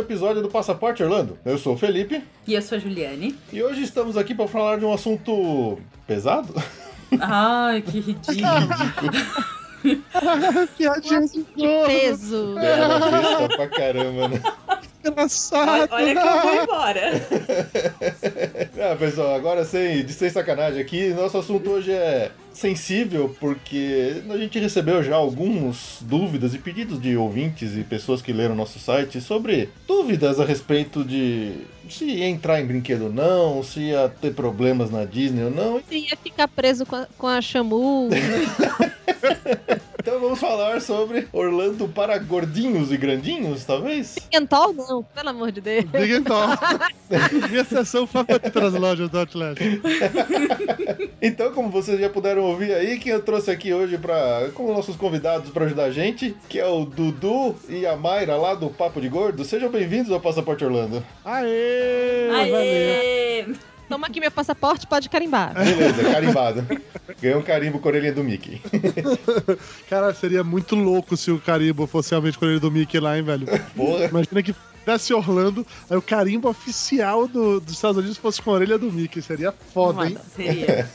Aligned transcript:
Episódio 0.00 0.42
do 0.42 0.48
Passaporte 0.48 1.02
Orlando. 1.02 1.38
Eu 1.44 1.58
sou 1.58 1.74
o 1.74 1.78
Felipe. 1.78 2.22
E 2.46 2.54
eu 2.54 2.62
sou 2.62 2.76
a 2.76 2.80
Juliane. 2.80 3.36
E 3.52 3.62
hoje 3.62 3.82
estamos 3.82 4.16
aqui 4.16 4.34
para 4.34 4.48
falar 4.48 4.78
de 4.78 4.84
um 4.84 4.92
assunto 4.92 5.78
pesado. 6.06 6.54
Ai, 7.20 7.82
que 7.82 8.00
ridículo. 8.00 8.50
Piadinha 10.76 11.20
de 11.22 11.42
peso. 11.86 12.58
É, 12.58 13.56
pra 13.56 13.68
caramba, 13.68 14.28
né? 14.28 14.42
Engraçado. 15.04 15.88
Olha, 15.90 16.12
olha 16.12 16.20
que 16.20 16.28
eu 16.28 16.42
vou 16.42 16.62
embora. 16.62 17.00
ah, 18.80 18.96
pessoal, 18.96 19.34
agora 19.34 19.64
sem, 19.64 20.08
sem 20.08 20.30
sacanagem 20.30 20.80
aqui, 20.80 21.10
nosso 21.10 21.36
assunto 21.36 21.70
hoje 21.70 21.92
é 21.92 22.30
sensível 22.52 23.34
porque 23.38 24.22
a 24.28 24.36
gente 24.38 24.58
recebeu 24.58 25.02
já 25.02 25.16
algumas 25.16 25.98
dúvidas 26.00 26.54
e 26.54 26.58
pedidos 26.58 27.00
de 27.00 27.16
ouvintes 27.16 27.76
e 27.76 27.84
pessoas 27.84 28.22
que 28.22 28.32
leram 28.32 28.54
nosso 28.54 28.78
site 28.78 29.20
sobre 29.20 29.68
dúvidas 29.86 30.40
a 30.40 30.44
respeito 30.44 31.04
de 31.04 31.52
se 31.88 32.22
entrar 32.22 32.60
em 32.60 32.66
brinquedo 32.66 33.04
ou 33.04 33.12
não, 33.12 33.62
se 33.62 33.80
ia 33.80 34.08
ter 34.08 34.32
problemas 34.32 34.90
na 34.90 35.04
Disney 35.04 35.44
ou 35.44 35.50
não. 35.50 35.82
Se 35.86 35.98
ia 35.98 36.16
ficar 36.16 36.48
preso 36.48 36.86
com 36.86 36.96
a, 36.96 37.06
com 37.18 37.26
a 37.26 37.40
Shamu. 37.40 38.08
Então 40.10 40.22
vamos 40.22 40.40
falar 40.40 40.80
sobre 40.80 41.28
Orlando 41.32 41.86
para 41.86 42.18
gordinhos 42.18 42.90
e 42.90 42.96
grandinhos, 42.96 43.64
talvez? 43.64 44.16
Big 44.16 44.48
não, 44.50 45.04
pelo 45.04 45.28
amor 45.28 45.52
de 45.52 45.60
Deus. 45.60 45.84
Big 45.84 46.14
Minha 47.48 47.64
sessão 47.64 48.08
favorita 48.08 48.60
das 48.60 48.74
lojas 48.74 49.08
do 49.08 49.16
Outlet. 49.16 49.60
então, 51.22 51.52
como 51.52 51.70
vocês 51.70 52.00
já 52.00 52.10
puderam 52.10 52.42
ouvir 52.42 52.74
aí, 52.74 52.98
quem 52.98 53.12
eu 53.12 53.22
trouxe 53.22 53.52
aqui 53.52 53.72
hoje 53.72 53.98
para 53.98 54.50
como 54.52 54.74
nossos 54.74 54.96
convidados 54.96 55.50
para 55.50 55.66
ajudar 55.66 55.84
a 55.84 55.92
gente, 55.92 56.34
que 56.48 56.58
é 56.58 56.66
o 56.66 56.84
Dudu 56.84 57.54
e 57.68 57.86
a 57.86 57.96
Mayra 57.96 58.34
lá 58.36 58.56
do 58.56 58.68
Papo 58.68 59.00
de 59.00 59.08
Gordo. 59.08 59.44
Sejam 59.44 59.70
bem-vindos 59.70 60.10
ao 60.10 60.18
Passaporte 60.18 60.64
Orlando. 60.64 61.06
Aê! 61.24 62.30
Aê! 62.32 63.42
Valeu. 63.44 63.69
Toma 63.90 64.06
aqui 64.06 64.20
meu 64.20 64.30
passaporte, 64.30 64.86
pode 64.86 65.08
carimbar. 65.08 65.52
Beleza, 65.52 66.12
carimbado. 66.12 66.64
Ganhou 67.20 67.40
um 67.40 67.42
carimbo 67.42 67.80
com 67.80 67.88
a 67.88 67.90
orelhinha 67.90 68.12
do 68.12 68.22
Mickey. 68.22 68.62
Cara, 69.90 70.14
seria 70.14 70.44
muito 70.44 70.76
louco 70.76 71.16
se 71.16 71.32
o 71.32 71.40
carimbo 71.40 71.88
fosse 71.88 72.10
realmente 72.10 72.38
com 72.38 72.44
a 72.44 72.48
orelha 72.48 72.60
do 72.60 72.70
Mickey 72.70 73.00
lá, 73.00 73.18
hein, 73.18 73.24
velho? 73.24 73.48
Porra. 73.74 74.04
Imagina 74.04 74.44
que 74.44 74.54
desce 74.86 75.12
Orlando, 75.12 75.66
aí 75.90 75.96
o 75.96 76.02
carimbo 76.02 76.48
oficial 76.48 77.26
do, 77.26 77.58
dos 77.58 77.74
Estados 77.74 77.96
Unidos 77.96 78.16
fosse 78.16 78.40
com 78.40 78.52
a 78.52 78.54
orelha 78.54 78.78
do 78.78 78.92
Mickey. 78.92 79.20
Seria 79.20 79.50
foda, 79.50 80.06
hein? 80.06 80.16
Seria. 80.36 80.88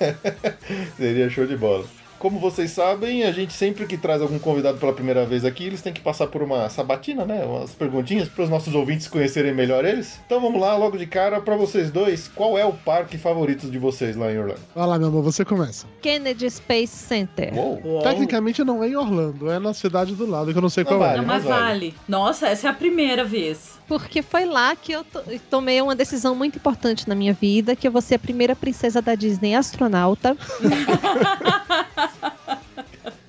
seria 0.95 1.29
show 1.29 1.45
de 1.45 1.57
bola. 1.57 1.85
Como 2.25 2.39
vocês 2.39 2.71
sabem, 2.71 3.23
a 3.23 3.31
gente 3.31 3.53
sempre 3.53 3.85
que 3.85 3.95
traz 3.95 4.19
algum 4.19 4.39
convidado 4.39 4.79
pela 4.79 4.91
primeira 4.91 5.23
vez 5.27 5.45
aqui, 5.45 5.63
eles 5.65 5.83
têm 5.83 5.93
que 5.93 6.01
passar 6.01 6.25
por 6.25 6.41
uma 6.41 6.67
sabatina, 6.69 7.23
né? 7.23 7.45
Umas 7.45 7.75
perguntinhas 7.75 8.27
para 8.27 8.43
os 8.45 8.49
nossos 8.49 8.73
ouvintes 8.73 9.07
conhecerem 9.07 9.53
melhor 9.53 9.85
eles. 9.85 10.19
Então 10.25 10.41
vamos 10.41 10.59
lá, 10.59 10.75
logo 10.75 10.97
de 10.97 11.05
cara, 11.05 11.39
para 11.39 11.55
vocês 11.55 11.91
dois, 11.91 12.27
qual 12.27 12.57
é 12.57 12.65
o 12.65 12.73
parque 12.73 13.15
favorito 13.15 13.69
de 13.69 13.77
vocês 13.77 14.15
lá 14.15 14.33
em 14.33 14.39
Orlando? 14.39 14.59
Vai 14.73 14.87
lá, 14.87 14.97
meu 14.97 15.09
amor, 15.09 15.21
você 15.21 15.45
começa. 15.45 15.85
Kennedy 16.01 16.49
Space 16.49 16.87
Center. 16.87 17.53
Uou. 17.53 17.79
Uou. 17.85 18.01
Tecnicamente 18.01 18.63
não 18.63 18.83
é 18.83 18.89
em 18.89 18.95
Orlando, 18.95 19.51
é 19.51 19.59
na 19.59 19.75
cidade 19.75 20.15
do 20.15 20.25
lado, 20.25 20.51
que 20.51 20.57
eu 20.57 20.63
não 20.63 20.69
sei 20.69 20.83
não 20.83 20.93
qual 20.93 21.01
vale, 21.01 21.13
é. 21.13 21.17
Não, 21.17 21.27
mas 21.27 21.43
vale. 21.43 21.61
vale. 21.61 21.95
Nossa, 22.07 22.47
essa 22.47 22.69
é 22.69 22.71
a 22.71 22.73
primeira 22.73 23.23
vez. 23.23 23.77
Porque 23.87 24.23
foi 24.23 24.45
lá 24.45 24.75
que 24.75 24.93
eu 24.93 25.05
tomei 25.47 25.79
uma 25.79 25.95
decisão 25.95 26.33
muito 26.33 26.57
importante 26.57 27.07
na 27.07 27.13
minha 27.13 27.33
vida, 27.33 27.75
que 27.75 27.87
eu 27.87 27.91
vou 27.91 28.01
ser 28.01 28.15
a 28.15 28.19
primeira 28.19 28.55
princesa 28.55 28.99
da 28.99 29.13
Disney 29.13 29.53
astronauta. 29.53 30.35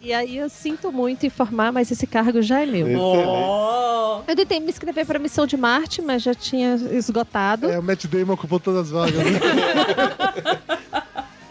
E 0.06 0.12
aí 0.12 0.36
eu 0.36 0.48
sinto 0.48 0.92
muito 0.92 1.26
informar, 1.26 1.72
mas 1.72 1.90
esse 1.90 2.06
cargo 2.06 2.40
já 2.40 2.62
é 2.62 2.66
meu. 2.66 2.96
Oh. 2.96 4.20
Eu 4.24 4.36
tentei 4.36 4.60
me 4.60 4.70
inscrever 4.70 5.04
para 5.04 5.18
a 5.18 5.20
missão 5.20 5.48
de 5.48 5.56
Marte, 5.56 6.00
mas 6.00 6.22
já 6.22 6.32
tinha 6.32 6.76
esgotado. 6.92 7.68
É, 7.68 7.76
o 7.76 7.82
Matt 7.82 8.06
Damon 8.06 8.34
ocupou 8.34 8.60
todas 8.60 8.82
as 8.82 8.90
vagas. 8.92 9.16
Né? 9.16 9.40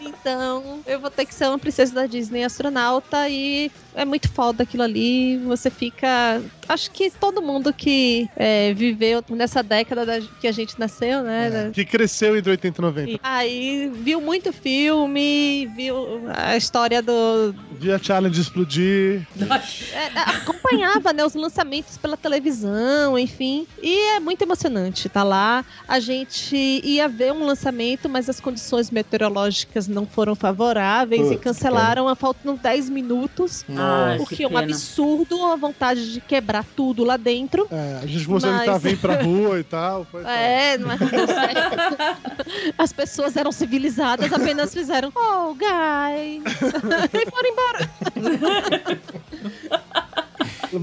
então, 0.00 0.80
eu 0.86 0.98
vou 0.98 1.10
ter 1.10 1.26
que 1.26 1.34
ser 1.34 1.48
uma 1.48 1.58
princesa 1.58 1.92
da 1.92 2.06
Disney 2.06 2.44
astronauta 2.44 3.28
e 3.28 3.70
é 3.96 4.04
muito 4.04 4.30
foda 4.30 4.62
aquilo 4.62 4.82
ali. 4.82 5.38
Você 5.38 5.70
fica. 5.70 6.40
Acho 6.68 6.90
que 6.90 7.10
todo 7.10 7.40
mundo 7.40 7.72
que 7.72 8.28
é, 8.36 8.74
viveu 8.74 9.24
nessa 9.30 9.62
década 9.62 10.04
da, 10.04 10.20
que 10.20 10.46
a 10.46 10.52
gente 10.52 10.78
nasceu, 10.78 11.22
né? 11.22 11.68
É, 11.68 11.70
que 11.70 11.84
cresceu 11.84 12.36
entre 12.36 12.50
80 12.50 12.80
e 12.80 12.82
90. 12.82 13.20
Aí 13.22 13.92
viu 13.94 14.20
muito 14.20 14.52
filme, 14.52 15.66
viu 15.74 15.96
a 16.34 16.56
história 16.56 17.00
do. 17.00 17.54
Via 17.78 17.98
Challenge 17.98 18.38
explodir. 18.38 19.26
É, 19.92 20.18
acompanhava 20.36 21.12
né, 21.12 21.24
os 21.24 21.34
lançamentos 21.34 21.96
pela 21.96 22.16
televisão, 22.16 23.18
enfim. 23.18 23.66
E 23.82 24.16
é 24.16 24.20
muito 24.20 24.42
emocionante. 24.42 25.08
Tá 25.08 25.22
lá. 25.22 25.64
A 25.88 26.00
gente 26.00 26.56
ia 26.84 27.08
ver 27.08 27.32
um 27.32 27.46
lançamento, 27.46 28.08
mas 28.08 28.28
as 28.28 28.40
condições 28.40 28.90
meteorológicas 28.90 29.88
não 29.88 30.04
foram 30.04 30.34
favoráveis 30.34 31.22
Putz, 31.22 31.34
e 31.34 31.38
cancelaram 31.38 32.08
a 32.08 32.14
faltando 32.14 32.58
10 32.60 32.90
minutos. 32.90 33.64
Nossa. 33.68 33.85
Ai, 33.86 34.18
porque 34.18 34.44
é 34.44 34.48
um 34.48 34.56
absurdo 34.56 35.44
a 35.46 35.56
vontade 35.56 36.12
de 36.12 36.20
quebrar 36.20 36.64
tudo 36.76 37.04
lá 37.04 37.16
dentro. 37.16 37.66
É, 37.70 38.00
a 38.02 38.06
gente 38.06 38.26
começou 38.26 38.50
mas... 38.50 38.60
a 38.60 38.64
gritar, 38.64 38.78
vem 38.78 38.96
pra 38.96 39.22
rua 39.22 39.58
e 39.58 39.64
tal. 39.64 40.04
Foi 40.04 40.22
é, 40.24 40.78
não 40.78 40.90
é 40.90 40.96
As 42.76 42.92
pessoas 42.92 43.36
eram 43.36 43.52
civilizadas, 43.52 44.32
apenas 44.32 44.72
fizeram, 44.72 45.12
oh, 45.14 45.54
guy. 45.54 46.42
e 47.12 47.30
foram 47.30 47.50
embora. 47.50 47.90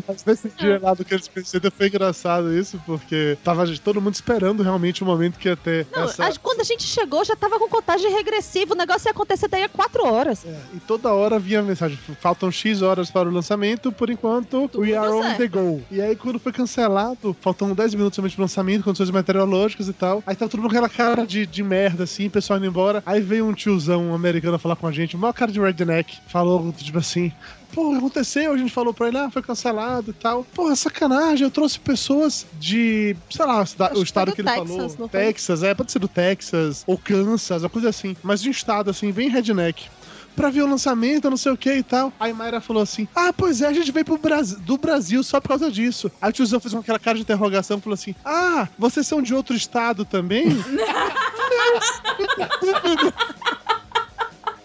Mas 0.07 0.23
nesse 0.25 0.49
dia 0.49 0.79
lá 0.81 0.93
do 0.93 1.03
que 1.03 1.13
eles 1.13 1.27
perceberam 1.27 1.73
foi 1.75 1.87
engraçado 1.87 2.53
isso, 2.53 2.81
porque 2.85 3.37
tava 3.43 3.65
todo 3.77 4.01
mundo 4.01 4.13
esperando 4.13 4.63
realmente 4.63 5.03
o 5.03 5.05
momento 5.05 5.37
que 5.39 5.47
ia 5.47 5.55
ter. 5.55 5.87
Não, 5.91 6.03
essa... 6.03 6.27
a, 6.27 6.37
quando 6.37 6.61
a 6.61 6.63
gente 6.63 6.83
chegou, 6.83 7.23
já 7.23 7.35
tava 7.35 7.57
com 7.59 7.67
contagem 7.67 8.11
regressiva, 8.11 8.73
o 8.73 8.77
negócio 8.77 9.07
ia 9.07 9.11
acontecer 9.11 9.47
daí 9.47 9.63
a 9.63 9.69
quatro 9.69 10.05
horas. 10.05 10.45
É, 10.45 10.59
e 10.73 10.79
toda 10.79 11.11
hora 11.13 11.39
vinha 11.39 11.59
a 11.59 11.63
mensagem: 11.63 11.97
faltam 12.19 12.51
X 12.51 12.81
horas 12.81 13.09
para 13.09 13.27
o 13.27 13.31
lançamento, 13.31 13.91
por 13.91 14.09
enquanto, 14.09 14.67
Tudo 14.69 14.81
we 14.81 14.95
are 14.95 15.11
certo. 15.11 15.25
on 15.25 15.37
the 15.37 15.47
go. 15.47 15.81
E 15.91 16.01
aí, 16.01 16.15
quando 16.15 16.39
foi 16.39 16.51
cancelado, 16.51 17.35
faltam 17.41 17.73
10 17.73 17.95
minutos 17.95 18.15
somente 18.15 18.35
pro 18.35 18.43
lançamento, 18.43 18.83
condições 18.83 19.11
meteorológicas 19.11 19.87
e 19.87 19.93
tal. 19.93 20.23
Aí 20.25 20.35
tava 20.35 20.49
todo 20.49 20.61
mundo 20.61 20.71
com 20.71 20.77
aquela 20.77 20.89
cara 20.89 21.25
de, 21.25 21.45
de 21.45 21.63
merda, 21.63 22.03
assim, 22.03 22.27
o 22.27 22.31
pessoal 22.31 22.57
indo 22.57 22.67
embora. 22.67 23.01
Aí 23.05 23.21
veio 23.21 23.45
um 23.45 23.53
tiozão 23.53 24.13
americano 24.13 24.59
falar 24.59 24.75
com 24.75 24.87
a 24.87 24.91
gente, 24.91 25.15
o 25.15 25.19
maior 25.19 25.33
cara 25.33 25.51
de 25.51 25.59
redneck, 25.59 26.17
falou, 26.27 26.73
tipo 26.73 26.97
assim: 26.97 27.31
pô, 27.73 27.87
o 27.87 27.91
que 27.91 27.97
aconteceu? 27.97 28.53
A 28.53 28.57
gente 28.57 28.71
falou 28.71 28.93
pra 28.93 29.07
ele, 29.07 29.17
ah, 29.17 29.29
foi 29.29 29.41
cancelado 29.41 30.11
e 30.11 30.13
tal. 30.13 30.45
Pô, 30.53 30.73
sacanagem, 30.75 31.45
eu 31.45 31.51
trouxe 31.51 31.79
pessoas 31.79 32.45
de, 32.59 33.15
sei 33.29 33.45
lá, 33.45 33.65
o 33.95 34.03
estado 34.03 34.31
que 34.31 34.41
ele 34.41 34.49
Texas, 34.49 34.93
falou. 34.95 35.09
Texas, 35.09 35.63
é, 35.63 35.73
pode 35.73 35.91
ser 35.91 35.99
do 35.99 36.07
Texas, 36.07 36.83
ou 36.85 36.97
Kansas, 36.97 37.63
uma 37.63 37.69
coisa 37.69 37.89
assim. 37.89 38.15
Mas 38.23 38.41
de 38.41 38.49
um 38.49 38.51
estado, 38.51 38.89
assim, 38.89 39.11
bem 39.11 39.29
redneck 39.29 39.89
pra 40.35 40.49
ver 40.49 40.63
o 40.63 40.67
lançamento, 40.67 41.29
não 41.29 41.37
sei 41.37 41.51
o 41.51 41.57
que 41.57 41.71
e 41.71 41.83
tal. 41.83 42.11
Aí 42.19 42.33
Mayra 42.33 42.59
falou 42.59 42.81
assim: 42.81 43.07
Ah, 43.15 43.31
pois 43.31 43.61
é, 43.61 43.67
a 43.67 43.73
gente 43.73 43.91
veio 43.91 44.05
pro 44.05 44.17
Brasil, 44.17 44.59
do 44.59 44.77
Brasil 44.77 45.23
só 45.23 45.39
por 45.39 45.49
causa 45.49 45.71
disso. 45.71 46.11
Aí 46.21 46.29
o 46.29 46.33
tiozão 46.33 46.59
fez 46.59 46.73
aquela 46.73 46.99
cara 46.99 47.15
de 47.15 47.21
interrogação 47.21 47.77
e 47.77 47.81
falou 47.81 47.93
assim: 47.93 48.15
Ah, 48.25 48.67
vocês 48.77 49.05
são 49.05 49.21
de 49.21 49.33
outro 49.33 49.55
estado 49.55 50.05
também? 50.05 50.45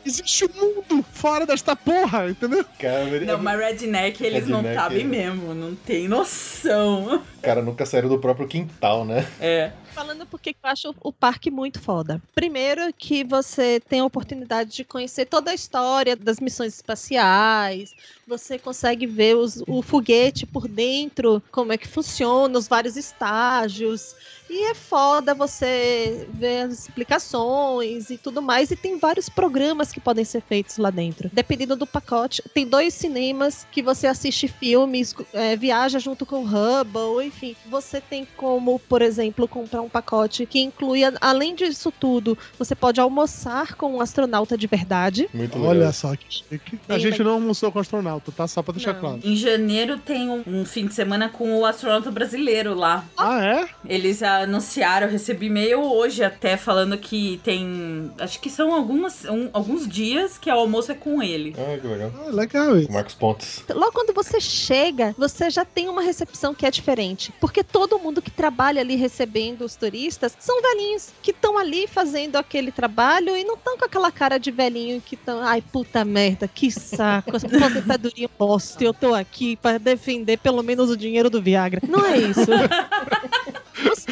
Existe 0.08 0.46
um 0.46 0.74
mundo 0.76 1.04
fora 1.12 1.44
desta 1.44 1.76
porra, 1.76 2.30
entendeu? 2.30 2.64
Cara, 2.78 3.20
não, 3.26 3.38
mas 3.38 3.58
redneck 3.58 4.24
eles 4.24 4.46
redneck, 4.46 4.66
não 4.66 4.74
sabem 4.74 5.02
é... 5.02 5.04
mesmo, 5.04 5.54
não 5.54 5.74
tem 5.74 6.08
noção. 6.08 7.22
Cara, 7.42 7.60
nunca 7.60 7.84
saíram 7.84 8.08
do 8.08 8.18
próprio 8.18 8.48
quintal, 8.48 9.04
né? 9.04 9.28
É. 9.38 9.70
falando 9.94 10.24
porque 10.24 10.50
eu 10.50 10.70
acho 10.70 10.94
o 11.02 11.12
parque 11.12 11.50
muito 11.50 11.78
foda. 11.78 12.22
Primeiro 12.34 12.90
que 12.94 13.22
você 13.22 13.80
tem 13.80 14.00
a 14.00 14.04
oportunidade 14.06 14.70
de 14.70 14.82
conhecer 14.82 15.26
toda 15.26 15.50
a 15.50 15.54
história 15.54 16.16
das 16.16 16.40
missões 16.40 16.74
espaciais, 16.74 17.94
você 18.26 18.58
consegue 18.58 19.06
ver 19.06 19.36
os, 19.36 19.62
o 19.66 19.82
foguete 19.82 20.46
por 20.46 20.66
dentro, 20.66 21.42
como 21.52 21.72
é 21.72 21.76
que 21.76 21.86
funciona, 21.86 22.58
os 22.58 22.66
vários 22.66 22.96
estágios. 22.96 24.16
E 24.50 24.70
é 24.70 24.74
foda 24.74 25.34
você 25.34 26.26
ver 26.32 26.62
as 26.62 26.72
explicações 26.80 28.10
e 28.10 28.16
tudo 28.16 28.40
mais. 28.40 28.70
E 28.70 28.76
tem 28.76 28.98
vários 28.98 29.28
programas 29.28 29.92
que 29.92 30.00
podem 30.00 30.24
ser 30.24 30.40
feitos 30.40 30.78
lá 30.78 30.90
dentro. 30.90 31.30
Dependendo 31.32 31.76
do 31.76 31.86
pacote, 31.86 32.42
tem 32.54 32.66
dois 32.66 32.94
cinemas 32.94 33.66
que 33.70 33.82
você 33.82 34.06
assiste 34.06 34.48
filmes, 34.48 35.14
é, 35.32 35.56
viaja 35.56 35.98
junto 35.98 36.24
com 36.24 36.44
o 36.44 36.46
Hubble, 36.46 37.26
enfim. 37.26 37.54
Você 37.66 38.00
tem 38.00 38.26
como, 38.36 38.78
por 38.78 39.02
exemplo, 39.02 39.46
comprar 39.46 39.82
um 39.82 39.88
pacote 39.88 40.46
que 40.46 40.60
inclui, 40.60 41.02
além 41.20 41.54
disso 41.54 41.92
tudo, 41.92 42.36
você 42.58 42.74
pode 42.74 43.00
almoçar 43.00 43.74
com 43.74 43.96
um 43.96 44.00
astronauta 44.00 44.56
de 44.56 44.66
verdade. 44.66 45.28
Muito 45.32 45.56
legal. 45.56 45.70
Olha 45.70 45.92
só, 45.92 46.14
que 46.16 46.44
a 46.88 46.98
gente 46.98 47.22
não 47.22 47.32
almoçou 47.32 47.70
com 47.70 47.78
astronauta, 47.78 48.32
tá? 48.32 48.46
Só 48.46 48.62
pra 48.62 48.72
deixar 48.72 48.94
não. 48.94 49.00
claro. 49.00 49.20
Em 49.22 49.36
janeiro 49.36 49.98
tem 49.98 50.28
um, 50.28 50.42
um, 50.46 50.64
fim 50.64 50.86
de 50.86 50.94
semana 50.94 51.28
com 51.28 51.58
o 51.58 51.66
astronauta 51.66 52.10
brasileiro 52.10 52.74
lá. 52.74 53.04
Ah, 53.16 53.44
é? 53.44 53.68
Eles 53.86 54.22
anunciaram, 54.42 55.06
eu 55.06 55.12
recebi 55.12 55.46
e-mail 55.46 55.80
hoje 55.80 56.22
até 56.22 56.56
falando 56.56 56.96
que 56.98 57.40
tem. 57.44 58.10
Acho 58.18 58.40
que 58.40 58.50
são 58.50 58.74
algumas, 58.74 59.24
um, 59.24 59.48
alguns 59.52 59.88
dias 59.88 60.38
que 60.38 60.50
o 60.50 60.54
almoço 60.54 60.92
é 60.92 60.94
com 60.94 61.22
ele. 61.22 61.54
Ah, 61.58 61.78
que 61.78 61.86
legal. 61.86 62.12
Ah, 62.20 62.30
legal 62.30 62.78
isso. 62.78 62.92
Marcos 62.92 63.14
Pontes. 63.14 63.64
Logo 63.68 63.92
quando 63.92 64.12
você 64.12 64.40
chega, 64.40 65.14
você 65.16 65.50
já 65.50 65.64
tem 65.64 65.88
uma 65.88 66.02
recepção 66.02 66.54
que 66.54 66.66
é 66.66 66.70
diferente. 66.70 67.32
Porque 67.40 67.62
todo 67.62 67.98
mundo 67.98 68.22
que 68.22 68.30
trabalha 68.30 68.80
ali 68.80 68.96
recebendo 68.96 69.62
os 69.62 69.76
turistas 69.76 70.36
são 70.38 70.60
velhinhos 70.62 71.10
que 71.22 71.30
estão 71.30 71.58
ali 71.58 71.86
fazendo 71.86 72.36
aquele 72.36 72.70
trabalho 72.70 73.36
e 73.36 73.44
não 73.44 73.54
estão 73.54 73.76
com 73.76 73.84
aquela 73.84 74.10
cara 74.10 74.38
de 74.38 74.50
velhinho 74.50 75.00
que 75.00 75.14
estão. 75.14 75.40
Ai, 75.42 75.62
puta 75.62 76.04
merda, 76.04 76.48
que 76.48 76.70
saco. 76.70 77.36
Essa 77.36 77.46
aposentadoria 77.46 78.28
posto. 78.28 78.82
Eu 78.82 78.94
tô 78.94 79.14
aqui 79.14 79.56
para 79.56 79.78
defender 79.78 80.38
pelo 80.38 80.62
menos 80.62 80.90
o 80.90 80.96
dinheiro 80.96 81.30
do 81.30 81.40
Viagra. 81.40 81.80
Não 81.86 82.04
é 82.04 82.18
isso. 82.18 82.40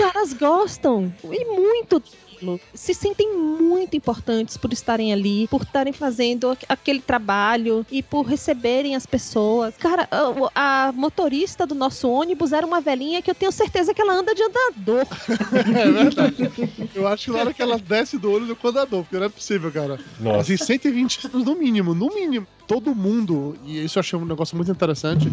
Os 0.06 0.12
caras 0.12 0.32
gostam 0.32 1.12
e 1.25 1.44
muito 1.44 2.03
se 2.75 2.93
sentem 2.94 3.37
muito 3.37 3.97
importantes 3.97 4.56
por 4.56 4.73
estarem 4.73 5.12
ali, 5.12 5.49
por 5.49 5.62
estarem 5.62 5.93
fazendo 5.93 6.56
aquele 6.69 7.00
trabalho 7.00 7.87
e 7.91 8.03
por 8.03 8.23
receberem 8.23 8.94
as 8.94 9.06
pessoas. 9.06 9.75
Cara, 9.76 10.08
a, 10.11 10.88
a, 10.88 10.93
motorista 10.93 11.67
do 11.67 11.75
nosso 11.75 12.08
ônibus 12.08 12.53
era 12.53 12.67
uma 12.67 12.81
velhinha 12.81 13.23
que 13.23 13.31
eu 13.31 13.35
tenho 13.35 13.53
certeza 13.53 13.94
que 13.94 14.00
ela 14.00 14.14
anda 14.14 14.35
de 14.35 14.43
andador. 14.43 15.06
é 15.75 15.91
verdade. 15.91 16.50
Eu 16.94 17.09
acho 17.09 17.25
que 17.25 17.31
na 17.31 17.38
hora 17.38 17.55
que 17.55 17.62
ela 17.62 17.79
desce 17.79 18.19
do 18.19 18.31
ônibus 18.31 18.56
eu 18.62 18.70
andador, 18.70 19.02
porque 19.02 19.17
não 19.17 19.26
é 19.26 19.29
possível, 19.29 19.70
cara. 19.73 19.99
Nossa. 20.20 20.52
Assim, 20.52 20.56
120 20.56 21.29
anos 21.29 21.47
no 21.47 21.55
mínimo, 21.55 21.94
no 21.94 22.09
mínimo. 22.09 22.47
Todo 22.67 22.94
mundo, 22.94 23.56
e 23.64 23.85
isso 23.85 23.99
eu 23.99 24.00
achei 24.00 24.19
um 24.19 24.25
negócio 24.25 24.56
muito 24.56 24.70
interessante, 24.70 25.32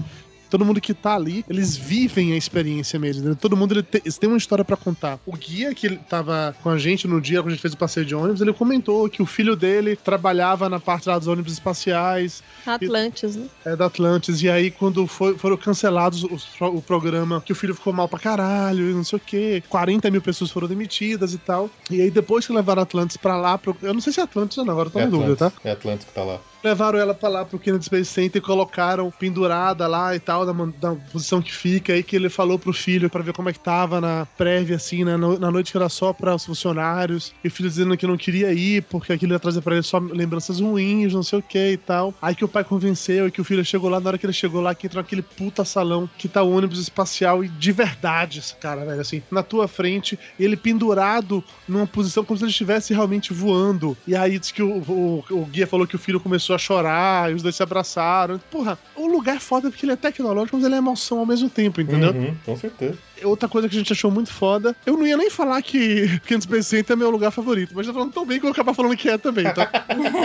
todo 0.53 0.65
mundo 0.65 0.79
que 0.79 0.93
tá 0.93 1.15
ali, 1.15 1.43
eles 1.49 1.75
vivem 1.75 2.33
a 2.33 2.37
experiência 2.37 2.99
mesmo. 2.99 3.27
Né? 3.27 3.35
Todo 3.41 3.57
mundo 3.57 3.73
ele 3.73 3.81
tem, 3.81 3.99
eles 4.05 4.19
têm 4.19 4.29
uma 4.29 4.37
história 4.37 4.63
para 4.63 4.77
contar. 4.77 5.19
O 5.25 5.35
guia 5.35 5.73
que 5.73 5.87
ele 5.87 5.97
tava 5.97 6.55
com 6.61 6.69
a 6.69 6.77
gente 6.77 7.07
no 7.07 7.19
dia, 7.19 7.39
quando 7.41 7.47
a 7.47 7.51
gente 7.53 7.61
fez 7.61 7.73
o 7.73 7.77
passeio 7.77 8.05
de 8.05 8.13
ônibus, 8.13 8.39
ele 8.39 8.53
comentou 8.53 9.09
que 9.09 9.19
o 9.19 9.25
filho 9.25 9.55
dele 9.55 9.95
trabalhava 9.95 10.69
na 10.69 10.79
parte 10.79 11.09
lá 11.09 11.17
dos 11.17 11.27
ônibus 11.27 11.53
espaciais. 11.53 12.43
Atlantis, 12.67 13.35
e, 13.35 13.39
né? 13.39 13.47
É, 13.65 13.75
da 13.75 13.87
Atlantis. 13.87 14.43
E 14.43 14.49
aí, 14.49 14.69
quando 14.69 15.07
foi, 15.07 15.35
foram 15.39 15.57
cancelados 15.57 16.21
o, 16.23 16.37
o, 16.67 16.81
programa, 16.83 17.41
que 17.41 17.51
o 17.51 17.55
filho 17.55 17.73
ficou 17.73 17.91
mal 17.91 18.07
pra 18.07 18.19
caralho 18.19 18.91
e 18.91 18.93
não 18.93 19.03
sei 19.03 19.17
o 19.17 19.19
quê, 19.19 19.63
40 19.69 20.11
mil 20.11 20.21
pessoas 20.21 20.51
foram 20.51 20.67
demitidas 20.67 21.33
e 21.33 21.39
tal. 21.39 21.67
E 21.89 21.99
aí, 21.99 22.11
depois 22.11 22.45
que 22.45 22.53
levaram 22.53 22.83
Atlantis 22.83 23.17
pra 23.17 23.35
lá, 23.37 23.57
pro, 23.57 23.75
eu 23.81 23.91
não 23.91 24.01
sei 24.01 24.13
se 24.13 24.19
é 24.19 24.23
Atlantis 24.23 24.55
ou 24.59 24.65
não, 24.65 24.73
agora 24.73 24.89
eu 24.89 24.91
tô 24.91 24.99
é 24.99 25.05
na 25.05 25.09
dúvida, 25.09 25.35
tá? 25.35 25.51
É 25.63 25.71
Atlantis 25.71 26.05
que 26.05 26.13
tá 26.13 26.23
lá 26.23 26.39
levaram 26.63 26.97
ela 26.97 27.13
pra 27.13 27.29
lá 27.29 27.45
pro 27.45 27.59
Kennedy 27.59 27.85
Space 27.85 28.05
Center 28.05 28.41
e 28.41 28.45
colocaram 28.45 29.11
pendurada 29.11 29.85
lá 29.87 30.15
e 30.15 30.19
tal, 30.19 30.45
da, 30.45 30.95
posição 31.11 31.41
que 31.41 31.53
fica, 31.53 31.93
aí 31.93 32.01
que 32.01 32.15
ele 32.15 32.29
falou 32.29 32.57
pro 32.57 32.73
filho 32.73 33.09
para 33.09 33.23
ver 33.23 33.33
como 33.33 33.49
é 33.49 33.53
que 33.53 33.59
tava 33.59 33.99
na 33.99 34.25
prévia, 34.37 34.75
assim, 34.75 35.03
na 35.03 35.17
noite 35.17 35.71
que 35.71 35.77
era 35.77 35.89
só 35.89 36.13
para 36.13 36.35
os 36.35 36.45
funcionários, 36.45 37.33
e 37.43 37.47
o 37.47 37.51
filho 37.51 37.69
dizendo 37.69 37.97
que 37.97 38.07
não 38.07 38.17
queria 38.17 38.53
ir, 38.53 38.83
porque 38.83 39.11
aquilo 39.11 39.33
ia 39.33 39.39
trazer 39.39 39.61
pra 39.61 39.73
ele 39.73 39.83
só 39.83 39.97
lembranças 39.97 40.59
ruins, 40.59 41.13
não 41.13 41.23
sei 41.23 41.39
o 41.39 41.41
que 41.41 41.71
e 41.71 41.77
tal. 41.77 42.13
Aí 42.21 42.35
que 42.35 42.45
o 42.45 42.47
pai 42.47 42.63
convenceu 42.63 43.27
e 43.27 43.31
que 43.31 43.41
o 43.41 43.43
filho 43.43 43.63
chegou 43.65 43.89
lá, 43.89 43.99
na 43.99 44.09
hora 44.09 44.17
que 44.17 44.25
ele 44.25 44.33
chegou 44.33 44.61
lá, 44.61 44.73
que 44.73 44.87
entrou 44.87 45.03
naquele 45.03 45.21
puta 45.21 45.65
salão 45.65 46.09
que 46.17 46.27
tá 46.27 46.41
o 46.41 46.51
ônibus 46.51 46.79
espacial 46.79 47.43
e 47.43 47.49
de 47.49 47.71
verdade, 47.71 48.41
cara, 48.59 48.85
velho, 48.85 49.01
assim, 49.01 49.21
na 49.29 49.43
tua 49.43 49.67
frente, 49.67 50.17
ele 50.39 50.55
pendurado 50.55 51.43
numa 51.67 51.87
posição 51.87 52.23
como 52.23 52.37
se 52.37 52.43
ele 52.43 52.51
estivesse 52.51 52.93
realmente 52.93 53.33
voando. 53.33 53.97
E 54.07 54.15
aí 54.15 54.39
diz 54.39 54.51
que 54.51 54.61
o, 54.61 54.77
o, 54.77 55.25
o 55.29 55.45
guia 55.45 55.67
falou 55.67 55.85
que 55.87 55.95
o 55.95 55.99
filho 55.99 56.19
começou 56.19 56.52
começou 56.53 56.55
a 56.55 56.57
chorar, 56.57 57.31
e 57.31 57.35
os 57.35 57.41
dois 57.41 57.55
se 57.55 57.63
abraçaram. 57.63 58.39
Porra, 58.51 58.77
o 58.95 59.07
lugar 59.07 59.37
é 59.37 59.39
foda 59.39 59.69
porque 59.69 59.85
ele 59.85 59.93
é 59.93 59.95
tecnológico, 59.95 60.57
mas 60.57 60.65
ele 60.65 60.75
é 60.75 60.77
emoção 60.77 61.19
ao 61.19 61.25
mesmo 61.25 61.49
tempo, 61.49 61.81
entendeu? 61.81 62.11
Uhum, 62.11 62.35
com 62.45 62.55
certeza 62.55 62.97
outra 63.25 63.47
coisa 63.47 63.67
que 63.69 63.75
a 63.75 63.79
gente 63.79 63.93
achou 63.93 64.11
muito 64.11 64.31
foda. 64.31 64.75
Eu 64.85 64.97
não 64.97 65.05
ia 65.05 65.17
nem 65.17 65.29
falar 65.29 65.61
que 65.61 66.07
Space 66.41 66.69
Center 66.69 66.93
é 66.93 66.95
meu 66.97 67.09
lugar 67.09 67.31
favorito, 67.31 67.73
mas 67.75 67.85
já 67.85 67.93
falando 67.93 68.11
tão 68.11 68.25
bem 68.25 68.39
que 68.39 68.45
eu 68.45 68.49
vou 68.49 68.53
acabar 68.53 68.73
falando 68.73 68.95
que 68.97 69.09
é 69.09 69.17
também, 69.17 69.45
tá? 69.53 69.69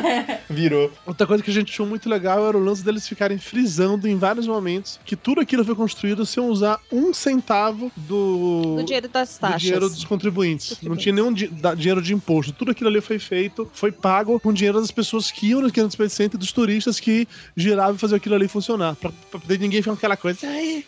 Virou. 0.48 0.90
Outra 1.06 1.26
coisa 1.26 1.42
que 1.42 1.50
a 1.50 1.54
gente 1.54 1.72
achou 1.72 1.86
muito 1.86 2.08
legal 2.08 2.46
era 2.48 2.56
o 2.56 2.62
lance 2.62 2.84
deles 2.84 3.06
ficarem 3.06 3.38
frisando 3.38 4.08
em 4.08 4.16
vários 4.16 4.46
momentos 4.46 4.98
que 5.04 5.16
tudo 5.16 5.40
aquilo 5.40 5.64
foi 5.64 5.74
construído 5.74 6.24
sem 6.24 6.42
usar 6.42 6.80
um 6.90 7.12
centavo 7.12 7.92
do, 7.96 8.76
do 8.76 8.84
dinheiro 8.84 9.08
das 9.08 9.38
taxas. 9.38 9.60
Do 9.60 9.64
dinheiro 9.64 9.88
dos 9.88 10.04
contribuintes. 10.04 10.78
Não 10.82 10.96
tinha 10.96 11.14
nenhum 11.14 11.32
di 11.32 11.48
dinheiro 11.76 12.02
de 12.02 12.14
imposto. 12.14 12.52
Tudo 12.52 12.70
aquilo 12.70 12.88
ali 12.88 13.00
foi 13.00 13.18
feito, 13.18 13.68
foi 13.72 13.92
pago 13.92 14.38
com 14.40 14.52
dinheiro 14.52 14.80
das 14.80 14.90
pessoas 14.90 15.30
que 15.30 15.48
iam 15.48 15.60
no 15.60 15.72
Kansas 15.72 15.92
Space 15.92 16.14
Center, 16.14 16.38
dos 16.38 16.52
turistas 16.52 16.98
que 17.00 17.26
giravam 17.56 17.94
e 17.94 17.98
faziam 17.98 18.16
aquilo 18.16 18.34
ali 18.34 18.48
funcionar. 18.48 18.94
Pra, 18.96 19.10
pra 19.30 19.40
poder 19.40 19.58
ninguém 19.58 19.80
ficar 19.82 19.92
com 19.92 19.98
aquela 19.98 20.16
coisa. 20.16 20.40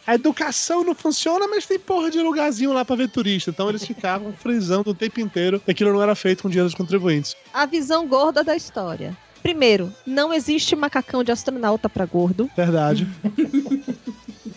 a 0.06 0.14
educação 0.14 0.84
não 0.84 0.94
funciona, 0.94 1.46
mas 1.48 1.66
tem 1.66 1.78
porra 1.78 1.99
de 2.08 2.20
lugarzinho 2.20 2.72
lá 2.72 2.84
pra 2.84 2.96
ver 2.96 3.08
turista. 3.08 3.50
Então 3.50 3.68
eles 3.68 3.84
ficavam 3.84 4.32
frisando 4.38 4.90
o 4.90 4.94
tempo 4.94 5.20
inteiro 5.20 5.60
que 5.60 5.70
aquilo 5.70 5.92
não 5.92 6.02
era 6.02 6.14
feito 6.14 6.42
com 6.42 6.48
dinheiro 6.48 6.68
dos 6.68 6.74
contribuintes. 6.74 7.34
A 7.52 7.66
visão 7.66 8.06
gorda 8.06 8.44
da 8.44 8.54
história. 8.54 9.16
Primeiro, 9.42 9.92
não 10.06 10.32
existe 10.32 10.76
macacão 10.76 11.24
de 11.24 11.32
astronauta 11.32 11.88
para 11.88 12.04
gordo. 12.04 12.50
Verdade. 12.56 13.08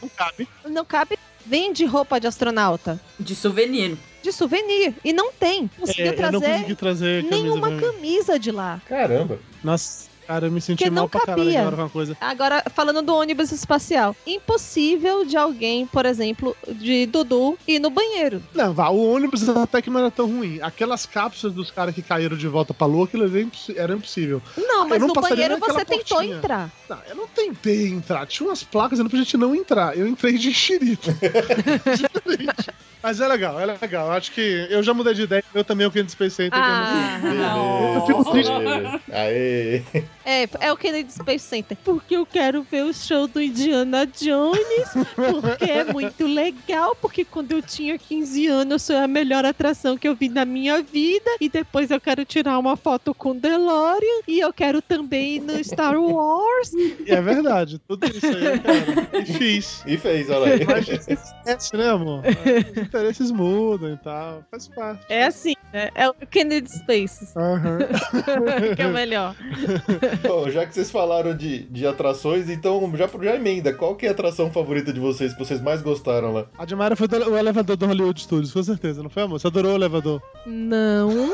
não 0.02 0.10
cabe. 0.10 0.48
Não 0.70 0.86
cabe. 0.86 1.18
Vende 1.46 1.86
roupa 1.86 2.20
de 2.20 2.28
astronauta. 2.28 3.00
De 3.20 3.36
souvenir. 3.36 3.98
De 4.22 4.32
souvenir. 4.32 4.94
E 5.04 5.12
não 5.12 5.32
tem. 5.34 5.70
Conseguiu 5.78 6.08
é, 6.08 6.12
trazer, 6.14 6.76
trazer 6.76 7.24
nenhuma 7.24 7.76
camisa 7.80 8.40
de 8.40 8.52
lá. 8.52 8.82
Caramba. 8.88 9.40
Nossa. 9.64 10.13
Cara, 10.28 10.48
eu 10.48 10.52
me 10.52 10.62
senti 10.62 10.90
mal 10.90 11.10
pra 11.10 11.22
caralho 11.22 11.60
agora 11.60 11.76
com 11.76 11.82
uma 11.82 11.90
coisa. 11.90 12.18
Agora, 12.20 12.64
falando 12.74 13.02
do 13.02 13.16
ônibus 13.16 13.52
espacial. 13.52 14.16
Impossível 14.26 15.26
de 15.26 15.38
alguém, 15.38 15.86
por 15.86 16.06
exemplo, 16.06 16.56
de 16.68 17.06
Dudu, 17.06 17.58
ir 17.68 17.80
no 17.80 17.90
banheiro. 17.90 18.42
Não, 18.54 18.74
vá, 18.74 18.90
o 18.90 19.14
ônibus 19.14 19.48
até 19.50 19.82
que 19.82 19.90
não 19.90 20.00
era 20.00 20.12
tão 20.12 20.28
ruim. 20.28 20.60
Aquelas 20.62 21.06
cápsulas 21.06 21.56
dos 21.56 21.72
caras 21.72 21.94
que 21.94 22.02
caíram 22.02 22.38
de 22.38 22.48
volta 22.48 22.74
pra 22.74 22.88
lua, 22.88 23.06
aquilo 23.06 23.26
era 23.76 23.94
impossível. 23.94 24.42
Não, 24.58 24.88
mas 24.88 25.00
não 25.00 25.08
no 25.10 25.14
banheiro 25.14 25.58
você 25.58 25.86
tentou 25.86 26.18
portinha. 26.18 26.38
entrar. 26.38 26.72
Não, 26.90 27.00
eu 27.10 27.16
não 27.16 27.28
tentei 27.28 27.88
entrar. 27.88 28.26
Tinha 28.26 28.48
umas 28.48 28.64
placas 28.64 28.92
dizendo 28.92 29.10
pra 29.10 29.20
gente 29.20 29.38
não 29.38 29.56
entrar. 29.56 29.98
Eu 29.98 30.08
entrei 30.08 30.38
de 30.38 30.54
xerife. 30.54 31.12
Mas 33.04 33.20
é 33.20 33.28
legal, 33.28 33.60
é 33.60 33.66
legal. 33.66 34.10
Acho 34.12 34.32
que 34.32 34.66
eu 34.70 34.82
já 34.82 34.94
mudei 34.94 35.14
de 35.14 35.24
ideia. 35.24 35.44
Eu 35.54 35.66
também, 35.66 35.86
o 35.86 35.92
Kennedy 35.92 36.14
Space 36.14 36.38
Center. 36.38 36.58
Ah, 36.58 37.20
eu, 37.22 37.34
não... 37.34 37.96
eu 37.96 38.06
fico 38.06 38.32
triste. 38.32 38.52
Aê. 39.12 39.84
É, 40.26 40.48
é 40.62 40.72
o 40.72 40.78
Kennedy 40.78 41.12
Space 41.12 41.46
Center. 41.46 41.78
Porque 41.84 42.16
eu 42.16 42.26
quero 42.26 42.64
ver 42.64 42.84
o 42.86 42.94
show 42.94 43.28
do 43.28 43.42
Indiana 43.42 44.08
Jones. 44.08 44.88
Porque 45.16 45.70
é 45.70 45.84
muito 45.84 46.26
legal. 46.26 46.96
Porque 46.96 47.26
quando 47.26 47.52
eu 47.52 47.62
tinha 47.62 47.98
15 47.98 48.48
anos, 48.48 48.88
foi 48.88 48.96
a 48.96 49.06
melhor 49.06 49.44
atração 49.44 49.98
que 49.98 50.08
eu 50.08 50.16
vi 50.16 50.30
na 50.30 50.46
minha 50.46 50.82
vida. 50.82 51.30
E 51.42 51.50
depois 51.50 51.92
eu 51.92 52.00
quero 52.00 52.24
tirar 52.24 52.58
uma 52.58 52.78
foto 52.78 53.14
com 53.14 53.36
DeLorean. 53.36 54.22
E 54.26 54.40
eu 54.40 54.54
quero 54.54 54.82
também 54.82 55.36
ir 55.36 55.40
no 55.42 55.62
Star 55.62 56.00
Wars. 56.00 56.72
É 57.06 57.22
verdade. 57.22 57.80
Tudo 57.86 58.08
isso 58.08 58.26
aí, 58.28 58.60
cara. 58.60 59.22
E 59.22 59.26
fiz. 59.26 59.84
E 59.86 59.98
fez, 59.98 60.30
olha 60.30 60.54
aí. 60.54 60.66
Mas 60.66 60.88
esquece, 60.88 61.76
né, 61.76 61.90
amor? 61.90 62.24
interesses 62.94 63.32
mudam 63.32 63.92
e 63.92 63.98
tal. 63.98 64.44
Faz 64.52 64.68
parte. 64.68 65.06
É 65.10 65.26
assim, 65.26 65.56
né? 65.74 65.90
É 65.96 66.08
o 66.08 66.14
Kennedy 66.14 66.72
Space. 66.72 67.34
Uhum. 67.36 67.80
que 68.76 68.82
é 68.82 68.88
o 68.88 68.94
melhor. 68.94 69.36
Bom, 70.22 70.50
já 70.50 70.66
que 70.66 70.74
vocês 70.74 70.92
falaram 70.92 71.36
de, 71.36 71.64
de 71.64 71.88
atrações, 71.88 72.50
então 72.50 72.92
já, 72.96 73.10
já 73.22 73.36
emenda. 73.36 73.74
Qual 73.74 73.96
que 73.96 74.06
é 74.06 74.10
a 74.10 74.12
atração 74.12 74.52
favorita 74.52 74.94
de 74.94 75.00
vocês, 75.00 75.34
que 75.34 75.40
vocês 75.40 75.60
mais 75.60 75.82
gostaram 75.82 76.32
lá? 76.32 76.46
A 76.58 76.66
de 76.66 76.76
Mara 76.76 76.96
foi 76.96 77.08
do, 77.08 77.32
o 77.32 77.38
elevador 77.38 77.76
do 77.76 77.88
Hollywood 77.88 78.22
Studios, 78.22 78.54
com 78.54 78.62
certeza, 78.62 79.02
não 79.02 79.10
foi, 79.10 79.24
amor? 79.24 79.40
Você 79.40 79.48
adorou 79.48 79.72
o 79.72 79.76
elevador? 79.76 80.22
Não. 80.46 81.32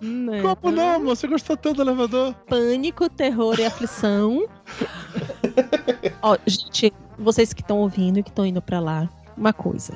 não. 0.00 0.42
Como 0.62 0.74
não, 0.74 0.94
amor? 0.96 1.16
Você 1.16 1.26
gostou 1.26 1.56
tanto 1.56 1.76
do 1.76 1.82
elevador? 1.82 2.32
Pânico, 2.46 3.10
terror 3.10 3.58
e 3.58 3.64
aflição. 3.64 4.46
Ó, 6.22 6.38
gente, 6.46 6.92
vocês 7.18 7.52
que 7.52 7.60
estão 7.60 7.78
ouvindo 7.78 8.20
e 8.20 8.22
que 8.22 8.30
estão 8.30 8.46
indo 8.46 8.62
pra 8.62 8.78
lá, 8.78 9.08
uma 9.36 9.52
coisa. 9.52 9.94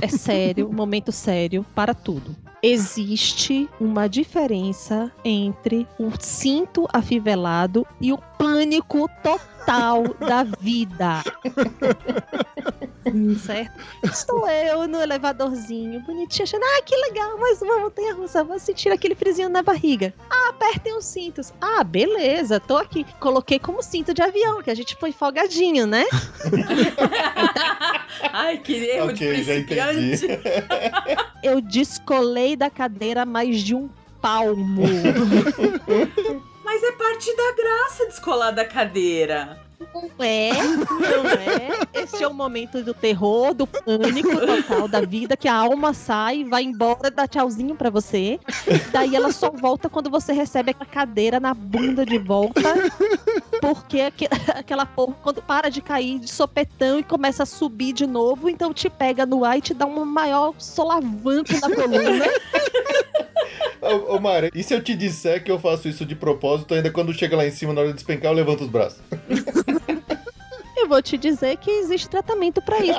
É 0.00 0.08
sério, 0.08 0.70
momento 0.72 1.12
sério 1.12 1.64
para 1.74 1.94
tudo. 1.94 2.34
Existe 2.62 3.68
uma 3.80 4.08
diferença 4.08 5.12
entre 5.24 5.86
o 5.98 6.10
cinto 6.18 6.86
afivelado 6.92 7.86
e 8.00 8.12
o 8.12 8.18
pânico 8.38 9.08
total 9.22 10.02
da 10.18 10.42
vida. 10.42 11.22
certo? 13.44 13.72
Estou 14.04 14.48
eu 14.48 14.88
no 14.88 15.00
elevadorzinho, 15.00 16.00
bonitinho, 16.00 16.44
achando, 16.44 16.64
ah, 16.64 16.82
que 16.82 16.96
legal, 16.96 17.38
mais 17.38 17.60
uma 17.62 17.78
montanha 17.78 18.14
russa, 18.14 18.44
vou 18.44 18.58
sentir 18.58 18.90
aquele 18.90 19.14
frisinho 19.14 19.48
na 19.48 19.62
barriga. 19.62 20.12
Ah, 20.30 20.50
apertem 20.50 20.96
os 20.96 21.04
cintos. 21.04 21.52
Ah, 21.60 21.84
beleza, 21.84 22.60
tô 22.60 22.76
aqui. 22.76 23.06
Coloquei 23.20 23.58
como 23.58 23.82
cinto 23.82 24.12
de 24.12 24.22
avião, 24.22 24.62
que 24.62 24.70
a 24.70 24.74
gente 24.74 24.96
foi 24.96 25.12
folgadinho, 25.12 25.86
né? 25.86 26.04
Ai, 28.32 28.58
que 28.58 28.74
erro 28.74 29.10
okay, 29.10 29.36
de 29.36 29.44
principiante. 29.44 30.26
eu 31.42 31.60
descolei 31.60 32.47
da 32.56 32.70
cadeira 32.70 33.24
mais 33.24 33.60
de 33.60 33.74
um 33.74 33.88
palmo. 34.20 34.82
Mas 36.64 36.82
é 36.82 36.92
parte 36.92 37.34
da 37.34 37.52
graça 37.56 38.06
descolar 38.06 38.50
da 38.50 38.64
cadeira. 38.64 39.67
Não 39.80 40.10
é, 40.24 40.50
não 40.52 41.28
é. 41.30 42.02
Esse 42.02 42.22
é 42.22 42.28
o 42.28 42.34
momento 42.34 42.82
do 42.82 42.92
terror, 42.92 43.54
do 43.54 43.66
pânico 43.66 44.36
total 44.36 44.88
da 44.88 45.00
vida, 45.02 45.36
que 45.36 45.46
a 45.46 45.54
alma 45.54 45.94
sai, 45.94 46.44
vai 46.44 46.64
embora, 46.64 47.10
dá 47.10 47.28
tchauzinho 47.28 47.76
pra 47.76 47.88
você. 47.88 48.40
Daí 48.90 49.14
ela 49.14 49.30
só 49.30 49.50
volta 49.50 49.88
quando 49.88 50.10
você 50.10 50.32
recebe 50.32 50.74
a 50.78 50.84
cadeira 50.84 51.38
na 51.38 51.54
bunda 51.54 52.04
de 52.04 52.18
volta. 52.18 52.60
Porque 53.60 54.10
aquela 54.54 54.84
porra, 54.84 55.14
quando 55.22 55.40
para 55.42 55.70
de 55.70 55.80
cair 55.80 56.18
de 56.18 56.30
sopetão 56.30 56.98
e 56.98 57.04
começa 57.04 57.44
a 57.44 57.46
subir 57.46 57.92
de 57.92 58.06
novo, 58.06 58.48
então 58.48 58.74
te 58.74 58.90
pega 58.90 59.24
no 59.24 59.44
ar 59.44 59.58
e 59.58 59.62
te 59.62 59.74
dá 59.74 59.86
um 59.86 60.04
maior 60.04 60.54
solavanco 60.58 61.52
na 61.52 61.74
coluna. 61.74 62.24
Ô, 63.80 64.16
ô 64.16 64.20
Mara, 64.20 64.50
e 64.54 64.62
se 64.62 64.74
eu 64.74 64.82
te 64.82 64.94
disser 64.94 65.42
que 65.42 65.50
eu 65.50 65.58
faço 65.58 65.88
isso 65.88 66.04
de 66.04 66.14
propósito, 66.14 66.74
ainda 66.74 66.90
quando 66.90 67.14
chega 67.14 67.36
lá 67.36 67.46
em 67.46 67.50
cima, 67.50 67.72
na 67.72 67.80
hora 67.80 67.90
de 67.90 67.94
despencar, 67.94 68.30
eu 68.32 68.36
levanto 68.36 68.64
os 68.64 68.70
braços? 68.70 69.00
Eu 70.78 70.86
vou 70.86 71.02
te 71.02 71.18
dizer 71.18 71.56
que 71.56 71.68
existe 71.70 72.08
tratamento 72.08 72.62
para 72.62 72.78
isso. 72.78 72.94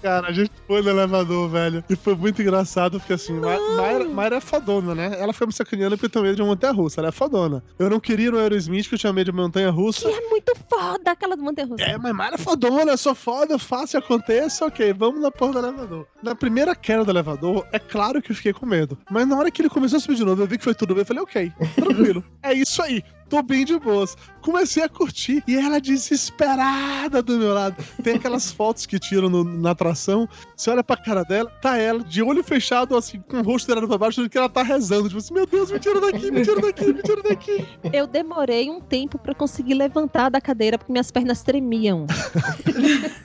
Cara, 0.00 0.28
a 0.28 0.32
gente 0.32 0.50
foi 0.66 0.80
no 0.80 0.88
elevador, 0.88 1.50
velho. 1.50 1.84
E 1.90 1.96
foi 1.96 2.14
muito 2.14 2.40
engraçado, 2.40 2.98
porque 2.98 3.12
assim, 3.12 3.34
Mayra, 3.34 4.08
Mayra 4.08 4.36
é 4.36 4.40
fodona, 4.40 4.94
né? 4.94 5.14
Ela 5.18 5.34
foi 5.34 5.48
me 5.48 5.52
sacaneando 5.52 5.96
porque 5.96 6.06
eu 6.06 6.10
tenho 6.10 6.24
medo 6.24 6.36
de 6.36 6.42
uma 6.42 6.48
montanha 6.48 6.72
russa. 6.72 7.00
Ela 7.00 7.08
é 7.08 7.12
fodona. 7.12 7.62
Eu 7.78 7.90
não 7.90 8.00
queria 8.00 8.28
ir 8.28 8.32
no 8.32 8.38
Aerosmith 8.38 8.84
porque 8.84 8.94
eu 8.94 8.98
tinha 8.98 9.12
medo 9.12 9.30
de 9.30 9.36
montanha 9.36 9.68
russa. 9.70 10.08
Que 10.08 10.14
é 10.14 10.30
muito 10.30 10.54
foda 10.68 11.10
aquela 11.10 11.36
montanha 11.36 11.68
russa. 11.68 11.84
É, 11.84 11.98
mas 11.98 12.14
Mayra 12.14 12.36
é 12.36 12.38
fodona, 12.38 12.92
eu 12.92 12.98
sou 12.98 13.14
foda, 13.14 13.52
eu 13.54 13.58
faço 13.58 13.96
e 13.96 13.98
aconteça, 13.98 14.64
ok, 14.64 14.94
vamos 14.94 15.20
na 15.20 15.30
porra 15.30 15.52
do 15.52 15.58
elevador. 15.58 16.06
Na 16.22 16.34
primeira 16.34 16.74
queda 16.74 17.04
do 17.04 17.10
elevador, 17.10 17.66
é 17.70 17.78
claro 17.78 18.22
que 18.22 18.32
eu 18.32 18.36
fiquei 18.36 18.54
com 18.54 18.64
medo. 18.64 18.96
Mas 19.10 19.28
na 19.28 19.36
hora 19.36 19.50
que 19.50 19.60
ele 19.60 19.68
começou 19.68 19.98
a 19.98 20.00
subir 20.00 20.16
de 20.16 20.24
novo, 20.24 20.42
eu 20.42 20.46
vi 20.46 20.56
que 20.56 20.64
foi 20.64 20.74
tudo 20.74 20.94
bem, 20.94 21.02
eu 21.02 21.06
falei, 21.06 21.22
ok, 21.22 21.52
tranquilo. 21.74 22.24
é 22.42 22.54
isso 22.54 22.80
aí 22.80 23.04
tô 23.28 23.42
bem 23.42 23.64
de 23.64 23.78
boas. 23.78 24.16
Comecei 24.40 24.82
a 24.82 24.88
curtir 24.88 25.42
e 25.46 25.56
ela 25.56 25.80
desesperada 25.80 27.22
do 27.22 27.38
meu 27.38 27.52
lado. 27.52 27.76
Tem 28.02 28.16
aquelas 28.16 28.52
fotos 28.52 28.86
que 28.86 28.98
tiram 28.98 29.28
no, 29.28 29.44
na 29.44 29.70
atração. 29.72 30.28
Você 30.56 30.70
olha 30.70 30.84
pra 30.84 30.96
cara 30.96 31.24
dela, 31.24 31.50
tá 31.60 31.76
ela 31.76 32.02
de 32.02 32.22
olho 32.22 32.42
fechado, 32.44 32.96
assim, 32.96 33.20
com 33.20 33.38
o 33.38 33.42
rosto 33.42 33.66
virado 33.66 33.88
pra 33.88 33.98
baixo, 33.98 34.28
que 34.28 34.38
ela 34.38 34.48
tá 34.48 34.62
rezando. 34.62 35.08
Tipo 35.08 35.18
assim, 35.18 35.34
meu 35.34 35.46
Deus, 35.46 35.70
me 35.70 35.78
tira 35.78 36.00
daqui, 36.00 36.30
me 36.30 36.42
tira 36.42 36.60
daqui, 36.60 36.92
me 36.92 37.02
tira 37.02 37.22
daqui. 37.22 37.66
Eu 37.92 38.06
demorei 38.06 38.70
um 38.70 38.80
tempo 38.80 39.18
pra 39.18 39.34
conseguir 39.34 39.74
levantar 39.74 40.30
da 40.30 40.40
cadeira 40.40 40.78
porque 40.78 40.92
minhas 40.92 41.10
pernas 41.10 41.42
tremiam. 41.42 42.06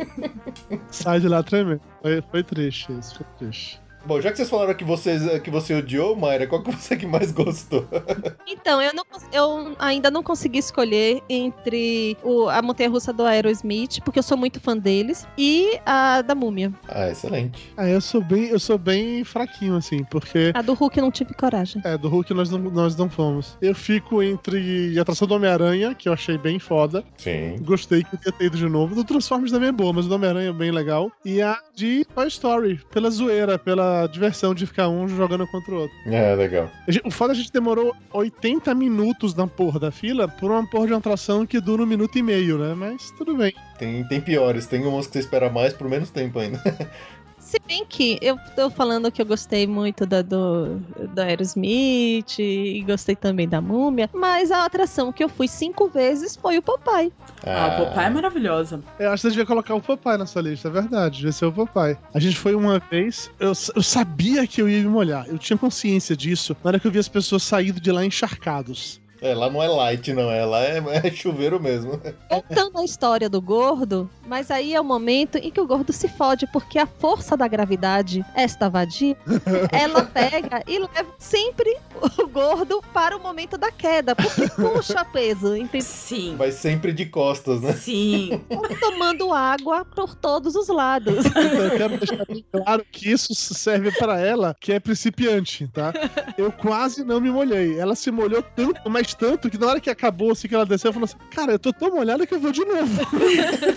Sai 0.90 1.20
de 1.20 1.28
lá 1.28 1.44
tremendo. 1.44 1.82
Foi, 2.02 2.24
foi 2.30 2.44
triste 2.44 2.92
isso, 2.98 3.16
foi 3.16 3.26
triste. 3.38 3.81
Bom, 4.06 4.20
já 4.20 4.32
que 4.32 4.38
vocês 4.38 4.50
falaram 4.50 4.74
que, 4.74 4.84
vocês, 4.84 5.40
que 5.42 5.52
você 5.52 5.76
odiou, 5.76 6.16
Mayra, 6.16 6.48
qual 6.48 6.62
que 6.62 6.72
você 6.72 6.98
que 6.98 7.06
mais 7.06 7.32
gostou? 7.32 7.88
Então, 8.48 8.82
eu, 8.82 8.94
não, 8.94 9.06
eu 9.32 9.76
ainda 9.80 10.12
não 10.12 10.22
consegui 10.22 10.60
escolher 10.60 11.22
entre 11.30 12.18
o, 12.22 12.50
a 12.50 12.62
montanha 12.62 12.90
russa 12.90 13.14
do 13.14 13.26
Aerosmith, 13.26 14.02
porque 14.04 14.20
eu 14.20 14.24
sou 14.24 14.38
muito 14.38 14.60
fã 14.60 14.78
deles, 14.78 15.26
e 15.38 15.80
a 15.86 16.22
da 16.22 16.36
Múmia. 16.36 16.72
Ah, 16.88 17.10
excelente. 17.10 17.72
Ah, 17.78 17.88
eu 17.88 18.02
sou 18.02 18.22
bem, 18.22 18.48
eu 18.48 18.60
sou 18.60 18.78
bem 18.78 19.24
fraquinho, 19.24 19.78
assim, 19.78 20.04
porque. 20.04 20.52
A 20.54 20.62
do 20.62 20.74
Hulk 20.74 20.98
eu 20.98 21.04
não 21.04 21.12
tive 21.12 21.34
coragem. 21.34 21.82
É, 21.86 21.98
do 21.98 22.10
Hulk 22.10 22.34
nós 22.34 22.50
não, 22.50 22.60
nós 22.60 22.96
não 22.96 23.10
fomos. 23.10 23.58
Eu 23.62 23.74
fico 23.74 24.22
entre 24.22 24.98
a 24.98 25.02
atração 25.02 25.28
do 25.28 25.34
Homem-Aranha, 25.34 25.96
que 25.96 26.10
eu 26.10 26.14
achei 26.14 26.38
bem 26.38 26.60
foda. 26.60 27.04
Sim. 27.18 27.56
Gostei 27.62 28.04
que 28.04 28.16
eu 28.26 28.32
ter 28.32 28.46
ido 28.46 28.58
de 28.58 28.68
novo. 28.68 28.94
Do 28.94 29.04
Transformers 29.04 29.52
também 29.52 29.70
é 29.70 29.72
boa, 29.72 29.94
mas 29.94 30.06
o 30.06 30.10
do 30.10 30.16
Homem-Aranha 30.16 30.50
é 30.50 30.54
bem 30.54 30.72
legal. 30.72 31.10
E 31.24 31.42
a 31.42 31.58
de 31.74 32.06
Toy 32.14 32.28
Story, 32.28 32.82
pela 32.92 33.10
zoeira, 33.10 33.58
pela 33.58 33.91
diversão 34.12 34.54
de 34.54 34.66
ficar 34.66 34.90
um 34.90 35.08
jogando 35.08 35.48
contra 35.48 35.74
o 35.74 35.78
outro. 35.80 35.96
É, 36.06 36.36
legal. 36.36 36.70
O 37.06 37.12
foda 37.12 37.34
é 37.34 37.36
a 37.36 37.38
gente 37.38 37.52
demorou 37.52 37.96
80 38.12 38.74
minutos 38.76 39.34
na 39.34 39.48
porra 39.48 39.80
da 39.80 39.92
fila 39.92 40.28
por 40.28 40.52
uma 40.52 40.68
porra 40.70 40.88
de 40.88 40.94
uma 40.94 41.00
atração 41.00 41.46
que 41.46 41.60
dura 41.60 41.84
um 41.84 41.86
minuto 41.86 42.18
e 42.18 42.24
meio, 42.24 42.58
né? 42.58 42.74
Mas 42.74 43.12
tudo 43.18 43.36
bem. 43.36 43.54
Tem, 43.78 44.04
tem 44.08 44.22
piores, 44.22 44.68
tem 44.68 44.86
umas 44.86 45.08
que 45.08 45.14
você 45.14 45.20
espera 45.20 45.50
mais 45.50 45.74
por 45.74 45.90
menos 45.90 46.10
tempo 46.10 46.40
ainda. 46.40 46.62
Se 47.52 47.60
bem 47.68 47.86
que 47.86 48.18
eu 48.22 48.40
tô 48.56 48.70
falando 48.70 49.12
que 49.12 49.22
eu 49.22 49.26
gostei 49.26 49.68
muito 49.68 50.06
da, 50.06 50.22
do, 50.22 50.78
do 50.78 51.20
Aerosmith 51.20 52.40
e 52.40 52.82
gostei 52.88 53.14
também 53.14 53.46
da 53.46 53.60
Múmia, 53.60 54.10
mas 54.14 54.52
a 54.52 54.64
atração 54.64 55.12
que 55.12 55.22
eu 55.22 55.28
fui 55.28 55.50
cinco 55.50 55.90
vezes 55.90 56.34
foi 56.34 56.58
o 56.58 56.62
Popeye. 56.62 57.12
Ah, 57.46 57.66
ah 57.66 57.68
o 57.68 57.86
Popeye 57.86 58.06
é 58.06 58.10
maravilhosa. 58.10 58.82
Eu 58.98 59.10
acho 59.10 59.18
que 59.18 59.22
você 59.24 59.30
devia 59.32 59.46
colocar 59.46 59.76
o 59.76 59.82
Popeye 59.82 60.18
na 60.18 60.26
sua 60.26 60.44
lista, 60.44 60.70
é 60.70 60.72
verdade, 60.72 61.18
devia 61.18 61.34
ser 61.34 61.44
o 61.44 61.52
Popeye. 61.52 61.98
A 62.14 62.20
gente 62.22 62.38
foi 62.38 62.56
uma 62.56 62.80
vez, 62.80 63.30
eu, 63.38 63.52
eu 63.76 63.84
sabia 63.84 64.48
que 64.48 64.62
eu 64.62 64.70
ia 64.70 64.80
me 64.80 64.88
molhar, 64.88 65.28
eu 65.28 65.38
tinha 65.38 65.58
consciência 65.58 66.16
disso 66.16 66.56
na 66.64 66.70
hora 66.70 66.80
que 66.80 66.88
eu 66.88 66.92
vi 66.92 67.00
as 67.00 67.10
pessoas 67.10 67.44
saindo 67.44 67.82
de 67.82 67.92
lá 67.92 68.06
encharcados. 68.06 69.01
É, 69.22 69.36
lá 69.36 69.52
não 69.52 69.62
é 69.62 69.68
light, 69.68 70.12
não 70.14 70.32
é. 70.32 70.44
Lá 70.44 70.64
é, 70.64 70.82
é 71.04 71.12
chuveiro 71.12 71.60
mesmo. 71.60 72.02
Contando 72.28 72.80
a 72.80 72.84
história 72.84 73.30
do 73.30 73.40
gordo, 73.40 74.10
mas 74.26 74.50
aí 74.50 74.74
é 74.74 74.82
o 74.82 74.84
momento 74.84 75.38
em 75.38 75.52
que 75.52 75.62
o 75.62 75.68
gordo 75.68 75.94
se 75.94 76.08
fode, 76.08 76.48
porque 76.48 76.80
a 76.80 76.88
força 76.88 77.38
da 77.38 77.48
gravidade, 77.48 78.26
esta 78.36 78.68
vadia, 78.68 79.16
ela 79.72 80.04
pega 80.04 80.64
e 80.68 80.80
leva 80.80 81.14
sempre 81.20 81.78
o 82.18 82.28
gordo 82.28 82.82
para 82.92 83.16
o 83.16 83.22
momento 83.22 83.58
da 83.60 83.72
queda, 83.72 84.16
porque 84.16 84.50
puxa 84.50 85.06
peso, 85.06 85.56
entendeu? 85.56 85.82
Sim. 85.82 86.36
Vai 86.36 86.52
sempre 86.52 86.92
de 86.92 87.06
costas, 87.06 87.62
né? 87.62 87.74
Sim. 87.74 88.42
Tomando 88.80 89.32
água 89.32 89.86
por 89.86 90.16
todos 90.16 90.56
os 90.56 90.68
lados. 90.68 91.26
Eu 91.26 91.78
quero 91.78 91.98
deixar 91.98 92.26
bem 92.26 92.44
claro 92.52 92.84
que 92.92 93.12
isso 93.12 93.36
serve 93.36 93.92
para 93.92 94.20
ela, 94.20 94.56
que 94.60 94.74
é 94.74 94.80
principiante, 94.80 95.68
tá? 95.68 95.94
Eu 96.38 96.52
quase 96.52 97.04
não 97.04 97.22
me 97.22 97.30
molhei. 97.30 97.78
Ela 97.80 97.94
se 97.94 98.10
molhou 98.10 98.42
tanto, 98.42 98.90
mas 98.90 99.11
tanto 99.16 99.50
que 99.50 99.58
na 99.58 99.68
hora 99.68 99.80
que 99.80 99.90
acabou, 99.90 100.32
assim, 100.32 100.48
que 100.48 100.56
ela 100.56 100.66
desceu, 100.66 100.90
eu 100.90 100.94
falei 100.94 101.06
assim, 101.06 101.18
cara, 101.30 101.52
eu 101.54 101.60
tô 101.60 101.72
tão 101.72 101.92
molhada 101.92 102.26
que 102.26 102.34
eu 102.34 102.40
vou 102.40 102.52
de 102.52 102.66
novo. 102.66 103.02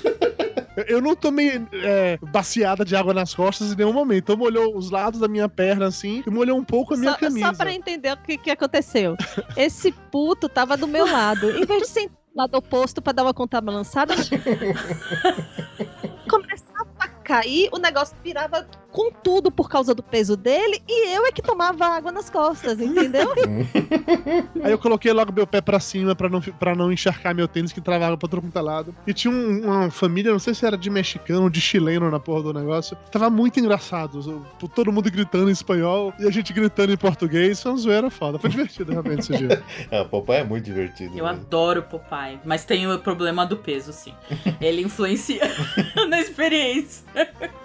eu 0.89 1.01
não 1.01 1.15
tomei 1.15 1.63
é, 1.73 2.19
baciada 2.23 2.85
de 2.85 2.97
água 2.97 3.15
nas 3.15 3.35
costas 3.35 3.73
em 3.73 3.77
nenhum 3.77 3.93
momento. 3.93 4.25
Então 4.25 4.37
molhou 4.37 4.77
os 4.77 4.91
lados 4.91 5.21
da 5.21 5.29
minha 5.29 5.49
perna, 5.49 5.87
assim, 5.87 6.23
e 6.27 6.31
molhou 6.31 6.59
um 6.59 6.65
pouco 6.65 6.95
a 6.95 6.97
minha 6.97 7.13
só, 7.13 7.19
camisa. 7.19 7.49
Só 7.49 7.55
pra 7.55 7.73
entender 7.73 8.13
o 8.13 8.17
que, 8.17 8.39
que 8.39 8.51
aconteceu. 8.51 9.17
Esse 9.57 9.93
puto 10.11 10.49
tava 10.49 10.77
do 10.77 10.87
meu 10.87 11.07
lado. 11.07 11.51
Em 11.51 11.65
vez 11.65 11.83
de 11.83 11.89
sentar 11.89 12.17
do 12.33 12.39
lado 12.39 12.55
oposto 12.57 13.01
pra 13.01 13.13
dar 13.13 13.23
uma 13.23 13.35
contrabalançada, 13.35 14.15
começava 16.29 16.91
a 16.99 17.09
cair, 17.09 17.69
o 17.73 17.79
negócio 17.79 18.17
virava 18.23 18.67
com 18.95 19.11
tudo 19.11 19.51
por 19.51 19.69
causa 19.69 19.93
do 19.93 20.05
peso 20.05 20.37
dele 20.37 20.81
e 20.89 21.17
eu 21.17 21.27
é 21.27 21.33
que 21.33 21.43
tomava 21.43 21.85
água 21.85 22.13
nas 22.13 22.31
costas, 22.31 22.81
entendeu? 22.81 23.29
Aí 24.63 24.71
eu 24.71 24.79
coloquei 24.79 25.13
logo 25.13 25.33
meu 25.33 25.49
pé 25.49 25.61
pra 25.61 25.81
cima 25.81 26.15
pra 26.15 26.29
não, 26.29 26.41
pra 26.41 26.77
não 26.77 26.93
encharcar 26.93 27.35
meu 27.35 27.49
tênis 27.49 27.73
que 27.73 27.81
travava 27.81 28.05
água 28.05 28.17
pra 28.19 28.29
todo 28.29 28.45
mundo 28.45 28.57
é 28.57 28.63
lado. 28.63 28.95
E 29.05 29.13
tinha 29.13 29.35
um, 29.35 29.65
uma 29.65 29.91
família, 29.91 30.31
não 30.31 30.39
sei 30.39 30.55
se 30.55 30.65
era 30.65 30.79
de 30.79 30.89
mexicano, 30.91 31.51
de 31.51 31.61
chileno 31.61 32.09
na 32.09 32.21
porra 32.21 32.45
do 32.45 32.55
negócio. 32.55 32.97
Tava 33.11 33.29
muito 33.29 33.59
engraçado. 33.59 34.45
Todo 34.73 34.93
mundo 34.93 35.11
gritando 35.11 35.49
em 35.49 35.53
espanhol 35.53 36.15
e 36.21 36.29
a 36.29 36.31
gente 36.31 36.53
gritando 36.53 36.93
em 36.93 36.97
português. 36.97 37.61
Foi 37.61 37.73
uma 37.73 37.79
zoeira 37.79 38.11
foda. 38.11 38.39
Foi 38.39 38.49
divertido 38.49 38.93
realmente 38.93 39.21
esse 39.21 39.37
dia. 39.37 39.61
é, 39.91 40.03
o 40.03 40.09
Popeye 40.09 40.39
é 40.39 40.45
muito 40.45 40.67
divertido. 40.67 41.19
Eu 41.19 41.25
mesmo. 41.25 41.41
adoro 41.41 41.81
o 41.81 41.83
Popeye, 41.83 42.39
mas 42.45 42.65
tem 42.65 42.87
o 42.87 42.97
problema 43.01 43.45
do 43.45 43.57
peso, 43.57 43.93
sim. 43.93 44.15
Ele 44.61 44.83
influencia 44.83 45.43
na 46.09 46.21
experiência. 46.21 47.05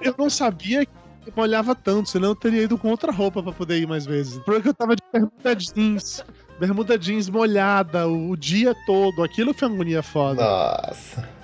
Eu 0.02 0.16
não 0.18 0.28
sabia 0.28 0.88
molhava 1.36 1.76
tanto, 1.76 2.10
senão 2.10 2.30
eu 2.30 2.36
teria 2.36 2.64
ido 2.64 2.78
com 2.78 2.90
outra 2.90 3.12
roupa 3.12 3.42
para 3.42 3.52
poder 3.52 3.80
ir 3.80 3.88
mais 3.88 4.06
vezes. 4.06 4.40
Porque 4.46 4.70
eu 4.70 4.74
tava 4.74 4.96
de 4.96 5.04
bermuda 5.12 5.56
jeans, 5.56 6.24
bermuda 6.60 6.98
jeans 6.98 7.30
molhada 7.30 8.08
o, 8.08 8.32
o 8.32 8.38
dia 8.38 8.76
todo. 8.86 9.24
Aquilo 9.24 9.54
foi 9.54 9.68
uma 9.68 9.76
agonia 9.76 10.04
foda. 10.04 10.42
Nossa. 10.42 11.40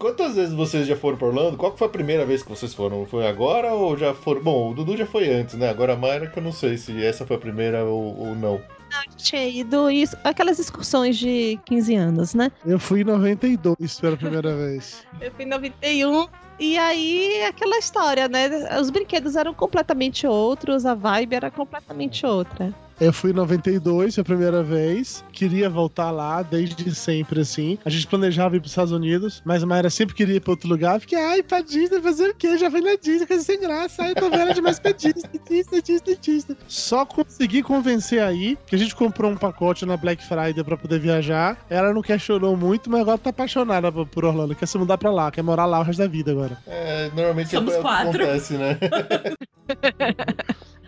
Quantas 0.00 0.34
vezes 0.34 0.54
vocês 0.54 0.86
já 0.86 0.96
foram 0.96 1.18
para 1.18 1.26
Orlando? 1.26 1.58
Qual 1.58 1.76
foi 1.76 1.86
a 1.86 1.90
primeira 1.90 2.24
vez 2.24 2.42
que 2.42 2.48
vocês 2.48 2.72
foram? 2.72 3.04
Foi 3.04 3.26
agora 3.26 3.74
ou 3.74 3.98
já 3.98 4.14
foram? 4.14 4.42
Bom, 4.42 4.70
o 4.70 4.74
Dudu 4.74 4.96
já 4.96 5.04
foi 5.04 5.28
antes, 5.28 5.56
né? 5.56 5.68
Agora 5.68 5.92
a 5.92 5.96
Mayra 5.96 6.26
que 6.26 6.38
eu 6.38 6.42
não 6.42 6.52
sei 6.52 6.78
se 6.78 7.04
essa 7.04 7.26
foi 7.26 7.36
a 7.36 7.38
primeira 7.38 7.84
ou, 7.84 8.18
ou 8.18 8.34
não. 8.34 8.62
Não, 8.90 9.16
tinha 9.16 9.46
ido 9.46 9.90
isso, 9.90 10.16
aquelas 10.24 10.58
excursões 10.58 11.18
de 11.18 11.60
15 11.66 11.94
anos, 11.94 12.34
né? 12.34 12.50
Eu 12.64 12.78
fui 12.78 13.02
em 13.02 13.04
92 13.04 14.00
pela 14.00 14.16
primeira 14.16 14.56
vez. 14.56 15.06
Eu 15.20 15.30
fui 15.32 15.44
em 15.44 15.48
91. 15.48 16.26
E 16.60 16.76
aí, 16.76 17.42
aquela 17.44 17.78
história, 17.78 18.28
né? 18.28 18.78
Os 18.78 18.90
brinquedos 18.90 19.34
eram 19.34 19.54
completamente 19.54 20.26
outros, 20.26 20.84
a 20.84 20.94
vibe 20.94 21.34
era 21.34 21.50
completamente 21.50 22.26
outra. 22.26 22.74
Eu 23.00 23.14
fui 23.14 23.30
em 23.30 23.32
92 23.32 24.18
a 24.18 24.22
primeira 24.22 24.62
vez. 24.62 25.24
Queria 25.32 25.70
voltar 25.70 26.10
lá 26.10 26.42
desde 26.42 26.94
sempre, 26.94 27.40
assim. 27.40 27.78
A 27.82 27.88
gente 27.88 28.06
planejava 28.06 28.56
ir 28.56 28.60
para 28.60 28.66
os 28.66 28.72
Estados 28.72 28.92
Unidos, 28.92 29.40
mas 29.42 29.62
a 29.62 29.66
Mayra 29.66 29.88
sempre 29.88 30.14
queria 30.14 30.36
ir 30.36 30.40
para 30.40 30.50
outro 30.50 30.68
lugar. 30.68 31.00
Fiquei, 31.00 31.18
ai, 31.18 31.42
pra 31.42 31.62
Disney 31.62 31.98
fazer 32.02 32.28
o 32.28 32.34
quê? 32.34 32.58
Já 32.58 32.70
fui 32.70 32.82
na 32.82 32.96
Disney, 32.96 33.26
coisa 33.26 33.42
sem 33.42 33.58
graça. 33.58 34.02
Ai, 34.02 34.14
tô 34.14 34.28
vendo 34.28 34.52
demais 34.52 34.78
pra 34.78 34.92
Disney, 34.92 35.40
Disney, 35.48 35.80
Disney, 35.80 36.18
Disney. 36.20 36.56
Só 36.68 37.06
consegui 37.06 37.62
convencer 37.62 38.20
aí, 38.20 38.58
que 38.66 38.76
a 38.76 38.78
gente 38.78 38.94
comprou 38.94 39.32
um 39.32 39.36
pacote 39.36 39.86
na 39.86 39.96
Black 39.96 40.22
Friday 40.22 40.62
para 40.62 40.76
poder 40.76 41.00
viajar. 41.00 41.56
Ela 41.70 41.94
não 41.94 42.02
questionou 42.02 42.54
muito, 42.54 42.90
mas 42.90 43.00
agora 43.00 43.16
tá 43.16 43.30
apaixonada 43.30 43.90
por 43.90 44.26
Orlando. 44.26 44.54
Quer 44.54 44.66
se 44.66 44.76
mudar 44.76 44.98
pra 44.98 45.10
lá, 45.10 45.30
quer 45.30 45.42
morar 45.42 45.64
lá 45.64 45.80
o 45.80 45.82
resto 45.82 46.00
da 46.00 46.06
vida 46.06 46.32
agora. 46.32 46.58
É, 46.66 47.10
normalmente 47.14 47.48
Somos 47.48 47.72
é 47.72 47.78
o 47.78 47.82
que 47.82 47.88
acontece, 47.88 48.58
né? 48.58 48.78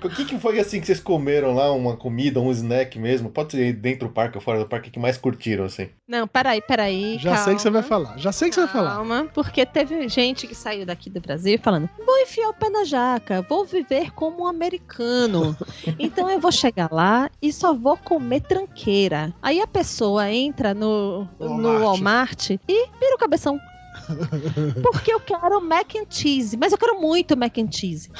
O 0.06 0.10
que, 0.10 0.24
que 0.24 0.38
foi 0.38 0.58
assim 0.58 0.80
que 0.80 0.86
vocês 0.86 1.00
comeram 1.00 1.54
lá? 1.54 1.72
Uma 1.72 1.96
comida, 1.96 2.40
um 2.40 2.50
snack 2.50 2.98
mesmo? 2.98 3.30
Pode 3.30 3.52
ser 3.52 3.72
dentro 3.72 4.08
do 4.08 4.12
parque 4.12 4.36
ou 4.36 4.42
fora 4.42 4.58
do 4.58 4.66
parque 4.66 4.90
que 4.90 4.98
mais 4.98 5.16
curtiram, 5.16 5.64
assim? 5.64 5.88
Não, 6.06 6.26
peraí, 6.26 6.60
peraí. 6.60 7.18
Já 7.18 7.36
sei 7.36 7.54
que 7.54 7.62
você 7.62 7.70
vai 7.70 7.82
calma. 7.82 8.06
falar. 8.06 8.18
Já 8.18 8.32
sei 8.32 8.48
que 8.48 8.54
você 8.54 8.62
vai 8.62 8.70
falar. 8.70 8.96
Calma, 8.96 9.28
porque 9.32 9.64
teve 9.64 10.08
gente 10.08 10.46
que 10.46 10.54
saiu 10.54 10.84
daqui 10.84 11.08
do 11.08 11.20
Brasil 11.20 11.58
falando: 11.62 11.88
vou 12.04 12.18
enfiar 12.18 12.48
o 12.48 12.54
pé 12.54 12.68
na 12.68 12.84
jaca, 12.84 13.42
vou 13.42 13.64
viver 13.64 14.10
como 14.12 14.44
um 14.44 14.46
americano. 14.46 15.56
então 15.98 16.30
eu 16.30 16.40
vou 16.40 16.52
chegar 16.52 16.90
lá 16.92 17.30
e 17.40 17.52
só 17.52 17.74
vou 17.74 17.96
comer 17.96 18.40
tranqueira. 18.40 19.32
Aí 19.40 19.60
a 19.60 19.66
pessoa 19.66 20.30
entra 20.30 20.74
no, 20.74 21.28
no 21.38 21.80
Walmart. 21.80 21.82
Walmart 21.82 22.50
e 22.50 22.88
vira 22.98 23.14
o 23.14 23.18
cabeção. 23.18 23.58
Porque 24.82 25.12
eu 25.12 25.20
quero 25.20 25.60
mac 25.60 25.94
and 25.96 26.06
cheese, 26.10 26.56
mas 26.56 26.72
eu 26.72 26.78
quero 26.78 27.00
muito 27.00 27.36
mac 27.36 27.56
and 27.58 27.70
cheese. 27.70 28.10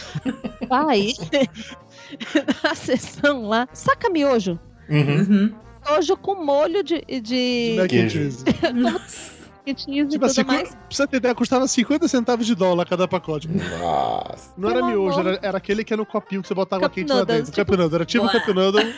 Vai 0.68 1.12
na 2.62 2.74
sessão 2.74 3.48
lá, 3.48 3.68
saca 3.72 4.08
miojo. 4.10 4.58
Uhum. 4.88 5.16
Uhum. 5.18 5.54
Miojo 5.88 6.16
com 6.16 6.34
molho 6.44 6.82
de, 6.82 7.02
de, 7.08 7.20
De 7.22 7.74
mac 7.76 7.92
and 7.92 8.08
cheese. 8.08 8.44
Nossa. 8.74 9.32
mac 9.66 9.68
and 9.68 9.78
cheese 9.78 10.08
Tipo 10.10 10.24
assim, 10.26 10.44
mais. 10.44 10.68
pra 10.70 10.78
você 10.90 11.06
ter 11.06 11.16
ideia, 11.18 11.34
custava 11.34 11.66
50 11.68 12.08
centavos 12.08 12.46
de 12.46 12.54
dólar 12.54 12.86
cada 12.86 13.06
pacote. 13.08 13.48
Nossa. 13.48 14.52
Não 14.56 14.68
era 14.70 14.78
Pelo 14.80 14.90
miojo, 14.90 15.20
era, 15.20 15.38
era 15.42 15.58
aquele 15.58 15.84
que 15.84 15.92
era 15.92 16.00
no 16.00 16.06
copinho 16.06 16.42
que 16.42 16.48
você 16.48 16.54
botava 16.54 16.82
Cup 16.84 16.94
quente 16.94 17.12
lá 17.12 17.24
dentro. 17.24 17.52
tipo- 17.52 17.70
Cup 17.70 17.78
noodle. 17.78 17.94
Era 17.96 18.04
tipo 18.04 18.28
cup 18.28 18.48
noodle. 18.48 18.92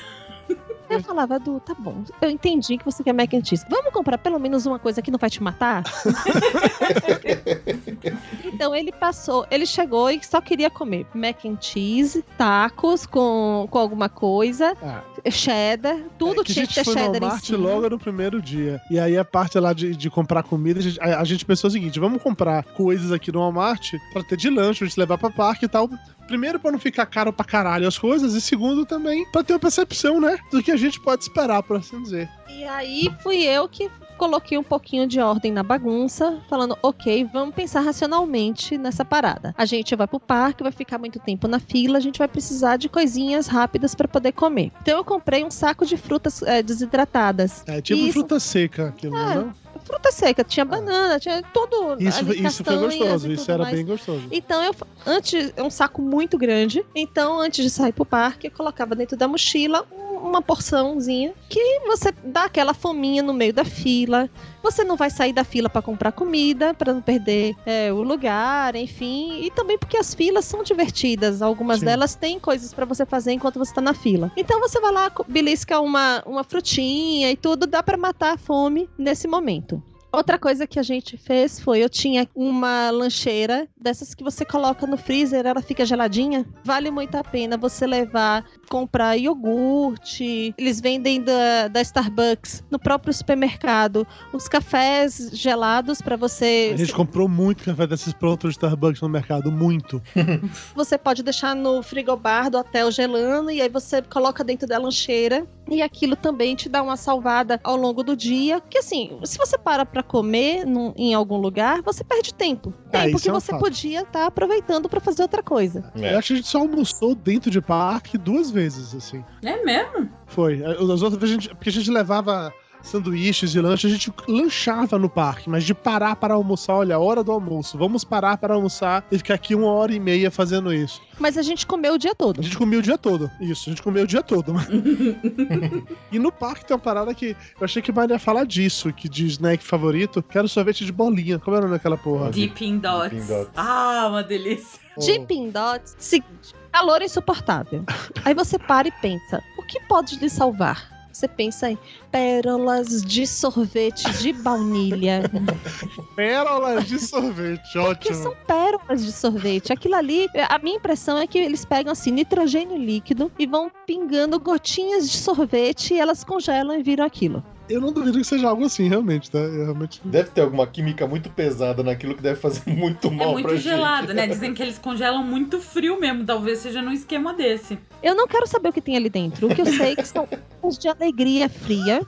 Eu 0.90 1.02
falava, 1.02 1.38
Du, 1.38 1.60
tá 1.60 1.74
bom. 1.78 2.04
Eu 2.20 2.30
entendi 2.30 2.76
que 2.78 2.84
você 2.84 3.02
quer 3.02 3.12
mac 3.12 3.32
and 3.34 3.44
cheese. 3.44 3.64
Vamos 3.68 3.92
comprar 3.92 4.18
pelo 4.18 4.38
menos 4.38 4.66
uma 4.66 4.78
coisa 4.78 5.00
que 5.02 5.10
não 5.10 5.18
vai 5.18 5.30
te 5.30 5.42
matar? 5.42 5.82
então 8.44 8.74
ele 8.74 8.92
passou, 8.92 9.46
ele 9.50 9.66
chegou 9.66 10.10
e 10.10 10.20
só 10.24 10.40
queria 10.40 10.70
comer 10.70 11.06
mac 11.14 11.44
and 11.44 11.58
cheese, 11.60 12.24
tacos 12.36 13.06
com, 13.06 13.66
com 13.70 13.78
alguma 13.78 14.08
coisa, 14.08 14.76
Ah, 14.82 15.02
cheddar, 15.30 15.96
tudo 16.18 16.42
é 16.42 16.44
que 16.44 16.52
tinha 16.52 16.64
a 16.64 16.68
que 16.68 16.74
gente 16.74 16.74
ter 16.74 16.84
foi 16.84 16.94
no 16.94 17.00
cheddar 17.00 17.16
em 17.16 17.20
Walmart 17.24 17.44
cima. 17.44 17.58
logo 17.68 17.90
no 17.90 17.98
primeiro 17.98 18.42
dia. 18.42 18.80
E 18.90 18.98
aí 18.98 19.16
a 19.16 19.24
parte 19.24 19.58
lá 19.58 19.72
de, 19.72 19.94
de 19.96 20.10
comprar 20.10 20.42
comida, 20.42 20.80
a 20.80 20.82
gente, 20.82 21.00
a- 21.00 21.20
a 21.20 21.24
gente 21.24 21.44
pensou 21.44 21.68
o 21.68 21.72
seguinte: 21.72 21.98
vamos 21.98 22.22
comprar 22.22 22.62
coisas 22.62 23.10
aqui 23.12 23.32
no 23.32 23.40
Walmart 23.40 23.92
pra 24.12 24.22
ter 24.22 24.36
de 24.36 24.50
lanche, 24.50 24.80
pra 24.80 24.88
gente 24.88 24.98
levar 25.00 25.18
pra 25.18 25.30
parque 25.30 25.64
e 25.64 25.68
tal. 25.68 25.88
Primeiro, 26.26 26.58
pra 26.58 26.72
não 26.72 26.78
ficar 26.78 27.06
caro 27.06 27.32
pra 27.32 27.44
caralho 27.44 27.86
as 27.86 27.98
coisas, 27.98 28.34
e 28.34 28.40
segundo, 28.40 28.84
também 28.86 29.24
pra 29.30 29.42
ter 29.44 29.52
uma 29.52 29.58
percepção, 29.58 30.20
né? 30.20 30.38
Do 30.50 30.62
que 30.62 30.70
a 30.70 30.76
gente 30.76 31.00
pode 31.00 31.22
esperar, 31.22 31.62
por 31.62 31.76
assim 31.76 32.02
dizer. 32.02 32.28
E 32.48 32.64
aí 32.64 33.10
fui 33.22 33.42
eu 33.42 33.68
que 33.68 33.90
coloquei 34.16 34.56
um 34.56 34.62
pouquinho 34.62 35.06
de 35.08 35.18
ordem 35.20 35.50
na 35.52 35.62
bagunça, 35.62 36.40
falando, 36.48 36.78
ok, 36.82 37.28
vamos 37.32 37.54
pensar 37.54 37.80
racionalmente 37.80 38.78
nessa 38.78 39.04
parada. 39.04 39.52
A 39.58 39.64
gente 39.64 39.94
vai 39.96 40.06
pro 40.06 40.20
parque, 40.20 40.62
vai 40.62 40.70
ficar 40.72 40.98
muito 40.98 41.18
tempo 41.18 41.48
na 41.48 41.58
fila, 41.58 41.98
a 41.98 42.00
gente 42.00 42.18
vai 42.18 42.28
precisar 42.28 42.76
de 42.76 42.88
coisinhas 42.88 43.48
rápidas 43.48 43.94
pra 43.94 44.06
poder 44.06 44.32
comer. 44.32 44.70
Então 44.82 44.96
eu 44.98 45.04
comprei 45.04 45.44
um 45.44 45.50
saco 45.50 45.84
de 45.84 45.96
frutas 45.96 46.42
eh, 46.42 46.62
desidratadas. 46.62 47.64
É 47.66 47.80
tipo 47.80 48.00
Isso. 48.00 48.12
fruta 48.12 48.38
seca 48.38 48.88
aquilo, 48.88 49.16
Ah, 49.16 49.34
não? 49.34 49.54
Fruta 49.84 50.10
seca, 50.10 50.42
tinha 50.42 50.64
banana, 50.64 51.20
tinha 51.20 51.42
tudo. 51.52 51.96
Isso, 52.02 52.18
ali, 52.20 52.44
isso 52.46 52.64
foi 52.64 52.76
gostoso, 52.78 53.30
isso 53.32 53.50
era 53.50 53.62
mais. 53.64 53.74
bem 53.74 53.84
gostoso. 53.84 54.26
Então 54.30 54.62
eu 54.64 54.74
antes 55.06 55.52
é 55.54 55.62
um 55.62 55.70
saco 55.70 56.00
muito 56.00 56.38
grande. 56.38 56.84
Então 56.94 57.38
antes 57.38 57.62
de 57.62 57.70
sair 57.70 57.92
pro 57.92 58.04
parque, 58.06 58.46
eu 58.46 58.50
colocava 58.50 58.94
dentro 58.94 59.16
da 59.16 59.28
mochila 59.28 59.86
um- 59.92 60.03
uma 60.24 60.40
porçãozinha 60.40 61.34
que 61.48 61.80
você 61.86 62.10
dá 62.24 62.44
aquela 62.44 62.72
fominha 62.72 63.22
no 63.22 63.32
meio 63.32 63.52
da 63.52 63.64
fila. 63.64 64.28
Você 64.62 64.82
não 64.82 64.96
vai 64.96 65.10
sair 65.10 65.32
da 65.32 65.44
fila 65.44 65.68
para 65.68 65.82
comprar 65.82 66.12
comida, 66.12 66.72
para 66.72 66.92
não 66.92 67.02
perder 67.02 67.54
é, 67.66 67.92
o 67.92 68.02
lugar, 68.02 68.74
enfim. 68.74 69.44
E 69.44 69.50
também 69.50 69.78
porque 69.78 69.98
as 69.98 70.14
filas 70.14 70.46
são 70.46 70.62
divertidas. 70.62 71.42
Algumas 71.42 71.80
Sim. 71.80 71.86
delas 71.86 72.14
têm 72.14 72.40
coisas 72.40 72.72
para 72.72 72.86
você 72.86 73.04
fazer 73.04 73.32
enquanto 73.32 73.58
você 73.58 73.74
tá 73.74 73.80
na 73.80 73.92
fila. 73.92 74.32
Então 74.36 74.58
você 74.60 74.80
vai 74.80 74.92
lá, 74.92 75.12
belisca 75.28 75.78
uma, 75.80 76.22
uma 76.24 76.42
frutinha 76.42 77.30
e 77.30 77.36
tudo, 77.36 77.66
dá 77.66 77.82
para 77.82 77.98
matar 77.98 78.34
a 78.34 78.38
fome 78.38 78.88
nesse 78.96 79.28
momento. 79.28 79.82
Outra 80.14 80.38
coisa 80.38 80.64
que 80.66 80.78
a 80.78 80.82
gente 80.82 81.16
fez 81.16 81.58
foi, 81.58 81.82
eu 81.82 81.88
tinha 81.88 82.28
uma 82.34 82.90
lancheira 82.90 83.66
dessas 83.76 84.14
que 84.14 84.22
você 84.22 84.44
coloca 84.44 84.86
no 84.86 84.96
freezer, 84.96 85.44
ela 85.44 85.60
fica 85.60 85.84
geladinha. 85.84 86.46
Vale 86.62 86.90
muito 86.90 87.16
a 87.16 87.24
pena 87.24 87.56
você 87.56 87.84
levar, 87.84 88.44
comprar 88.70 89.16
iogurte. 89.16 90.54
Eles 90.56 90.80
vendem 90.80 91.20
da, 91.20 91.68
da 91.68 91.80
Starbucks 91.80 92.62
no 92.70 92.78
próprio 92.78 93.12
supermercado. 93.12 94.06
Os 94.32 94.46
cafés 94.46 95.30
gelados 95.32 96.00
para 96.00 96.16
você. 96.16 96.70
A 96.72 96.76
gente 96.76 96.94
comprou 96.94 97.28
muito 97.28 97.64
café 97.64 97.86
desses 97.86 98.12
prontos 98.12 98.50
de 98.50 98.54
Starbucks 98.54 99.00
no 99.00 99.08
mercado, 99.08 99.50
muito. 99.50 100.00
Você 100.74 100.96
pode 100.96 101.22
deixar 101.22 101.54
no 101.56 101.82
frigobar 101.82 102.50
do 102.50 102.58
hotel 102.58 102.90
gelando 102.90 103.50
e 103.50 103.60
aí 103.60 103.68
você 103.68 104.02
coloca 104.02 104.44
dentro 104.44 104.66
da 104.66 104.78
lancheira. 104.78 105.46
E 105.70 105.80
aquilo 105.82 106.14
também 106.14 106.54
te 106.54 106.68
dá 106.68 106.82
uma 106.82 106.96
salvada 106.96 107.58
ao 107.64 107.76
longo 107.76 108.02
do 108.02 108.14
dia. 108.16 108.60
Que 108.60 108.78
assim, 108.78 109.18
se 109.24 109.38
você 109.38 109.56
para 109.56 109.86
pra 109.86 110.02
comer 110.02 110.66
num- 110.66 110.92
em 110.96 111.14
algum 111.14 111.36
lugar, 111.38 111.80
você 111.82 112.04
perde 112.04 112.34
tempo. 112.34 112.72
Ah, 112.88 113.02
Tempo 113.02 113.16
isso 113.16 113.22
que 113.24 113.28
é 113.30 113.32
um 113.32 113.40
você 113.40 113.50
fato. 113.52 113.60
podia 113.60 114.00
estar 114.02 114.26
aproveitando 114.26 114.88
pra 114.88 115.00
fazer 115.00 115.22
outra 115.22 115.42
coisa. 115.42 115.90
Eu 115.96 116.04
É. 116.04 116.14
acho 116.16 116.28
que 116.28 116.32
a 116.34 116.36
gente 116.36 116.48
só 116.48 116.58
almoçou 116.58 117.14
dentro 117.14 117.50
de 117.50 117.60
parque 117.60 118.18
duas 118.18 118.50
vezes, 118.50 118.94
assim. 118.94 119.24
É 119.42 119.64
mesmo? 119.64 120.08
Foi. 120.26 120.62
As 120.64 121.02
outras 121.02 121.16
vezes, 121.16 121.30
a 121.38 121.40
gente, 121.40 121.48
porque 121.54 121.68
a 121.70 121.72
gente 121.72 121.90
levava 121.90 122.52
sanduíches 122.84 123.54
e 123.54 123.60
lanche, 123.60 123.86
a 123.86 123.90
gente 123.90 124.12
lanchava 124.28 124.98
no 124.98 125.08
parque, 125.08 125.48
mas 125.48 125.64
de 125.64 125.74
parar 125.74 126.16
para 126.16 126.34
almoçar, 126.34 126.74
olha, 126.74 126.96
a 126.96 126.98
hora 126.98 127.24
do 127.24 127.32
almoço, 127.32 127.76
vamos 127.78 128.04
parar 128.04 128.36
para 128.36 128.54
almoçar 128.54 129.04
e 129.10 129.18
ficar 129.18 129.34
aqui 129.34 129.54
uma 129.54 129.68
hora 129.72 129.92
e 129.92 129.98
meia 129.98 130.30
fazendo 130.30 130.72
isso. 130.72 131.00
Mas 131.18 131.38
a 131.38 131.42
gente 131.42 131.66
comeu 131.66 131.94
o 131.94 131.98
dia 131.98 132.14
todo. 132.14 132.40
A 132.40 132.42
gente 132.42 132.56
comia 132.56 132.78
o 132.78 132.82
dia 132.82 132.98
todo. 132.98 133.30
Isso, 133.40 133.68
a 133.68 133.72
gente 133.72 133.82
comia 133.82 134.02
o 134.02 134.06
dia 134.06 134.22
todo. 134.22 134.54
e 136.10 136.18
no 136.18 136.30
parque 136.30 136.64
tem 136.64 136.76
uma 136.76 136.82
parada 136.82 137.14
que 137.14 137.36
eu 137.58 137.64
achei 137.64 137.80
que 137.80 137.92
Maria 137.92 138.14
ia 138.14 138.18
falar 138.18 138.44
disso, 138.44 138.92
que 138.92 139.08
de 139.08 139.26
snack 139.26 139.64
favorito, 139.64 140.22
que 140.22 140.36
era 140.36 140.46
o 140.46 140.48
sorvete 140.48 140.84
de 140.84 140.92
bolinha. 140.92 141.38
Como 141.38 141.56
era 141.56 141.64
o 141.64 141.68
nome 141.68 141.78
daquela 141.78 141.96
porra? 141.96 142.30
Dipping 142.30 142.78
Dots. 142.78 143.10
Dipping 143.10 143.26
Dots. 143.26 143.50
Ah, 143.56 144.06
uma 144.10 144.22
delícia. 144.22 144.80
Dipping 144.98 145.50
Dots, 145.50 145.96
seguinte, 145.98 146.54
calor 146.72 147.02
insuportável. 147.02 147.84
Aí 148.24 148.34
você 148.34 148.58
para 148.58 148.88
e 148.88 148.92
pensa, 148.92 149.42
o 149.58 149.62
que 149.62 149.80
pode 149.80 150.16
lhe 150.16 150.30
salvar? 150.30 150.93
Você 151.14 151.28
pensa 151.28 151.70
em 151.70 151.78
pérolas 152.10 153.00
de 153.00 153.24
sorvete 153.24 154.02
de 154.18 154.32
baunilha. 154.32 155.22
Pérolas 156.16 156.86
de 156.88 156.98
sorvete, 156.98 157.62
Porque 157.72 157.78
ótimo. 158.08 158.16
são 158.16 158.36
pérolas 158.48 159.04
de 159.04 159.12
sorvete. 159.12 159.72
Aquilo 159.72 159.94
ali, 159.94 160.28
a 160.48 160.58
minha 160.58 160.76
impressão 160.76 161.16
é 161.16 161.24
que 161.26 161.38
eles 161.38 161.64
pegam 161.64 161.92
assim 161.92 162.10
nitrogênio 162.10 162.76
líquido 162.76 163.30
e 163.38 163.46
vão 163.46 163.70
pingando 163.86 164.40
gotinhas 164.40 165.08
de 165.08 165.16
sorvete 165.18 165.94
e 165.94 166.00
elas 166.00 166.24
congelam 166.24 166.76
e 166.76 166.82
viram 166.82 167.04
aquilo. 167.04 167.44
Eu 167.68 167.80
não 167.80 167.92
duvido 167.92 168.18
que 168.18 168.24
seja 168.24 168.48
algo 168.48 168.64
assim, 168.64 168.88
realmente, 168.88 169.30
tá? 169.30 169.38
Eu 169.38 169.64
realmente. 169.64 170.00
Deve 170.04 170.28
ter 170.30 170.42
alguma 170.42 170.66
química 170.66 171.06
muito 171.06 171.30
pesada 171.30 171.82
naquilo 171.82 172.14
que 172.14 172.22
deve 172.22 172.38
fazer 172.38 172.62
muito 172.70 173.08
É 173.08 173.10
mal 173.10 173.32
muito 173.32 173.46
pra 173.48 173.56
gelado, 173.56 174.08
gente. 174.08 174.16
né? 174.16 174.26
Dizem 174.26 174.52
que 174.52 174.62
eles 174.62 174.78
congelam 174.78 175.22
muito 175.22 175.58
frio 175.60 175.98
mesmo. 175.98 176.24
Talvez 176.24 176.58
seja 176.58 176.82
num 176.82 176.92
esquema 176.92 177.32
desse. 177.32 177.78
Eu 178.02 178.14
não 178.14 178.26
quero 178.28 178.46
saber 178.46 178.68
o 178.68 178.72
que 178.72 178.82
tem 178.82 178.96
ali 178.96 179.08
dentro. 179.08 179.46
O 179.50 179.54
que 179.54 179.62
eu 179.62 179.66
sei 179.66 179.92
é 179.92 179.96
que 179.96 180.06
são 180.06 180.28
uns 180.62 180.78
de 180.78 180.88
alegria 180.88 181.48
fria 181.48 182.06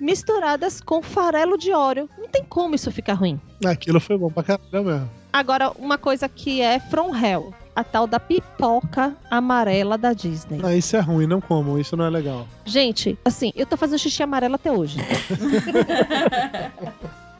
misturadas 0.00 0.80
com 0.80 1.02
farelo 1.02 1.56
de 1.56 1.72
óleo. 1.72 2.08
Não 2.18 2.28
tem 2.28 2.44
como 2.44 2.74
isso 2.74 2.90
ficar 2.92 3.14
ruim. 3.14 3.40
Aquilo 3.64 4.00
foi 4.00 4.18
bom 4.18 4.30
pra 4.30 4.42
caralho 4.42 4.84
mesmo. 4.84 5.10
Agora, 5.32 5.70
uma 5.78 5.98
coisa 5.98 6.28
que 6.28 6.60
é 6.60 6.78
from 6.80 7.14
hell. 7.16 7.52
A 7.76 7.84
tal 7.84 8.06
da 8.06 8.18
pipoca 8.18 9.14
amarela 9.30 9.98
da 9.98 10.14
Disney. 10.14 10.60
Ah, 10.64 10.74
isso 10.74 10.96
é 10.96 11.00
ruim, 11.00 11.26
não 11.26 11.42
como, 11.42 11.78
isso 11.78 11.94
não 11.94 12.06
é 12.06 12.10
legal. 12.10 12.48
Gente, 12.64 13.18
assim, 13.22 13.52
eu 13.54 13.66
tô 13.66 13.76
fazendo 13.76 13.98
xixi 13.98 14.22
amarelo 14.22 14.54
até 14.54 14.72
hoje. 14.72 14.98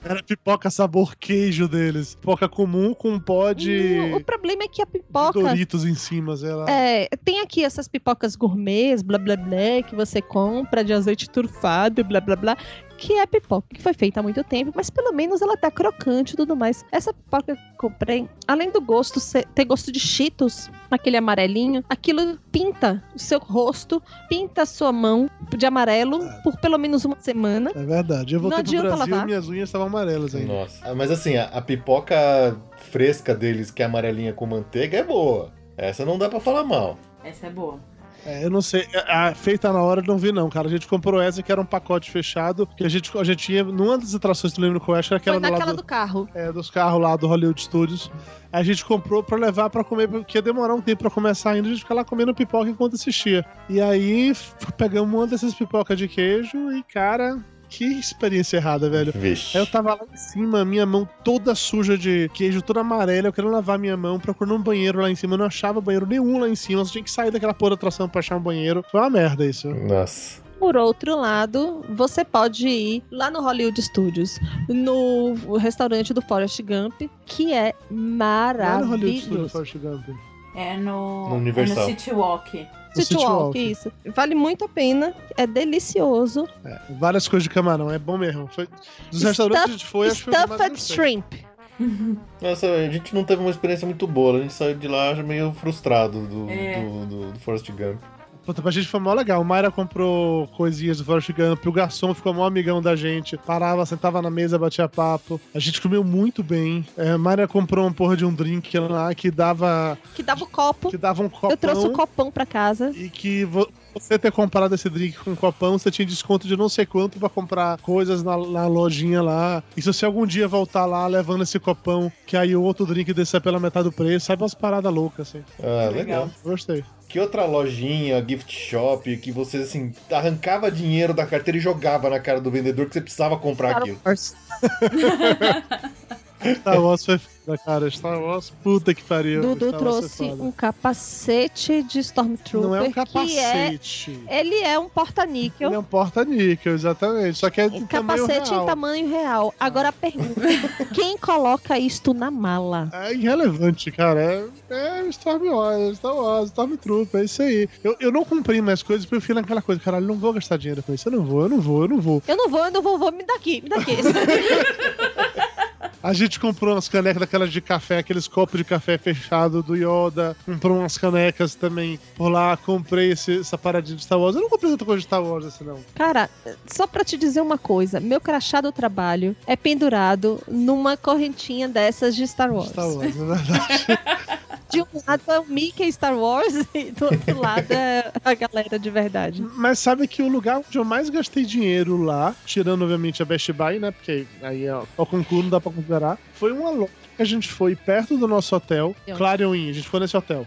Era 0.09 0.23
pipoca 0.23 0.71
sabor 0.71 1.17
queijo 1.17 1.67
deles. 1.67 2.15
Pipoca 2.15 2.49
comum 2.49 2.95
com 2.95 3.19
pó 3.19 3.53
de, 3.53 3.97
Não, 3.97 4.19
o 4.19 4.23
problema 4.23 4.63
é 4.63 4.69
que 4.69 4.81
a 4.81 4.87
pipoca. 4.87 5.41
Doritos 5.41 5.85
em 5.85 5.97
cima, 5.97 6.37
sei 6.37 6.53
lá. 6.53 6.71
É, 6.71 7.09
tem 7.25 7.41
aqui 7.41 7.65
essas 7.65 7.89
pipocas 7.89 8.37
gourmets, 8.37 9.03
blá 9.03 9.19
blá 9.19 9.37
blá, 9.37 9.83
que 9.85 9.97
você 9.97 10.23
compra 10.23 10.85
de 10.85 10.93
azeite 10.93 11.29
turfado, 11.29 12.05
blá 12.05 12.21
blá 12.21 12.37
blá, 12.37 12.57
que 12.97 13.15
é 13.15 13.27
pipoca 13.27 13.67
que 13.75 13.83
foi 13.83 13.93
feita 13.95 14.21
há 14.21 14.23
muito 14.23 14.43
tempo, 14.45 14.73
mas 14.75 14.89
pelo 14.91 15.13
menos 15.13 15.43
ela 15.43 15.57
tá 15.57 15.71
crocante 15.71 16.35
e 16.35 16.37
tudo 16.37 16.57
mais. 16.57 16.85
Essa 16.91 17.13
pipoca 17.13 17.43
que 17.45 17.51
eu 17.53 17.57
comprei, 17.79 18.29
além 18.49 18.71
do 18.71 18.81
gosto 18.81 19.21
ser- 19.21 19.47
ter 19.55 19.65
gosto 19.65 19.93
de 19.93 20.01
Cheetos, 20.01 20.71
aquele 20.91 21.17
amarelinho, 21.17 21.85
aquilo 21.89 22.39
pinta 22.51 23.03
o 23.15 23.19
seu 23.19 23.39
rosto, 23.39 24.03
pinta 24.29 24.63
a 24.63 24.67
sua 24.67 24.91
mão 24.93 25.29
de 25.57 25.67
amarelo 25.67 26.21
por 26.43 26.57
pelo 26.59 26.79
menos 26.79 27.05
uma 27.05 27.17
semana. 27.21 27.71
É 27.75 27.83
verdade. 27.85 28.35
Eu 28.35 28.41
voltei 28.41 28.59
Não 28.59 28.65
pro 28.65 28.71
adianta 28.79 28.97
Brasil 28.97 29.13
lavar. 29.13 29.25
e 29.25 29.27
minhas 29.27 29.49
unhas 29.49 29.69
estavam 29.69 29.87
amarelas 29.89 30.35
ainda. 30.35 30.53
Nossa. 30.53 30.87
Ah, 30.91 30.95
Mas 30.95 31.11
assim, 31.11 31.37
a, 31.37 31.45
a 31.47 31.61
pipoca 31.63 32.57
fresca 32.79 33.35
deles, 33.35 33.71
que 33.71 33.83
é 33.83 33.87
amarelinha 33.87 34.33
com 34.33 34.47
manteiga, 34.47 34.99
é 34.99 35.03
boa. 35.05 35.53
Essa 35.77 36.05
não 36.05 36.17
dá 36.19 36.29
pra 36.29 36.41
falar 36.41 36.65
mal. 36.65 36.99
Essa 37.23 37.49
é 37.49 37.51
boa. 37.51 37.79
É, 38.25 38.45
eu 38.45 38.51
não 38.51 38.61
sei. 38.63 38.87
A, 39.07 39.29
a 39.29 39.35
feita 39.35 39.73
na 39.73 39.81
hora 39.81 40.01
eu 40.01 40.05
não 40.07 40.19
vi, 40.19 40.33
não, 40.33 40.49
cara. 40.49 40.67
A 40.67 40.71
gente 40.71 40.87
comprou 40.89 41.21
essa 41.21 41.43
que 41.43 41.53
era 41.53 41.61
um 41.61 41.65
pacote 41.65 42.11
fechado, 42.11 42.67
que 42.77 42.85
a 42.85 42.89
gente, 42.89 43.17
a 43.17 43.23
gente 43.25 43.53
ia 43.53 43.63
numa 43.63 43.97
das 43.99 44.15
atrações, 44.15 44.53
tu 44.53 44.61
lembra 44.61 44.81
qual 44.81 44.97
é? 44.97 45.01
Acho 45.01 45.09
que 45.11 45.15
era 45.15 45.19
aquela 45.21 45.35
Foi 45.37 45.41
do 45.49 45.53
naquela 45.53 45.67
lado 45.71 45.77
do 45.77 45.85
carro. 45.85 46.29
é, 46.35 46.51
dos 46.51 46.69
carros 46.71 47.01
lá 47.01 47.15
do 47.17 47.27
Hollywood 47.29 47.61
Studios. 47.61 48.11
A 48.53 48.63
gente 48.63 48.85
comprou 48.85 49.23
pra 49.23 49.37
levar 49.37 49.71
pra 49.71 49.85
comer, 49.85 50.09
porque 50.09 50.39
ia 50.39 50.43
demorar 50.43 50.75
um 50.75 50.81
tempo 50.81 51.03
pra 51.03 51.11
começar 51.11 51.51
ainda, 51.51 51.69
a 51.69 51.71
gente 51.71 51.81
ficar 51.83 51.95
lá 51.95 52.05
comendo 52.05 52.35
pipoca 52.35 52.69
enquanto 52.71 52.95
assistia. 52.95 53.45
E 53.69 53.81
aí 53.81 54.33
pegamos 54.77 55.13
uma 55.15 55.27
dessas 55.27 55.55
pipocas 55.55 55.97
de 55.99 56.09
queijo 56.09 56.73
e, 56.73 56.83
cara, 56.83 57.39
que 57.69 57.85
experiência 57.85 58.57
errada, 58.57 58.89
velho. 58.89 59.13
Vixe. 59.15 59.57
Aí 59.57 59.63
eu 59.63 59.67
tava 59.67 59.95
lá 59.95 60.01
em 60.13 60.17
cima, 60.17 60.65
minha 60.65 60.87
mão 60.87 61.09
toda 61.25 61.55
suja 61.55 61.97
de 61.97 62.31
queijo, 62.35 62.63
toda 62.63 62.81
amarela, 62.81 63.29
eu 63.29 63.33
querendo 63.33 63.53
lavar 63.53 63.79
minha 63.79 63.97
mão, 63.97 64.19
procurando 64.19 64.57
um 64.57 64.63
banheiro 64.63 65.01
lá 65.01 65.11
em 65.11 65.15
cima, 65.15 65.35
eu 65.35 65.39
não 65.39 65.47
achava 65.47 65.81
banheiro 65.81 66.07
nenhum 66.07 66.39
lá 66.39 66.49
em 66.49 66.57
cima, 66.57 66.83
eu 66.83 66.87
tinha 66.87 67.05
que 67.05 67.11
sair 67.11 67.31
daquela 67.31 67.55
porra 67.55 67.71
da 67.71 67.75
atração 67.75 68.09
pra 68.09 68.21
achar 68.21 68.37
um 68.37 68.41
banheiro. 68.41 68.85
Foi 68.91 69.01
uma 69.01 69.11
merda 69.11 69.45
isso. 69.45 69.69
Nossa. 69.69 70.45
Por 70.59 70.77
outro 70.77 71.15
lado, 71.17 71.85
você 71.91 72.25
pode 72.25 72.67
ir 72.67 73.03
lá 73.11 73.31
no 73.31 73.43
Hollywood 73.43 73.81
Studios, 73.83 74.39
no 74.69 75.35
restaurante 75.59 76.15
do 76.15 76.23
Forrest 76.23 76.63
Gump, 76.63 77.11
que 77.27 77.53
é 77.53 77.75
Lá 77.91 78.79
no 78.81 78.87
Hollywood 78.87 79.21
Studios, 79.21 79.27
maravilhoso. 79.27 79.49
Forrest 79.51 79.77
Gump. 79.77 80.36
É 80.57 80.77
no, 80.77 81.29
No 81.29 81.35
Universal. 81.37 81.77
É 81.77 81.81
no 81.81 81.87
City 81.99 82.11
Walk. 82.13 82.51
City 82.95 83.09
City 83.09 83.17
Walk, 83.17 83.29
Walk. 83.59 83.71
isso. 83.71 83.93
Vale 84.15 84.35
muito 84.35 84.65
a 84.65 84.69
pena, 84.69 85.15
é 85.37 85.47
delicioso. 85.47 86.49
É, 86.65 86.81
várias 86.99 87.29
coisas 87.29 87.43
de 87.45 87.51
camarão, 87.51 87.91
é 87.93 87.99
bom 87.99 88.17
mesmo. 88.17 88.47
Foi, 88.49 88.67
dos 89.11 89.23
restaurantes 89.23 89.65
que 89.65 89.69
a 89.69 89.73
gente 89.73 89.87
foi, 89.87 90.09
acho 90.09 90.25
que 90.25 90.31
foi 90.35 90.57
mais. 90.59 90.89
Shrimp. 90.89 91.33
Nossa, 92.41 92.67
a 92.67 92.89
gente 92.89 93.15
não 93.15 93.23
teve 93.23 93.43
uma 93.43 93.51
experiência 93.51 93.87
muito 93.87 94.07
boa. 94.07 94.39
A 94.39 94.43
gente 94.43 94.55
saiu 94.55 94.75
de 94.77 94.89
lá 94.89 95.15
meio 95.17 95.53
frustrado 95.53 96.23
do, 96.27 96.49
É. 96.51 96.81
do, 96.83 97.07
do, 97.07 97.33
do 97.33 97.39
Forrest 97.41 97.71
Gump. 97.71 98.01
Puta, 98.47 98.63
pra 98.63 98.71
gente 98.71 98.87
foi 98.87 99.01
mó 99.01 99.13
legal. 99.13 99.43
O 99.43 99.45
Mayra 99.45 99.73
comprou 99.73 100.47
coisinhas 100.57 100.99
do 100.99 101.05
Forrest 101.05 101.33
Gump, 101.33 101.67
o 101.67 101.73
garçom 101.73 102.15
ficou 102.15 102.33
mó 102.33 102.47
amigão 102.47 102.81
da 102.81 102.95
gente. 102.95 103.37
Parava, 103.37 103.85
sentava 103.85 104.23
na 104.23 104.31
mesa, 104.31 104.57
batia 104.57 104.89
papo. 104.89 105.41
A 105.53 105.59
gente 105.59 105.83
comeu 105.83 106.05
muito 106.05 106.45
bem. 106.45 106.87
É, 106.97 107.11
a 107.11 107.19
Mayra 107.19 107.49
comprou 107.49 107.85
uma 107.85 107.93
porra 107.93 108.17
de 108.17 108.25
um 108.25 108.33
drink 108.33 108.79
lá 108.79 109.13
que 109.17 109.33
dava, 109.33 109.99
Que 110.15 110.23
dava 110.23 110.45
o 110.45 110.47
copo. 110.47 110.91
que 110.91 110.97
dava 110.97 111.23
um 111.25 111.29
copão. 111.29 111.51
Eu 111.51 111.57
trouxe 111.57 111.87
o 111.89 111.91
copão 111.93 112.31
pra 112.31 112.47
casa. 112.47 112.91
E 112.95 113.11
que 113.11 113.45
vo- 113.45 113.69
você 114.01 114.19
ter 114.19 114.31
comprado 114.33 114.75
esse 114.75 114.89
drink 114.89 115.19
com 115.19 115.35
copão, 115.35 115.79
você 115.79 115.91
tinha 115.91 116.07
desconto 116.07 116.47
de 116.47 116.57
não 116.57 116.69
sei 116.69 116.85
quanto 116.87 117.19
pra 117.19 117.29
comprar 117.29 117.79
coisas 117.79 118.23
na, 118.23 118.37
na 118.37 118.67
lojinha 118.67 119.23
lá. 119.23 119.63
E 119.77 119.83
se 119.83 119.87
você 119.87 120.05
algum 120.05 120.27
dia 120.27 120.47
voltar 120.47 120.87
lá 120.87 121.07
levando 121.07 121.43
esse 121.43 121.59
copão, 121.59 122.13
que 122.27 122.37
aí 122.37 122.55
o 122.55 122.63
outro 122.63 122.87
drink 122.87 123.13
descer 123.13 123.41
pela 123.41 123.59
metade 123.59 123.89
do 123.89 123.93
preço, 123.93 124.27
sai 124.27 124.37
umas 124.37 124.55
paradas 124.55 124.93
loucas, 124.93 125.29
assim. 125.29 125.45
Ah, 125.63 125.89
Legal. 125.89 125.95
legal. 125.95 126.31
Gostei. 126.45 126.85
Que 127.09 127.21
outra 127.21 127.45
lojinha, 127.45 128.25
gift 128.27 128.53
shop, 128.53 129.17
que 129.19 129.31
você, 129.31 129.59
assim, 129.59 129.93
arrancava 130.11 130.71
dinheiro 130.71 131.15
da 131.15 131.25
carteira 131.25 131.57
e 131.57 131.61
jogava 131.61 132.11
na 132.11 132.19
cara 132.19 132.41
do 132.41 132.51
vendedor 132.51 132.87
que 132.87 132.95
você 132.95 133.01
precisava 133.01 133.37
comprar 133.39 133.71
Star 133.71 133.83
aquilo. 133.83 134.01
Wars. 134.05 134.35
Star 136.55 136.81
Wars 136.81 137.05
foi 137.05 137.19
foda, 137.19 137.59
cara. 137.59 137.91
Star 137.91 138.21
Wars, 138.21 138.53
puta 138.63 138.95
que 138.95 139.03
pariu. 139.03 139.43
Dudu 139.43 139.73
trouxe 139.73 140.25
um 140.25 140.51
capacete 140.51 141.83
de 141.83 141.99
Stormtrooper. 142.01 142.69
Não 142.69 142.77
é 142.77 142.83
um 142.83 142.87
é, 142.87 142.93
capacete. 142.93 144.21
ele 144.29 144.57
é 144.57 144.79
um 144.79 144.89
porta-níquel. 144.89 145.69
Ele 145.69 145.77
é 145.77 145.79
um 145.79 145.85
porta-níquel, 145.85 146.75
exatamente. 146.75 147.39
Só 147.39 147.51
que 147.51 147.61
é 147.61 147.69
de 147.69 147.77
Um 147.77 147.87
tamanho 147.87 148.27
capacete 148.27 148.51
real. 148.51 148.63
em 148.63 148.67
tamanho 148.67 149.09
real. 149.09 149.55
Agora 149.59 149.89
a 149.89 149.93
pergunta: 149.93 150.41
quem 150.95 151.17
coloca 151.17 151.79
isto 151.79 152.13
na 152.13 152.31
mala? 152.31 152.89
É 152.93 153.13
irrelevante, 153.13 153.91
cara. 153.91 154.21
É, 154.21 154.45
é 154.71 155.13
Star 155.13 155.41
Wars, 155.43 155.99
Star 155.99 156.15
Wars, 156.15 156.47
Stormtrooper, 156.47 157.21
é 157.21 157.25
isso 157.25 157.43
aí. 157.43 157.69
Eu, 157.83 157.97
eu 158.01 158.13
não 158.13 158.25
comprei 158.25 158.61
mais 158.61 158.83
coisas 158.83 159.05
porque 159.05 159.17
eu 159.17 159.21
fui 159.21 159.35
naquela 159.35 159.63
coisa, 159.63 159.81
caralho, 159.81 160.07
não 160.07 160.17
vou 160.17 160.33
gastar 160.33 160.57
dinheiro 160.57 160.83
com 160.83 160.93
isso. 160.93 161.09
Eu 161.09 161.13
não 161.13 161.25
vou, 161.25 161.43
eu 161.43 161.49
não 161.49 161.61
vou, 161.61 161.83
eu 161.83 161.89
não 161.89 162.01
vou. 162.01 162.23
Eu 162.27 162.37
não 162.37 162.49
vou, 162.49 162.65
eu 162.65 162.71
não 162.71 162.83
vou, 162.83 162.99
vou 162.99 163.13
me 163.13 163.25
daqui, 163.25 163.61
me 163.63 163.69
daqui. 163.69 163.97
A 166.03 166.13
gente 166.13 166.39
comprou 166.39 166.75
umas 166.75 166.89
canecas 166.89 167.21
daquelas 167.21 167.53
de 167.53 167.61
café, 167.61 167.99
aqueles 167.99 168.29
copos 168.29 168.59
de 168.59 168.65
café 168.65 168.97
fechado 168.99 169.63
do 169.63 169.75
Yoda. 169.75 170.37
Comprou 170.45 170.79
umas 170.79 170.97
canecas 170.99 171.55
também 171.55 171.99
por 172.17 172.29
lá. 172.29 172.57
Comprei 172.57 173.13
esse- 173.13 173.41
essa 173.41 173.59
paradinha 173.59 173.97
de 173.97 174.03
Star 174.05 174.19
Wars. 174.19 174.37
Eu 174.37 174.43
não 174.43 174.49
comprei 174.49 174.71
tanta 174.71 174.85
coisa 174.85 174.99
de 175.01 175.05
Star 175.07 175.23
Wars 175.23 175.45
assim, 175.47 175.65
não. 175.65 175.79
Cara, 175.95 176.31
só 176.67 176.87
pra 176.87 177.05
te 177.05 177.17
dizer 177.17 177.41
uma 177.41 177.59
coisa: 177.59 177.99
meu 178.01 178.21
crachá 178.21 178.61
do 178.61 178.71
trabalho 178.73 179.35
é 179.47 179.57
pendurado 179.57 180.41
numa 180.47 180.97
correntinha 180.97 181.69
dessas 181.69 182.15
de 182.15 182.27
Star 182.27 182.53
Wars. 182.53 182.69
Star 182.71 182.89
Wars, 182.89 183.15
na 183.17 183.35
verdade. 183.35 183.99
De 184.71 184.83
um 184.83 184.87
lado 185.07 185.23
é 185.29 185.39
o 185.39 185.45
Mickey 185.47 185.91
Star 185.93 186.17
Wars 186.19 186.53
e 186.75 186.91
do 186.91 187.05
outro 187.05 187.41
lado 187.41 187.71
é 187.73 188.11
a 188.25 188.35
galera 188.35 188.79
de 188.79 188.91
verdade. 188.91 189.43
Mas 189.55 189.79
sabe 189.79 190.09
que 190.09 190.23
o 190.23 190.29
lugar 190.29 190.59
onde 190.59 190.77
eu 190.77 190.85
mais 190.85 191.09
gastei 191.09 191.45
dinheiro 191.45 192.03
lá, 192.03 192.35
tirando 192.45 192.83
obviamente 192.83 193.23
a 193.23 193.25
Best 193.25 193.53
Buy, 193.53 193.79
né? 193.79 193.91
Porque 193.93 194.27
aí 194.43 194.69
ó, 194.69 194.85
ao 194.97 195.07
concluo 195.07 195.43
não 195.43 195.51
dá 195.51 195.61
pra 195.61 195.71
considerar, 195.71 196.19
foi 196.35 196.53
uma 196.53 196.71
loja 196.71 196.91
que 197.17 197.23
a 197.23 197.27
gente 197.27 197.49
foi 197.49 197.75
perto 197.77 198.17
do 198.19 198.27
nosso 198.29 198.55
hotel, 198.57 198.95
E? 199.07 199.13
Clarion 199.13 199.55
Inn, 199.55 199.71
a 199.71 199.73
gente 199.73 199.89
foi 199.89 200.01
nesse 200.01 200.17
hotel. 200.17 200.47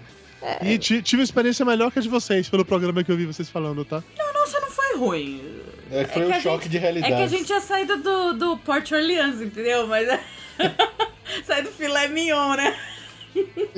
E 0.64 0.78
ti- 0.78 1.02
tive 1.02 1.22
uma 1.22 1.26
experiência 1.26 1.66
melhor 1.66 1.92
que 1.92 2.00
a 2.00 2.02
de 2.02 2.08
vocês, 2.08 2.48
pelo 2.48 2.64
programa 2.64 3.04
que 3.04 3.12
eu 3.12 3.18
vi 3.18 3.26
vocês 3.26 3.50
falando, 3.50 3.84
tá? 3.84 4.02
Nossa, 4.34 4.60
não 4.62 4.70
foi 4.72 4.98
ruim. 4.98 5.42
É, 5.92 6.06
foi 6.06 6.22
É 6.24 6.38
um 6.38 6.42
choque 6.42 6.64
gente- 6.66 6.72
de 6.72 6.78
É 6.78 6.80
realidade. 6.80 7.16
que 7.16 7.22
a 7.22 7.28
gente 7.28 7.46
tinha 7.46 7.60
saído 7.60 7.98
do, 7.98 8.34
do 8.34 8.58
Port 8.58 8.90
Orleans, 8.92 9.42
entendeu? 9.42 9.88
Mas. 9.88 10.08
Sai 11.46 11.62
do 11.64 11.70
filé 11.70 12.08
mignon, 12.08 12.56
né? 12.56 12.76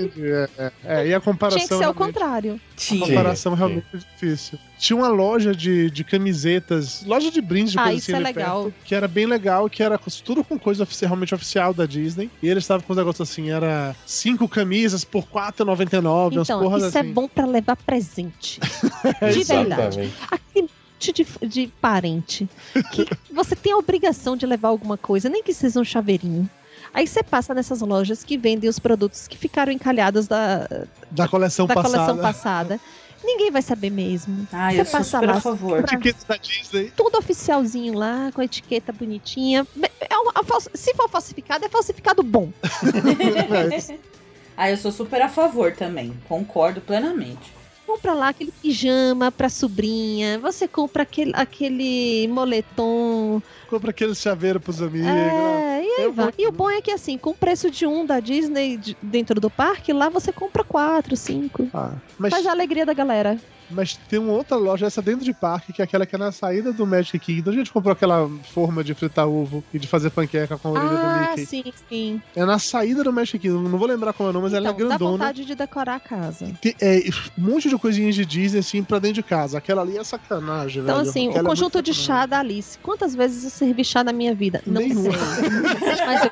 Entendi, 0.05 0.27
é, 0.31 0.49
é. 0.57 0.71
É, 0.83 1.07
e 1.07 1.13
a 1.13 1.19
comparação. 1.21 1.59
Tinha 1.59 1.67
que 1.69 1.75
ser 1.77 1.83
ao 1.85 1.93
contrário. 1.93 2.59
A 2.73 2.75
Tinha. 2.75 2.99
comparação 3.07 3.53
Tinha, 3.55 3.65
realmente 3.67 3.85
é 3.93 3.97
difícil. 3.97 4.59
Tinha 4.77 4.97
uma 4.97 5.07
loja 5.09 5.53
de, 5.55 5.89
de 5.91 6.03
camisetas, 6.03 7.03
loja 7.05 7.29
de 7.29 7.39
brindes 7.41 7.71
de 7.73 7.79
Ah, 7.79 7.83
coisa 7.83 7.97
isso 7.97 8.11
assim 8.11 8.19
é 8.19 8.23
legal. 8.23 8.63
perto, 8.65 8.75
que 8.85 8.95
era 8.95 9.07
bem 9.07 9.25
legal, 9.25 9.69
que 9.69 9.83
era 9.83 9.97
tudo 10.23 10.43
com 10.43 10.57
coisa 10.57 10.87
realmente 11.01 11.35
oficial 11.35 11.73
da 11.73 11.85
Disney. 11.85 12.29
E 12.41 12.47
eles 12.47 12.63
estavam 12.63 12.85
com 12.85 12.93
uns 12.93 12.97
negócios 12.97 13.29
assim, 13.29 13.49
era 13.51 13.95
cinco 14.05 14.47
camisas 14.47 15.03
por 15.03 15.23
R$4,99, 15.23 16.33
umas 16.33 16.47
Então, 16.49 16.59
porras 16.61 16.83
isso 16.83 16.97
é 16.97 17.01
assim. 17.01 17.13
bom 17.13 17.27
pra 17.27 17.45
levar 17.45 17.75
presente. 17.75 18.59
De 19.33 19.43
verdade. 19.43 20.11
Aquele 20.29 20.67
monte 20.93 21.13
de, 21.13 21.25
de 21.47 21.67
parente 21.81 22.47
que 22.91 23.07
você 23.33 23.55
tem 23.55 23.71
a 23.73 23.77
obrigação 23.77 24.35
de 24.37 24.45
levar 24.45 24.69
alguma 24.69 24.97
coisa, 24.97 25.29
nem 25.29 25.41
que 25.43 25.53
seja 25.53 25.79
um 25.79 25.83
chaveirinho. 25.83 26.49
Aí 26.93 27.07
você 27.07 27.23
passa 27.23 27.53
nessas 27.53 27.81
lojas 27.81 28.23
que 28.23 28.37
vendem 28.37 28.69
os 28.69 28.77
produtos 28.79 29.27
que 29.27 29.37
ficaram 29.37 29.71
encalhados 29.71 30.27
da, 30.27 30.67
Da 31.09 31.27
coleção 31.27 31.65
da 31.65 31.73
passada. 31.75 31.97
coleção 31.97 32.17
passada. 32.21 32.79
Ninguém 33.23 33.51
vai 33.51 33.61
saber 33.61 33.91
mesmo. 33.91 34.47
Ah, 34.51 34.71
Você 34.71 34.81
eu 34.81 34.85
sou 34.85 34.99
passa 34.99 35.17
super 35.19 35.27
lá, 35.27 35.33
a 35.37 35.41
favor. 35.41 35.79
Etiqueta 35.79 36.25
da 36.27 36.37
Disney. 36.37 36.91
Tudo 36.97 37.17
oficialzinho 37.19 37.93
lá, 37.93 38.31
com 38.33 38.41
a 38.41 38.45
etiqueta 38.45 38.91
bonitinha. 38.91 39.65
É 40.09 40.17
uma- 40.17 40.33
se 40.73 40.93
for 40.95 41.07
falsificado, 41.07 41.63
é 41.63 41.69
falsificado 41.69 42.23
bom. 42.23 42.49
Ah, 44.57 44.69
eu 44.69 44.77
sou 44.77 44.91
super 44.91 45.21
a 45.21 45.29
favor 45.29 45.71
também. 45.75 46.13
Concordo 46.27 46.81
plenamente. 46.81 47.51
Compra 47.91 48.13
lá 48.13 48.29
aquele 48.29 48.53
pijama 48.53 49.31
pra 49.33 49.49
sobrinha. 49.49 50.39
Você 50.39 50.65
compra 50.65 51.03
aquele, 51.03 51.31
aquele 51.35 52.25
moletom. 52.29 53.41
Compra 53.69 53.89
aquele 53.91 54.15
chaveiro 54.15 54.61
pros 54.61 54.81
amigos. 54.81 55.07
É, 55.09 55.83
e 55.83 55.87
aí 55.97 56.03
Eu 56.05 56.13
vai. 56.13 56.25
vou- 56.27 56.33
E 56.37 56.47
o 56.47 56.51
bom 56.53 56.69
é 56.69 56.81
que 56.81 56.89
assim, 56.91 57.17
com 57.17 57.31
o 57.31 57.35
preço 57.35 57.69
de 57.69 57.85
um 57.85 58.05
da 58.05 58.21
Disney 58.21 58.77
de- 58.77 58.97
dentro 59.03 59.41
do 59.41 59.49
parque, 59.51 59.91
lá 59.91 60.07
você 60.09 60.31
compra 60.31 60.63
quatro, 60.63 61.17
cinco. 61.17 61.67
Ah, 61.73 61.97
mas 62.17 62.31
Faz 62.33 62.45
a 62.47 62.51
alegria 62.51 62.85
da 62.85 62.93
galera. 62.93 63.37
Mas 63.71 63.95
tem 64.09 64.19
uma 64.19 64.33
outra 64.33 64.57
loja, 64.57 64.85
essa 64.85 65.01
dentro 65.01 65.23
de 65.23 65.33
parque, 65.33 65.73
que 65.73 65.81
é 65.81 65.85
aquela 65.85 66.05
que 66.05 66.15
é 66.15 66.17
na 66.17 66.31
saída 66.31 66.71
do 66.71 66.85
Magic 66.85 67.17
Kingdom. 67.19 67.51
A 67.51 67.53
gente 67.53 67.71
comprou 67.71 67.93
aquela 67.93 68.29
forma 68.53 68.83
de 68.83 68.93
fritar 68.93 69.27
ovo 69.27 69.63
e 69.73 69.79
de 69.79 69.87
fazer 69.87 70.09
panqueca 70.09 70.57
com 70.57 70.69
a 70.69 70.71
orelha 70.71 70.89
ah, 70.91 71.23
do 71.25 71.29
Mickey. 71.29 71.45
sim, 71.45 71.73
sim. 71.89 72.21
É 72.35 72.45
na 72.45 72.59
saída 72.59 73.03
do 73.03 73.11
Magic 73.13 73.39
Kingdom. 73.39 73.61
Não 73.61 73.77
vou 73.77 73.87
lembrar 73.87 74.13
qual 74.13 74.27
é 74.27 74.29
o 74.29 74.33
nome, 74.33 74.43
mas 74.43 74.53
então, 74.53 74.65
ela 74.65 74.75
é 74.75 74.77
grandona. 74.77 74.99
Dá 74.99 75.11
vontade 75.11 75.45
de 75.45 75.55
decorar 75.55 75.95
a 75.95 75.99
casa. 75.99 76.51
Tem, 76.61 76.75
é, 76.81 77.01
um 77.37 77.41
monte 77.41 77.69
de 77.69 77.77
coisinhas 77.77 78.15
de 78.15 78.25
Disney, 78.25 78.59
assim, 78.59 78.83
pra 78.83 78.99
dentro 78.99 79.15
de 79.15 79.23
casa. 79.23 79.57
Aquela 79.57 79.81
ali 79.81 79.97
é 79.97 80.03
sacanagem, 80.03 80.83
então, 80.83 80.97
velho. 80.97 81.09
assim, 81.09 81.29
Aquela 81.29 81.43
o 81.43 81.45
é 81.45 81.49
conjunto 81.49 81.81
de 81.81 81.93
chá 81.93 82.25
da 82.25 82.39
Alice. 82.39 82.77
Quantas 82.79 83.15
vezes 83.15 83.43
eu 83.43 83.49
servi 83.49 83.83
chá 83.83 84.03
na 84.03 84.13
minha 84.13 84.33
vida? 84.33 84.61
Não 84.65 84.81
Nenhuma. 84.81 85.11
sei. 85.11 85.49
mas 86.05 86.23
eu 86.23 86.31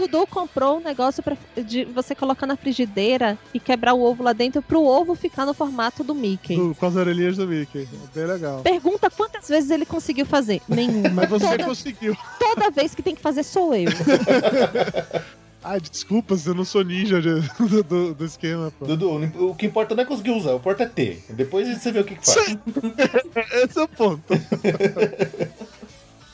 Dudu 0.00 0.26
comprou 0.26 0.78
um 0.78 0.80
negócio 0.80 1.22
pra, 1.22 1.36
de 1.64 1.84
você 1.84 2.14
colocar 2.14 2.46
na 2.46 2.56
frigideira 2.56 3.38
e 3.52 3.60
quebrar 3.60 3.94
o 3.94 4.02
ovo 4.02 4.22
lá 4.22 4.32
dentro 4.32 4.62
pro 4.62 4.82
ovo 4.82 5.14
ficar 5.14 5.44
no 5.46 5.52
formato 5.54 6.02
do 6.02 6.14
Mickey. 6.14 6.56
Do- 6.56 6.74
com 6.74 6.86
as 6.86 6.96
orelhinhas 6.96 7.36
do 7.36 7.46
Mickey. 7.46 7.86
É 7.92 8.18
bem 8.18 8.26
legal. 8.26 8.60
Pergunta 8.62 9.10
quantas 9.10 9.48
vezes 9.48 9.70
ele 9.70 9.84
conseguiu 9.86 10.24
fazer. 10.26 10.60
Nenhuma. 10.68 11.10
Mas 11.10 11.28
você 11.30 11.46
toda, 11.48 11.64
conseguiu. 11.64 12.16
toda 12.38 12.70
vez 12.70 12.94
que 12.94 13.02
tem 13.02 13.14
que 13.14 13.20
fazer 13.22 13.42
sou 13.42 13.74
eu. 13.74 13.90
Ai, 15.62 15.78
desculpas, 15.78 16.46
eu 16.46 16.54
não 16.54 16.64
sou 16.64 16.82
ninja 16.82 17.20
de- 17.20 17.40
do, 17.58 17.82
do- 17.82 18.14
do 18.14 18.24
esquema, 18.24 18.72
pô. 18.78 18.86
Dudu, 18.86 19.10
o 19.50 19.54
que 19.54 19.66
importa 19.66 19.94
não 19.94 20.02
é 20.02 20.06
conseguir 20.06 20.30
usar, 20.30 20.52
o 20.54 20.56
importa 20.56 20.84
é 20.84 20.86
ter. 20.86 21.22
Depois 21.28 21.68
você 21.68 21.92
vê 21.92 22.00
o 22.00 22.04
que, 22.04 22.14
que 22.16 22.24
faz. 22.24 22.56
Esse 23.68 23.78
é 23.78 23.82
o 23.82 23.88
ponto. 23.88 24.24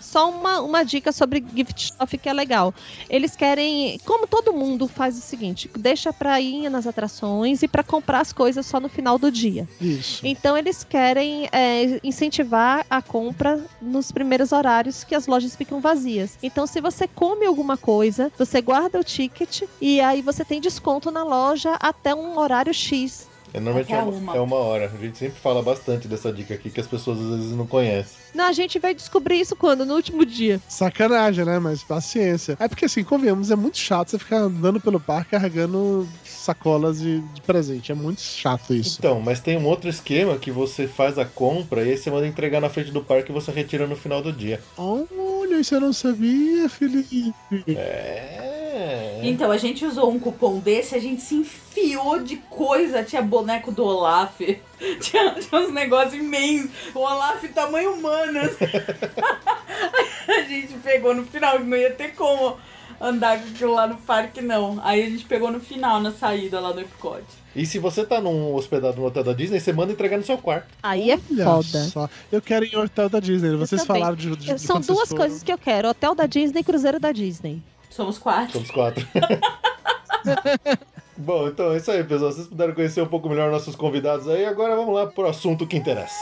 Só 0.06 0.30
uma, 0.30 0.60
uma 0.60 0.84
dica 0.84 1.10
sobre 1.10 1.44
gift 1.54 1.92
shop 1.92 2.18
que 2.18 2.28
é 2.28 2.32
legal. 2.32 2.72
Eles 3.10 3.34
querem, 3.34 3.98
como 4.04 4.26
todo 4.26 4.52
mundo 4.52 4.86
faz 4.86 5.18
o 5.18 5.20
seguinte, 5.20 5.68
deixa 5.76 6.12
pra 6.12 6.40
ir 6.40 6.70
nas 6.70 6.86
atrações 6.86 7.62
e 7.62 7.68
pra 7.68 7.82
comprar 7.82 8.20
as 8.20 8.32
coisas 8.32 8.64
só 8.64 8.78
no 8.78 8.88
final 8.88 9.18
do 9.18 9.30
dia. 9.30 9.68
Isso. 9.80 10.24
Então 10.24 10.56
eles 10.56 10.84
querem 10.84 11.48
é, 11.50 12.00
incentivar 12.04 12.86
a 12.88 13.02
compra 13.02 13.60
nos 13.82 14.12
primeiros 14.12 14.52
horários 14.52 15.02
que 15.02 15.14
as 15.14 15.26
lojas 15.26 15.56
ficam 15.56 15.80
vazias. 15.80 16.38
Então 16.40 16.66
se 16.66 16.80
você 16.80 17.08
come 17.08 17.44
alguma 17.44 17.76
coisa, 17.76 18.30
você 18.38 18.60
guarda 18.60 19.00
o 19.00 19.04
ticket 19.04 19.62
e 19.80 20.00
aí 20.00 20.22
você 20.22 20.44
tem 20.44 20.60
desconto 20.60 21.10
na 21.10 21.24
loja 21.24 21.74
até 21.80 22.14
um 22.14 22.38
horário 22.38 22.72
X. 22.72 23.28
É, 23.52 23.60
normalmente 23.60 23.92
Até 23.92 24.02
é 24.02 24.04
uma, 24.04 24.18
uma. 24.18 24.36
é 24.36 24.40
uma 24.40 24.56
hora. 24.56 24.92
A 24.92 25.02
gente 25.02 25.16
sempre 25.16 25.40
fala 25.40 25.62
bastante 25.62 26.06
dessa 26.06 26.32
dica 26.32 26.52
aqui 26.52 26.68
que 26.68 26.80
as 26.80 26.86
pessoas 26.86 27.18
às 27.18 27.38
vezes 27.38 27.52
não 27.52 27.66
conhecem. 27.66 28.16
Não, 28.36 28.44
a 28.44 28.52
gente 28.52 28.78
vai 28.78 28.94
descobrir 28.94 29.40
isso 29.40 29.56
quando? 29.56 29.86
No 29.86 29.94
último 29.94 30.26
dia. 30.26 30.60
Sacanagem, 30.68 31.42
né? 31.44 31.58
Mas 31.58 31.82
paciência. 31.82 32.54
É 32.60 32.68
porque 32.68 32.84
assim, 32.84 33.02
convenhamos, 33.02 33.50
é 33.50 33.56
muito 33.56 33.78
chato 33.78 34.10
você 34.10 34.18
ficar 34.18 34.36
andando 34.36 34.78
pelo 34.78 35.00
parque 35.00 35.30
carregando 35.30 36.06
sacolas 36.22 37.00
de, 37.00 37.20
de 37.20 37.40
presente. 37.40 37.90
É 37.90 37.94
muito 37.94 38.20
chato 38.20 38.74
isso. 38.74 38.98
Então, 38.98 39.20
mas 39.20 39.40
tem 39.40 39.56
um 39.56 39.66
outro 39.66 39.88
esquema 39.88 40.36
que 40.36 40.50
você 40.50 40.86
faz 40.86 41.18
a 41.18 41.24
compra 41.24 41.82
e 41.82 41.92
aí 41.92 41.96
você 41.96 42.10
manda 42.10 42.26
entregar 42.26 42.60
na 42.60 42.68
frente 42.68 42.90
do 42.90 43.02
parque 43.02 43.30
e 43.30 43.34
você 43.34 43.50
retira 43.50 43.86
no 43.86 43.96
final 43.96 44.20
do 44.20 44.30
dia. 44.30 44.60
Olha, 44.76 45.56
isso 45.56 45.74
eu 45.74 45.80
não 45.80 45.94
sabia, 45.94 46.68
Felipe. 46.68 47.34
É. 47.68 49.20
Então, 49.22 49.50
a 49.50 49.56
gente 49.56 49.84
usou 49.84 50.10
um 50.10 50.18
cupom 50.18 50.58
desse, 50.58 50.94
a 50.94 50.98
gente 50.98 51.22
se 51.22 51.34
enfiou 51.34 52.22
de 52.22 52.36
coisa. 52.36 53.02
Tinha 53.02 53.22
boneco 53.22 53.72
do 53.72 53.82
Olaf, 53.82 54.40
tinha, 55.00 55.34
tinha 55.34 55.60
uns 55.60 55.72
negócios 55.72 56.14
imensos. 56.14 56.70
O 56.94 57.00
Olaf 57.00 57.42
tamanho 57.48 57.94
humano. 57.94 58.40
a 60.28 60.42
gente 60.42 60.74
pegou 60.82 61.14
no 61.14 61.24
final, 61.24 61.58
não 61.58 61.76
ia 61.76 61.90
ter 61.90 62.14
como 62.14 62.56
andar 63.00 63.40
com 63.40 63.48
aquilo 63.48 63.74
lá 63.74 63.86
no 63.86 63.96
parque, 63.96 64.40
não. 64.40 64.80
Aí 64.82 65.02
a 65.02 65.10
gente 65.10 65.24
pegou 65.24 65.50
no 65.50 65.60
final, 65.60 66.00
na 66.00 66.12
saída 66.12 66.60
lá 66.60 66.72
do 66.72 66.80
Epcot. 66.80 67.24
E 67.54 67.64
se 67.64 67.78
você 67.78 68.04
tá 68.04 68.20
num 68.20 68.54
hospedado 68.54 68.98
no 68.98 69.06
hotel 69.06 69.24
da 69.24 69.32
Disney, 69.32 69.60
você 69.60 69.72
manda 69.72 69.92
entregar 69.92 70.18
no 70.18 70.24
seu 70.24 70.36
quarto. 70.36 70.68
Aí 70.82 71.10
é 71.10 71.18
Olha 71.30 71.44
foda. 71.44 71.84
só. 71.84 72.08
Eu 72.30 72.42
quero 72.42 72.66
ir 72.66 72.74
em 72.74 72.76
hotel 72.76 73.08
da 73.08 73.18
Disney. 73.18 73.56
Vocês 73.56 73.84
falaram 73.84 74.14
de, 74.14 74.36
de, 74.36 74.54
de 74.54 74.58
São 74.58 74.78
duas 74.80 75.10
coisas 75.10 75.42
que 75.42 75.52
eu 75.52 75.58
quero: 75.58 75.88
hotel 75.88 76.14
da 76.14 76.26
Disney 76.26 76.60
e 76.60 76.64
cruzeiro 76.64 77.00
da 77.00 77.12
Disney. 77.12 77.62
Somos 77.88 78.18
quatro. 78.18 78.52
Somos 78.52 78.70
quatro. 78.70 79.06
Bom, 81.16 81.48
então 81.48 81.72
é 81.72 81.78
isso 81.78 81.90
aí, 81.90 82.04
pessoal. 82.04 82.32
Vocês 82.32 82.46
puderam 82.46 82.74
conhecer 82.74 83.00
um 83.00 83.06
pouco 83.06 83.28
melhor 83.28 83.50
nossos 83.50 83.74
convidados 83.74 84.28
aí. 84.28 84.44
Agora 84.44 84.76
vamos 84.76 84.94
lá 84.94 85.06
pro 85.06 85.28
assunto 85.28 85.66
que 85.66 85.76
interessa. 85.76 86.14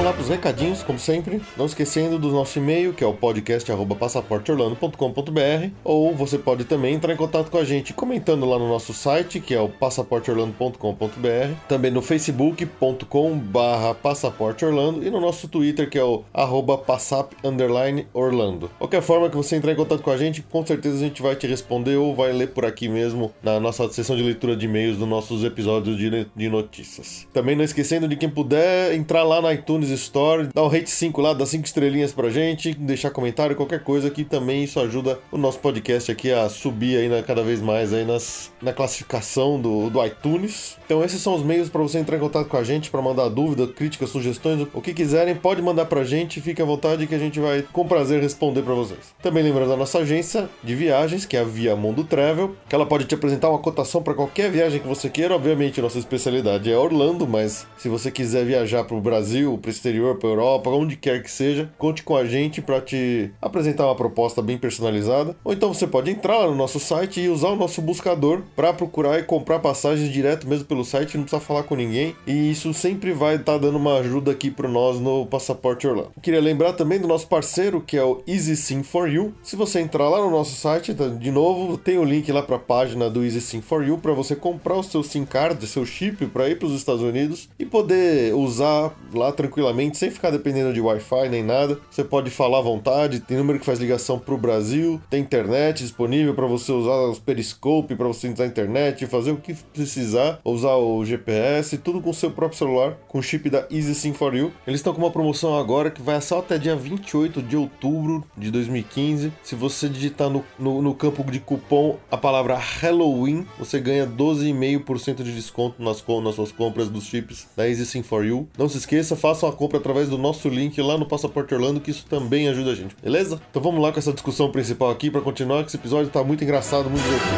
Vamos 0.00 0.12
lá 0.12 0.14
pros 0.14 0.30
recadinhos, 0.30 0.82
como 0.82 0.98
sempre. 0.98 1.42
Não 1.58 1.66
esquecendo 1.66 2.18
do 2.18 2.30
nosso 2.30 2.58
e-mail, 2.58 2.94
que 2.94 3.04
é 3.04 3.06
o 3.06 3.12
podcast.passaporteorlando.com.br 3.12 5.70
ou 5.84 6.14
você 6.14 6.38
pode 6.38 6.64
também 6.64 6.94
entrar 6.94 7.12
em 7.12 7.16
contato 7.16 7.50
com 7.50 7.58
a 7.58 7.64
gente 7.64 7.92
comentando 7.92 8.46
lá 8.46 8.58
no 8.58 8.66
nosso 8.66 8.94
site, 8.94 9.40
que 9.40 9.54
é 9.54 9.60
o 9.60 9.68
passaporteorlando.com.br, 9.68 11.54
também 11.68 11.90
no 11.90 12.00
facebook.com 12.00 13.38
barra 13.38 13.94
passaporteorlando 13.94 15.06
e 15.06 15.10
no 15.10 15.20
nosso 15.20 15.46
Twitter, 15.48 15.90
que 15.90 15.98
é 15.98 16.04
o 16.04 16.24
arroba 16.32 16.78
passap 16.78 17.34
underline 17.44 18.06
Orlando. 18.14 18.70
Qualquer 18.78 19.02
forma 19.02 19.28
que 19.28 19.36
você 19.36 19.56
entrar 19.56 19.72
em 19.72 19.76
contato 19.76 20.00
com 20.00 20.10
a 20.10 20.16
gente, 20.16 20.40
com 20.40 20.64
certeza 20.64 20.96
a 20.96 21.00
gente 21.00 21.20
vai 21.20 21.36
te 21.36 21.46
responder 21.46 21.96
ou 21.96 22.16
vai 22.16 22.32
ler 22.32 22.48
por 22.48 22.64
aqui 22.64 22.88
mesmo 22.88 23.34
na 23.42 23.60
nossa 23.60 23.86
sessão 23.90 24.16
de 24.16 24.22
leitura 24.22 24.56
de 24.56 24.64
e-mails 24.64 24.96
dos 24.96 25.06
nossos 25.06 25.44
episódios 25.44 25.98
de 25.98 26.48
notícias. 26.48 27.28
Também 27.34 27.54
não 27.54 27.64
esquecendo 27.64 28.08
de 28.08 28.16
quem 28.16 28.30
puder 28.30 28.94
entrar 28.94 29.24
lá 29.24 29.42
na 29.42 29.52
iTunes 29.52 29.89
Store, 29.94 30.48
dar 30.54 30.62
um 30.64 30.68
rate 30.68 30.90
5 30.90 31.20
lá, 31.20 31.32
dar 31.32 31.46
5 31.46 31.64
estrelinhas 31.64 32.12
pra 32.12 32.30
gente, 32.30 32.74
deixar 32.74 33.10
comentário, 33.10 33.56
qualquer 33.56 33.82
coisa 33.82 34.10
que 34.10 34.24
também 34.24 34.64
isso 34.64 34.78
ajuda 34.80 35.18
o 35.30 35.38
nosso 35.38 35.58
podcast 35.58 36.10
aqui 36.10 36.30
a 36.32 36.48
subir 36.48 36.96
aí 36.98 37.08
na- 37.08 37.22
cada 37.22 37.42
vez 37.42 37.60
mais 37.60 37.92
aí 37.92 38.04
nas, 38.04 38.50
na 38.62 38.72
classificação 38.72 39.60
do, 39.60 39.88
do 39.90 40.04
iTunes. 40.04 40.76
Então 40.84 41.02
esses 41.04 41.20
são 41.20 41.34
os 41.34 41.42
meios 41.42 41.68
para 41.68 41.82
você 41.82 41.98
entrar 41.98 42.16
em 42.16 42.20
contato 42.20 42.48
com 42.48 42.56
a 42.56 42.64
gente, 42.64 42.90
para 42.90 43.00
mandar 43.02 43.28
dúvida, 43.28 43.66
críticas, 43.66 44.10
sugestões, 44.10 44.66
o 44.74 44.80
que 44.80 44.92
quiserem, 44.92 45.34
pode 45.34 45.62
mandar 45.62 45.86
pra 45.86 46.04
gente, 46.04 46.40
fique 46.40 46.60
à 46.60 46.64
vontade 46.64 47.06
que 47.06 47.14
a 47.14 47.18
gente 47.18 47.38
vai 47.40 47.62
com 47.72 47.86
prazer 47.86 48.20
responder 48.20 48.62
pra 48.62 48.74
vocês. 48.74 48.98
Também 49.22 49.42
lembrando 49.42 49.70
da 49.70 49.76
nossa 49.76 49.98
agência 50.00 50.48
de 50.62 50.74
viagens, 50.74 51.24
que 51.24 51.36
é 51.36 51.40
a 51.40 51.44
Via 51.44 51.74
Mundo 51.76 52.04
Travel, 52.04 52.54
que 52.68 52.74
ela 52.74 52.86
pode 52.86 53.04
te 53.04 53.14
apresentar 53.14 53.48
uma 53.48 53.58
cotação 53.58 54.02
para 54.02 54.14
qualquer 54.14 54.50
viagem 54.50 54.80
que 54.80 54.86
você 54.88 55.08
queira. 55.08 55.34
Obviamente, 55.34 55.80
nossa 55.80 55.98
especialidade 55.98 56.70
é 56.70 56.76
Orlando, 56.76 57.26
mas 57.26 57.66
se 57.78 57.88
você 57.88 58.10
quiser 58.10 58.44
viajar 58.44 58.84
pro 58.84 59.00
Brasil, 59.00 59.58
pro 59.60 59.70
exterior, 59.80 60.16
pra 60.16 60.28
Europa, 60.28 60.70
onde 60.70 60.96
quer 60.96 61.22
que 61.22 61.30
seja, 61.30 61.70
conte 61.78 62.02
com 62.02 62.16
a 62.16 62.24
gente 62.24 62.60
para 62.60 62.80
te 62.80 63.30
apresentar 63.40 63.86
uma 63.86 63.94
proposta 63.94 64.42
bem 64.42 64.58
personalizada. 64.58 65.34
Ou 65.42 65.52
então 65.52 65.72
você 65.72 65.86
pode 65.86 66.10
entrar 66.10 66.38
lá 66.38 66.46
no 66.46 66.54
nosso 66.54 66.78
site 66.78 67.20
e 67.20 67.28
usar 67.28 67.48
o 67.48 67.56
nosso 67.56 67.80
buscador 67.80 68.42
para 68.54 68.72
procurar 68.72 69.18
e 69.18 69.22
comprar 69.22 69.58
passagens 69.58 70.12
direto 70.12 70.46
mesmo 70.46 70.66
pelo 70.66 70.84
site, 70.84 71.16
não 71.16 71.24
precisa 71.24 71.40
falar 71.40 71.62
com 71.62 71.74
ninguém. 71.74 72.14
E 72.26 72.50
isso 72.50 72.72
sempre 72.74 73.12
vai 73.12 73.36
estar 73.36 73.58
dando 73.58 73.76
uma 73.76 73.98
ajuda 73.98 74.30
aqui 74.30 74.50
para 74.50 74.68
nós 74.68 75.00
no 75.00 75.26
Passaporte 75.26 75.86
Orlando. 75.86 76.12
Queria 76.22 76.40
lembrar 76.40 76.74
também 76.74 77.00
do 77.00 77.08
nosso 77.08 77.26
parceiro, 77.26 77.80
que 77.80 77.96
é 77.96 78.04
o 78.04 78.22
Easy 78.26 78.56
Sim 78.56 78.82
for 78.82 79.10
You. 79.10 79.34
Se 79.42 79.56
você 79.56 79.80
entrar 79.80 80.08
lá 80.08 80.18
no 80.18 80.30
nosso 80.30 80.54
site, 80.54 80.94
tá, 80.94 81.08
de 81.08 81.30
novo, 81.30 81.78
tem 81.78 81.98
o 81.98 82.04
link 82.04 82.30
lá 82.30 82.42
para 82.42 82.56
a 82.56 82.60
página 82.60 83.08
do 83.08 83.24
Easy 83.24 83.40
Sim 83.40 83.60
for 83.60 83.86
You 83.86 83.98
para 83.98 84.12
você 84.12 84.36
comprar 84.36 84.74
o 84.74 84.82
seu 84.82 85.02
SIM 85.02 85.24
card, 85.24 85.66
seu 85.66 85.86
chip 85.86 86.26
para 86.26 86.48
ir 86.48 86.58
para 86.58 86.66
os 86.66 86.74
Estados 86.74 87.02
Unidos 87.02 87.48
e 87.58 87.64
poder 87.64 88.34
usar 88.34 88.92
lá 89.14 89.32
tranquilamente, 89.32 89.69
sem 89.94 90.10
ficar 90.10 90.30
dependendo 90.30 90.72
de 90.72 90.80
Wi-Fi 90.80 91.28
nem 91.28 91.42
nada. 91.42 91.78
Você 91.90 92.04
pode 92.04 92.30
falar 92.30 92.58
à 92.58 92.62
vontade, 92.62 93.20
tem 93.20 93.36
número 93.36 93.58
que 93.58 93.64
faz 93.64 93.78
ligação 93.78 94.18
para 94.18 94.34
o 94.34 94.38
Brasil, 94.38 95.00
tem 95.08 95.22
internet 95.22 95.82
disponível 95.82 96.34
para 96.34 96.46
você 96.46 96.72
usar 96.72 97.08
os 97.08 97.18
Periscope, 97.18 97.94
para 97.94 98.08
você 98.08 98.28
entrar 98.28 98.44
na 98.44 98.50
internet, 98.50 99.06
fazer 99.06 99.30
o 99.30 99.36
que 99.36 99.54
precisar, 99.54 100.40
usar 100.44 100.76
o 100.76 101.04
GPS, 101.04 101.78
tudo 101.78 102.00
com 102.00 102.12
seu 102.12 102.30
próprio 102.30 102.58
celular, 102.58 102.96
com 103.08 103.22
chip 103.22 103.48
da 103.48 103.66
Easy 103.70 103.94
Sim 103.94 104.12
for 104.12 104.34
You. 104.34 104.52
Eles 104.66 104.80
estão 104.80 104.92
com 104.92 105.00
uma 105.00 105.10
promoção 105.10 105.56
agora 105.56 105.90
que 105.90 106.02
vai 106.02 106.20
só 106.20 106.40
até 106.40 106.58
dia 106.58 106.76
28 106.76 107.42
de 107.42 107.56
outubro 107.56 108.24
de 108.36 108.50
2015. 108.50 109.32
Se 109.42 109.54
você 109.54 109.88
digitar 109.88 110.28
no, 110.28 110.44
no, 110.58 110.82
no 110.82 110.94
campo 110.94 111.22
de 111.30 111.40
cupom 111.40 111.98
a 112.10 112.16
palavra 112.16 112.56
Halloween, 112.56 113.46
você 113.58 113.78
ganha 113.78 114.06
12,5% 114.06 115.22
de 115.22 115.34
desconto 115.34 115.82
nas, 115.82 116.04
nas 116.22 116.34
suas 116.34 116.52
compras 116.52 116.88
dos 116.88 117.04
chips 117.04 117.48
da 117.56 117.68
Easy 117.68 117.86
Sim 117.86 118.02
for 118.02 118.24
You. 118.24 118.48
Não 118.56 118.68
se 118.68 118.78
esqueça, 118.78 119.16
façam 119.16 119.48
a 119.48 119.52
compra 119.60 119.76
através 119.76 120.08
do 120.08 120.16
nosso 120.16 120.48
link 120.48 120.80
lá 120.80 120.96
no 120.96 121.04
Passaporte 121.04 121.54
Orlando, 121.54 121.82
que 121.82 121.90
isso 121.90 122.06
também 122.06 122.48
ajuda 122.48 122.70
a 122.70 122.74
gente, 122.74 122.96
beleza? 123.02 123.38
Então 123.50 123.60
vamos 123.60 123.82
lá 123.82 123.92
com 123.92 123.98
essa 123.98 124.10
discussão 124.10 124.50
principal 124.50 124.90
aqui 124.90 125.10
para 125.10 125.20
continuar, 125.20 125.62
que 125.62 125.68
esse 125.68 125.76
episódio 125.76 126.06
está 126.06 126.24
muito 126.24 126.42
engraçado, 126.42 126.88
muito 126.88 127.02
divertido. 127.02 127.30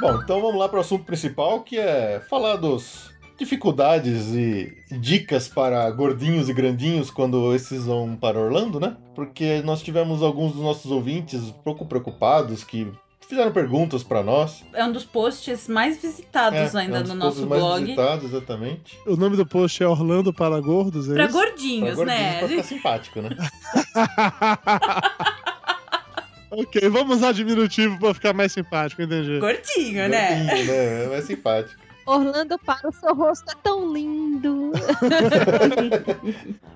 Bom, 0.00 0.22
então 0.22 0.40
vamos 0.40 0.58
lá 0.58 0.70
para 0.70 0.78
o 0.78 0.80
assunto 0.80 1.04
principal, 1.04 1.60
que 1.60 1.78
é 1.78 2.18
falar 2.30 2.56
dos 2.56 3.14
dificuldades 3.38 4.32
e 4.34 4.76
dicas 4.98 5.46
para 5.48 5.88
gordinhos 5.90 6.48
e 6.48 6.52
grandinhos 6.54 7.10
quando 7.10 7.54
esses 7.54 7.84
vão 7.84 8.16
para 8.16 8.38
Orlando, 8.40 8.80
né? 8.80 8.96
Porque 9.14 9.60
nós 9.64 9.82
tivemos 9.82 10.22
alguns 10.22 10.52
dos 10.52 10.62
nossos 10.62 10.90
ouvintes 10.90 11.40
um 11.42 11.52
pouco 11.52 11.84
preocupados 11.86 12.64
que 12.64 12.86
fizeram 13.28 13.50
perguntas 13.52 14.02
para 14.04 14.22
nós. 14.22 14.64
É 14.72 14.84
um 14.84 14.92
dos 14.92 15.04
posts 15.04 15.66
mais 15.68 16.00
visitados 16.00 16.74
É, 16.74 16.78
ainda 16.78 16.98
é 16.98 17.00
um 17.00 17.02
dos 17.02 17.12
no 17.14 17.20
posts 17.20 17.40
nosso 17.42 17.46
mais 17.48 17.62
blog. 17.62 17.84
visitados, 17.84 18.24
exatamente. 18.24 18.98
O 19.06 19.16
nome 19.16 19.36
do 19.36 19.44
post 19.44 19.82
é 19.82 19.88
Orlando 19.88 20.32
para 20.32 20.58
Gordos, 20.60 21.10
é 21.10 21.14
Pra 21.14 21.24
isso? 21.24 21.32
Pra 21.32 21.42
gordinhos, 21.42 21.96
gordinhos, 21.96 22.20
né? 22.20 22.38
pra 22.38 22.48
ficar 22.48 22.62
simpático, 22.62 23.20
né? 23.22 23.30
ok, 26.50 26.88
vamos 26.88 27.18
usar 27.18 27.32
diminutivo 27.32 27.98
pra 27.98 28.14
ficar 28.14 28.32
mais 28.32 28.52
simpático, 28.52 29.02
entendi. 29.02 29.38
Gordinho, 29.38 30.08
né? 30.08 30.44
Gordinho, 30.44 30.66
né? 30.66 31.04
É 31.04 31.08
mais 31.08 31.24
simpático. 31.24 31.85
Orlando 32.06 32.58
para 32.58 32.88
o 32.88 32.92
seu 32.92 33.14
rosto 33.14 33.50
é 33.50 33.54
tão 33.62 33.92
lindo. 33.92 34.72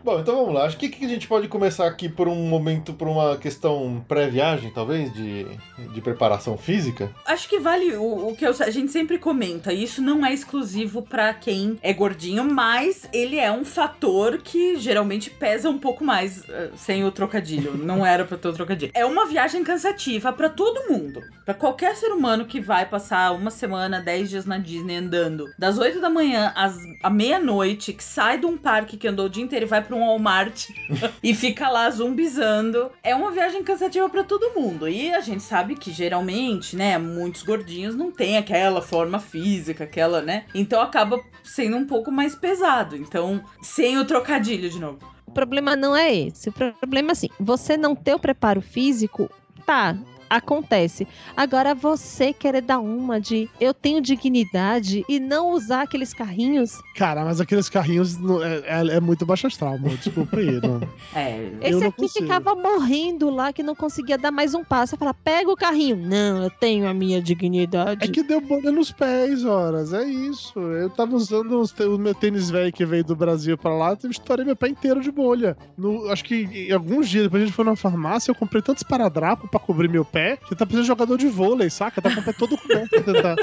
Bom, 0.02 0.18
então 0.20 0.34
vamos 0.36 0.54
lá. 0.54 0.64
Acho 0.64 0.76
que, 0.76 0.88
que 0.88 1.04
a 1.04 1.08
gente 1.08 1.28
pode 1.28 1.46
começar 1.48 1.86
aqui 1.86 2.08
por 2.08 2.26
um 2.26 2.34
momento, 2.48 2.92
por 2.92 3.06
uma 3.06 3.36
questão 3.36 4.04
pré-viagem, 4.08 4.70
talvez, 4.72 5.12
de, 5.12 5.46
de 5.92 6.00
preparação 6.00 6.56
física. 6.56 7.10
Acho 7.24 7.48
que 7.48 7.58
vale 7.60 7.94
o, 7.96 8.28
o 8.30 8.36
que 8.36 8.44
eu- 8.46 8.54
a 8.60 8.70
gente 8.70 8.90
sempre 8.90 9.18
comenta. 9.18 9.72
Isso 9.72 10.02
não 10.02 10.24
é 10.26 10.32
exclusivo 10.32 11.02
pra 11.02 11.32
quem 11.32 11.78
é 11.82 11.92
gordinho, 11.92 12.44
mas 12.44 13.08
ele 13.12 13.38
é 13.38 13.52
um 13.52 13.64
fator 13.64 14.38
que 14.38 14.76
geralmente 14.76 15.30
pesa 15.30 15.70
um 15.70 15.78
pouco 15.78 16.02
mais 16.04 16.42
eh, 16.48 16.70
sem 16.76 17.04
o 17.04 17.12
trocadilho. 17.12 17.76
Não 17.90 18.04
era 18.04 18.24
pra 18.24 18.36
ter 18.36 18.48
o 18.48 18.52
trocadilho. 18.52 18.90
É 18.94 19.04
uma 19.04 19.26
viagem 19.26 19.62
cansativa 19.62 20.32
pra 20.32 20.48
todo 20.48 20.88
mundo. 20.90 21.22
Pra 21.44 21.54
qualquer 21.54 21.94
ser 21.96 22.08
humano 22.12 22.44
que 22.46 22.60
vai 22.60 22.86
passar 22.86 23.32
uma 23.32 23.50
semana, 23.50 24.00
10 24.00 24.30
dias 24.30 24.46
na 24.46 24.58
Disney 24.58 24.96
andando 24.96 25.19
das 25.58 25.78
8 25.78 26.00
da 26.00 26.08
manhã 26.08 26.52
às 26.54 26.76
à 27.02 27.10
meia-noite, 27.10 27.92
que 27.92 28.04
sai 28.04 28.38
de 28.38 28.46
um 28.46 28.56
parque 28.56 28.96
que 28.96 29.08
andou 29.08 29.26
o 29.26 29.28
dia 29.28 29.42
inteiro 29.42 29.64
e 29.64 29.68
vai 29.68 29.82
pra 29.82 29.96
um 29.96 30.00
Walmart 30.00 30.68
e 31.22 31.34
fica 31.34 31.68
lá 31.68 31.88
zumbizando. 31.90 32.90
É 33.02 33.14
uma 33.14 33.30
viagem 33.30 33.62
cansativa 33.62 34.08
pra 34.08 34.24
todo 34.24 34.54
mundo. 34.54 34.88
E 34.88 35.12
a 35.14 35.20
gente 35.20 35.42
sabe 35.42 35.74
que 35.74 35.90
geralmente, 35.90 36.76
né, 36.76 36.98
muitos 36.98 37.42
gordinhos 37.42 37.94
não 37.94 38.10
têm 38.10 38.36
aquela 38.36 38.82
forma 38.82 39.18
física, 39.18 39.84
aquela, 39.84 40.20
né? 40.20 40.44
Então 40.54 40.80
acaba 40.80 41.20
sendo 41.42 41.76
um 41.76 41.86
pouco 41.86 42.10
mais 42.10 42.34
pesado. 42.34 42.96
Então, 42.96 43.42
sem 43.62 43.98
o 43.98 44.04
trocadilho 44.04 44.68
de 44.68 44.78
novo. 44.78 44.98
O 45.26 45.32
problema 45.32 45.76
não 45.76 45.94
é 45.96 46.12
esse. 46.12 46.48
O 46.48 46.52
problema 46.52 47.10
é 47.10 47.12
assim: 47.12 47.28
você 47.38 47.76
não 47.76 47.94
ter 47.94 48.14
o 48.14 48.18
preparo 48.18 48.60
físico, 48.60 49.30
tá. 49.64 49.96
Acontece. 50.30 51.06
Agora 51.36 51.74
você 51.74 52.32
querer 52.32 52.60
dar 52.62 52.78
uma 52.78 53.20
de 53.20 53.50
eu 53.60 53.74
tenho 53.74 54.00
dignidade 54.00 55.04
e 55.08 55.18
não 55.18 55.50
usar 55.50 55.82
aqueles 55.82 56.14
carrinhos. 56.14 56.78
Cara, 56.96 57.24
mas 57.24 57.40
aqueles 57.40 57.68
carrinhos 57.68 58.16
não- 58.16 58.42
é, 58.42 58.58
é- 58.64 58.96
é 58.96 59.00
muito 59.00 59.26
baixo 59.26 59.48
astral, 59.48 59.74
amor. 59.74 59.96
Desculpa 59.96 60.36
aí. 60.36 60.60
Não. 60.60 60.80
É. 61.14 61.50
Eu 61.60 61.68
Esse 61.70 61.80
não 61.80 61.88
aqui 61.88 61.96
consigo. 62.02 62.24
ficava 62.26 62.54
morrendo 62.54 63.28
lá 63.30 63.52
que 63.52 63.62
não 63.64 63.74
conseguia 63.74 64.16
dar 64.16 64.30
mais 64.30 64.54
um 64.54 64.62
passo. 64.62 64.94
Eu 64.94 64.98
falava, 64.98 65.18
pega 65.24 65.50
o 65.50 65.56
carrinho. 65.56 65.96
Não, 65.96 66.44
eu 66.44 66.50
tenho 66.50 66.86
a 66.86 66.94
minha 66.94 67.20
dignidade. 67.20 68.04
É 68.04 68.08
que 68.08 68.22
deu 68.22 68.40
bolha 68.40 68.70
nos 68.70 68.92
pés, 68.92 69.44
horas. 69.44 69.92
É 69.92 70.04
isso. 70.04 70.58
Eu 70.60 70.88
tava 70.90 71.16
usando 71.16 71.58
os 71.60 71.72
o 71.80 71.98
meu 71.98 72.14
tênis 72.14 72.48
velho 72.50 72.72
que 72.72 72.84
veio 72.86 73.02
do 73.02 73.16
Brasil 73.16 73.56
pra 73.58 73.74
lá, 73.74 73.96
eu 74.02 74.10
estourei 74.10 74.44
meu 74.44 74.54
pé 74.54 74.68
inteiro 74.68 75.00
de 75.00 75.10
bolha. 75.10 75.56
No, 75.76 76.08
acho 76.10 76.22
que 76.24 76.34
em 76.68 76.70
alguns 76.72 77.08
dias 77.08 77.24
depois 77.24 77.42
a 77.42 77.46
gente 77.46 77.54
foi 77.54 77.64
na 77.64 77.74
farmácia, 77.74 78.30
eu 78.30 78.34
comprei 78.34 78.60
tantos 78.62 78.82
paradrapos 78.82 79.48
pra 79.50 79.58
cobrir 79.58 79.88
meu 79.88 80.04
pé, 80.04 80.19
que 80.48 80.54
tá 80.54 80.64
precisando 80.66 80.82
de 80.82 80.86
jogador 80.88 81.16
de 81.18 81.28
vôlei, 81.28 81.70
saca? 81.70 82.00
Tá 82.02 82.14
com 82.14 82.20
o 82.20 82.24
pé 82.24 82.32
todo 82.32 82.56
coberto. 82.56 82.88
pra 83.02 83.12
tentar. 83.12 83.36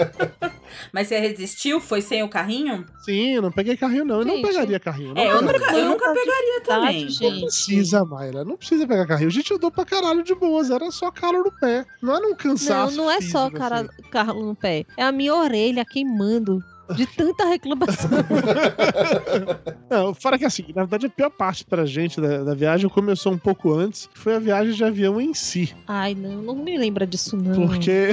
Mas 0.92 1.08
você 1.08 1.20
resistiu? 1.20 1.80
Foi 1.80 2.02
sem 2.02 2.24
o 2.24 2.30
carrinho? 2.30 2.86
Sim, 3.04 3.36
eu 3.36 3.42
não 3.42 3.52
peguei 3.52 3.76
carrinho, 3.78 4.06
não. 4.06 4.20
Eu 4.20 4.26
não 4.26 4.36
Gente. 4.36 4.48
pegaria 4.48 4.80
carrinho. 4.80 5.14
Não 5.14 5.22
É, 5.22 5.30
eu 5.32 5.42
nunca, 5.42 5.74
eu 5.74 5.90
nunca 5.90 6.14
pegaria 6.14 6.62
também. 6.66 7.04
Não 7.06 7.10
gente. 7.10 7.42
precisa, 7.42 8.06
Mayra. 8.06 8.44
Não 8.44 8.58
precisa 8.58 8.86
pegar 8.88 9.06
carrinho. 9.08 9.30
A 9.30 9.32
gente 9.34 9.54
andou 9.54 9.72
pra 9.72 9.86
caralho 9.86 10.24
de 10.24 10.36
boas. 10.36 10.70
Era 10.70 10.90
só 10.92 11.10
calo 11.12 11.44
no 11.44 11.52
pé. 11.60 11.86
Não 12.02 12.16
era 12.16 12.26
um 12.26 12.30
Não, 12.30 12.36
cansaço. 12.36 12.98
não 12.98 13.10
é 13.10 13.22
só 13.22 13.46
físico, 13.46 13.58
cara, 13.58 13.82
assim. 13.82 14.10
carro 14.12 14.46
no 14.46 14.56
pé. 14.56 14.86
É 14.98 15.04
a 15.04 15.12
minha 15.12 15.34
orelha 15.36 15.86
queimando. 15.86 16.64
De 16.96 17.06
tanta 17.06 17.46
reclamação. 17.46 18.10
Não, 19.90 20.14
fora 20.14 20.38
que 20.38 20.46
assim, 20.46 20.66
na 20.76 20.84
verdade 20.84 21.08
a 21.08 21.10
pior 21.10 21.30
parte 21.30 21.66
pra 21.66 21.86
gente 21.86 22.20
da, 22.22 22.44
da 22.44 22.54
viagem 22.54 22.90
começou 22.90 23.34
um 23.34 23.38
pouco 23.38 23.74
antes, 23.74 24.08
que 24.08 24.18
foi 24.18 24.36
a 24.36 24.40
viagem 24.40 24.74
de 24.74 24.84
avião 24.84 25.20
em 25.20 25.34
si. 25.34 25.76
Ai, 25.88 26.16
não, 26.16 26.42
não 26.42 26.56
me 26.56 26.78
lembra 26.78 27.06
disso, 27.06 27.36
não. 27.36 27.68
Porque 27.68 28.12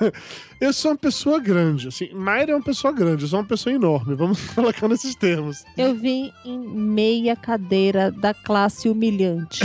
eu 0.60 0.72
sou 0.72 0.90
uma 0.92 0.96
pessoa 0.96 1.40
grande, 1.40 1.88
assim, 1.88 2.10
Mayra 2.12 2.52
é 2.52 2.54
uma 2.54 2.62
pessoa 2.62 2.92
grande, 2.92 3.24
eu 3.24 3.28
sou 3.28 3.38
uma 3.38 3.46
pessoa 3.46 3.74
enorme, 3.74 4.14
vamos 4.14 4.40
colocar 4.54 4.88
nesses 4.88 5.14
termos. 5.14 5.64
Eu 5.76 5.94
vim 5.94 6.32
em 6.44 6.58
meia 6.58 7.34
cadeira 7.34 8.10
da 8.10 8.34
classe 8.34 8.88
humilhante. 8.88 9.64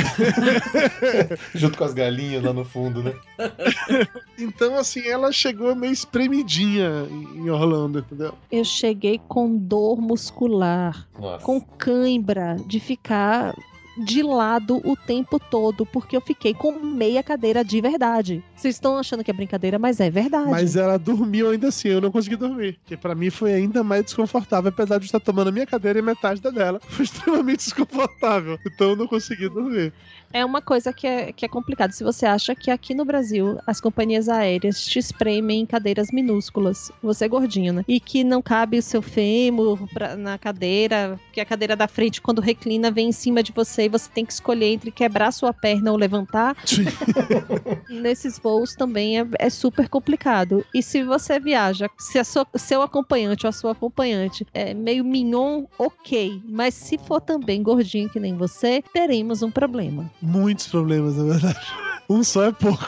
Junto 1.54 1.78
com 1.78 1.84
as 1.84 1.94
galinhas 1.94 2.44
lá 2.44 2.54
no 2.54 2.64
fundo, 2.64 3.04
né? 3.04 3.14
Então, 4.38 4.76
assim, 4.76 5.08
ela 5.08 5.32
chegou 5.32 5.74
meio 5.74 5.94
espremidinha 5.94 7.08
em 7.36 7.50
Orlando, 7.50 8.00
entendeu? 8.00 8.34
Eu 8.52 8.66
cheguei 8.66 9.18
com 9.30 9.56
dor 9.58 10.02
muscular, 10.02 11.08
Nossa. 11.18 11.46
com 11.46 11.62
cãibra 11.62 12.58
de 12.68 12.82
ficar 12.82 13.56
de 13.98 14.22
lado 14.22 14.82
o 14.84 14.96
tempo 14.96 15.40
todo, 15.40 15.86
porque 15.86 16.16
eu 16.16 16.22
fiquei 16.22 16.54
com 16.54 16.72
meia 16.74 17.24
cadeira 17.24 17.64
de 17.64 17.80
verdade. 17.80 18.44
Vocês 18.56 18.76
estão 18.76 18.98
achando 18.98 19.24
que 19.24 19.32
é 19.32 19.34
brincadeira, 19.34 19.78
mas 19.78 20.00
é 20.00 20.10
verdade. 20.10 20.50
Mas 20.50 20.76
ela 20.76 20.98
dormiu 20.98 21.50
ainda 21.50 21.68
assim, 21.68 21.90
eu 21.90 22.02
não 22.02 22.12
consegui 22.12 22.36
dormir. 22.36 22.78
Que 22.86 22.98
pra 22.98 23.16
mim 23.16 23.30
foi 23.30 23.54
ainda 23.54 23.84
mais 23.84 24.04
desconfortável, 24.04 24.70
apesar 24.70 25.00
de 25.00 25.06
estar 25.06 25.20
tomando 25.20 25.50
a 25.50 25.52
minha 25.52 25.66
cadeira 25.66 26.00
e 26.00 26.02
metade 26.02 26.42
da 26.42 26.50
dela. 26.50 26.80
Foi 26.88 27.06
extremamente 27.06 27.66
desconfortável. 27.66 28.58
Então 28.66 28.92
eu 28.92 28.96
não 28.96 29.08
consegui 29.08 29.50
dormir. 29.50 29.94
É 30.34 30.44
uma 30.44 30.62
coisa 30.62 30.92
que 30.92 31.08
é, 31.08 31.32
que 31.32 31.46
é 31.46 31.48
complicado. 31.48 31.92
Se 31.92 32.04
você 32.04 32.26
acha 32.26 32.54
que 32.56 32.70
aqui 32.70 32.94
no 32.94 33.06
Brasil 33.06 33.58
as 33.66 33.80
companhias 33.80 34.28
aéreas 34.28 34.84
te 34.86 35.00
espremem 35.00 35.62
em 35.62 35.66
cadeiras 35.66 36.08
minúsculas, 36.12 36.92
você 37.02 37.26
é 37.26 37.28
gordinho, 37.28 37.72
né? 37.74 37.84
E 37.88 38.00
que 38.00 38.24
não 38.24 38.42
cabe 38.42 38.78
o 38.78 38.82
seu 38.82 39.02
fêmur 39.02 39.88
pra- 39.94 40.16
na 40.18 40.38
cadeira, 40.38 41.20
que 41.32 41.40
a 41.40 41.46
cadeira 41.46 41.76
da 41.76 41.88
frente, 41.88 42.22
quando 42.22 42.42
reclina, 42.42 42.92
vem 42.92 43.10
em 43.10 43.12
cima 43.14 43.42
de 43.42 43.52
você 43.54 43.86
e 43.86 43.90
você 43.90 44.10
tem 44.10 44.26
que 44.26 44.34
escolher 44.34 44.68
entre 44.74 44.92
quebrar 44.92 45.32
sua 45.32 45.54
perna 45.54 45.92
ou 45.92 45.98
levantar. 45.98 46.56
Nesses 47.90 48.38
voos 48.40 48.76
também 48.76 49.20
é, 49.20 49.28
é 49.40 49.50
super 49.50 49.88
complicado. 49.88 50.66
E 50.74 50.82
se 50.82 51.04
você 51.04 51.40
viaja, 51.40 51.90
se 51.98 52.20
a 52.20 52.24
sua- 52.24 52.48
seu 52.56 52.82
acompanhante 52.82 53.46
ou 53.46 53.50
a 53.50 53.54
sua 53.54 53.72
acompanhante 53.72 54.46
é 54.54 54.74
meio 54.74 55.04
mignon, 55.04 55.66
ok. 55.78 56.42
Mas 56.48 56.74
se 56.74 56.98
for 56.98 57.22
também 57.22 57.62
gordinho 57.64 58.10
que 58.10 58.20
nem 58.20 58.36
você, 58.36 58.84
teremos 58.94 59.42
um 59.42 59.52
problema. 59.52 60.12
Muitos 60.26 60.68
problemas, 60.68 61.16
na 61.18 61.24
verdade. 61.24 61.86
Um 62.10 62.24
só 62.24 62.44
é 62.44 62.52
pouco. 62.52 62.86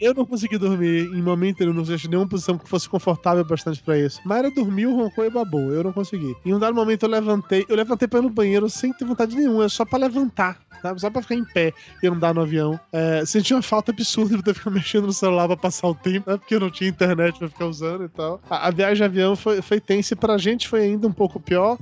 eu 0.00 0.14
não 0.14 0.26
consegui 0.26 0.58
dormir 0.58 1.06
em 1.06 1.22
momento 1.22 1.60
nenhum, 1.60 1.72
não 1.72 1.82
achei 1.82 2.10
nenhuma 2.10 2.28
posição 2.28 2.58
que 2.58 2.68
fosse 2.68 2.88
confortável 2.88 3.44
bastante 3.44 3.82
pra 3.82 3.98
isso. 3.98 4.20
Mayra 4.24 4.50
dormiu, 4.50 4.94
roncou 4.94 5.24
e 5.24 5.30
babou. 5.30 5.72
Eu 5.72 5.84
não 5.84 5.92
consegui. 5.92 6.34
Em 6.44 6.52
um 6.52 6.58
dado 6.58 6.74
momento 6.74 7.04
eu 7.04 7.08
levantei, 7.08 7.64
eu 7.68 7.76
levantei 7.76 8.08
pra 8.08 8.18
ir 8.18 8.22
no 8.22 8.30
banheiro 8.30 8.68
sem 8.68 8.92
ter 8.92 9.04
vontade 9.04 9.36
nenhuma, 9.36 9.64
é 9.64 9.68
só 9.68 9.84
pra 9.84 9.98
levantar. 9.98 10.58
Sabe? 10.82 11.00
Só 11.00 11.08
pra 11.08 11.22
ficar 11.22 11.36
em 11.36 11.44
pé 11.44 11.72
e 12.02 12.06
andar 12.06 12.34
no 12.34 12.42
avião. 12.42 12.78
É, 12.92 13.24
senti 13.24 13.54
uma 13.54 13.62
falta 13.62 13.92
absurda 13.92 14.36
de 14.36 14.42
ter 14.42 14.54
ficar 14.54 14.70
mexendo 14.70 15.06
no 15.06 15.12
celular 15.12 15.46
pra 15.46 15.56
passar 15.56 15.88
o 15.88 15.94
tempo, 15.94 16.30
né? 16.30 16.36
Porque 16.36 16.56
eu 16.56 16.60
não 16.60 16.70
tinha 16.70 16.90
internet 16.90 17.38
pra 17.38 17.48
ficar 17.48 17.66
usando 17.66 18.04
e 18.04 18.08
tal. 18.08 18.40
A, 18.50 18.68
a 18.68 18.70
viagem 18.70 18.96
de 18.96 19.04
avião 19.04 19.36
foi, 19.36 19.62
foi 19.62 19.80
tensa 19.80 20.14
e 20.14 20.16
pra 20.16 20.36
gente 20.36 20.68
foi 20.68 20.82
ainda 20.82 21.06
um 21.06 21.12
pouco 21.12 21.40
pior, 21.40 21.78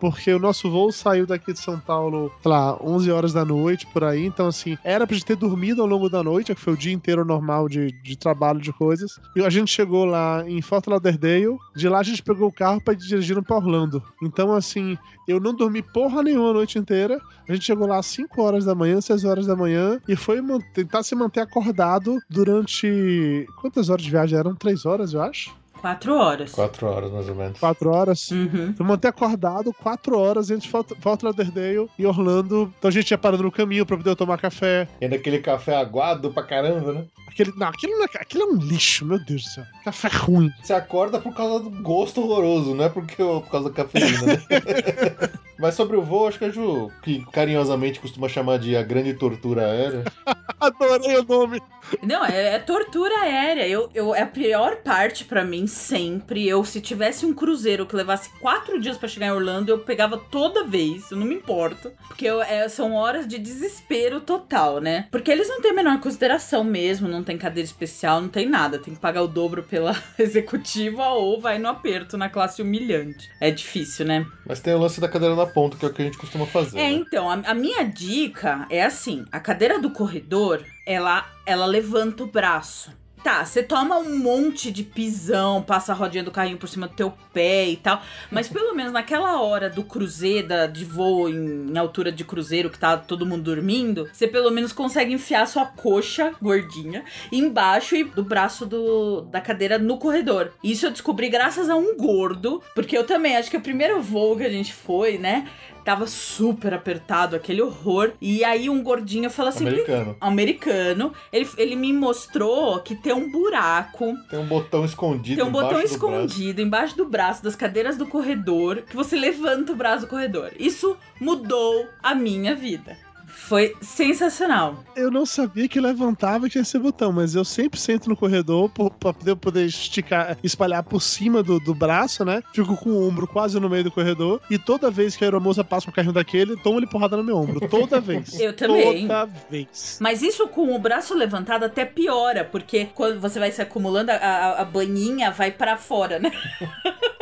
porque 0.00 0.32
o 0.32 0.38
nosso 0.38 0.70
voo 0.70 0.92
saiu 0.92 1.26
daqui 1.26 1.52
de 1.52 1.58
São 1.58 1.78
Paulo, 1.78 2.32
sei 2.42 2.50
lá, 2.50 2.76
11 2.82 3.10
horas 3.10 3.32
da 3.32 3.44
noite, 3.44 3.86
por 3.86 4.04
aí. 4.04 4.24
Então, 4.24 4.46
assim, 4.46 4.76
era 4.84 5.06
pra 5.06 5.14
gente 5.14 5.26
ter 5.26 5.36
dormido 5.36 5.82
ao 5.82 5.88
longo 5.88 6.08
da 6.08 6.22
noite, 6.22 6.54
que 6.54 6.60
foi 6.60 6.74
o 6.74 6.76
dia 6.76 6.92
inteiro 6.92 7.24
normal 7.24 7.68
de, 7.68 7.92
de 8.02 8.16
trabalho, 8.16 8.60
de 8.60 8.72
coisas. 8.72 9.18
E 9.34 9.44
a 9.44 9.50
gente 9.50 9.72
chegou 9.72 10.04
lá 10.04 10.44
em 10.46 10.60
Fort 10.62 10.86
Lauderdale. 10.86 11.56
De 11.74 11.88
lá 11.88 12.00
a 12.00 12.02
gente 12.02 12.22
pegou 12.22 12.48
o 12.48 12.52
carro 12.52 12.80
pra 12.80 12.94
ir 12.94 12.96
dirigindo 12.96 13.42
pra 13.42 13.56
Orlando. 13.56 14.02
Então, 14.22 14.54
assim, 14.54 14.96
eu 15.26 15.40
não 15.40 15.54
dormi 15.54 15.82
porra 15.82 16.22
nenhuma 16.22 16.50
a 16.50 16.54
noite 16.54 16.78
inteira. 16.78 17.20
A 17.48 17.52
gente 17.52 17.64
chegou 17.64 17.86
lá 17.86 17.98
às 17.98 18.06
5 18.06 18.42
horas 18.42 18.64
da 18.64 18.74
manhã, 18.74 19.00
6 19.00 19.24
horas 19.24 19.46
da 19.46 19.56
manhã, 19.56 20.00
e 20.08 20.16
foi 20.16 20.40
tentar 20.74 21.02
se 21.02 21.14
manter 21.14 21.40
acordado 21.40 22.18
durante. 22.28 23.46
Quantas 23.60 23.88
horas 23.88 24.04
de 24.04 24.10
viagem? 24.10 24.38
Eram 24.38 24.54
3 24.54 24.84
horas, 24.86 25.12
eu 25.12 25.22
acho? 25.22 25.54
Quatro 25.86 26.14
horas. 26.16 26.50
Quatro 26.52 26.86
horas, 26.88 27.12
mais 27.12 27.28
ou 27.28 27.34
menos. 27.36 27.60
4 27.60 27.90
horas. 27.90 28.30
Uhum. 28.32 28.74
Foi 28.76 28.84
manter 28.86 29.06
acordado 29.06 29.72
quatro 29.72 30.18
horas 30.18 30.50
entre 30.50 30.68
Fort 30.68 31.22
Lauderdale 31.22 31.88
e 31.96 32.04
Orlando. 32.04 32.72
Então 32.76 32.88
a 32.88 32.92
gente 32.92 33.10
ia 33.12 33.18
parando 33.18 33.44
no 33.44 33.52
caminho 33.52 33.86
pra 33.86 33.96
poder 33.96 34.16
tomar 34.16 34.36
café. 34.38 34.88
E 35.00 35.04
ainda 35.04 35.14
aquele 35.14 35.38
café 35.38 35.76
aguado 35.76 36.32
pra 36.32 36.42
caramba, 36.42 36.92
né? 36.92 37.04
Aquele, 37.28 37.52
não, 37.56 37.68
aquilo, 37.68 37.92
não 37.98 38.04
é- 38.04 38.08
aquilo 38.20 38.42
é 38.42 38.46
um 38.46 38.56
lixo, 38.56 39.04
meu 39.04 39.18
Deus 39.24 39.42
do 39.44 39.48
céu. 39.50 39.64
Café 39.84 40.08
ruim. 40.08 40.50
Você 40.62 40.72
acorda 40.72 41.20
por 41.20 41.32
causa 41.34 41.60
do 41.62 41.70
gosto 41.70 42.20
horroroso, 42.22 42.74
não 42.74 42.84
é 42.86 42.88
porque, 42.88 43.16
por 43.16 43.48
causa 43.48 43.68
da 43.68 43.74
cafeína, 43.76 44.22
né? 44.26 44.42
Mas 45.58 45.74
sobre 45.74 45.96
o 45.96 46.02
voo, 46.02 46.26
acho 46.28 46.38
que 46.38 46.44
a 46.46 46.50
Ju, 46.50 46.90
que 47.02 47.24
carinhosamente 47.32 47.98
costuma 48.00 48.28
chamar 48.28 48.58
de 48.58 48.76
a 48.76 48.82
grande 48.82 49.14
tortura 49.14 49.66
aérea, 49.66 50.04
Adorei 50.58 51.18
o 51.18 51.22
nome. 51.24 51.60
Não, 52.02 52.24
é, 52.24 52.54
é 52.54 52.58
tortura 52.58 53.14
aérea. 53.20 53.68
Eu, 53.68 53.90
eu, 53.94 54.14
é 54.14 54.22
a 54.22 54.26
pior 54.26 54.76
parte 54.76 55.24
pra 55.24 55.44
mim 55.44 55.66
sempre. 55.76 56.46
Eu, 56.48 56.64
se 56.64 56.80
tivesse 56.80 57.24
um 57.26 57.32
cruzeiro 57.34 57.86
que 57.86 57.94
levasse 57.94 58.30
quatro 58.40 58.80
dias 58.80 58.96
pra 58.96 59.08
chegar 59.08 59.26
em 59.26 59.30
Orlando, 59.32 59.70
eu 59.70 59.78
pegava 59.78 60.16
toda 60.18 60.64
vez. 60.64 61.10
Eu 61.10 61.16
não 61.18 61.26
me 61.26 61.34
importo. 61.34 61.92
Porque 62.08 62.24
eu- 62.26 62.42
é, 62.42 62.68
são 62.68 62.94
horas 62.94 63.26
de 63.26 63.38
desespero 63.38 64.20
total, 64.20 64.80
né? 64.80 65.06
Porque 65.10 65.30
eles 65.30 65.48
não 65.48 65.60
têm 65.60 65.70
a 65.70 65.74
menor 65.74 66.00
consideração 66.00 66.64
mesmo. 66.64 67.08
Não 67.08 67.22
tem 67.22 67.38
cadeira 67.38 67.66
especial, 67.66 68.20
não 68.20 68.28
tem 68.28 68.48
nada. 68.48 68.78
Tem 68.78 68.94
que 68.94 69.00
pagar 69.00 69.22
o 69.22 69.28
dobro 69.28 69.62
pela 69.62 69.94
executiva 70.18 71.08
ou 71.10 71.40
vai 71.40 71.58
no 71.58 71.68
aperto 71.68 72.16
na 72.16 72.28
classe 72.28 72.62
humilhante. 72.62 73.30
É 73.40 73.50
difícil, 73.50 74.06
né? 74.06 74.26
Mas 74.46 74.60
tem 74.60 74.74
o 74.74 74.78
lance 74.78 75.00
da 75.00 75.08
cadeira 75.08 75.34
na 75.34 75.46
ponta, 75.46 75.76
que 75.76 75.84
é 75.84 75.88
o 75.88 75.92
que 75.92 76.02
a 76.02 76.04
gente 76.04 76.18
costuma 76.18 76.46
fazer. 76.46 76.78
É, 76.78 76.82
né? 76.82 76.92
então, 76.92 77.30
a, 77.30 77.34
a 77.34 77.54
minha 77.54 77.82
dica 77.84 78.66
é 78.70 78.82
assim: 78.84 79.24
a 79.30 79.40
cadeira 79.40 79.78
do 79.78 79.90
corredor, 79.90 80.62
ela, 80.86 81.26
ela 81.44 81.66
levanta 81.66 82.22
o 82.22 82.26
braço. 82.26 82.90
Tá, 83.26 83.44
você 83.44 83.60
toma 83.60 83.98
um 83.98 84.20
monte 84.20 84.70
de 84.70 84.84
pisão, 84.84 85.60
passa 85.60 85.90
a 85.90 85.96
rodinha 85.96 86.22
do 86.22 86.30
carrinho 86.30 86.58
por 86.58 86.68
cima 86.68 86.86
do 86.86 86.94
teu 86.94 87.12
pé 87.34 87.66
e 87.68 87.76
tal, 87.76 88.00
mas 88.30 88.48
pelo 88.48 88.72
menos 88.72 88.92
naquela 88.92 89.42
hora 89.42 89.68
do 89.68 89.82
cruzeiro, 89.82 90.46
da- 90.46 90.68
de 90.68 90.84
voo 90.84 91.28
em, 91.28 91.66
em 91.72 91.76
altura 91.76 92.12
de 92.12 92.22
cruzeiro, 92.22 92.70
que 92.70 92.78
tá 92.78 92.96
todo 92.96 93.26
mundo 93.26 93.42
dormindo, 93.42 94.08
você 94.12 94.28
pelo 94.28 94.52
menos 94.52 94.72
consegue 94.72 95.12
enfiar 95.12 95.44
sua 95.48 95.66
coxa 95.66 96.34
gordinha 96.40 97.02
embaixo 97.32 97.96
e 97.96 98.04
do 98.04 98.22
braço 98.22 98.64
do, 98.64 99.22
da 99.22 99.40
cadeira 99.40 99.76
no 99.76 99.98
corredor. 99.98 100.52
Isso 100.62 100.86
eu 100.86 100.92
descobri 100.92 101.28
graças 101.28 101.68
a 101.68 101.74
um 101.74 101.96
gordo, 101.96 102.62
porque 102.76 102.96
eu 102.96 103.04
também 103.04 103.36
acho 103.36 103.50
que 103.50 103.56
o 103.56 103.60
primeiro 103.60 104.00
voo 104.00 104.36
que 104.36 104.44
a 104.44 104.50
gente 104.50 104.72
foi, 104.72 105.18
né? 105.18 105.48
Tava 105.86 106.08
super 106.08 106.74
apertado, 106.74 107.36
aquele 107.36 107.62
horror. 107.62 108.10
E 108.20 108.42
aí 108.42 108.68
um 108.68 108.82
gordinho 108.82 109.30
falou 109.30 109.50
assim: 109.50 109.68
Americano. 109.68 110.16
americano. 110.20 111.12
Ele, 111.32 111.48
ele 111.56 111.76
me 111.76 111.92
mostrou 111.92 112.80
que 112.80 112.96
tem 112.96 113.12
um 113.12 113.30
buraco, 113.30 114.12
Tem 114.28 114.36
um 114.36 114.46
botão 114.46 114.84
escondido 114.84 115.36
tem 115.36 115.44
um 115.44 115.52
botão 115.52 115.78
embaixo 115.78 115.94
do 115.94 115.98
braço. 116.08 116.24
escondido 116.26 116.60
embaixo 116.60 116.96
do 116.96 117.04
braço 117.08 117.44
das 117.44 117.54
cadeiras 117.54 117.96
do 117.96 118.04
corredor 118.04 118.82
que 118.82 118.96
você 118.96 119.14
levanta 119.16 119.70
o 119.70 119.76
braço 119.76 120.06
do 120.06 120.10
corredor. 120.10 120.50
Isso 120.58 120.96
mudou 121.20 121.86
a 122.02 122.16
minha 122.16 122.56
vida. 122.56 122.98
Foi 123.36 123.76
sensacional. 123.80 124.82
Eu 124.96 125.10
não 125.10 125.26
sabia 125.26 125.68
que 125.68 125.78
levantava 125.78 126.46
e 126.46 126.50
tinha 126.50 126.62
esse 126.62 126.78
botão, 126.78 127.12
mas 127.12 127.34
eu 127.34 127.44
sempre 127.44 127.78
sento 127.78 128.08
no 128.08 128.16
corredor 128.16 128.68
pra 128.70 129.12
poder, 129.12 129.36
poder 129.36 129.66
esticar, 129.66 130.36
espalhar 130.42 130.82
por 130.82 131.00
cima 131.00 131.42
do, 131.42 131.60
do 131.60 131.74
braço, 131.74 132.24
né? 132.24 132.42
Fico 132.52 132.76
com 132.76 132.90
o 132.90 133.06
ombro 133.06 133.26
quase 133.28 133.60
no 133.60 133.68
meio 133.68 133.84
do 133.84 133.90
corredor. 133.92 134.40
E 134.50 134.58
toda 134.58 134.90
vez 134.90 135.14
que 135.14 135.22
a 135.22 135.26
aeromoça 135.28 135.62
passa 135.62 135.88
um 135.88 135.92
carrinho 135.92 136.14
daquele, 136.14 136.56
toma 136.56 136.78
ele 136.78 136.86
porrada 136.86 137.16
no 137.16 137.22
meu 137.22 137.36
ombro. 137.36 137.68
Toda 137.68 138.00
vez. 138.00 138.34
Eu 138.40 138.56
também. 138.56 139.02
Toda 139.06 139.26
vez. 139.50 139.98
Mas 140.00 140.22
isso 140.22 140.48
com 140.48 140.74
o 140.74 140.78
braço 140.78 141.14
levantado 141.14 141.64
até 141.64 141.84
piora, 141.84 142.42
porque 142.42 142.86
quando 142.94 143.20
você 143.20 143.38
vai 143.38 143.52
se 143.52 143.60
acumulando, 143.60 144.10
a, 144.10 144.62
a, 144.62 144.64
baninha 144.64 145.30
vai 145.30 145.50
pra 145.52 145.76
fora, 145.76 146.18
né? 146.18 146.32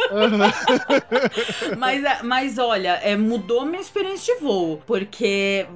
mas, 1.77 2.23
mas 2.23 2.59
olha, 2.59 3.01
é, 3.03 3.17
mudou 3.17 3.67
minha 3.67 3.81
experiência 3.81 4.35
de 4.35 4.41
voo, 4.41 4.81
porque 4.87 5.67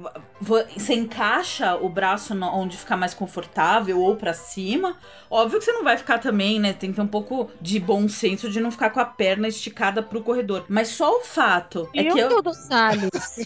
você 0.41 0.93
encaixa 0.93 1.75
o 1.75 1.89
braço 1.89 2.33
onde 2.33 2.77
ficar 2.77 2.95
mais 2.95 3.13
confortável 3.13 3.99
ou 3.99 4.15
pra 4.15 4.33
cima. 4.33 4.95
Óbvio 5.29 5.59
que 5.59 5.65
você 5.65 5.71
não 5.71 5.83
vai 5.83 5.97
ficar 5.97 6.17
também, 6.17 6.59
né? 6.59 6.71
Tem 6.71 6.91
que 6.91 6.95
ter 6.95 7.01
um 7.01 7.07
pouco 7.07 7.51
de 7.59 7.79
bom 7.79 8.07
senso 8.07 8.49
de 8.49 8.59
não 8.59 8.71
ficar 8.71 8.89
com 8.89 8.99
a 8.99 9.05
perna 9.05 9.47
esticada 9.47 10.01
pro 10.01 10.23
corredor. 10.23 10.65
Mas 10.69 10.89
só 10.89 11.17
o 11.17 11.21
fato 11.21 11.89
é 11.93 12.03
eu, 12.03 12.13
que 12.13 12.19
eu. 12.19 12.29
Dudu 12.29 12.53
Salles. 12.53 13.39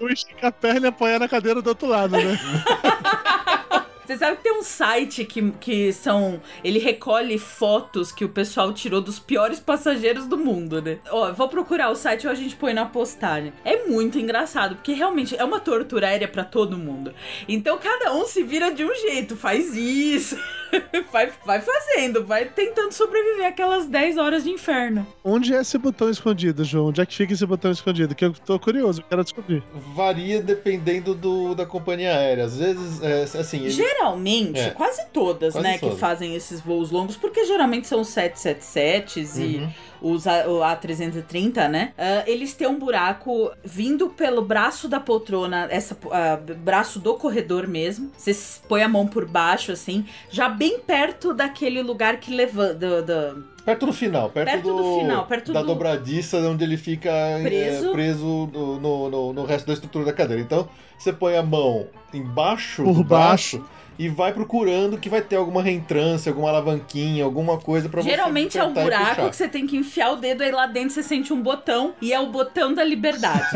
Eu 0.00 0.08
estico 0.10 0.46
a 0.46 0.52
perna 0.52 0.86
e 0.86 0.90
apoiar 0.90 1.18
na 1.20 1.28
cadeira 1.28 1.62
do 1.62 1.68
outro 1.68 1.86
lado, 1.86 2.16
né? 2.16 2.38
Você 4.08 4.16
sabe 4.16 4.38
que 4.38 4.42
tem 4.42 4.58
um 4.58 4.62
site 4.62 5.22
que, 5.22 5.50
que 5.60 5.92
são. 5.92 6.40
Ele 6.64 6.78
recolhe 6.78 7.36
fotos 7.38 8.10
que 8.10 8.24
o 8.24 8.28
pessoal 8.30 8.72
tirou 8.72 9.02
dos 9.02 9.18
piores 9.18 9.60
passageiros 9.60 10.26
do 10.26 10.38
mundo, 10.38 10.80
né? 10.80 10.96
Ó, 11.10 11.30
vou 11.34 11.46
procurar 11.46 11.90
o 11.90 11.94
site 11.94 12.26
ou 12.26 12.32
a 12.32 12.34
gente 12.34 12.56
põe 12.56 12.72
na 12.72 12.86
postagem. 12.86 13.52
É 13.66 13.84
muito 13.84 14.18
engraçado, 14.18 14.76
porque 14.76 14.94
realmente 14.94 15.36
é 15.36 15.44
uma 15.44 15.60
tortura 15.60 16.06
aérea 16.08 16.26
pra 16.26 16.42
todo 16.42 16.78
mundo. 16.78 17.12
Então 17.46 17.76
cada 17.76 18.14
um 18.14 18.24
se 18.24 18.42
vira 18.42 18.70
de 18.70 18.82
um 18.82 18.94
jeito, 18.94 19.36
faz 19.36 19.76
isso, 19.76 20.38
vai, 21.12 21.30
vai 21.44 21.60
fazendo, 21.60 22.24
vai 22.24 22.46
tentando 22.46 22.92
sobreviver 22.92 23.46
aquelas 23.46 23.84
10 23.84 24.16
horas 24.16 24.42
de 24.42 24.48
inferno. 24.48 25.06
Onde 25.22 25.52
é 25.54 25.60
esse 25.60 25.76
botão 25.76 26.08
escondido, 26.08 26.64
João? 26.64 26.86
Onde 26.86 27.02
é 27.02 27.04
que 27.04 27.14
fica 27.14 27.34
esse 27.34 27.44
botão 27.44 27.70
escondido? 27.70 28.14
Que 28.14 28.24
eu 28.24 28.32
tô 28.32 28.58
curioso, 28.58 29.02
eu 29.02 29.04
quero 29.06 29.22
descobrir. 29.22 29.62
Varia 29.94 30.40
dependendo 30.40 31.14
do, 31.14 31.54
da 31.54 31.66
companhia 31.66 32.16
aérea. 32.16 32.46
Às 32.46 32.56
vezes, 32.56 33.02
é, 33.02 33.24
assim, 33.38 33.58
ele- 33.58 33.97
Geralmente, 33.98 34.60
É. 34.60 34.70
quase 34.70 35.06
todas, 35.12 35.54
Quase 35.54 35.66
né, 35.66 35.74
que 35.74 35.80
todas. 35.80 35.98
fazem 35.98 36.34
esses 36.36 36.60
voos 36.60 36.90
longos, 36.92 37.16
porque 37.16 37.44
geralmente 37.44 37.86
são 37.88 38.00
os 38.00 38.08
777s 38.08 39.38
e 39.40 39.56
Uhum. 40.00 40.14
os 40.14 40.26
A- 40.26 40.46
o 40.48 40.60
A330, 40.62 41.68
né? 41.68 41.92
ah, 41.98 42.22
eles 42.26 42.54
têm 42.54 42.68
um 42.68 42.78
buraco 42.78 43.50
vindo 43.64 44.08
pelo 44.10 44.40
braço 44.42 44.88
da 44.88 45.00
poltrona, 45.00 45.66
essa 45.70 45.96
ah, 46.12 46.38
braço 46.58 47.00
do 47.00 47.14
corredor 47.14 47.66
mesmo. 47.66 48.10
Você 48.16 48.34
põe 48.68 48.82
a 48.82 48.88
mão 48.88 49.06
por 49.06 49.26
baixo, 49.26 49.72
assim, 49.72 50.06
já 50.30 50.48
bem 50.48 50.78
perto 50.78 51.34
daquele 51.34 51.82
lugar 51.82 52.18
que 52.18 52.32
levanta. 52.32 52.74
do- 52.74 53.02
do- 53.02 53.58
Perto 53.64 53.84
do 53.86 53.92
final, 53.92 54.30
perto, 54.30 54.50
Perto 54.50 54.76
do 54.76 54.98
final, 55.00 55.26
perto 55.26 55.52
da 55.52 55.60
do- 55.60 55.66
dobradiça 55.66 56.38
onde 56.38 56.64
ele 56.64 56.76
fica 56.78 57.10
é, 57.10 57.42
Preso. 57.42 57.92
preso 57.92 58.48
no, 58.52 58.80
no, 58.80 59.10
no- 59.10 59.32
no 59.34 59.44
resto 59.44 59.66
da 59.66 59.72
estrutura 59.74 60.04
da 60.06 60.12
cadeira. 60.12 60.40
Então, 60.40 60.68
você 60.98 61.12
põe 61.12 61.36
a 61.36 61.42
mão 61.42 61.86
embaixo 62.14 62.82
Por 62.84 62.94
do 62.94 63.04
baixo. 63.04 63.58
braço 63.58 63.78
e 63.98 64.08
vai 64.08 64.32
procurando 64.32 64.96
que 64.96 65.08
vai 65.08 65.20
ter 65.20 65.36
alguma 65.36 65.62
reentrância, 65.62 66.30
alguma 66.30 66.48
alavanquinha, 66.50 67.24
alguma 67.24 67.58
coisa 67.58 67.88
pra 67.88 68.00
você 68.00 68.10
Geralmente 68.10 68.56
é 68.56 68.64
um 68.64 68.72
buraco 68.72 69.28
que 69.28 69.36
você 69.36 69.48
tem 69.48 69.66
que 69.66 69.76
enfiar 69.76 70.12
o 70.12 70.16
dedo 70.16 70.42
aí 70.42 70.52
lá 70.52 70.66
dentro 70.66 70.90
você 70.90 71.02
sente 71.02 71.32
um 71.32 71.42
botão 71.42 71.94
e 72.00 72.12
é 72.12 72.20
o 72.20 72.26
botão 72.26 72.72
da 72.72 72.84
liberdade. 72.84 73.48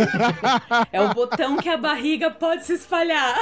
é 0.93 1.01
o 1.01 1.15
botão 1.15 1.57
que 1.57 1.69
a 1.69 1.77
barriga 1.77 2.31
pode 2.31 2.65
se 2.65 2.73
espalhar. 2.75 3.39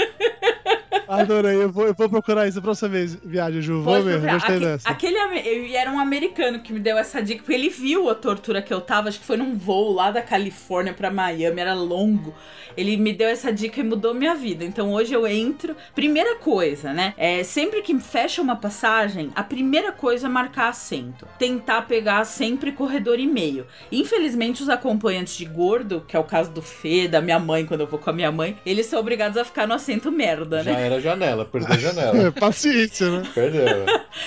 Adorei, 1.08 1.56
eu 1.56 1.70
vou, 1.72 1.86
eu 1.88 1.94
vou 1.94 2.08
procurar 2.08 2.46
isso 2.46 2.60
você 2.60 2.88
ver, 2.88 3.08
viagem, 3.24 3.60
Ju. 3.60 3.82
Vou 3.82 4.00
procurar. 4.00 4.34
gostei 4.34 4.56
Aque- 4.56 4.64
dessa. 4.64 4.88
Aquele 4.88 5.16
eu- 5.18 5.76
era 5.76 5.90
um 5.90 5.98
americano 5.98 6.60
que 6.60 6.72
me 6.72 6.78
deu 6.78 6.96
essa 6.96 7.20
dica, 7.20 7.40
porque 7.42 7.52
ele 7.52 7.68
viu 7.68 8.08
a 8.08 8.14
tortura 8.14 8.62
que 8.62 8.72
eu 8.72 8.80
tava, 8.80 9.08
acho 9.08 9.18
que 9.18 9.26
foi 9.26 9.36
num 9.36 9.56
voo 9.56 9.92
lá 9.92 10.12
da 10.12 10.22
Califórnia 10.22 10.92
pra 10.92 11.10
Miami, 11.10 11.60
era 11.60 11.74
longo. 11.74 12.32
Ele 12.76 12.96
me 12.96 13.12
deu 13.12 13.28
essa 13.28 13.52
dica 13.52 13.80
e 13.80 13.82
mudou 13.82 14.14
minha 14.14 14.36
vida. 14.36 14.64
Então 14.64 14.92
hoje 14.92 15.12
eu 15.12 15.26
entro. 15.26 15.74
Primeira 15.96 16.36
coisa, 16.36 16.92
né? 16.92 17.12
É, 17.16 17.42
sempre 17.42 17.82
que 17.82 17.98
fecha 17.98 18.40
uma 18.40 18.54
passagem, 18.54 19.30
a 19.34 19.42
primeira 19.42 19.90
coisa 19.90 20.28
é 20.28 20.30
marcar 20.30 20.68
assento. 20.68 21.26
Tentar 21.40 21.82
pegar 21.82 22.24
sempre 22.24 22.70
corredor 22.70 23.18
e 23.18 23.26
meio. 23.26 23.66
Infelizmente, 23.90 24.62
os 24.62 24.68
acompanhantes 24.68 25.36
de 25.36 25.44
gordo, 25.44 26.04
que 26.06 26.16
é 26.16 26.20
o 26.20 26.24
caso 26.24 26.52
do 26.52 26.62
Fê, 26.62 27.08
da 27.08 27.20
minha 27.20 27.40
mãe, 27.40 27.66
quando 27.66 27.80
eu 27.80 27.86
vou 27.88 27.98
com 27.98 28.10
a 28.10 28.12
minha 28.12 28.30
mãe, 28.30 28.56
eles 28.64 28.86
são 28.86 29.00
obrigados 29.00 29.36
a 29.36 29.44
ficar 29.44 29.66
no 29.66 29.74
assento 29.74 29.89
merda, 30.10 30.62
Já 30.62 30.72
né? 30.72 30.86
era 30.86 31.00
janela, 31.00 31.44
perdeu 31.44 31.74
a 31.74 31.78
janela. 31.78 32.16
É, 32.26 32.30
paciência, 32.30 33.10
né? 33.10 33.22
Perdeu. 33.34 33.64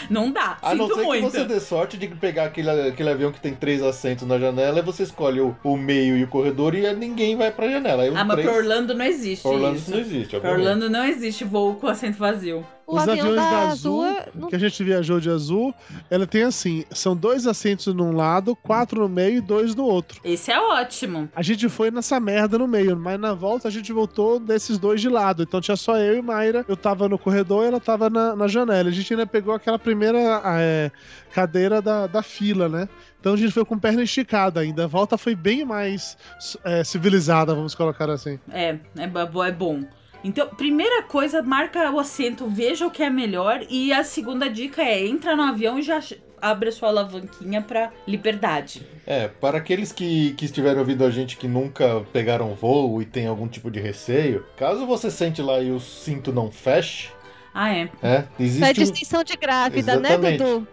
Não 0.09 0.31
dá. 0.31 0.57
A 0.61 0.73
não 0.73 0.87
Sinto 0.87 0.99
ser 0.99 1.05
muito. 1.05 1.25
que 1.25 1.31
você 1.37 1.45
dê 1.45 1.59
sorte 1.59 1.97
de 1.97 2.07
pegar 2.07 2.45
aquele, 2.45 2.69
aquele 2.69 3.09
avião 3.09 3.31
que 3.31 3.39
tem 3.39 3.53
três 3.53 3.81
assentos 3.81 4.27
na 4.27 4.37
janela 4.39 4.79
e 4.79 4.81
você 4.81 5.03
escolhe 5.03 5.39
o, 5.41 5.55
o 5.63 5.77
meio 5.77 6.17
e 6.17 6.23
o 6.23 6.27
corredor 6.27 6.73
e 6.75 6.91
ninguém 6.93 7.35
vai 7.35 7.51
pra 7.51 7.69
janela. 7.69 8.03
Aí 8.03 8.09
Ah, 8.15 8.23
mas 8.23 8.35
três... 8.37 8.47
pra 8.49 8.57
Orlando 8.57 8.93
não 8.93 9.05
existe 9.05 9.47
Orlando 9.47 9.75
isso. 9.77 9.91
não 9.91 9.99
existe, 9.99 10.39
Pra. 10.39 10.51
Orlando 10.51 10.89
não 10.89 11.05
existe 11.05 11.43
voo 11.43 11.75
com 11.75 11.87
assento 11.87 12.17
vazio. 12.17 12.65
O 12.85 12.95
Os 12.95 13.07
avião 13.07 13.27
aviões 13.27 13.35
da 13.35 13.49
da 13.49 13.69
Azul, 13.69 14.03
Azul, 14.03 14.31
não 14.35 14.49
que 14.49 14.55
a 14.55 14.59
gente 14.59 14.83
viajou 14.83 15.19
de 15.19 15.29
azul, 15.29 15.73
ela 16.09 16.27
tem 16.27 16.43
assim, 16.43 16.83
são 16.91 17.15
dois 17.15 17.47
assentos 17.47 17.93
num 17.93 18.13
lado, 18.13 18.55
quatro 18.55 19.01
no 19.01 19.09
meio 19.09 19.37
e 19.37 19.41
dois 19.41 19.73
no 19.73 19.85
outro. 19.85 20.19
Esse 20.23 20.51
é 20.51 20.59
ótimo. 20.59 21.29
A 21.35 21.41
gente 21.41 21.69
foi 21.69 21.89
nessa 21.91 22.19
merda 22.19 22.57
no 22.57 22.67
meio, 22.67 22.97
mas 22.97 23.19
na 23.19 23.33
volta 23.33 23.67
a 23.67 23.71
gente 23.71 23.93
voltou 23.93 24.39
desses 24.39 24.77
dois 24.77 24.99
de 24.99 25.07
lado. 25.07 25.43
Então 25.43 25.61
tinha 25.61 25.77
só 25.77 25.97
eu 25.97 26.17
e 26.17 26.21
Mayra. 26.21 26.65
Eu 26.67 26.75
tava 26.75 27.07
no 27.07 27.17
corredor 27.17 27.63
e 27.63 27.67
ela 27.67 27.79
tava 27.79 28.09
na, 28.09 28.35
na 28.35 28.47
janela. 28.47 28.89
A 28.89 28.91
gente 28.91 29.13
ainda 29.13 29.25
pegou 29.25 29.53
aquela 29.53 29.79
primeira 29.79 30.41
é, 30.45 30.91
cadeira 31.31 31.81
da, 31.81 32.05
da 32.07 32.21
fila, 32.21 32.67
né? 32.67 32.89
Então 33.19 33.33
a 33.33 33.37
gente 33.37 33.53
foi 33.53 33.63
com 33.63 33.79
perna 33.79 34.03
esticada 34.03 34.59
ainda. 34.59 34.83
A 34.83 34.87
volta 34.87 35.17
foi 35.17 35.33
bem 35.33 35.63
mais 35.63 36.17
é, 36.65 36.83
civilizada, 36.83 37.55
vamos 37.55 37.73
colocar 37.73 38.09
assim. 38.09 38.37
É, 38.51 38.77
é, 38.97 39.03
é 39.03 39.51
bom. 39.53 39.83
Então, 40.23 40.47
primeira 40.47 41.03
coisa, 41.03 41.41
marca 41.41 41.91
o 41.91 41.99
assento, 41.99 42.47
veja 42.47 42.87
o 42.87 42.91
que 42.91 43.03
é 43.03 43.09
melhor. 43.09 43.61
E 43.69 43.91
a 43.91 44.03
segunda 44.03 44.49
dica 44.49 44.81
é 44.81 45.05
entra 45.05 45.35
no 45.35 45.43
avião 45.43 45.77
e 45.77 45.81
já 45.81 45.99
abre 46.41 46.69
a 46.69 46.71
sua 46.71 46.89
alavanquinha 46.89 47.61
pra 47.61 47.91
liberdade. 48.07 48.85
É, 49.05 49.27
para 49.27 49.57
aqueles 49.57 49.91
que, 49.91 50.33
que 50.33 50.45
estiverem 50.45 50.79
ouvindo 50.79 51.03
a 51.05 51.09
gente 51.09 51.35
que 51.37 51.47
nunca 51.47 52.01
pegaram 52.13 52.53
voo 52.53 53.01
e 53.01 53.05
tem 53.05 53.27
algum 53.27 53.47
tipo 53.47 53.69
de 53.71 53.79
receio, 53.79 54.45
caso 54.57 54.85
você 54.85 55.09
sente 55.11 55.41
lá 55.41 55.59
e 55.61 55.71
o 55.71 55.79
cinto 55.79 56.31
não 56.33 56.51
feche, 56.51 57.09
Ah, 57.53 57.73
é. 57.73 57.89
é, 58.01 58.23
existe 58.39 58.65
Pede 58.65 58.79
um... 58.79 58.83
extensão 58.83 59.23
de 59.23 59.35
grávida, 59.37 59.93
Exatamente. 59.93 60.21
né, 60.21 60.37
Dudu? 60.37 60.67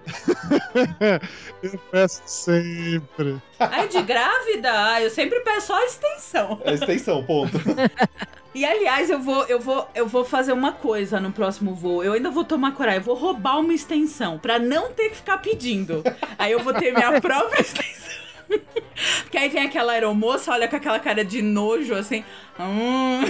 Eu 1.62 1.78
peço 1.92 2.22
sempre. 2.24 3.36
Ai, 3.58 3.86
de 3.88 4.02
grávida? 4.02 4.70
Ah, 4.72 5.02
eu 5.02 5.10
sempre 5.10 5.40
peço 5.40 5.66
só 5.68 5.74
a 5.76 5.84
extensão. 5.84 6.60
a 6.64 6.72
extensão, 6.72 7.22
ponto. 7.22 7.58
E 8.52 8.64
aliás, 8.64 9.08
eu 9.08 9.20
vou, 9.20 9.44
eu 9.44 9.60
vou, 9.60 9.88
eu 9.94 10.06
vou 10.08 10.24
fazer 10.24 10.52
uma 10.52 10.72
coisa 10.72 11.20
no 11.20 11.30
próximo 11.30 11.72
voo. 11.74 12.02
Eu 12.02 12.14
ainda 12.14 12.30
vou 12.30 12.44
tomar 12.44 12.72
coragem, 12.72 12.98
eu 12.98 13.04
vou 13.04 13.14
roubar 13.14 13.60
uma 13.60 13.72
extensão 13.72 14.38
pra 14.38 14.58
não 14.58 14.90
ter 14.92 15.10
que 15.10 15.16
ficar 15.16 15.38
pedindo. 15.38 16.02
Aí 16.36 16.50
eu 16.50 16.58
vou 16.60 16.74
ter 16.74 16.92
minha 16.92 17.18
própria 17.22 17.60
extensão. 17.60 18.09
Porque 19.22 19.38
aí 19.38 19.48
vem 19.48 19.62
aquela 19.62 19.92
aeromoça, 19.92 20.52
olha 20.52 20.68
com 20.68 20.76
aquela 20.76 20.98
cara 20.98 21.24
de 21.24 21.40
nojo, 21.40 21.94
assim. 21.94 22.22
Hum. 22.58 23.20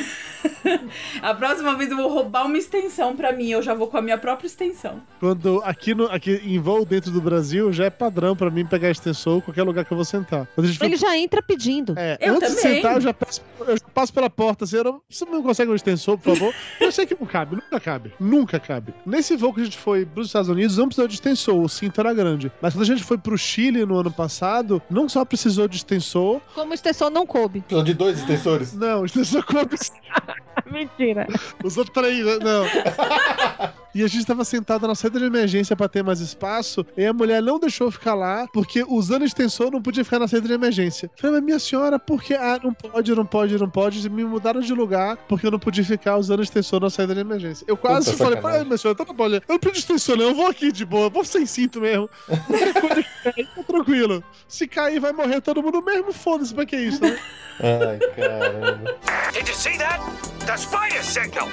A 1.23 1.35
próxima 1.35 1.77
vez 1.77 1.91
eu 1.91 1.97
vou 1.97 2.09
roubar 2.09 2.47
uma 2.47 2.57
extensão 2.57 3.15
pra 3.15 3.33
mim, 3.33 3.51
eu 3.51 3.63
já 3.63 3.75
vou 3.75 3.87
com 3.87 3.97
a 3.99 4.03
minha 4.03 4.17
própria 4.19 4.47
extensão. 4.47 5.01
Quando 5.21 5.61
aqui, 5.65 5.95
no, 5.95 6.07
aqui 6.07 6.41
em 6.45 6.59
voo 6.59 6.85
dentro 6.85 7.11
do 7.11 7.21
Brasil, 7.21 7.73
já 7.73 7.85
é 7.85 7.91
padrão 7.91 8.35
pra 8.35 8.51
mim 8.51 8.65
pegar 8.67 8.91
extensor 8.91 9.39
em 9.39 9.41
qualquer 9.43 9.63
lugar 9.63 9.85
que 9.85 9.93
eu 9.93 9.97
vou 9.97 10.05
sentar. 10.05 10.49
A 10.57 10.61
Ele 10.61 10.73
for- 10.75 10.97
já 10.97 11.17
entra 11.17 11.43
pedindo. 11.43 11.95
É, 11.97 12.17
Eu 12.21 12.35
antes 12.37 12.51
de 12.57 12.63
também. 12.63 12.77
sentar, 12.77 12.95
eu 12.97 13.01
já, 13.03 13.15
peço, 13.15 13.43
eu 13.61 13.77
já 13.77 13.85
passo 13.95 14.13
pela 14.13 14.31
porta 14.31 14.65
assim, 14.65 14.77
eu 14.79 15.03
você 15.09 15.25
não 15.27 15.43
consegue 15.43 15.71
um 15.71 15.75
extensor, 15.75 16.19
por 16.19 16.35
favor? 16.37 16.55
Eu 16.81 16.91
sei 16.91 17.05
que 17.07 17.15
não 17.19 17.27
cabe, 17.27 17.57
nunca 17.57 17.79
cabe, 17.79 18.13
nunca 18.19 18.59
cabe. 18.59 18.95
Nesse 19.05 19.37
voo 19.37 19.53
que 19.53 19.61
a 19.61 19.65
gente 19.65 19.77
foi 19.77 20.05
pros 20.07 20.29
Estados 20.29 20.49
Unidos, 20.49 20.77
não 20.79 20.87
precisou 20.87 21.07
de 21.07 21.15
extensor, 21.15 21.61
o 21.61 21.69
cinto 21.69 22.01
era 22.01 22.13
grande. 22.15 22.51
Mas 22.61 22.73
quando 22.75 22.83
a 22.83 22.87
gente 22.87 23.05
foi 23.05 23.19
pro 23.19 23.37
Chile 23.37 23.85
no 23.85 23.97
ano 23.99 24.11
passado, 24.11 24.83
não 24.91 25.09
só 25.11 25.25
precisou 25.25 25.69
de 25.69 25.77
extensor, 25.77 26.41
Como 26.55 26.71
o 26.71 26.75
extensor 26.75 27.11
não 27.11 27.27
coube. 27.27 27.61
Precisam 27.61 27.85
de 27.85 27.95
dois 27.95 28.19
extensores. 28.19 28.73
não, 28.75 29.05
extensor 29.05 29.45
como 29.45 29.61
Mentira. 30.71 31.27
Os 31.65 31.77
outros 31.77 31.95
três, 31.95 32.25
né? 32.25 32.39
não. 32.39 32.65
E 33.95 34.05
a 34.05 34.07
gente 34.07 34.25
tava 34.25 34.45
sentado 34.45 34.87
na 34.87 34.95
saída 34.95 35.19
de 35.19 35.25
emergência 35.25 35.75
pra 35.75 35.89
ter 35.89 36.03
mais 36.05 36.21
espaço, 36.21 36.87
e 36.97 37.05
a 37.05 37.13
mulher 37.13 37.43
não 37.43 37.59
deixou 37.59 37.91
ficar 37.91 38.15
lá, 38.15 38.47
porque 38.53 38.85
usando 38.89 39.25
extensor 39.25 39.71
não 39.73 39.83
podia 39.83 40.05
ficar 40.05 40.21
na 40.21 40.29
saída 40.29 40.47
de 40.47 40.55
emergência. 40.55 41.11
Falei, 41.17 41.37
mas 41.37 41.45
minha 41.45 41.59
senhora, 41.59 41.99
por 41.99 42.23
que? 42.23 42.35
Ah, 42.35 42.61
não 42.63 42.73
pode, 42.73 43.13
não 43.15 43.27
pode, 43.27 43.59
não 43.59 43.69
pode. 43.69 44.09
Me 44.09 44.25
mudaram 44.25 44.61
de 44.61 44.73
lugar 44.73 45.17
porque 45.29 45.47
eu 45.47 45.51
não 45.51 45.59
podia 45.59 45.85
ficar 45.85 46.17
usando 46.19 46.43
extensor 46.43 46.81
na 46.81 46.89
saída 46.89 47.15
de 47.15 47.21
emergência. 47.21 47.65
Eu 47.67 47.77
quase 47.77 48.13
Puta 48.13 48.25
falei, 48.25 48.41
pai, 48.41 48.65
minha 48.65 48.79
senhora, 48.79 48.97
tá 48.97 49.13
bom, 49.13 49.27
eu 49.27 49.43
não 49.49 49.59
preciso 49.59 49.73
de 49.73 49.79
extensor, 49.81 50.17
não, 50.17 50.27
eu 50.27 50.35
vou 50.37 50.47
aqui 50.47 50.71
de 50.71 50.85
boa, 50.85 51.11
vou 51.11 51.25
sem 51.25 51.45
cinto 51.45 51.81
mesmo. 51.81 52.09
Tá 53.23 53.63
tranquilo. 53.65 54.25
Se 54.49 54.67
cair, 54.67 54.90
vai 54.99 55.13
morrer 55.13 55.41
todo 55.41 55.63
mundo 55.63 55.83
mesmo, 55.83 56.13
foda-se, 56.13 56.55
pra 56.55 56.67
que 56.67 56.77
isso, 56.77 57.01
né? 57.03 57.19
Ai, 57.63 57.99
caramba. 58.17 58.97
Did 59.33 59.47
you 59.47 59.55
see 59.55 59.77
that? 59.79 60.01
The 60.47 60.57
spider 60.57 61.03
signal! 61.05 61.49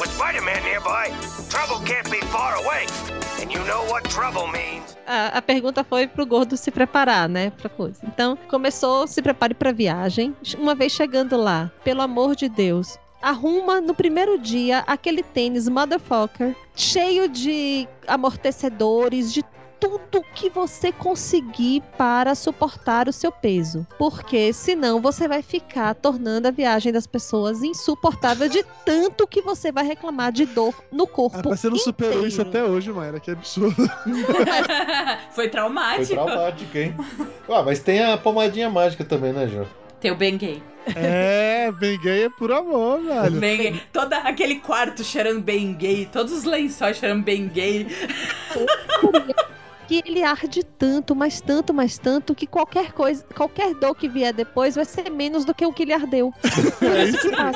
With 0.00 0.10
Spider-Man 0.10 0.62
nearby, 0.62 1.10
trouble 1.50 1.84
can't 1.84 2.08
be 2.08 2.20
far 2.26 2.54
away. 2.54 2.86
And 3.42 3.50
you 3.52 3.58
know 3.64 3.84
what 3.90 4.08
trouble 4.08 4.46
means. 4.46 4.96
A, 5.06 5.38
a 5.38 5.42
pergunta 5.42 5.82
foi 5.82 6.06
pro 6.06 6.24
gordo 6.24 6.56
se 6.56 6.70
preparar, 6.70 7.28
né, 7.28 7.50
pra 7.50 7.68
coisa. 7.68 7.98
Então, 8.04 8.36
começou, 8.48 9.08
se 9.08 9.20
prepare 9.20 9.54
pra 9.54 9.72
viagem. 9.72 10.36
Uma 10.56 10.74
vez 10.76 10.92
chegando 10.92 11.36
lá, 11.36 11.70
pelo 11.82 12.00
amor 12.00 12.36
de 12.36 12.48
Deus, 12.48 12.96
arruma 13.20 13.80
no 13.80 13.92
primeiro 13.94 14.38
dia 14.38 14.84
aquele 14.86 15.22
tênis 15.22 15.68
motherfucker, 15.68 16.54
cheio 16.76 17.28
de 17.28 17.88
amortecedores, 18.06 19.32
de 19.32 19.42
tudo 19.80 20.24
que 20.34 20.50
você 20.50 20.92
conseguir 20.92 21.82
para 21.96 22.34
suportar 22.34 23.08
o 23.08 23.12
seu 23.12 23.30
peso. 23.30 23.86
Porque 23.98 24.52
senão 24.52 25.00
você 25.00 25.26
vai 25.28 25.42
ficar 25.42 25.94
tornando 25.94 26.48
a 26.48 26.50
viagem 26.50 26.92
das 26.92 27.06
pessoas 27.06 27.62
insuportável 27.62 28.48
de 28.48 28.64
tanto 28.84 29.26
que 29.26 29.40
você 29.40 29.70
vai 29.72 29.84
reclamar 29.84 30.32
de 30.32 30.44
dor 30.46 30.74
no 30.90 31.06
corpo. 31.06 31.38
Ah, 31.38 31.42
mas 31.50 31.60
você 31.60 31.70
não 31.70 31.78
superou 31.78 32.26
isso 32.26 32.42
até 32.42 32.64
hoje, 32.64 32.92
Mayra, 32.92 33.20
que 33.20 33.30
absurdo. 33.30 33.74
Foi 35.30 35.48
Foi 35.48 35.48
traumático. 35.48 36.14
traumático, 36.14 36.76
hein? 36.78 36.94
Ah, 37.48 37.62
mas 37.62 37.80
tem 37.80 38.02
a 38.04 38.16
pomadinha 38.16 38.68
mágica 38.68 39.04
também, 39.04 39.32
né, 39.32 39.48
Jô? 39.48 39.64
Tem 40.00 40.10
o 40.10 40.16
Bengay. 40.16 40.62
É, 40.94 41.70
bem 41.72 41.98
gay 42.00 42.24
é 42.24 42.30
por 42.30 42.50
amor, 42.52 43.00
velho. 43.02 43.38
Bengay. 43.40 43.82
Todo 43.92 44.12
aquele 44.14 44.56
quarto 44.56 45.04
cheirando 45.04 45.42
Bengay, 45.42 46.08
todos 46.10 46.32
os 46.32 46.44
lençóis 46.44 46.96
cheirando 46.96 47.24
Bengay. 47.24 47.86
que 49.88 50.02
ele 50.04 50.22
arde 50.22 50.62
tanto, 50.62 51.16
mas 51.16 51.40
tanto, 51.40 51.72
mas 51.72 51.96
tanto, 51.98 52.34
que 52.34 52.46
qualquer 52.46 52.92
coisa, 52.92 53.24
qualquer 53.34 53.74
dor 53.74 53.94
que 53.94 54.06
vier 54.08 54.34
depois 54.34 54.74
vai 54.74 54.84
ser 54.84 55.10
menos 55.10 55.46
do 55.46 55.54
que 55.54 55.64
o 55.64 55.72
que 55.72 55.84
lhe 55.86 55.94
ardeu. 55.94 56.32
É 56.80 57.04
isso 57.04 57.28
aí. 57.28 57.54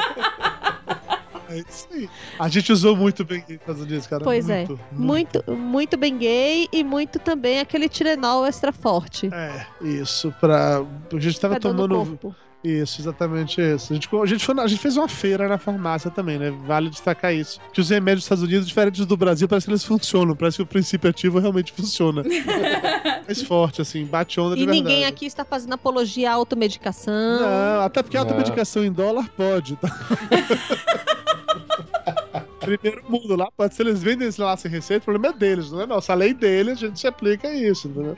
É 1.51 1.59
isso 1.59 1.89
aí. 1.93 2.09
A 2.39 2.49
gente 2.49 2.72
usou 2.72 2.97
muito 2.97 3.24
bem 3.24 3.45
gay 3.47 3.61
nos 3.66 3.80
Unidos, 3.80 4.07
cara. 4.07 4.24
Pois 4.24 4.49
é. 4.49 4.61
muito, 4.61 4.80
Muito, 4.93 5.53
muito 5.53 5.97
bem 5.99 6.16
gay 6.16 6.68
e 6.72 6.83
muito 6.83 7.18
também 7.18 7.61
aquele 7.61 7.89
Tirenol 7.89 8.47
extra 8.47 8.72
forte. 8.72 9.28
É, 9.33 9.66
isso, 9.83 10.35
pra. 10.41 10.78
A 10.78 11.20
gente 11.20 11.39
tava 11.39 11.61
pra 11.61 11.70
tomando. 11.70 12.35
Isso, 12.65 13.01
exatamente 13.01 13.61
isso. 13.61 13.93
A 13.93 13.95
gente, 13.97 14.09
a, 14.15 14.27
gente 14.27 14.45
foi 14.47 14.61
a 14.61 14.67
gente 14.69 14.81
fez 14.81 14.97
uma 14.97 15.09
feira 15.09 15.49
na 15.49 15.59
farmácia 15.59 16.11
também, 16.11 16.39
né? 16.39 16.51
Vale 16.65 16.91
destacar 16.91 17.35
isso. 17.35 17.61
Que 17.73 17.81
os 17.81 17.91
remédios 17.91 18.21
dos 18.21 18.25
Estados 18.27 18.45
Unidos, 18.45 18.69
diferentes 18.69 19.05
do 19.05 19.17
Brasil, 19.17 19.49
parece 19.49 19.67
que 19.67 19.73
eles 19.73 19.85
funcionam. 19.85 20.37
Parece 20.37 20.59
que 20.59 20.63
o 20.63 20.67
princípio 20.67 21.11
ativo 21.11 21.41
realmente 21.41 21.73
funciona. 21.73 22.23
Mais 23.27 23.43
forte, 23.43 23.83
assim, 23.83 24.05
bate 24.05 24.39
onda 24.39 24.55
de 24.55 24.63
E 24.63 24.67
verdade. 24.67 24.81
ninguém 24.83 25.05
aqui 25.07 25.27
está 25.27 25.45
fazendo 25.45 25.73
apologia 25.73 26.31
à 26.31 26.35
automedicação. 26.35 27.13
Não, 27.41 27.83
até 27.83 28.01
porque 28.03 28.17
a 28.17 28.21
Não. 28.21 28.29
automedicação 28.29 28.85
em 28.85 28.93
dólar 28.93 29.29
pode, 29.37 29.75
tá? 29.77 29.89
Primeiro 32.61 33.03
mundo 33.09 33.35
lá, 33.35 33.51
pode 33.57 33.75
ser, 33.75 33.83
eles 33.87 34.01
vendem 34.01 34.29
esse 34.29 34.41
lá 34.41 34.57
sem 34.57 34.71
receita, 34.71 35.03
o 35.03 35.05
problema 35.07 35.35
é 35.35 35.39
deles, 35.39 35.73
não 35.73 35.81
é 35.81 35.87
nosso. 35.87 36.13
A 36.13 36.15
lei 36.15 36.33
deles, 36.33 36.79
a 36.81 36.87
gente 36.87 37.01
se 37.01 37.09
aplica 37.09 37.53
isso, 37.53 37.89
entendeu? 37.89 38.17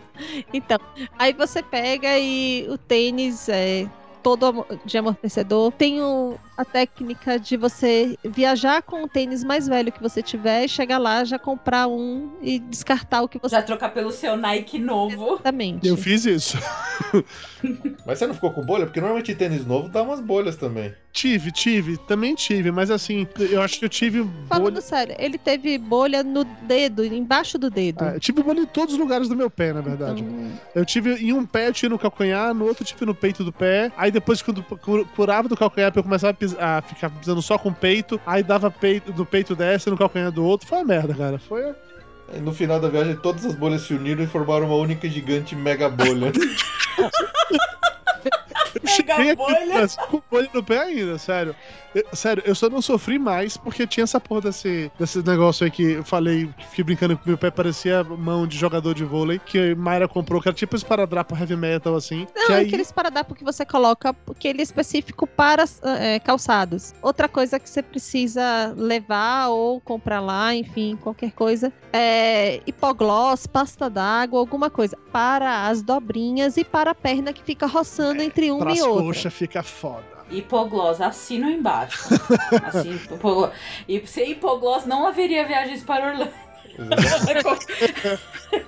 Então, 0.52 0.78
aí 1.18 1.32
você 1.32 1.62
pega 1.62 2.18
e 2.18 2.66
o 2.68 2.76
tênis 2.76 3.48
é 3.48 3.86
todo 4.24 4.66
de 4.86 4.96
amortecedor. 4.98 5.70
Tem 5.72 6.00
o- 6.02 6.36
a 6.56 6.64
técnica 6.64 7.38
de 7.38 7.56
você 7.56 8.16
viajar 8.24 8.80
com 8.82 9.02
o 9.04 9.08
tênis 9.08 9.44
mais 9.44 9.68
velho 9.68 9.92
que 9.92 10.00
você 10.02 10.22
tiver, 10.22 10.64
e 10.64 10.68
chegar 10.68 10.98
lá, 10.98 11.22
já 11.24 11.38
comprar 11.38 11.86
um 11.86 12.30
e 12.40 12.58
descartar 12.58 13.22
o 13.22 13.28
que 13.28 13.38
você 13.38 13.54
Já 13.54 13.62
trocar 13.62 13.90
pelo 13.92 14.10
seu 14.10 14.36
Nike 14.36 14.78
novo. 14.78 15.34
exatamente. 15.34 15.86
Eu 15.86 15.96
fiz 15.96 16.24
isso. 16.24 16.56
Mas 18.06 18.18
você 18.18 18.26
não 18.26 18.34
ficou 18.34 18.50
com 18.50 18.62
bolha? 18.64 18.86
Porque 18.86 19.00
normalmente 19.00 19.34
tênis 19.34 19.66
novo 19.66 19.88
dá 19.88 20.02
umas 20.02 20.20
bolhas 20.20 20.56
também. 20.56 20.92
Tive, 21.12 21.52
tive, 21.52 21.96
também 21.96 22.34
tive, 22.34 22.72
mas 22.72 22.90
assim, 22.90 23.24
eu 23.38 23.62
acho 23.62 23.78
que 23.78 23.84
eu 23.84 23.88
tive 23.88 24.28
Falando 24.48 24.64
bolha. 24.74 24.80
sério, 24.80 25.14
ele 25.16 25.38
teve 25.38 25.78
bolha 25.78 26.24
no 26.24 26.42
dedo, 26.42 27.04
embaixo 27.04 27.56
do 27.56 27.70
dedo. 27.70 28.02
Ah, 28.02 28.18
tive 28.18 28.42
bolha 28.42 28.60
em 28.62 28.66
todos 28.66 28.94
os 28.94 28.98
lugares 29.00 29.28
do 29.28 29.36
meu 29.36 29.48
pé, 29.48 29.72
na 29.72 29.80
verdade. 29.80 30.22
Então, 30.24 30.50
Eu 30.74 30.84
tive 30.84 31.14
em 31.14 31.32
um 31.32 31.46
pé, 31.46 31.68
eu 31.68 31.72
tinha 31.72 31.88
no 31.88 32.00
calcanhar, 32.00 32.52
no 32.52 32.64
outro 32.66 32.82
eu 32.82 32.86
tive 32.88 33.06
no 33.06 33.14
peito 33.14 33.44
do 33.44 33.52
pé. 33.52 33.92
Aí 33.96 34.10
depois, 34.14 34.40
quando 34.40 34.62
cu- 34.62 35.04
curava 35.14 35.46
do 35.48 35.56
calcanhar, 35.56 35.92
eu 35.94 36.02
começava 36.02 36.30
a, 36.30 36.34
pis- 36.34 36.56
a 36.58 36.80
ficar 36.80 37.10
pisando 37.10 37.42
só 37.42 37.58
com 37.58 37.68
o 37.68 37.74
peito. 37.74 38.18
Aí 38.24 38.42
dava 38.42 38.70
peito, 38.70 39.12
do 39.12 39.26
peito 39.26 39.54
dessa 39.54 39.88
e 39.88 39.92
no 39.92 39.98
calcanhar 39.98 40.32
do 40.32 40.42
outro. 40.44 40.66
Foi 40.66 40.78
uma 40.78 40.84
merda, 40.84 41.12
cara. 41.14 41.38
Foi. 41.38 41.74
Aí 42.32 42.40
no 42.40 42.52
final 42.54 42.80
da 42.80 42.88
viagem, 42.88 43.16
todas 43.16 43.44
as 43.44 43.54
bolhas 43.54 43.82
se 43.82 43.92
uniram 43.92 44.24
e 44.24 44.26
formaram 44.26 44.66
uma 44.66 44.76
única 44.76 45.06
gigante 45.08 45.54
mega 45.54 45.90
bolha. 45.90 46.32
Aqui 49.04 49.34
bolha. 49.34 49.60
no 49.66 49.72
Brasil 49.72 50.02
com 50.10 50.22
bolha 50.30 50.48
no 50.52 50.62
pé 50.62 50.78
ainda, 50.78 51.18
sério. 51.18 51.54
Eu- 51.94 52.04
sério, 52.12 52.42
eu 52.46 52.54
só 52.54 52.68
não 52.68 52.82
sofri 52.82 53.18
mais 53.18 53.56
porque 53.56 53.86
tinha 53.86 54.04
essa 54.04 54.20
porra 54.20 54.42
desse, 54.42 54.90
desse 54.98 55.22
negócio 55.22 55.64
aí 55.64 55.70
que 55.70 55.82
eu 55.82 56.04
falei, 56.04 56.48
que 56.58 56.66
fiquei 56.66 56.84
brincando 56.84 57.16
com 57.16 57.28
meu 57.28 57.38
pé, 57.38 57.50
parecia 57.50 58.02
mão 58.02 58.46
de 58.46 58.56
jogador 58.56 58.94
de 58.94 59.04
vôlei, 59.04 59.38
que 59.38 59.74
Mayra 59.74 60.08
comprou, 60.08 60.40
que 60.40 60.48
era 60.48 60.56
tipo 60.56 60.74
esse 60.76 60.84
paradrapo 60.84 61.36
heavy 61.36 61.56
metal, 61.56 61.94
assim. 61.94 62.26
Não, 62.34 62.46
que 62.46 62.52
é 62.52 62.56
aí... 62.56 62.66
aquele 62.66 62.82
esparadrapo 62.82 63.34
que 63.34 63.44
você 63.44 63.64
coloca, 63.64 64.12
porque 64.12 64.48
ele 64.48 64.60
é 64.60 64.62
específico 64.62 65.26
para 65.26 65.64
é, 65.82 66.18
calçados. 66.18 66.92
Outra 67.02 67.28
coisa 67.28 67.58
que 67.58 67.68
você 67.68 67.82
precisa 67.82 68.74
levar 68.76 69.48
ou 69.48 69.80
comprar 69.80 70.20
lá, 70.20 70.54
enfim, 70.54 70.96
qualquer 71.00 71.32
coisa, 71.32 71.72
é 71.92 72.60
hipoglós, 72.66 73.46
pasta 73.46 73.88
d'água, 73.88 74.40
alguma 74.40 74.70
coisa. 74.70 74.96
Para 75.12 75.68
as 75.68 75.82
dobrinhas 75.82 76.56
e 76.56 76.64
para 76.64 76.90
a 76.90 76.94
perna 76.94 77.32
que 77.32 77.42
fica 77.42 77.66
roçando 77.66 78.22
entre 78.22 78.50
uma 78.50 78.72
e 78.72 78.82
outra. 78.82 79.04
coxas 79.04 79.32
fica 79.32 79.62
foda. 79.62 80.13
Hipoglós, 80.30 81.00
assino 81.00 81.50
embaixo. 81.50 82.08
Assim, 82.64 82.94
hipoglós. 82.94 83.52
E 83.88 84.06
sem 84.06 84.32
hipoglós 84.32 84.84
não 84.86 85.06
haveria 85.06 85.46
viagens 85.46 85.82
para 85.82 86.06
Orlando. 86.12 86.44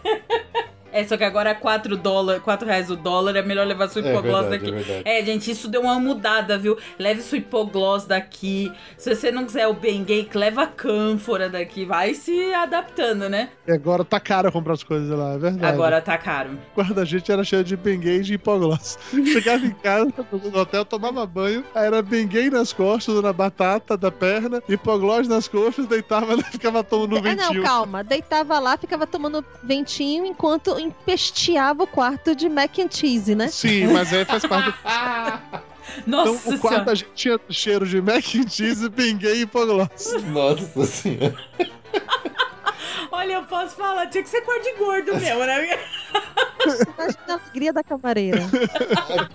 É, 1.00 1.04
só 1.06 1.16
que 1.16 1.24
agora 1.24 1.54
4 1.54 1.96
dólares, 1.96 2.42
4 2.42 2.66
reais 2.66 2.90
o 2.90 2.96
dólar, 2.96 3.36
é 3.36 3.42
melhor 3.42 3.66
levar 3.66 3.88
sua 3.88 4.02
É 4.02 4.10
hipoglós 4.10 4.46
verdade, 4.48 4.72
daqui. 4.72 4.92
é. 5.04 5.20
É, 5.20 5.24
gente, 5.24 5.50
isso 5.50 5.68
deu 5.68 5.82
uma 5.82 5.98
mudada, 6.00 6.56
viu? 6.58 6.76
Leve 6.98 7.22
sua 7.22 7.38
hipoglós 7.38 8.04
daqui. 8.06 8.72
Se 8.96 9.14
você 9.14 9.30
não 9.30 9.44
quiser 9.44 9.66
o 9.68 9.74
Bengay, 9.74 10.28
leva 10.34 10.62
a 10.62 10.66
cânfora 10.66 11.48
daqui. 11.48 11.84
Vai 11.84 12.14
se 12.14 12.52
adaptando, 12.54 13.28
né? 13.28 13.50
E 13.66 13.72
agora 13.72 14.04
tá 14.04 14.18
caro 14.20 14.50
comprar 14.52 14.74
as 14.74 14.82
coisas 14.82 15.08
lá, 15.16 15.34
é 15.34 15.38
verdade. 15.38 15.66
Agora 15.74 16.00
tá 16.00 16.16
caro. 16.16 16.58
O 16.74 16.80
guarda-gente 16.80 17.30
era 17.30 17.44
cheio 17.44 17.62
de 17.64 17.76
benguei 17.76 18.16
e 18.18 18.22
de 18.22 18.34
hipoglós. 18.34 18.98
Chegava 19.32 19.64
em 19.66 19.70
casa, 19.72 20.10
no 20.32 20.58
hotel, 20.58 20.84
tomava 20.84 21.26
banho, 21.26 21.64
aí 21.74 21.86
era 21.86 22.00
benguei 22.02 22.48
nas 22.50 22.72
costas, 22.72 23.20
na 23.22 23.32
batata 23.32 23.96
da 23.96 24.10
perna, 24.10 24.62
hipoglós 24.68 25.28
nas 25.28 25.48
coxas, 25.48 25.86
deitava 25.86 26.34
e 26.34 26.42
ficava 26.44 26.82
tomando 26.82 27.18
É, 27.18 27.34
não, 27.34 27.44
ventinho. 27.48 27.62
calma. 27.62 28.02
Deitava 28.04 28.58
lá, 28.58 28.76
ficava 28.76 29.06
tomando 29.06 29.44
ventinho 29.62 30.24
enquanto 30.24 30.78
empesteava 30.86 31.84
o 31.84 31.86
quarto 31.86 32.34
de 32.34 32.48
mac 32.48 32.78
and 32.78 32.88
cheese, 32.90 33.34
né? 33.34 33.48
Sim, 33.48 33.88
mas 33.88 34.12
aí 34.12 34.24
faz 34.24 34.44
parte 34.46 34.70
do... 34.70 34.76
Nossa 36.06 36.30
Então 36.30 36.54
o 36.54 36.58
quarto 36.58 36.74
senhora. 36.74 36.92
a 36.92 36.94
gente 36.94 37.10
tinha 37.14 37.40
cheiro 37.48 37.86
de 37.86 38.00
mac 38.00 38.24
and 38.34 38.48
cheese, 38.48 38.90
pinguei 38.90 39.42
e 39.42 39.46
pogloss. 39.46 40.14
Nossa 40.32 40.84
senhora. 40.84 41.36
Olha, 43.10 43.34
eu 43.34 43.42
posso 43.44 43.76
falar, 43.76 44.06
tinha 44.06 44.22
que 44.22 44.28
ser 44.28 44.42
cor 44.42 44.60
de 44.60 44.72
gordo 44.74 45.16
mesmo, 45.16 45.44
né? 45.44 45.78
Imagina 46.66 47.20
a 47.28 47.32
alegria 47.34 47.72
da 47.72 47.82
camareira. 47.82 48.40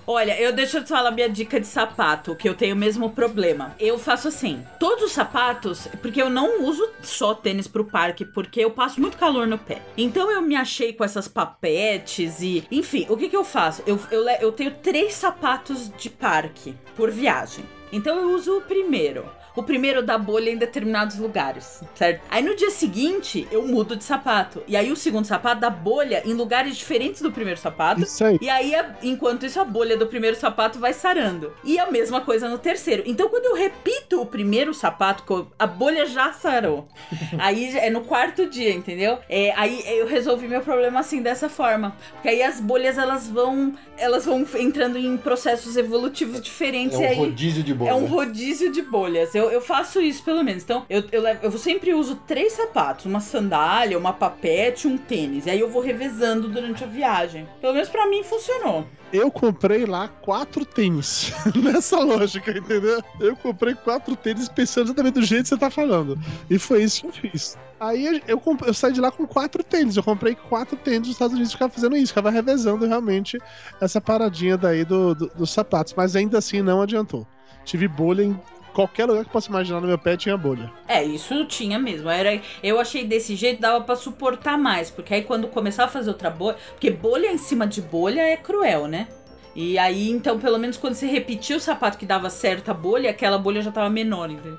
Olha, 0.06 0.40
eu 0.40 0.52
deixa 0.52 0.80
eu 0.80 0.84
te 0.84 0.90
falar 0.90 1.12
minha 1.12 1.30
dica 1.30 1.60
de 1.60 1.68
sapato, 1.68 2.36
que 2.36 2.48
eu 2.48 2.56
tenho 2.56 2.76
o 2.76 2.78
mesmo 2.78 3.10
problema. 3.10 3.76
Eu 3.80 3.98
faço 3.98 4.28
assim, 4.28 4.66
todos 4.80 5.06
os 5.06 5.12
sapatos, 5.12 5.88
porque 6.02 6.22
eu 6.22 6.30
não 6.30 6.64
uso 6.64 6.88
só 7.02 7.34
tênis 7.34 7.68
pro 7.68 7.86
parque, 7.86 8.26
porque 8.26 8.60
eu 8.60 8.72
passo 8.72 9.00
muito 9.00 9.18
calor 9.18 9.48
no 9.48 9.58
pé. 9.58 9.82
Então 9.98 10.30
eu 10.32 10.42
me 10.42 10.56
achei 10.56 10.94
com 10.94 11.04
essas 11.04 11.28
papetes 11.28 12.42
e, 12.42 12.66
enfim, 12.72 13.06
o 13.10 13.18
que 13.18 13.30
que 13.30 13.38
eu 13.38 13.44
faço? 13.44 13.84
Eu, 13.86 14.00
eu, 14.12 14.28
eu 14.42 14.52
tenho 14.52 14.72
três 14.72 15.14
sapatos 15.14 15.90
de 15.98 16.10
parque 16.10 16.76
por 16.96 17.10
viagem. 17.10 17.66
Então 17.92 18.18
eu 18.18 18.32
uso 18.34 18.58
o 18.58 18.62
primeiro. 18.62 19.26
O 19.56 19.64
primeiro 19.64 20.02
da 20.02 20.18
bolha 20.18 20.50
em 20.50 20.58
determinados 20.58 21.18
lugares, 21.18 21.84
certo? 21.96 22.22
Aí 22.30 22.44
no 22.44 22.56
dia 22.56 22.70
seguinte 22.70 23.48
eu 23.52 23.66
mudo 23.68 23.96
de 23.96 24.04
sapato. 24.04 24.64
E 24.68 24.76
aí 24.76 24.92
o 24.92 24.96
segundo 24.96 25.26
sapato 25.26 25.62
da 25.62 25.70
bolha 25.70 26.22
em 26.26 26.34
lugares 26.34 26.78
diferentes 26.78 27.22
do 27.22 27.32
primeiro 27.32 27.60
sapato. 27.60 28.02
Isso 28.02 28.24
aí. 28.24 28.38
E 28.42 28.50
aí, 28.50 28.74
enquanto 29.02 29.46
isso, 29.46 29.60
a 29.60 29.66
bolha 29.66 29.98
do 29.98 30.08
primeiro 30.08 30.36
sapato 30.36 30.80
vai 30.80 30.94
sarando. 30.94 31.54
E 31.64 31.80
a 31.80 31.90
mesma 31.90 32.22
coisa 32.22 32.50
no 32.50 32.58
terceiro. 32.58 33.04
Então, 33.06 33.30
quando 33.30 33.46
eu 33.46 33.56
repito 33.56 34.22
o 34.22 34.26
primeiro 34.26 34.74
sapato, 34.74 35.48
a 35.58 35.68
bolha 35.68 36.06
já 36.06 36.34
sarou. 36.34 36.88
aí 37.40 37.78
é 37.78 37.90
no 37.90 38.02
quarto 38.02 38.48
dia, 38.48 38.74
entendeu? 38.74 39.20
É, 39.30 39.54
aí 39.56 39.84
eu 39.86 40.08
resolvi 40.08 40.48
meu 40.48 40.62
problema 40.62 41.00
assim, 41.00 41.22
dessa 41.22 41.50
forma. 41.50 41.96
Porque 42.14 42.30
aí 42.30 42.42
as 42.44 42.60
bolhas, 42.60 42.98
elas 42.98 43.28
vão. 43.28 43.74
Elas 43.98 44.26
vão 44.26 44.46
entrando 44.56 44.98
em 44.98 45.18
processos 45.18 45.78
evolutivos 45.78 46.42
diferentes. 46.42 47.00
É 47.00 47.02
um 47.02 47.10
aí, 47.10 47.16
rodízio 47.18 47.64
de 47.64 47.74
bolha. 47.74 47.90
é 47.90 47.94
um 47.94 48.06
rodízio 48.06 48.72
de 48.72 48.82
bolhas. 48.82 49.36
Eu, 49.36 49.41
eu 49.50 49.62
faço 49.62 50.02
isso, 50.02 50.24
pelo 50.24 50.44
menos. 50.44 50.64
Então, 50.64 50.86
eu, 50.90 51.04
eu, 51.12 51.22
levo- 51.22 51.40
eu 51.44 51.52
sempre 51.54 51.94
uso 51.94 52.16
três 52.28 52.54
sapatos: 52.54 53.06
uma 53.06 53.20
sandália, 53.20 53.98
uma 53.98 54.14
papete, 54.14 54.88
um 54.88 54.98
tênis. 54.98 55.46
E 55.46 55.50
aí 55.50 55.60
eu 55.60 55.70
vou 55.70 55.82
revezando 55.82 56.48
durante 56.50 56.84
a 56.84 56.88
viagem. 56.88 57.48
Pelo 57.62 57.74
menos 57.74 57.90
pra 57.90 58.08
mim 58.08 58.24
funcionou. 58.24 58.86
Eu 59.14 59.30
comprei 59.32 59.86
lá 59.86 60.08
quatro 60.08 60.64
tênis. 60.66 61.34
Nessa 61.56 62.00
lógica, 62.00 62.52
entendeu? 62.58 63.02
Eu 63.20 63.36
comprei 63.36 63.74
quatro 63.76 64.16
tênis 64.16 64.48
pensando 64.48 64.86
exatamente 64.88 65.16
do 65.16 65.24
jeito 65.24 65.44
que 65.44 65.50
você 65.50 65.58
tá 65.58 65.70
falando. 65.70 66.18
E 66.50 66.58
foi 66.60 66.84
isso 66.84 67.02
que 67.02 67.08
eu 67.08 67.32
fiz. 67.32 67.58
Aí 67.80 68.22
eu, 68.28 68.42
eu 68.66 68.74
saí 68.74 68.94
de 68.94 69.02
lá 69.02 69.12
com 69.12 69.26
quatro 69.28 69.64
tênis. 69.64 69.98
Eu 69.98 70.04
comprei 70.04 70.36
quatro 70.36 70.78
tênis 70.78 71.00
nos 71.02 71.10
Estados 71.10 71.34
Unidos 71.34 71.50
e 71.52 71.54
ficava 71.54 71.74
fazendo 71.74 71.98
isso, 71.98 72.08
ficava 72.10 72.30
revezando 72.30 72.86
realmente 72.86 73.38
essa 73.82 74.00
paradinha 74.00 74.56
daí 74.58 74.86
do, 74.86 75.14
do- 75.16 75.32
dos 75.36 75.52
sapatos. 75.52 75.94
Mas 75.98 76.16
ainda 76.16 76.38
assim 76.38 76.62
não 76.62 76.82
adiantou. 76.82 77.28
Tive 77.66 77.88
bolha 77.90 78.24
em 78.24 78.40
qualquer 78.72 79.06
lugar 79.06 79.24
que 79.24 79.30
eu 79.30 79.34
possa 79.34 79.50
imaginar 79.50 79.82
no 79.82 79.88
meu 79.88 79.98
pé 79.98 80.18
tinha 80.18 80.38
bolha. 80.38 80.72
É, 80.88 81.04
isso 81.04 81.46
tinha 81.46 81.78
mesmo. 81.78 82.10
Era, 82.10 82.42
eu 82.64 82.80
achei 82.80 83.06
desse 83.06 83.36
jeito 83.36 83.62
dava 83.62 83.84
pra 83.84 83.96
suportar 83.96 84.58
mais, 84.58 84.90
porque 84.90 85.14
aí 85.14 85.24
quando 85.24 85.48
começava 85.48 85.90
a 85.90 85.92
fazer 85.92 86.10
outra 86.10 86.30
bolha, 86.30 86.58
porque 86.72 86.90
bolha 86.90 87.32
em 87.32 87.38
cima 87.38 87.68
de 87.68 87.82
bolha 87.82 88.22
é 88.22 88.38
cruel, 88.38 88.88
né? 88.88 89.08
E 89.54 89.78
aí, 89.78 90.10
então, 90.10 90.40
pelo 90.40 90.58
menos 90.58 90.78
quando 90.78 90.94
você 90.94 91.06
repetia 91.06 91.58
o 91.58 91.60
sapato 91.60 91.98
que 91.98 92.06
dava 92.06 92.30
certa 92.30 92.74
bolha, 92.74 93.10
aquela 93.10 93.38
bolha 93.38 93.62
já 93.62 93.72
tava 93.72 93.90
menor, 93.90 94.30
entendeu? 94.30 94.58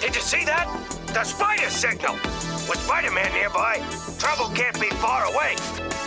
Did 0.00 0.16
you 0.16 0.22
see 0.22 0.44
that? 0.44 0.66
The 1.12 1.22
spider 1.24 1.70
signal! 1.70 2.16
With 2.68 2.78
Spider-Man 2.78 3.32
nearby, 3.32 3.80
trouble 4.18 4.52
can't 4.54 4.78
be 4.80 4.88
far 4.96 5.24
away. 5.26 5.54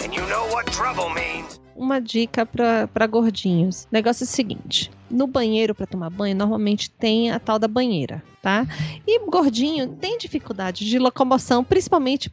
And 0.04 0.14
you 0.14 0.22
know 0.28 0.48
what 0.54 0.66
trouble 0.72 1.10
means. 1.10 1.60
Uma 1.76 2.00
dica 2.00 2.46
pra 2.46 3.06
gordinhos. 3.06 3.84
O 3.84 3.88
negócio 3.92 4.24
é 4.24 4.26
o 4.26 4.28
seguinte: 4.28 4.90
no 5.12 5.28
banheiro 5.28 5.76
pra 5.76 5.86
tomar 5.86 6.10
banho, 6.10 6.34
normalmente 6.34 6.90
tem 6.90 7.32
a 7.32 7.40
tal 7.40 7.60
da 7.60 7.68
banheira, 7.68 8.24
tá? 8.42 8.66
E 9.06 9.20
gordinho 9.30 9.90
tem 9.90 10.18
dificuldade 10.18 10.86
de 10.86 10.98
locomoção, 10.98 11.66
principalmente 11.66 12.32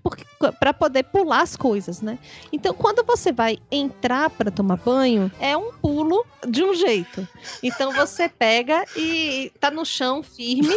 para 0.61 0.72
poder 0.72 1.03
pular 1.05 1.43
as 1.43 1.57
coisas, 1.57 2.01
né? 2.01 2.20
Então, 2.53 2.72
quando 2.72 3.05
você 3.05 3.32
vai 3.32 3.59
entrar 3.70 4.30
pra 4.30 4.51
tomar 4.51 4.76
banho, 4.76 5.30
é 5.40 5.57
um 5.57 5.72
pulo 5.72 6.24
de 6.47 6.62
um 6.62 6.72
jeito. 6.72 7.26
Então, 7.62 7.93
você 7.93 8.28
pega 8.28 8.84
e 8.97 9.51
tá 9.59 9.72
no 9.72 9.84
chão 9.84 10.22
firme. 10.22 10.74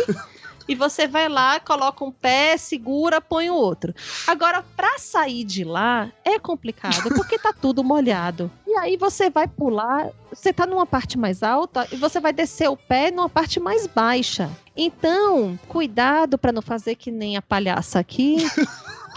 E 0.68 0.74
você 0.74 1.07
vai 1.07 1.30
lá, 1.30 1.59
coloca 1.59 2.03
um 2.03 2.11
pé, 2.11 2.57
segura, 2.57 3.22
põe 3.22 3.49
o 3.49 3.55
outro. 3.55 3.93
Agora, 4.26 4.63
pra 4.76 4.97
sair 4.97 5.43
de 5.43 5.63
lá 5.63 6.11
é 6.24 6.39
complicado, 6.39 7.09
porque 7.16 7.38
tá 7.38 7.53
tudo 7.53 7.84
molhado. 7.84 8.51
E 8.66 8.76
aí 8.78 8.97
você 8.97 9.30
vai 9.30 9.47
pular, 9.47 10.09
você 10.32 10.51
tá 10.51 10.66
numa 10.66 10.86
parte 10.86 11.18
mais 11.18 11.43
alta 11.43 11.88
e 11.91 11.95
você 11.95 12.20
vai 12.20 12.34
descer 12.34 12.70
o 12.70 12.76
pé 12.76 13.11
numa 13.11 13.30
parte 13.30 13.59
mais 13.59 13.86
baixa. 13.88 14.49
Então, 14.76 15.57
cuidado 15.68 16.38
pra 16.38 16.51
não 16.51 16.61
fazer 16.61 16.95
que 16.95 17.11
nem 17.11 17.38
a 17.38 17.41
palhaça 17.41 17.99
aqui. 17.99 18.38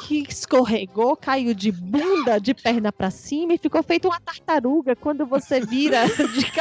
Que 0.06 0.24
escorregou, 0.28 1.16
caiu 1.16 1.52
de 1.52 1.72
bunda, 1.72 2.38
de 2.38 2.54
perna 2.54 2.92
pra 2.92 3.10
cima 3.10 3.54
e 3.54 3.58
ficou 3.58 3.82
feito 3.82 4.06
uma 4.06 4.20
tartaruga 4.20 4.94
quando 4.94 5.26
você 5.26 5.60
vira 5.60 6.06
de. 6.06 6.52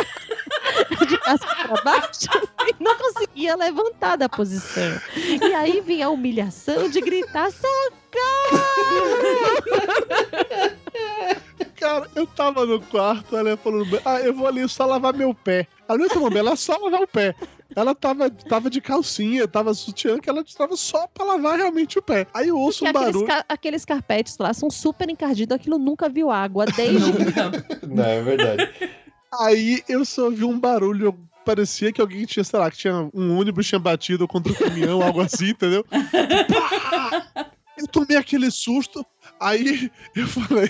De 1.08 1.18
casca 1.20 1.56
pra 1.68 1.82
baixo 1.84 2.28
e 2.68 2.84
não 2.84 2.96
conseguia 2.98 3.56
levantar 3.56 4.16
da 4.18 4.28
posição. 4.30 5.00
E 5.16 5.54
aí 5.54 5.82
vinha 5.82 6.08
a 6.08 6.10
humilhação 6.10 6.90
de 6.90 7.02
gritar: 7.02 7.50
Cara, 11.76 12.08
eu 12.16 12.26
tava 12.26 12.66
no 12.66 12.82
quarto, 12.82 13.36
ela 13.38 13.56
falou, 13.58 13.86
ah, 14.06 14.20
eu 14.20 14.34
vou 14.34 14.48
ali 14.48 14.68
só 14.68 14.86
lavar 14.86 15.14
meu 15.14 15.34
pé. 15.34 15.68
Ela 15.88 15.98
não 16.00 16.08
tomou 16.10 16.32
ela 16.36 16.56
só 16.56 16.76
lavar 16.78 17.02
o 17.02 17.08
pé. 17.08 17.36
Ela 17.76 17.94
tava, 17.94 18.30
tava 18.30 18.70
de 18.70 18.82
calcinha, 18.82 19.48
tava 19.48 19.74
sutiã, 19.74 20.18
que 20.20 20.30
ela 20.30 20.42
estava 20.42 20.76
só 20.76 21.06
pra 21.08 21.24
lavar 21.26 21.58
realmente 21.58 22.00
o 22.00 22.02
pé. 22.02 22.26
Aí 22.34 22.48
eu 22.48 22.58
ouço 22.58 22.80
Porque 22.84 22.98
um 22.98 23.02
aqueles, 23.02 23.14
barulho. 23.22 23.28
ca- 23.28 23.46
aqueles 23.48 23.86
carpetes 23.86 24.38
lá 24.40 24.54
são 24.54 24.70
super 24.72 25.10
encardidos, 25.10 25.56
aquilo 25.56 25.78
nunca 25.78 26.10
viu 26.10 26.32
água 26.32 26.66
desde. 26.66 27.12
Não, 27.88 28.04
é 28.04 28.22
verdade. 28.22 28.74
Aí 29.34 29.84
eu 29.88 30.06
só 30.06 30.26
ouvi 30.26 30.44
um 30.44 30.60
barulho. 30.60 31.18
Parecia 31.46 31.94
que 31.94 32.02
alguém 32.02 32.26
tinha, 32.26 32.44
sei 32.44 32.60
lá, 32.60 32.70
que 32.70 32.78
tinha 32.78 33.10
um 33.14 33.38
ônibus 33.38 33.68
tinha 33.68 33.80
batido 33.80 34.28
contra 34.28 34.52
o 34.52 34.56
caminhão, 34.56 35.02
algo 35.02 35.22
assim, 35.22 35.50
entendeu? 35.52 35.86
Pá! 35.86 37.48
Eu 37.78 37.88
tomei 37.88 38.18
aquele 38.18 38.50
susto. 38.50 39.06
Aí 39.40 39.92
eu 40.16 40.28
falei, 40.28 40.70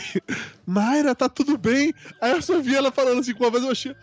Mayra, 0.65 1.15
tá 1.15 1.29
tudo 1.29 1.57
bem? 1.57 1.93
Aí 2.21 2.31
eu 2.31 2.41
só 2.41 2.59
vi 2.59 2.75
ela 2.75 2.91
falando 2.91 3.21
assim 3.21 3.33
com 3.33 3.45
uma 3.45 3.49
voz 3.49 3.63
baixinha. 3.63 3.95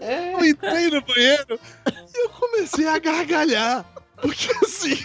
Eu 0.00 0.44
entrei 0.44 0.90
no 0.90 1.00
banheiro 1.00 1.60
e 1.86 2.24
eu 2.24 2.28
comecei 2.30 2.88
a 2.88 2.98
gargalhar. 2.98 3.84
Porque 4.20 4.50
assim, 4.64 4.98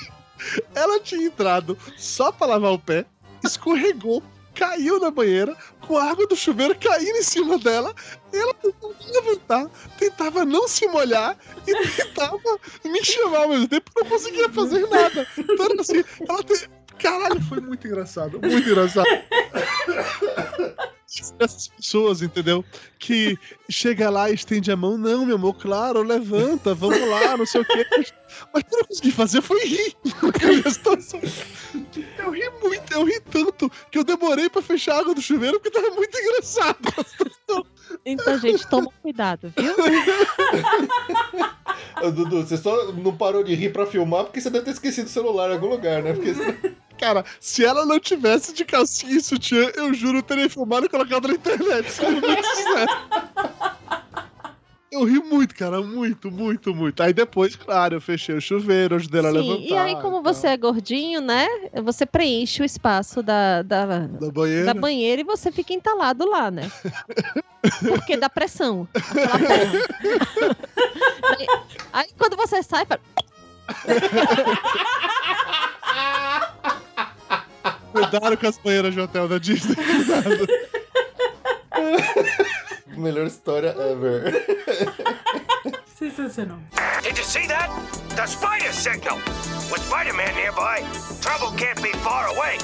ela 0.74 1.00
tinha 1.00 1.28
entrado 1.28 1.78
só 1.96 2.32
pra 2.32 2.48
lavar 2.48 2.74
o 2.74 2.80
pé, 2.80 3.06
escorregou, 3.44 4.24
caiu 4.54 5.00
na 5.00 5.12
banheira, 5.12 5.56
com 5.88 5.98
a 5.98 6.12
água 6.12 6.28
do 6.28 6.36
chuveiro 6.36 6.76
caindo 6.78 7.18
em 7.18 7.24
cima 7.24 7.58
dela, 7.58 7.96
ela 8.34 8.54
tentava 8.56 8.94
levantar, 9.12 9.70
tentava 9.98 10.46
não 10.46 10.68
se 10.68 10.86
molhar 10.88 11.38
e 11.66 11.74
tentava 11.96 12.60
me 12.84 13.04
chamar 13.04 13.44
ao 13.44 13.50
mesmo 13.50 13.68
tempo, 13.68 13.90
não 13.96 14.06
conseguia 14.06 14.50
fazer 14.50 14.88
nada. 14.88 15.28
Então 15.38 15.80
assim, 15.80 16.04
ela 16.28 16.44
tem. 16.44 16.58
Caralho, 17.00 17.42
foi 17.44 17.62
muito 17.62 17.88
engraçado, 17.88 18.40
muito 18.40 18.70
engraçado. 18.70 19.08
Essas 21.08 21.70
pessoas, 21.70 22.22
entendeu? 22.22 22.66
Que 23.00 23.38
chega 23.70 24.10
lá 24.10 24.30
estende 24.30 24.70
a 24.72 24.76
mão, 24.76 24.98
não, 24.98 25.26
meu 25.26 25.36
amor, 25.36 25.54
claro, 25.54 26.04
levanta, 26.04 26.76
vamos 26.76 27.00
lá, 27.08 27.38
não 27.38 27.46
sei 27.46 27.62
o 27.62 27.66
quê. 27.66 27.86
Mas 28.54 28.64
o 28.64 28.66
que 28.66 28.76
eu 28.76 28.86
consegui 28.86 29.12
fazer 29.12 29.42
foi 29.42 29.66
rir. 29.66 29.96
Eu 32.18 32.32
ri 32.32 32.50
muito, 32.62 32.94
eu 32.94 33.06
ri 33.06 33.22
tanto 33.22 33.72
que 33.90 33.98
eu 33.98 34.04
demorei 34.04 34.50
pra 34.50 34.62
fechar 34.62 34.96
a 34.96 35.00
água 35.00 35.16
do 35.16 35.22
chuveiro 35.22 35.60
porque 35.60 35.72
tava 35.72 35.92
muito 35.92 36.18
engraçado. 36.18 36.78
Então, 38.06 38.38
gente, 38.40 38.68
toma 38.68 38.90
cuidado, 39.02 39.54
viu? 39.58 39.74
Ô, 42.02 42.12
Dudu, 42.12 42.46
você 42.46 42.58
só 42.58 42.92
não 42.92 43.16
parou 43.16 43.44
de 43.44 43.56
rir 43.56 43.74
pra 43.74 43.86
filmar 43.86 44.24
porque 44.26 44.40
você 44.40 44.50
deve 44.50 44.66
ter 44.66 44.72
esquecido 44.72 45.08
o 45.08 45.10
celular 45.10 45.50
em 45.50 45.54
algum 45.54 45.68
lugar, 45.68 46.04
né? 46.04 46.14
Porque 46.14 46.34
Cara, 46.98 47.24
se 47.40 47.64
ela 47.64 47.86
não 47.86 48.00
tivesse 48.00 48.54
de 48.54 48.66
calcinha 48.66 49.18
e 49.18 49.22
sutiã, 49.22 49.72
eu 49.76 49.94
juro, 49.94 50.18
eu 50.18 50.24
teria 50.24 50.50
filmado 50.50 50.88
e 50.88 50.90
colocado 50.90 51.28
na 51.28 51.36
internet. 51.36 51.92
Sendo 51.92 52.22
muito 52.22 52.46
sincero. 52.46 52.92
Eu 54.90 55.04
ri 55.04 55.20
muito, 55.20 55.54
cara, 55.54 55.82
muito, 55.82 56.32
muito, 56.32 56.74
muito. 56.74 57.04
Aí 57.04 57.12
depois, 57.12 57.58
claro, 57.58 57.96
eu 57.96 58.02
fechei 58.02 58.34
o 58.36 58.40
chuveiro, 58.42 58.96
ajudei 58.96 59.20
ela 59.20 59.30
a 59.30 59.34
Sim, 59.34 59.40
levantar. 59.50 59.64
e 59.66 59.78
aí, 59.78 60.02
como 60.02 60.22
você 60.24 60.48
é 60.48 60.56
gordinho, 60.58 61.20
né? 61.20 61.46
Você 61.84 62.06
preenche 62.06 62.62
o 62.62 62.66
espaço 62.66 63.22
da, 63.22 63.64
da, 63.64 63.86
Da 64.08 64.32
banheira. 64.32 64.66
da 64.66 64.74
banheira 64.74 65.22
e 65.22 65.26
você 65.26 65.52
fica 65.52 65.74
entalado 65.74 66.26
lá, 66.30 66.50
né? 66.50 66.72
Porque 67.86 68.16
dá 68.16 68.30
pressão. 68.30 68.88
Aí, 71.24 71.48
aí 71.92 72.08
quando 72.18 72.38
você 72.38 72.64
sai, 72.64 72.86
fala, 72.86 73.02
Cuidado 77.92 78.38
com 78.38 78.48
as 78.48 78.58
banheiras 78.58 78.94
de 78.94 79.02
hotel 79.02 79.28
da 79.28 79.38
Disney. 79.38 79.76
Cuidado. 79.76 80.48
Melhor 82.98 83.28
história 83.28 83.70
ever. 83.70 84.34
Sensacional. 85.98 86.60
Did 87.02 87.18
you 87.18 87.24
see 87.24 87.48
that? 87.48 87.72
The 88.16 88.28
spider 88.28 88.72
signal! 88.72 89.18
With 89.72 89.82
Spider-Man 89.82 90.36
nearby, 90.36 90.84
trouble 91.22 91.58
can't 91.58 91.82
be 91.82 91.92
far 92.04 92.28
away. 92.28 92.60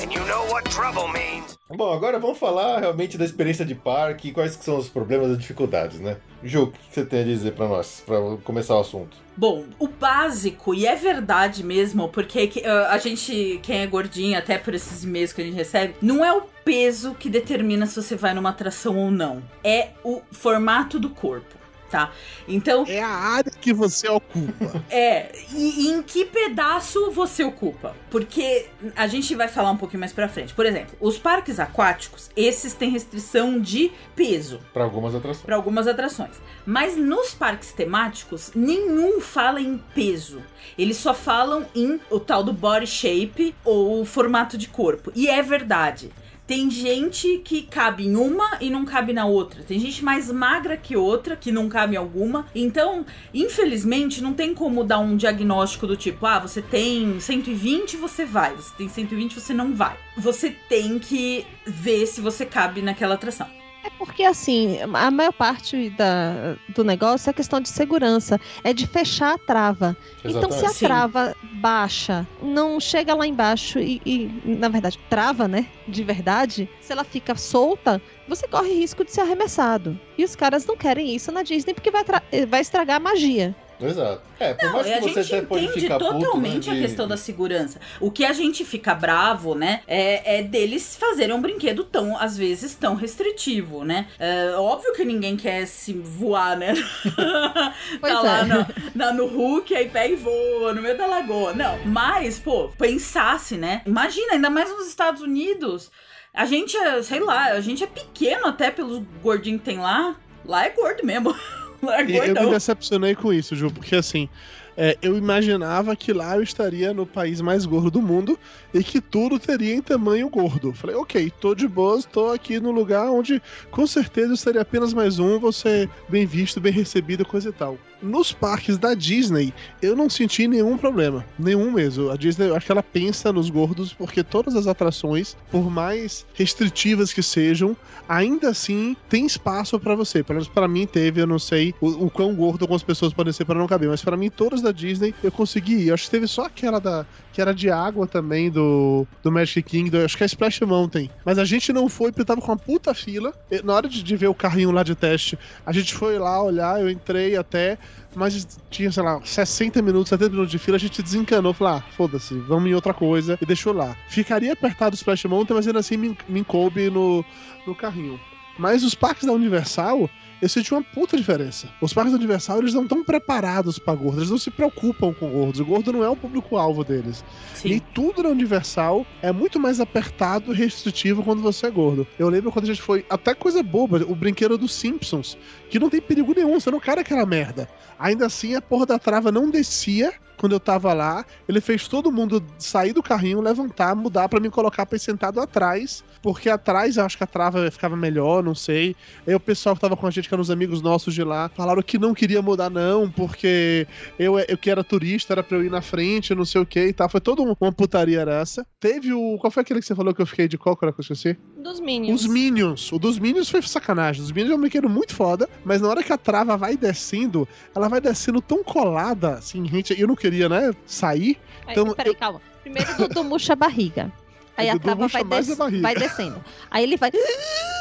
And 0.00 0.12
you 0.12 0.20
know 0.26 0.46
what 0.52 0.70
trouble 0.70 1.08
means. 1.08 1.58
Bom, 1.68 1.92
agora 1.92 2.20
vamos 2.20 2.38
falar 2.38 2.78
realmente 2.78 3.18
da 3.18 3.24
experiência 3.24 3.64
de 3.64 3.74
parque 3.74 4.28
e 4.28 4.32
quais 4.32 4.54
que 4.54 4.64
são 4.64 4.78
os 4.78 4.88
problemas 4.88 5.32
e 5.32 5.36
dificuldades, 5.36 5.98
né? 5.98 6.18
Ju, 6.44 6.62
o 6.62 6.70
que 6.70 6.78
você 6.88 7.04
tem 7.04 7.22
a 7.22 7.24
dizer 7.24 7.54
pra 7.54 7.66
nós, 7.66 8.04
pra 8.06 8.18
começar 8.44 8.76
o 8.76 8.80
assunto? 8.80 9.16
Bom, 9.36 9.64
o 9.80 9.88
básico, 9.88 10.72
e 10.72 10.86
é 10.86 10.94
verdade 10.94 11.64
mesmo, 11.64 12.08
porque 12.08 12.46
que, 12.46 12.64
a 12.64 12.96
gente, 12.98 13.58
quem 13.64 13.80
é 13.80 13.86
gordinho, 13.88 14.38
até 14.38 14.58
por 14.58 14.74
esses 14.74 15.02
e-mails 15.02 15.32
que 15.32 15.42
a 15.42 15.44
gente 15.44 15.56
recebe, 15.56 15.96
não 16.00 16.24
é 16.24 16.32
o 16.32 16.42
peso 16.64 17.14
que 17.14 17.28
determina 17.28 17.84
se 17.84 18.00
você 18.00 18.14
vai 18.14 18.32
numa 18.32 18.50
atração 18.50 18.96
ou 18.96 19.10
não. 19.10 19.42
É 19.64 19.88
o 20.04 20.22
formato 20.30 21.00
do 21.00 21.10
corpo, 21.10 21.55
tá? 21.90 22.12
Então, 22.48 22.84
É 22.86 23.02
a 23.02 23.08
área 23.08 23.50
que 23.50 23.72
você 23.72 24.08
ocupa. 24.08 24.82
é, 24.90 25.30
e, 25.52 25.86
e 25.86 25.88
em 25.88 26.02
que 26.02 26.24
pedaço 26.24 27.10
você 27.10 27.44
ocupa? 27.44 27.94
Porque 28.10 28.66
a 28.94 29.06
gente 29.06 29.34
vai 29.34 29.48
falar 29.48 29.70
um 29.70 29.76
pouquinho 29.76 30.00
mais 30.00 30.12
pra 30.12 30.28
frente. 30.28 30.54
Por 30.54 30.66
exemplo, 30.66 30.96
os 31.00 31.18
parques 31.18 31.58
aquáticos, 31.60 32.30
esses 32.36 32.74
têm 32.74 32.90
restrição 32.90 33.60
de 33.60 33.90
peso 34.14 34.60
Pra 34.72 34.84
algumas 34.84 35.14
atrações. 35.14 35.44
para 35.44 35.56
algumas 35.56 35.86
atrações. 35.86 36.36
Mas 36.64 36.96
nos 36.96 37.34
parques 37.34 37.72
temáticos, 37.72 38.50
nenhum 38.54 39.20
fala 39.20 39.60
em 39.60 39.78
peso. 39.94 40.42
Eles 40.76 40.96
só 40.96 41.14
falam 41.14 41.66
em 41.74 42.00
o 42.10 42.18
tal 42.18 42.42
do 42.42 42.52
body 42.52 42.86
shape 42.86 43.54
ou 43.64 44.04
formato 44.04 44.58
de 44.58 44.68
corpo. 44.68 45.12
E 45.14 45.28
é 45.28 45.42
verdade. 45.42 46.10
Tem 46.46 46.70
gente 46.70 47.38
que 47.38 47.62
cabe 47.62 48.06
em 48.06 48.14
uma 48.14 48.58
e 48.60 48.70
não 48.70 48.84
cabe 48.84 49.12
na 49.12 49.26
outra. 49.26 49.64
Tem 49.64 49.80
gente 49.80 50.04
mais 50.04 50.30
magra 50.30 50.76
que 50.76 50.96
outra, 50.96 51.34
que 51.34 51.50
não 51.50 51.68
cabe 51.68 51.94
em 51.94 51.98
alguma. 51.98 52.46
Então, 52.54 53.04
infelizmente, 53.34 54.22
não 54.22 54.32
tem 54.32 54.54
como 54.54 54.84
dar 54.84 55.00
um 55.00 55.16
diagnóstico 55.16 55.86
do 55.88 55.96
tipo, 55.96 56.24
ah, 56.24 56.38
você 56.38 56.62
tem 56.62 57.18
120, 57.18 57.96
você 57.96 58.24
vai. 58.24 58.54
Você 58.54 58.72
tem 58.78 58.88
120, 58.88 59.40
você 59.40 59.52
não 59.52 59.74
vai. 59.74 59.96
Você 60.16 60.50
tem 60.68 61.00
que 61.00 61.44
ver 61.66 62.06
se 62.06 62.20
você 62.20 62.46
cabe 62.46 62.80
naquela 62.80 63.14
atração. 63.14 63.48
É 63.86 63.90
porque, 63.98 64.24
assim, 64.24 64.80
a 64.80 65.10
maior 65.12 65.32
parte 65.32 65.90
da, 65.90 66.56
do 66.68 66.82
negócio 66.82 67.30
é 67.30 67.32
questão 67.32 67.60
de 67.60 67.68
segurança. 67.68 68.40
É 68.64 68.72
de 68.72 68.84
fechar 68.84 69.34
a 69.34 69.38
trava. 69.38 69.96
Então, 70.24 70.50
se 70.50 70.66
a 70.66 70.70
Sim. 70.70 70.86
trava 70.86 71.36
baixa, 71.54 72.26
não 72.42 72.80
chega 72.80 73.14
lá 73.14 73.24
embaixo 73.24 73.78
e, 73.78 74.02
e, 74.04 74.28
na 74.44 74.68
verdade, 74.68 74.98
trava, 75.08 75.46
né? 75.46 75.68
De 75.86 76.02
verdade, 76.02 76.68
se 76.80 76.92
ela 76.92 77.04
fica 77.04 77.36
solta, 77.36 78.02
você 78.26 78.48
corre 78.48 78.72
risco 78.72 79.04
de 79.04 79.12
ser 79.12 79.20
arremessado. 79.20 79.98
E 80.18 80.24
os 80.24 80.34
caras 80.34 80.66
não 80.66 80.76
querem 80.76 81.14
isso 81.14 81.30
na 81.30 81.44
Disney 81.44 81.72
porque 81.72 81.92
vai, 81.92 82.02
vai 82.48 82.60
estragar 82.60 82.96
a 82.96 83.00
magia. 83.00 83.54
Exato. 83.80 84.22
É, 84.40 84.54
por 84.54 84.64
Não, 84.64 84.72
mais 84.74 84.86
que 84.86 84.92
a 84.92 85.00
você 85.00 85.22
gente 85.22 85.34
até 85.36 85.46
pode 85.46 85.64
entende 85.64 85.80
ficar 85.80 85.98
puto, 85.98 86.12
totalmente 86.18 86.68
né, 86.68 86.74
de- 86.74 86.78
a 86.78 86.82
questão 86.86 87.06
da 87.08 87.16
segurança. 87.16 87.80
O 88.00 88.10
que 88.10 88.24
a 88.24 88.32
gente 88.32 88.64
fica 88.64 88.94
bravo, 88.94 89.54
né, 89.54 89.82
é, 89.86 90.38
é 90.38 90.42
deles 90.42 90.96
fazerem 90.96 91.34
um 91.34 91.40
brinquedo 91.40 91.84
tão, 91.84 92.16
às 92.18 92.36
vezes, 92.36 92.74
tão 92.74 92.94
restritivo, 92.94 93.84
né? 93.84 94.06
É, 94.18 94.52
óbvio 94.56 94.92
que 94.94 95.04
ninguém 95.04 95.36
quer 95.36 95.66
se 95.66 95.92
voar, 95.92 96.56
né? 96.56 96.74
Pois 98.00 98.12
tá 98.12 98.20
lá 98.20 98.38
é. 98.40 98.44
no, 98.44 98.66
na- 98.94 99.12
no 99.12 99.26
Hulk, 99.26 99.74
aí 99.74 99.88
pega 99.88 100.12
e 100.12 100.16
voa 100.16 100.72
no 100.74 100.82
meio 100.82 100.96
da 100.96 101.06
lagoa. 101.06 101.52
Não, 101.52 101.78
mas, 101.86 102.38
pô, 102.38 102.68
pensasse, 102.78 103.56
né? 103.56 103.82
Imagina, 103.86 104.32
ainda 104.34 104.50
mais 104.50 104.70
nos 104.70 104.86
Estados 104.88 105.22
Unidos. 105.22 105.90
A 106.34 106.44
gente 106.44 106.76
é, 106.76 107.02
sei 107.02 107.20
lá, 107.20 107.52
a 107.52 107.60
gente 107.60 107.82
é 107.82 107.86
pequeno 107.86 108.46
até 108.46 108.70
pelos 108.70 109.02
gordinhos 109.22 109.60
que 109.60 109.64
tem 109.66 109.78
lá. 109.78 110.16
Lá 110.44 110.66
é 110.66 110.70
gordo 110.70 111.04
mesmo. 111.04 111.34
E 112.08 112.16
eu 112.16 112.34
me 112.34 112.34
gordão. 112.34 112.50
decepcionei 112.50 113.14
com 113.14 113.32
isso, 113.32 113.54
Ju, 113.56 113.70
porque 113.70 113.96
assim, 113.96 114.28
é, 114.76 114.96
eu 115.00 115.16
imaginava 115.16 115.96
que 115.96 116.12
lá 116.12 116.36
eu 116.36 116.42
estaria 116.42 116.92
no 116.92 117.06
país 117.06 117.40
mais 117.40 117.64
gordo 117.64 117.90
do 117.90 118.02
mundo 118.02 118.38
e 118.78 118.84
que 118.84 119.00
tudo 119.00 119.38
teria 119.38 119.74
em 119.74 119.80
tamanho 119.80 120.28
gordo. 120.28 120.72
Falei, 120.72 120.94
ok, 120.96 121.32
tô 121.40 121.54
de 121.54 121.66
boas, 121.66 122.04
tô 122.04 122.30
aqui 122.30 122.60
no 122.60 122.70
lugar 122.70 123.10
onde 123.10 123.40
com 123.70 123.86
certeza 123.86 124.32
eu 124.32 124.36
seria 124.36 124.60
apenas 124.60 124.92
mais 124.92 125.18
um, 125.18 125.50
ser 125.50 125.88
bem 126.08 126.26
visto, 126.26 126.60
bem 126.60 126.72
recebido, 126.72 127.24
coisa 127.24 127.48
e 127.48 127.52
tal. 127.52 127.78
Nos 128.02 128.30
parques 128.30 128.76
da 128.76 128.92
Disney, 128.92 129.54
eu 129.80 129.96
não 129.96 130.10
senti 130.10 130.46
nenhum 130.46 130.76
problema. 130.76 131.24
Nenhum 131.38 131.70
mesmo. 131.70 132.10
A 132.10 132.16
Disney, 132.16 132.48
eu 132.48 132.54
acho 132.54 132.66
que 132.66 132.72
ela 132.72 132.82
pensa 132.82 133.32
nos 133.32 133.48
gordos, 133.48 133.94
porque 133.94 134.22
todas 134.22 134.54
as 134.54 134.66
atrações, 134.66 135.34
por 135.50 135.70
mais 135.70 136.26
restritivas 136.34 137.12
que 137.12 137.22
sejam, 137.22 137.74
ainda 138.06 138.50
assim 138.50 138.94
tem 139.08 139.24
espaço 139.24 139.80
pra 139.80 139.94
você. 139.94 140.22
Pelo 140.22 140.36
menos 140.36 140.48
pra 140.48 140.68
mim 140.68 140.86
teve, 140.86 141.22
eu 141.22 141.26
não 141.26 141.38
sei 141.38 141.74
o, 141.80 142.06
o 142.06 142.10
quão 142.10 142.34
gordo 142.34 142.64
algumas 142.64 142.82
pessoas 142.82 143.14
podem 143.14 143.32
ser 143.32 143.46
pra 143.46 143.58
não 143.58 143.66
caber, 143.66 143.88
mas 143.88 144.02
pra 144.02 144.16
mim 144.16 144.28
todas 144.28 144.60
da 144.60 144.72
Disney 144.72 145.14
eu 145.24 145.32
consegui. 145.32 145.88
Eu 145.88 145.94
acho 145.94 146.04
que 146.04 146.10
teve 146.10 146.26
só 146.26 146.44
aquela 146.44 146.78
da 146.78 147.06
que 147.36 147.42
era 147.42 147.52
de 147.52 147.70
água 147.70 148.06
também 148.06 148.50
do, 148.50 149.06
do 149.22 149.30
Magic 149.30 149.62
Kingdom, 149.62 150.02
acho 150.02 150.16
que 150.16 150.22
é 150.22 150.26
Splash 150.26 150.62
Mountain. 150.62 151.10
Mas 151.22 151.38
a 151.38 151.44
gente 151.44 151.70
não 151.70 151.86
foi 151.86 152.10
porque 152.10 152.24
tava 152.24 152.40
com 152.40 152.50
uma 152.50 152.56
puta 152.56 152.94
fila. 152.94 153.30
E 153.50 153.62
Na 153.62 153.74
hora 153.74 153.86
de, 153.86 154.02
de 154.02 154.16
ver 154.16 154.28
o 154.28 154.34
carrinho 154.34 154.70
lá 154.70 154.82
de 154.82 154.94
teste, 154.94 155.38
a 155.66 155.70
gente 155.70 155.94
foi 155.94 156.18
lá 156.18 156.42
olhar, 156.42 156.80
eu 156.80 156.88
entrei 156.88 157.36
até, 157.36 157.76
mas 158.14 158.58
tinha, 158.70 158.90
sei 158.90 159.02
lá, 159.02 159.20
60 159.22 159.82
minutos, 159.82 160.08
70 160.08 160.30
minutos 160.30 160.50
de 160.50 160.58
fila, 160.58 160.78
a 160.78 160.80
gente 160.80 161.02
desencanou, 161.02 161.52
falou, 161.52 161.74
ah, 161.74 161.84
foda-se, 161.94 162.32
vamos 162.48 162.70
em 162.70 162.74
outra 162.74 162.94
coisa, 162.94 163.38
e 163.38 163.44
deixou 163.44 163.74
lá. 163.74 163.94
Ficaria 164.08 164.54
apertado 164.54 164.94
o 164.94 164.96
Splash 164.96 165.26
Mountain, 165.26 165.56
mas 165.56 165.66
ainda 165.66 165.80
assim 165.80 165.98
me, 165.98 166.16
me 166.26 166.42
coube 166.42 166.88
no, 166.88 167.22
no 167.66 167.74
carrinho. 167.74 168.18
Mas 168.58 168.82
os 168.82 168.94
parques 168.94 169.26
da 169.26 169.32
Universal, 169.34 170.08
eu 170.46 170.50
senti 170.50 170.72
uma 170.72 170.82
puta 170.82 171.16
diferença. 171.16 171.68
Os 171.80 171.92
parques 171.92 172.12
da 172.12 172.18
Universal, 172.18 172.58
eles 172.58 172.72
não 172.72 172.84
estão 172.84 173.02
preparados 173.02 173.78
pra 173.78 173.94
gordos, 173.94 174.18
eles 174.18 174.30
não 174.30 174.38
se 174.38 174.50
preocupam 174.50 175.12
com 175.12 175.28
gordos. 175.28 175.60
O 175.60 175.64
gordo 175.64 175.92
não 175.92 176.04
é 176.04 176.08
o 176.08 176.16
público-alvo 176.16 176.84
deles. 176.84 177.24
Sim. 177.54 177.68
E 177.68 177.80
tudo 177.80 178.22
na 178.22 178.28
Universal 178.28 179.04
é 179.22 179.32
muito 179.32 179.58
mais 179.58 179.80
apertado 179.80 180.52
e 180.52 180.56
restritivo 180.56 181.22
quando 181.22 181.42
você 181.42 181.66
é 181.66 181.70
gordo. 181.70 182.06
Eu 182.18 182.28
lembro 182.28 182.52
quando 182.52 182.64
a 182.64 182.68
gente 182.68 182.80
foi, 182.80 183.04
até 183.10 183.34
coisa 183.34 183.62
boba, 183.62 184.04
o 184.06 184.14
brinquedo 184.14 184.56
dos 184.56 184.72
Simpsons, 184.72 185.36
que 185.68 185.80
não 185.80 185.90
tem 185.90 186.00
perigo 186.00 186.32
nenhum, 186.34 186.60
você 186.60 186.70
não 186.70 186.80
quer 186.80 186.98
aquela 186.98 187.26
merda. 187.26 187.68
Ainda 187.98 188.26
assim, 188.26 188.54
a 188.54 188.62
porra 188.62 188.86
da 188.86 188.98
trava 188.98 189.32
não 189.32 189.50
descia 189.50 190.12
quando 190.36 190.52
eu 190.52 190.60
tava 190.60 190.92
lá. 190.92 191.24
Ele 191.48 191.60
fez 191.60 191.88
todo 191.88 192.12
mundo 192.12 192.42
sair 192.58 192.92
do 192.92 193.02
carrinho, 193.02 193.40
levantar, 193.40 193.94
mudar 193.94 194.28
pra 194.28 194.40
me 194.40 194.50
colocar 194.50 194.84
pra 194.86 194.96
ir 194.96 195.00
sentado 195.00 195.40
atrás, 195.40 196.04
porque 196.22 196.48
atrás 196.48 196.96
eu 196.96 197.04
acho 197.04 197.16
que 197.16 197.24
a 197.24 197.26
trava 197.26 197.70
ficava 197.70 197.96
melhor, 197.96 198.42
não 198.42 198.54
sei. 198.54 198.96
Aí 199.26 199.34
o 199.34 199.40
pessoal 199.40 199.74
que 199.74 199.80
tava 199.80 199.96
com 199.96 200.06
a 200.06 200.10
gente, 200.10 200.28
que 200.28 200.34
eram 200.34 200.42
os 200.42 200.50
amigos 200.50 200.82
nossos 200.82 201.14
de 201.14 201.22
lá, 201.22 201.48
falaram 201.54 201.82
que 201.82 201.98
não 201.98 202.14
queria 202.14 202.42
mudar, 202.42 202.70
não, 202.70 203.10
porque 203.10 203.86
eu, 204.18 204.38
eu 204.38 204.58
que 204.58 204.70
era 204.70 204.82
turista, 204.82 205.32
era 205.32 205.42
pra 205.42 205.56
eu 205.56 205.64
ir 205.64 205.70
na 205.70 205.80
frente, 205.80 206.34
não 206.34 206.44
sei 206.44 206.60
o 206.60 206.66
que 206.66 206.86
e 206.86 206.92
tal. 206.92 207.08
Foi 207.08 207.20
toda 207.20 207.42
uma 207.42 207.72
putaria 207.72 208.16
essa. 208.30 208.66
Teve 208.80 209.12
o. 209.12 209.38
Qual 209.38 209.50
foi 209.50 209.62
aquele 209.62 209.80
que 209.80 209.86
você 209.86 209.94
falou 209.94 210.14
que 210.14 210.22
eu 210.22 210.26
fiquei 210.26 210.48
de 210.48 210.58
cócora 210.58 210.92
que 210.92 211.00
eu 211.00 211.02
esqueci? 211.02 211.36
Dos 211.62 211.80
Minions. 211.80 212.20
Os 212.20 212.26
Minions. 212.26 212.92
O 212.92 212.98
dos 212.98 213.18
Minions 213.18 213.48
foi 213.48 213.62
sacanagem. 213.62 214.22
Os 214.22 214.32
Minions 214.32 214.52
é 214.52 214.56
um 214.56 214.60
brinquedo 214.60 214.88
muito 214.88 215.14
foda, 215.14 215.48
mas 215.64 215.80
na 215.80 215.88
hora 215.88 216.02
que 216.02 216.12
a 216.12 216.18
trava 216.18 216.56
vai 216.56 216.76
descendo, 216.76 217.46
ela 217.74 217.88
vai 217.88 218.00
descendo 218.00 218.40
tão 218.40 218.62
colada, 218.62 219.34
assim, 219.34 219.66
gente. 219.66 219.98
Eu 219.98 220.08
não 220.08 220.14
queria, 220.14 220.25
né, 220.48 220.72
sair. 220.86 221.38
Aí, 221.66 221.72
Então, 221.72 221.94
peraí, 221.94 222.14
calma. 222.14 222.40
Primeiro 222.62 222.96
Dudu 222.96 223.24
murcha 223.24 223.52
a 223.52 223.56
barriga. 223.56 224.10
Aí 224.56 224.70
a 224.70 224.78
trava 224.78 225.06
vai, 225.08 225.22
des- 225.24 225.56
vai 225.82 225.94
descendo. 225.94 226.42
Aí 226.70 226.82
ele 226.82 226.96
vai. 226.96 227.10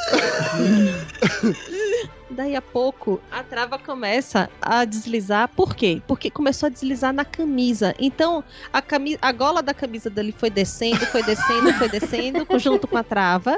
Daí 2.30 2.56
a 2.56 2.62
pouco 2.62 3.22
a 3.32 3.44
trava 3.44 3.78
começa 3.78 4.50
a 4.62 4.84
deslizar. 4.84 5.50
Por 5.56 5.76
quê? 5.76 6.02
Porque 6.08 6.30
começou 6.30 6.68
a 6.68 6.70
deslizar 6.70 7.14
na 7.14 7.24
camisa. 7.24 7.94
Então 8.00 8.44
a, 8.74 8.82
cami 8.82 9.18
a 9.22 9.32
gola 9.32 9.62
da 9.62 9.74
camisa 9.74 10.10
dele 10.10 10.34
foi 10.36 10.50
descendo, 10.50 11.06
foi 11.06 11.24
descendo, 11.24 11.74
foi 11.74 11.88
descendo, 11.88 12.46
junto 12.60 12.88
com 12.88 12.98
a 12.98 13.04
trava. 13.04 13.58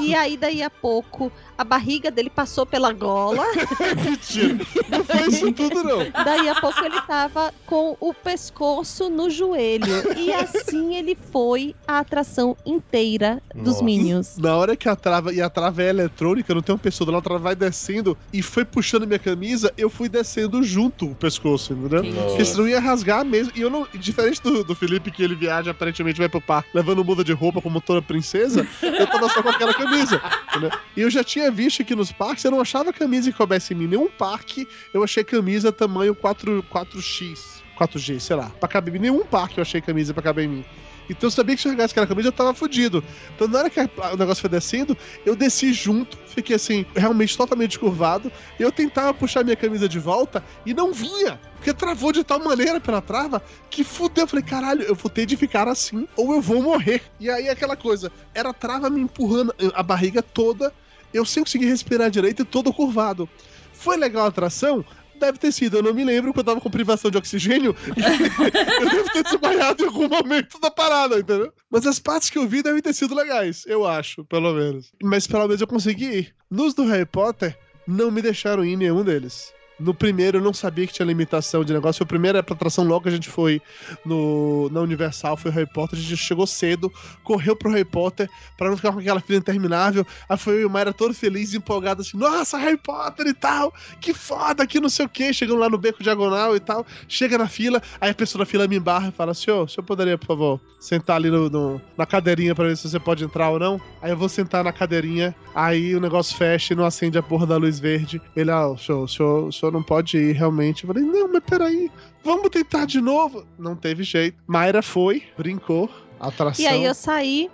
E 0.00 0.14
aí 0.14 0.36
daí 0.36 0.62
a 0.62 0.70
pouco 0.70 1.30
a 1.58 1.64
barriga 1.64 2.10
dele 2.10 2.30
passou 2.30 2.66
pela 2.66 2.92
gola. 2.92 3.44
Mentira. 4.04 4.58
Não 4.88 5.04
foi 5.04 5.28
isso 5.28 5.52
tudo, 5.52 5.82
não. 5.82 5.98
Daí 6.24 6.48
a 6.48 6.60
pouco 6.60 6.84
ele 6.84 7.00
tava 7.02 7.52
com 7.64 7.96
o 8.00 8.12
pescoço 8.12 9.08
no 9.08 9.30
joelho. 9.30 10.12
E 10.16 10.32
assim 10.32 10.96
ele 10.96 11.16
foi 11.32 11.74
a 11.86 12.00
atração 12.00 12.56
inteira 12.64 13.42
dos 13.54 13.74
Nossa. 13.74 13.84
Minions. 13.84 14.36
Na 14.36 14.56
hora 14.56 14.76
que 14.76 14.88
a 14.88 14.96
trava, 14.96 15.32
e 15.32 15.40
a 15.40 15.48
trava 15.48 15.82
é 15.82 15.85
eletrônica, 15.88 16.54
não 16.54 16.62
tem 16.62 16.74
uma 16.74 16.78
pessoa 16.78 17.06
do 17.06 17.12
lado, 17.12 17.20
a 17.20 17.24
trava 17.24 17.40
vai 17.40 17.56
descendo 17.56 18.16
e 18.32 18.42
foi 18.42 18.64
puxando 18.64 19.06
minha 19.06 19.18
camisa, 19.18 19.72
eu 19.76 19.88
fui 19.88 20.08
descendo 20.08 20.62
junto 20.62 21.10
o 21.10 21.14
pescoço, 21.14 21.72
entendeu? 21.72 22.02
Porque 22.28 22.44
senão 22.44 22.68
ia 22.68 22.80
rasgar 22.80 23.24
mesmo. 23.24 23.52
E 23.54 23.60
eu 23.60 23.70
não. 23.70 23.86
Diferente 23.94 24.42
do, 24.42 24.62
do 24.62 24.74
Felipe, 24.74 25.10
que 25.10 25.22
ele 25.22 25.34
viaja, 25.34 25.70
aparentemente 25.70 26.18
vai 26.18 26.28
pro 26.28 26.40
parque 26.40 26.70
levando 26.74 27.04
muda 27.04 27.24
de 27.24 27.32
roupa 27.32 27.60
como 27.60 27.80
toda 27.80 28.02
princesa, 28.02 28.66
eu 28.82 29.06
tava 29.06 29.28
só 29.28 29.42
com 29.42 29.48
aquela 29.48 29.74
camisa. 29.74 30.20
entendeu? 30.50 30.70
E 30.96 31.00
eu 31.00 31.10
já 31.10 31.24
tinha 31.24 31.50
visto 31.50 31.84
que 31.84 31.94
nos 31.94 32.12
parques 32.12 32.44
eu 32.44 32.50
não 32.50 32.60
achava 32.60 32.92
camisa 32.92 33.30
que 33.30 33.36
coubesse 33.36 33.74
em 33.74 33.76
mim. 33.76 33.86
Nenhum 33.86 34.08
parque 34.08 34.66
eu 34.92 35.02
achei 35.02 35.24
camisa 35.24 35.72
tamanho 35.72 36.14
4, 36.14 36.64
4X. 36.70 37.56
4G, 37.76 38.18
sei 38.20 38.36
lá, 38.36 38.50
pra 38.58 38.68
caber 38.68 38.94
em 38.94 38.98
mim. 38.98 39.02
Nenhum 39.10 39.24
parque 39.24 39.58
eu 39.58 39.62
achei 39.62 39.80
camisa 39.80 40.14
pra 40.14 40.22
caber 40.22 40.46
em 40.46 40.48
mim. 40.48 40.64
Então 41.08 41.26
eu 41.26 41.30
sabia 41.30 41.54
que 41.54 41.62
se 41.62 41.68
eu 41.68 41.72
largasse 41.72 41.92
aquela 41.92 42.06
camisa 42.06 42.28
eu 42.28 42.32
tava 42.32 42.54
fudido. 42.54 43.02
Então 43.34 43.48
na 43.48 43.58
hora 43.60 43.70
que 43.70 43.80
o 43.80 44.16
negócio 44.16 44.40
foi 44.40 44.50
descendo, 44.50 44.96
eu 45.24 45.36
desci 45.36 45.72
junto, 45.72 46.18
fiquei 46.26 46.56
assim, 46.56 46.84
realmente 46.94 47.36
totalmente 47.36 47.78
curvado. 47.78 48.30
Eu 48.58 48.72
tentava 48.72 49.14
puxar 49.14 49.44
minha 49.44 49.56
camisa 49.56 49.88
de 49.88 49.98
volta 49.98 50.44
e 50.64 50.74
não 50.74 50.92
vinha. 50.92 51.40
Porque 51.56 51.72
travou 51.72 52.12
de 52.12 52.22
tal 52.22 52.38
maneira 52.38 52.80
pela 52.80 53.00
trava 53.00 53.42
que 53.70 53.82
fudeu. 53.82 54.24
Eu 54.24 54.28
falei, 54.28 54.44
caralho, 54.44 54.82
eu 54.82 54.94
vou 54.94 55.10
ter 55.10 55.26
de 55.26 55.36
ficar 55.36 55.68
assim 55.68 56.06
ou 56.16 56.32
eu 56.32 56.40
vou 56.40 56.62
morrer. 56.62 57.02
E 57.18 57.30
aí 57.30 57.48
aquela 57.48 57.76
coisa, 57.76 58.12
era 58.34 58.50
a 58.50 58.54
trava 58.54 58.90
me 58.90 59.00
empurrando 59.00 59.54
a 59.74 59.82
barriga 59.82 60.22
toda, 60.22 60.72
eu 61.12 61.24
sem 61.24 61.42
conseguir 61.42 61.66
respirar 61.66 62.10
direito 62.10 62.42
e 62.42 62.44
todo 62.44 62.72
curvado. 62.72 63.28
Foi 63.72 63.96
legal 63.96 64.24
a 64.24 64.28
atração? 64.28 64.84
Deve 65.18 65.38
ter 65.38 65.52
sido, 65.52 65.78
eu 65.78 65.82
não 65.82 65.94
me 65.94 66.04
lembro, 66.04 66.32
porque 66.32 66.40
eu 66.40 66.44
tava 66.44 66.60
com 66.60 66.70
privação 66.70 67.10
de 67.10 67.18
oxigênio 67.18 67.74
eu 68.80 68.90
devo 68.90 69.12
ter 69.12 69.22
desmaiado 69.22 69.82
em 69.82 69.86
algum 69.86 70.08
momento 70.08 70.60
da 70.60 70.70
parada, 70.70 71.18
entendeu? 71.18 71.52
Mas 71.70 71.86
as 71.86 71.98
partes 71.98 72.30
que 72.30 72.38
eu 72.38 72.46
vi 72.46 72.62
devem 72.62 72.82
ter 72.82 72.92
sido 72.92 73.14
legais, 73.14 73.64
eu 73.66 73.86
acho, 73.86 74.24
pelo 74.24 74.52
menos. 74.52 74.92
Mas 75.02 75.26
pelo 75.26 75.46
menos 75.46 75.60
eu 75.60 75.66
consegui 75.66 76.04
ir. 76.04 76.34
Nos 76.50 76.74
do 76.74 76.84
Harry 76.84 77.06
Potter, 77.06 77.56
não 77.86 78.10
me 78.10 78.20
deixaram 78.20 78.64
ir 78.64 78.72
em 78.72 78.76
nenhum 78.76 79.02
deles. 79.02 79.52
No 79.78 79.92
primeiro 79.92 80.38
eu 80.38 80.42
não 80.42 80.54
sabia 80.54 80.86
que 80.86 80.92
tinha 80.92 81.04
limitação 81.06 81.62
de 81.64 81.72
negócio. 81.72 81.98
Foi 81.98 82.04
a 82.04 82.08
primeira 82.08 82.38
atração 82.40 82.84
logo 82.84 83.08
a 83.08 83.12
gente 83.12 83.28
foi 83.28 83.60
no, 84.04 84.68
na 84.70 84.80
Universal, 84.80 85.36
foi 85.36 85.50
o 85.50 85.54
Harry 85.54 85.66
Potter. 85.70 85.98
A 85.98 86.02
gente 86.02 86.16
chegou 86.16 86.46
cedo, 86.46 86.90
correu 87.22 87.54
pro 87.54 87.70
Harry 87.70 87.84
Potter 87.84 88.28
pra 88.56 88.68
não 88.70 88.76
ficar 88.76 88.92
com 88.92 88.98
aquela 88.98 89.20
fila 89.20 89.38
interminável. 89.38 90.06
Aí 90.28 90.36
foi 90.38 90.54
eu 90.54 90.60
e 90.62 90.64
o 90.64 90.70
Mayra 90.70 90.92
todo 90.92 91.12
feliz, 91.12 91.52
empolgado 91.54 92.00
assim, 92.02 92.16
nossa, 92.16 92.56
Harry 92.56 92.78
Potter 92.78 93.26
e 93.26 93.34
tal, 93.34 93.72
que 94.00 94.14
foda, 94.14 94.66
que 94.66 94.80
não 94.80 94.88
sei 94.88 95.04
o 95.06 95.08
que. 95.08 95.32
Chegando 95.32 95.58
lá 95.58 95.68
no 95.68 95.78
beco 95.78 96.02
diagonal 96.02 96.56
e 96.56 96.60
tal, 96.60 96.86
chega 97.08 97.36
na 97.36 97.48
fila, 97.48 97.82
aí 98.00 98.10
a 98.10 98.14
pessoa 98.14 98.44
da 98.44 98.50
fila 98.50 98.66
me 98.66 98.76
embarra 98.76 99.08
e 99.08 99.12
fala, 99.12 99.34
senhor, 99.34 99.64
o 99.64 99.68
senhor 99.68 99.84
poderia, 99.84 100.16
por 100.16 100.26
favor, 100.26 100.60
sentar 100.80 101.16
ali 101.16 101.30
no, 101.30 101.50
no- 101.50 101.80
na 101.96 102.06
cadeirinha 102.06 102.54
pra 102.54 102.66
ver 102.66 102.76
se 102.76 102.88
você 102.88 102.98
pode 102.98 103.24
entrar 103.24 103.50
ou 103.50 103.58
não? 103.58 103.80
Aí 104.00 104.10
eu 104.10 104.16
vou 104.16 104.28
sentar 104.28 104.64
na 104.64 104.72
cadeirinha, 104.72 105.34
aí 105.54 105.94
o 105.94 106.00
negócio 106.00 106.36
fecha 106.36 106.72
e 106.72 106.76
não 106.76 106.84
acende 106.84 107.18
a 107.18 107.22
porra 107.22 107.46
da 107.46 107.56
luz 107.56 107.78
verde. 107.78 108.20
Ele, 108.34 108.50
ah, 108.50 108.68
o 108.68 108.78
senhor, 108.78 109.02
o 109.02 109.08
senhor, 109.08 109.44
o 109.48 109.52
senhor 109.52 109.65
não 109.70 109.82
pode 109.82 110.16
ir 110.16 110.32
realmente. 110.32 110.84
Eu 110.84 110.88
falei, 110.88 111.04
não, 111.04 111.32
mas 111.32 111.42
peraí, 111.44 111.90
vamos 112.24 112.48
tentar 112.50 112.86
de 112.86 113.00
novo. 113.00 113.44
Não 113.58 113.76
teve 113.76 114.02
jeito. 114.02 114.36
Mayra 114.46 114.82
foi, 114.82 115.22
brincou, 115.36 115.90
atração. 116.20 116.64
E 116.64 116.68
aí 116.68 116.84
eu 116.84 116.94
saí, 116.94 117.50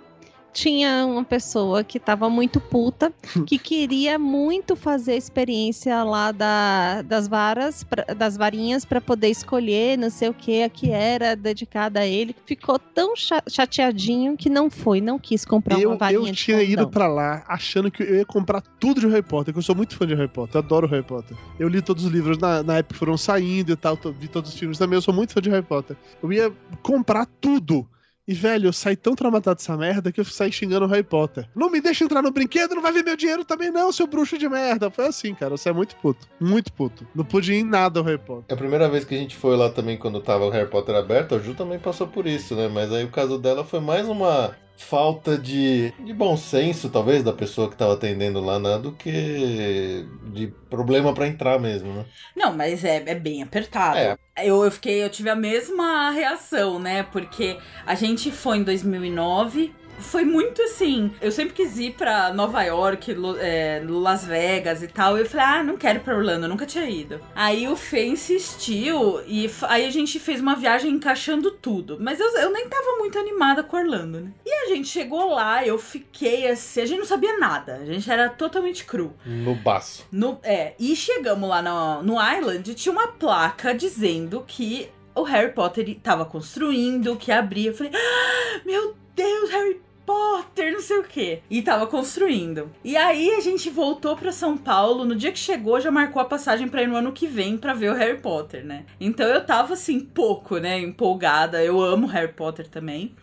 tinha 0.53 1.05
uma 1.05 1.23
pessoa 1.23 1.83
que 1.83 1.99
tava 1.99 2.29
muito 2.29 2.59
puta, 2.59 3.11
que 3.47 3.57
queria 3.57 4.19
muito 4.19 4.75
fazer 4.75 5.13
a 5.13 5.17
experiência 5.17 6.03
lá 6.03 6.31
da, 6.31 7.01
das 7.01 7.27
varas, 7.27 7.83
pra- 7.83 8.13
das 8.15 8.37
varinhas 8.37 8.85
para 8.85 9.01
poder 9.01 9.29
escolher, 9.29 9.97
não 9.97 10.09
sei 10.09 10.29
o 10.29 10.33
que, 10.33 10.61
a 10.63 10.69
que 10.69 10.91
era 10.91 11.35
dedicada 11.35 12.01
a 12.01 12.05
ele. 12.05 12.35
Ficou 12.45 12.77
tão 12.77 13.15
cha- 13.15 13.43
chateadinho 13.49 14.37
que 14.37 14.49
não 14.49 14.69
foi, 14.69 15.01
não 15.01 15.17
quis 15.17 15.43
comprar 15.43 15.79
eu, 15.79 15.89
uma 15.89 15.97
varinha 15.97 16.29
eu 16.29 16.35
tinha 16.35 16.61
ido 16.61 16.87
pra 16.89 17.07
lá 17.07 17.43
achando 17.47 17.89
que 17.89 18.03
eu 18.03 18.15
ia 18.17 18.25
comprar 18.25 18.61
tudo 18.79 19.01
de 19.01 19.07
Harry 19.07 19.23
Potter, 19.23 19.53
que 19.53 19.57
eu 19.59 19.63
sou 19.63 19.75
muito 19.75 19.95
fã 19.95 20.05
de 20.05 20.13
Harry 20.13 20.27
Potter, 20.27 20.57
adoro 20.59 20.87
Harry 20.87 21.03
Potter. 21.03 21.35
Eu 21.59 21.67
li 21.67 21.81
todos 21.81 22.05
os 22.05 22.11
livros 22.11 22.37
na, 22.37 22.61
na 22.61 22.77
época 22.77 22.93
que 22.93 22.99
foram 22.99 23.17
saindo 23.17 23.71
e 23.71 23.75
tal, 23.75 23.97
vi 24.19 24.27
todos 24.27 24.53
os 24.53 24.59
filmes 24.59 24.77
também, 24.77 24.95
eu 24.97 25.01
sou 25.01 25.13
muito 25.13 25.33
fã 25.33 25.41
de 25.41 25.49
Harry 25.49 25.65
Potter. 25.65 25.97
Eu 26.21 26.31
ia 26.31 26.51
comprar 26.81 27.25
tudo. 27.41 27.87
E, 28.25 28.33
velho, 28.33 28.69
eu 28.69 28.73
saí 28.73 28.95
tão 28.95 29.15
traumatado 29.15 29.57
dessa 29.57 29.75
merda 29.75 30.11
que 30.11 30.19
eu 30.19 30.23
saí 30.23 30.49
xingando 30.49 30.85
o 30.85 30.87
Harry 30.87 31.03
Potter. 31.03 31.45
Não 31.53 31.69
me 31.69 31.81
deixa 31.81 32.05
entrar 32.05 32.21
no 32.21 32.31
brinquedo, 32.31 32.73
não 32.73 32.81
vai 32.81 32.93
ver 32.93 33.03
meu 33.03 33.17
dinheiro 33.17 33.43
também 33.43 33.69
não, 33.69 33.91
seu 33.91 34.07
bruxo 34.07 34.37
de 34.37 34.47
merda. 34.47 34.89
Foi 34.89 35.07
assim, 35.07 35.33
cara, 35.35 35.57
você 35.57 35.69
é 35.69 35.73
muito 35.73 35.95
puto. 35.97 36.27
Muito 36.39 36.71
puto. 36.71 37.05
Não 37.13 37.25
pude 37.25 37.53
ir 37.53 37.57
em 37.57 37.63
nada 37.63 37.99
o 37.99 38.03
Harry 38.03 38.17
Potter. 38.17 38.45
É 38.47 38.53
a 38.53 38.57
primeira 38.57 38.87
vez 38.87 39.03
que 39.03 39.13
a 39.13 39.17
gente 39.17 39.35
foi 39.35 39.57
lá 39.57 39.69
também, 39.69 39.97
quando 39.97 40.21
tava 40.21 40.45
o 40.45 40.49
Harry 40.49 40.69
Potter 40.69 40.95
aberto, 40.95 41.35
a 41.35 41.39
Ju 41.39 41.53
também 41.53 41.79
passou 41.79 42.07
por 42.07 42.25
isso, 42.25 42.55
né? 42.55 42.69
Mas 42.69 42.93
aí 42.93 43.03
o 43.03 43.11
caso 43.11 43.37
dela 43.37 43.65
foi 43.65 43.81
mais 43.81 44.07
uma 44.07 44.55
falta 44.77 45.37
de, 45.37 45.91
de 45.99 46.13
bom 46.13 46.35
senso, 46.35 46.89
talvez, 46.89 47.23
da 47.23 47.33
pessoa 47.33 47.69
que 47.69 47.75
tava 47.75 47.93
atendendo 47.93 48.39
lá, 48.41 48.59
né? 48.59 48.77
Do 48.77 48.91
que 48.91 50.05
de 50.31 50.47
problema 50.69 51.13
pra 51.13 51.27
entrar 51.27 51.59
mesmo, 51.59 51.93
né? 51.93 52.05
Não, 52.35 52.53
mas 52.55 52.83
é, 52.83 53.03
é 53.05 53.15
bem 53.15 53.41
apertado. 53.43 53.97
É. 53.97 54.17
Eu, 54.37 54.63
eu 54.63 54.71
fiquei, 54.71 55.03
eu 55.03 55.09
tive 55.09 55.29
a 55.29 55.35
mesma 55.35 56.09
reação, 56.11 56.79
né? 56.79 57.03
Porque 57.03 57.57
a 57.85 57.95
gente 57.95 58.31
foi 58.31 58.57
em 58.57 58.63
2009. 58.63 59.73
Foi 59.99 60.23
muito 60.23 60.61
assim. 60.61 61.11
Eu 61.21 61.31
sempre 61.31 61.53
quis 61.53 61.77
ir 61.77 61.93
pra 61.93 62.33
Nova 62.33 62.61
York, 62.63 63.15
é, 63.39 63.81
Las 63.87 64.25
Vegas 64.25 64.83
e 64.83 64.87
tal. 64.87 65.17
E 65.17 65.21
eu 65.21 65.25
falei, 65.25 65.45
ah, 65.45 65.63
não 65.63 65.77
quero 65.77 65.99
ir 65.99 66.01
pra 66.01 66.15
Orlando, 66.15 66.45
eu 66.45 66.49
nunca 66.49 66.65
tinha 66.65 66.89
ido. 66.89 67.19
Aí 67.35 67.67
o 67.67 67.75
Fê 67.75 68.05
insistiu 68.05 69.21
e 69.27 69.49
aí 69.63 69.85
a 69.85 69.89
gente 69.89 70.19
fez 70.19 70.39
uma 70.41 70.55
viagem 70.55 70.91
encaixando 70.91 71.51
tudo. 71.51 71.97
Mas 71.99 72.19
eu, 72.19 72.27
eu 72.37 72.51
nem 72.51 72.67
tava 72.67 72.97
muito 72.99 73.17
animada 73.17 73.63
com 73.63 73.77
Orlando, 73.77 74.21
né? 74.21 74.31
E 74.45 74.51
a 74.51 74.67
gente 74.67 74.87
chegou 74.87 75.33
lá, 75.33 75.65
eu 75.65 75.77
fiquei 75.77 76.47
assim, 76.47 76.81
a 76.81 76.85
gente 76.85 76.99
não 76.99 77.05
sabia 77.05 77.37
nada. 77.37 77.75
A 77.75 77.85
gente 77.85 78.09
era 78.09 78.29
totalmente 78.29 78.85
cru. 78.85 79.13
No 79.25 79.55
baço. 79.55 80.05
No, 80.11 80.39
é, 80.43 80.73
e 80.79 80.95
chegamos 80.95 81.47
lá 81.49 81.61
no, 81.61 82.03
no 82.03 82.13
Island 82.13 82.69
e 82.69 82.73
tinha 82.73 82.91
uma 82.91 83.07
placa 83.07 83.73
dizendo 83.73 84.43
que 84.45 84.89
o 85.15 85.23
Harry 85.23 85.53
Potter 85.53 85.97
tava 86.01 86.25
construindo, 86.25 87.15
que 87.15 87.31
abria. 87.31 87.69
Eu 87.69 87.75
falei, 87.75 87.91
ah, 87.95 88.61
meu 88.65 88.95
Deus, 89.15 89.49
Harry 89.51 89.79
Potter, 90.05 90.73
não 90.73 90.81
sei 90.81 90.97
o 90.97 91.03
que. 91.03 91.39
E 91.49 91.61
tava 91.61 91.87
construindo. 91.87 92.69
E 92.83 92.97
aí 92.97 93.31
a 93.35 93.39
gente 93.39 93.69
voltou 93.69 94.15
pra 94.15 94.31
São 94.31 94.57
Paulo. 94.57 95.05
No 95.05 95.15
dia 95.15 95.31
que 95.31 95.39
chegou, 95.39 95.79
já 95.79 95.91
marcou 95.91 96.21
a 96.21 96.25
passagem 96.25 96.67
pra 96.67 96.83
ir 96.83 96.87
no 96.87 96.95
ano 96.95 97.11
que 97.11 97.27
vem 97.27 97.57
pra 97.57 97.73
ver 97.73 97.91
o 97.91 97.95
Harry 97.95 98.19
Potter, 98.19 98.65
né? 98.65 98.85
Então 98.99 99.25
eu 99.27 99.45
tava 99.45 99.73
assim, 99.73 99.99
pouco, 99.99 100.57
né? 100.57 100.79
Empolgada. 100.79 101.63
Eu 101.63 101.81
amo 101.81 102.07
Harry 102.07 102.33
Potter 102.33 102.67
também. 102.67 103.15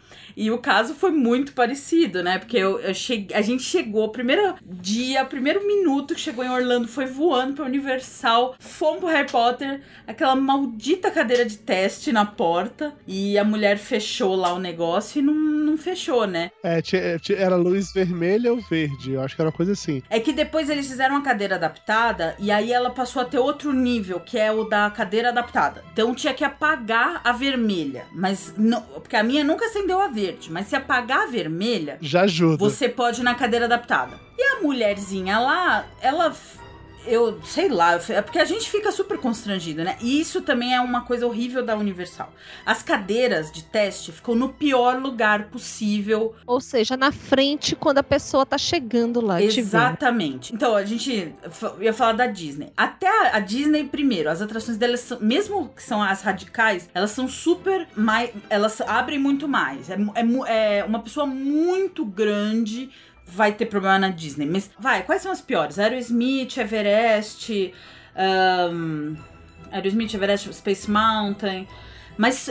E 0.42 0.50
o 0.50 0.56
caso 0.56 0.94
foi 0.94 1.10
muito 1.10 1.52
parecido, 1.52 2.22
né? 2.22 2.38
Porque 2.38 2.56
eu, 2.56 2.80
eu 2.80 2.94
cheguei, 2.94 3.36
a 3.36 3.42
gente 3.42 3.62
chegou, 3.62 4.08
primeiro 4.08 4.54
dia, 4.64 5.22
primeiro 5.24 5.66
minuto 5.66 6.14
que 6.14 6.20
chegou 6.20 6.42
em 6.42 6.48
Orlando, 6.48 6.88
foi 6.88 7.04
voando 7.04 7.52
pra 7.52 7.66
Universal, 7.66 8.54
fomos 8.58 9.00
pro 9.00 9.08
Harry 9.10 9.30
Potter, 9.30 9.82
aquela 10.06 10.34
maldita 10.34 11.10
cadeira 11.10 11.44
de 11.44 11.58
teste 11.58 12.10
na 12.10 12.24
porta, 12.24 12.94
e 13.06 13.36
a 13.38 13.44
mulher 13.44 13.76
fechou 13.76 14.34
lá 14.34 14.54
o 14.54 14.58
negócio 14.58 15.18
e 15.18 15.22
não, 15.22 15.34
não 15.34 15.76
fechou, 15.76 16.26
né? 16.26 16.50
É, 16.62 16.80
tinha- 16.80 17.18
era 17.36 17.56
luz 17.56 17.92
vermelha 17.92 18.50
ou 18.52 18.60
verde, 18.62 19.12
eu 19.12 19.20
acho 19.20 19.36
que 19.36 19.42
era 19.42 19.50
uma 19.50 19.56
coisa 19.56 19.72
assim. 19.72 20.02
É 20.08 20.18
que 20.20 20.32
depois 20.32 20.70
eles 20.70 20.86
fizeram 20.88 21.16
uma 21.16 21.22
cadeira 21.22 21.56
adaptada 21.56 22.34
e 22.38 22.50
aí 22.50 22.72
ela 22.72 22.88
passou 22.88 23.20
a 23.20 23.24
ter 23.26 23.38
outro 23.38 23.74
nível, 23.74 24.18
que 24.20 24.38
é 24.38 24.50
o 24.50 24.64
da 24.64 24.88
cadeira 24.90 25.28
adaptada. 25.28 25.84
Então 25.92 26.14
tinha 26.14 26.32
que 26.32 26.44
apagar 26.44 27.20
a 27.22 27.32
vermelha, 27.32 28.04
mas 28.12 28.54
não, 28.56 28.80
porque 28.82 29.16
a 29.16 29.22
minha 29.22 29.44
nunca 29.44 29.66
acendeu 29.66 30.00
a 30.00 30.08
verde, 30.08 30.29
mas 30.50 30.66
se 30.66 30.76
apagar 30.76 31.22
a 31.22 31.26
vermelha, 31.30 31.98
Já 32.00 32.22
ajuda. 32.22 32.56
você 32.56 32.88
pode 32.88 33.20
ir 33.20 33.24
na 33.24 33.34
cadeira 33.34 33.64
adaptada. 33.66 34.18
E 34.38 34.42
a 34.42 34.60
mulherzinha 34.62 35.38
lá, 35.38 35.84
ela. 36.00 36.34
Eu 37.06 37.40
sei 37.44 37.68
lá, 37.68 37.98
é 38.08 38.20
porque 38.20 38.38
a 38.38 38.44
gente 38.44 38.70
fica 38.70 38.92
super 38.92 39.18
constrangido, 39.18 39.82
né? 39.82 39.96
E 40.00 40.20
isso 40.20 40.42
também 40.42 40.74
é 40.74 40.80
uma 40.80 41.02
coisa 41.02 41.26
horrível 41.26 41.64
da 41.64 41.76
Universal. 41.76 42.32
As 42.64 42.82
cadeiras 42.82 43.50
de 43.50 43.64
teste 43.64 44.12
ficam 44.12 44.34
no 44.34 44.50
pior 44.50 45.00
lugar 45.00 45.44
possível 45.44 46.34
Ou 46.46 46.60
seja, 46.60 46.96
na 46.96 47.12
frente 47.12 47.74
quando 47.74 47.98
a 47.98 48.02
pessoa 48.02 48.44
tá 48.44 48.58
chegando 48.58 49.20
lá. 49.20 49.40
Exatamente. 49.42 50.54
Então, 50.54 50.74
a 50.74 50.84
gente 50.84 51.34
ia 51.80 51.92
falar 51.92 52.12
da 52.12 52.26
Disney. 52.26 52.72
Até 52.76 53.08
a, 53.34 53.40
Disney, 53.40 53.84
primeiro, 53.84 54.30
as 54.30 54.42
atrações 54.42 54.76
delas, 54.76 55.00
são, 55.00 55.18
mesmo 55.20 55.68
que 55.74 55.82
são 55.82 56.02
as 56.02 56.22
radicais, 56.22 56.88
elas 56.94 57.10
são 57.10 57.28
super 57.28 57.86
mais. 57.96 58.30
Elas 58.48 58.80
abrem 58.80 59.18
muito 59.18 59.48
mais. 59.48 59.90
É, 59.90 59.96
é 60.14 60.80
é 60.80 60.84
uma 60.84 61.00
pessoa 61.00 61.26
muito 61.26 62.04
grande. 62.04 62.90
Vai 63.32 63.52
ter 63.52 63.66
problema 63.66 63.98
na 63.98 64.08
Disney. 64.08 64.46
Mas, 64.46 64.70
vai, 64.78 65.02
quais 65.04 65.22
são 65.22 65.30
as 65.30 65.40
piores? 65.40 65.78
Aerosmith, 65.78 66.56
Everest. 66.56 67.72
ahn, 68.16 69.16
Aerosmith, 69.70 70.14
Everest, 70.14 70.52
Space 70.52 70.90
Mountain. 70.90 71.66
Mas 72.18 72.50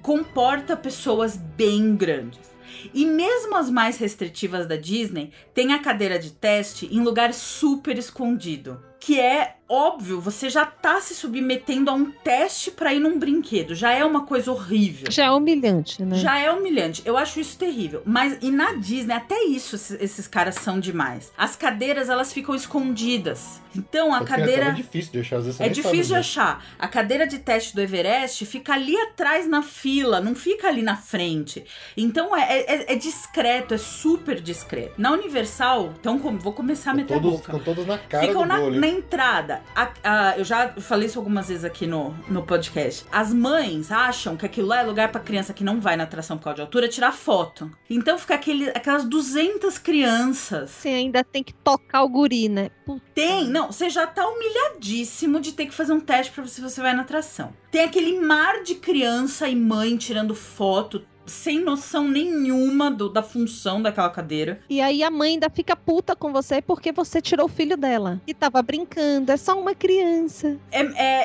comporta 0.00 0.76
pessoas 0.76 1.36
bem 1.36 1.96
grandes. 1.96 2.54
E 2.92 3.06
mesmo 3.06 3.56
as 3.56 3.70
mais 3.70 3.96
restritivas 3.96 4.66
da 4.66 4.76
Disney 4.76 5.32
tem 5.54 5.72
a 5.72 5.78
cadeira 5.78 6.18
de 6.18 6.32
teste 6.32 6.86
em 6.86 7.00
lugar 7.00 7.32
super 7.32 7.96
escondido. 7.96 8.82
Que 9.04 9.20
é 9.20 9.56
óbvio, 9.68 10.20
você 10.20 10.48
já 10.48 10.64
tá 10.64 11.00
se 11.00 11.14
submetendo 11.14 11.90
a 11.90 11.94
um 11.94 12.10
teste 12.10 12.70
pra 12.70 12.92
ir 12.94 13.00
num 13.00 13.18
brinquedo. 13.18 13.74
Já 13.74 13.92
é 13.92 14.04
uma 14.04 14.24
coisa 14.24 14.52
horrível. 14.52 15.10
Já 15.10 15.24
é 15.26 15.30
humilhante, 15.30 16.02
né? 16.02 16.16
Já 16.16 16.38
é 16.38 16.50
humilhante. 16.52 17.02
Eu 17.04 17.16
acho 17.16 17.40
isso 17.40 17.58
terrível. 17.58 18.02
Mas 18.04 18.38
e 18.40 18.50
na 18.50 18.74
Disney, 18.74 19.12
até 19.14 19.42
isso 19.44 19.74
esses, 19.76 20.00
esses 20.00 20.26
caras 20.28 20.54
são 20.56 20.78
demais. 20.78 21.32
As 21.36 21.56
cadeiras, 21.56 22.08
elas 22.08 22.32
ficam 22.32 22.54
escondidas. 22.54 23.60
Então 23.76 24.14
a 24.14 24.18
Porque 24.18 24.34
É 24.34 24.36
cadeira. 24.36 24.70
difícil 24.72 25.12
de 25.12 25.18
achar, 25.20 25.36
às 25.38 25.44
vezes 25.46 25.60
É 25.60 25.68
difícil 25.68 26.02
de 26.04 26.12
né? 26.12 26.18
achar. 26.20 26.64
A 26.78 26.86
cadeira 26.86 27.26
de 27.26 27.38
teste 27.40 27.74
do 27.74 27.80
Everest 27.80 28.46
fica 28.46 28.74
ali 28.74 28.96
atrás 28.96 29.48
na 29.48 29.62
fila, 29.62 30.20
não 30.20 30.34
fica 30.34 30.68
ali 30.68 30.82
na 30.82 30.96
frente. 30.96 31.64
Então 31.96 32.36
é, 32.36 32.60
é- 32.60 32.92
é 32.92 32.96
discreto, 32.96 33.74
é 33.74 33.78
super 33.78 34.40
discreto. 34.40 34.94
Na 34.96 35.10
Universal, 35.10 35.92
então 35.98 36.18
vou 36.18 36.52
começar 36.52 36.92
a 36.92 36.94
meter 36.94 37.14
a 37.14 37.20
todos, 37.20 37.38
boca. 37.40 37.52
com 37.52 37.58
todos 37.58 37.86
na 37.86 37.98
cara 37.98 38.26
Ficam 38.28 38.42
do 38.42 38.48
na, 38.48 38.58
na 38.58 38.86
entrada, 38.94 39.62
a- 39.74 39.90
a- 40.02 40.38
eu 40.38 40.44
já 40.44 40.68
falei 40.80 41.06
isso 41.06 41.18
algumas 41.18 41.48
vezes 41.48 41.64
aqui 41.64 41.86
no, 41.86 42.10
no 42.28 42.42
podcast. 42.42 43.04
As 43.12 43.32
mães 43.32 43.90
acham 43.92 44.36
que 44.36 44.46
aquilo 44.46 44.68
lá 44.68 44.80
é 44.80 44.82
lugar 44.82 45.10
pra 45.12 45.20
criança 45.20 45.52
que 45.52 45.62
não 45.64 45.80
vai 45.80 45.96
na 45.96 46.04
atração 46.04 46.36
por 46.38 46.44
causa 46.44 46.56
de 46.56 46.60
altura 46.62 46.88
tirar 46.88 47.12
foto. 47.12 47.70
Então 47.90 48.16
fica 48.18 48.34
aquele, 48.34 48.70
aquelas 48.70 49.04
200 49.04 49.78
crianças. 49.78 50.70
Você 50.70 50.88
ainda 50.88 51.22
tem 51.24 51.42
que 51.42 51.52
tocar 51.54 52.02
o 52.02 52.08
guri, 52.08 52.48
né? 52.48 52.70
Puta. 52.84 53.04
Tem, 53.14 53.48
não, 53.48 53.70
você 53.72 53.88
já 53.90 54.06
tá 54.06 54.26
humilhadíssimo 54.28 55.40
de 55.40 55.52
ter 55.52 55.66
que 55.66 55.74
fazer 55.74 55.92
um 55.92 56.00
teste 56.00 56.32
pra 56.32 56.42
ver 56.44 56.50
se 56.50 56.60
você 56.60 56.80
vai 56.80 56.94
na 56.94 57.02
atração. 57.02 57.52
Tem 57.70 57.82
aquele 57.84 58.18
mar 58.20 58.62
de 58.62 58.74
criança 58.76 59.48
e 59.48 59.56
mãe 59.56 59.96
tirando 59.96 60.34
foto 60.34 61.04
sem 61.26 61.60
noção 61.62 62.08
nenhuma 62.08 62.90
do- 62.90 63.08
da 63.08 63.22
função 63.22 63.80
daquela 63.80 64.10
cadeira. 64.10 64.60
E 64.68 64.80
aí 64.80 65.02
a 65.02 65.10
mãe 65.10 65.32
ainda 65.32 65.48
fica 65.50 65.74
puta 65.74 66.14
com 66.14 66.32
você 66.32 66.60
porque 66.60 66.92
você 66.92 67.20
tirou 67.20 67.46
o 67.46 67.48
filho 67.48 67.76
dela. 67.76 68.20
E 68.26 68.34
tava 68.34 68.62
brincando, 68.62 69.32
é 69.32 69.36
só 69.36 69.58
uma 69.58 69.74
criança. 69.74 70.56
É, 70.70 70.80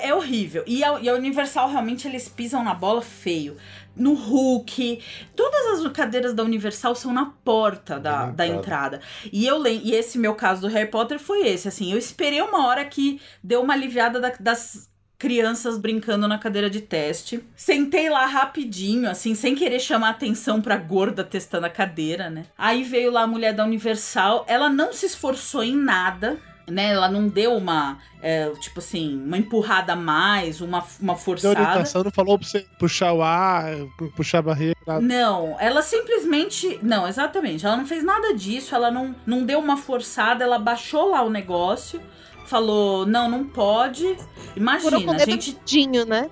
é, 0.06 0.08
é 0.10 0.16
horrível. 0.16 0.64
E 0.66 0.84
a, 0.84 1.00
e 1.00 1.10
a 1.10 1.14
Universal, 1.14 1.70
realmente, 1.70 2.08
eles 2.08 2.30
pisam 2.30 2.64
na 2.64 2.74
bola 2.74 3.02
feio. 3.02 3.58
No 3.96 4.14
Hulk. 4.14 5.02
Todas 5.36 5.86
as 5.86 5.92
cadeiras 5.92 6.34
da 6.34 6.44
Universal 6.44 6.96
são 6.96 7.12
na 7.12 7.26
porta 7.44 8.00
da, 8.00 8.28
Na 8.28 8.32
da 8.32 8.48
entrada. 8.48 9.02
E 9.32 9.46
eu 9.46 9.66
e 9.68 9.94
esse 9.94 10.18
meu 10.18 10.36
caso 10.36 10.62
do 10.62 10.68
Harry 10.68 10.90
Potter 10.90 11.20
foi 11.20 11.46
esse. 11.48 11.68
Assim, 11.68 11.92
eu 11.92 11.98
esperei 11.98 12.42
uma 12.42 12.66
hora 12.68 12.86
que 12.86 13.20
deu 13.44 13.62
uma 13.62 13.74
aliviada 13.74 14.20
da- 14.22 14.34
das 14.40 14.90
crianças 15.20 15.78
brincando 15.78 16.28
na 16.28 16.40
cadeira 16.40 16.70
de 16.70 16.80
teste. 16.80 17.44
Sentei 17.56 18.10
lá 18.10 18.26
rapidinho, 18.26 19.10
assim, 19.10 19.36
sem 19.36 19.54
querer 19.54 19.82
chamar 19.82 20.12
atenção 20.12 20.62
pra 20.62 20.78
gorda 20.78 21.26
testando 21.26 21.66
a 21.66 21.70
cadeira, 21.70 22.30
né? 22.30 22.46
Aí 22.58 22.84
veio 22.84 23.12
lá 23.12 23.24
a 23.24 23.28
mulher 23.28 23.54
da 23.54 23.66
Universal. 23.66 24.46
Ela 24.48 24.70
não 24.70 24.94
se 24.94 25.06
esforçou 25.06 25.62
em 25.62 25.76
nada 25.76 26.40
né? 26.70 26.92
Ela 26.92 27.10
não 27.10 27.28
deu 27.28 27.56
uma, 27.56 27.98
é, 28.22 28.50
tipo 28.62 28.80
assim, 28.80 29.22
uma 29.24 29.38
empurrada 29.38 29.94
a 29.94 29.96
mais, 29.96 30.62
uma, 30.62 30.84
uma 31.02 31.16
forçada. 31.16 31.60
orientação, 31.60 32.04
não 32.04 32.12
falou 32.12 32.38
pra 32.38 32.48
você 32.48 32.66
puxar 32.78 33.14
o 33.14 33.22
ar, 33.22 33.74
puxar 34.16 34.40
a 34.40 34.44
barreira. 34.44 34.78
nada. 34.86 35.02
Não, 35.02 35.58
ela 35.60 35.82
simplesmente. 35.82 36.80
Não, 36.82 37.08
exatamente. 37.08 37.66
Ela 37.66 37.78
não 37.78 37.86
fez 37.86 38.04
nada 38.04 38.34
disso, 38.34 38.76
ela 38.76 38.92
não, 38.92 39.16
não 39.26 39.44
deu 39.44 39.60
uma 39.60 39.78
forçada, 39.78 40.44
ela 40.44 40.60
baixou 40.60 41.10
lá 41.10 41.24
o 41.24 41.30
negócio, 41.30 42.02
falou: 42.50 43.06
não, 43.06 43.30
não 43.30 43.46
pode. 43.46 44.18
Imagina, 44.56 45.14
a 45.14 45.26
gente. 45.26 45.56
mindinho, 45.56 46.06
né? 46.06 46.30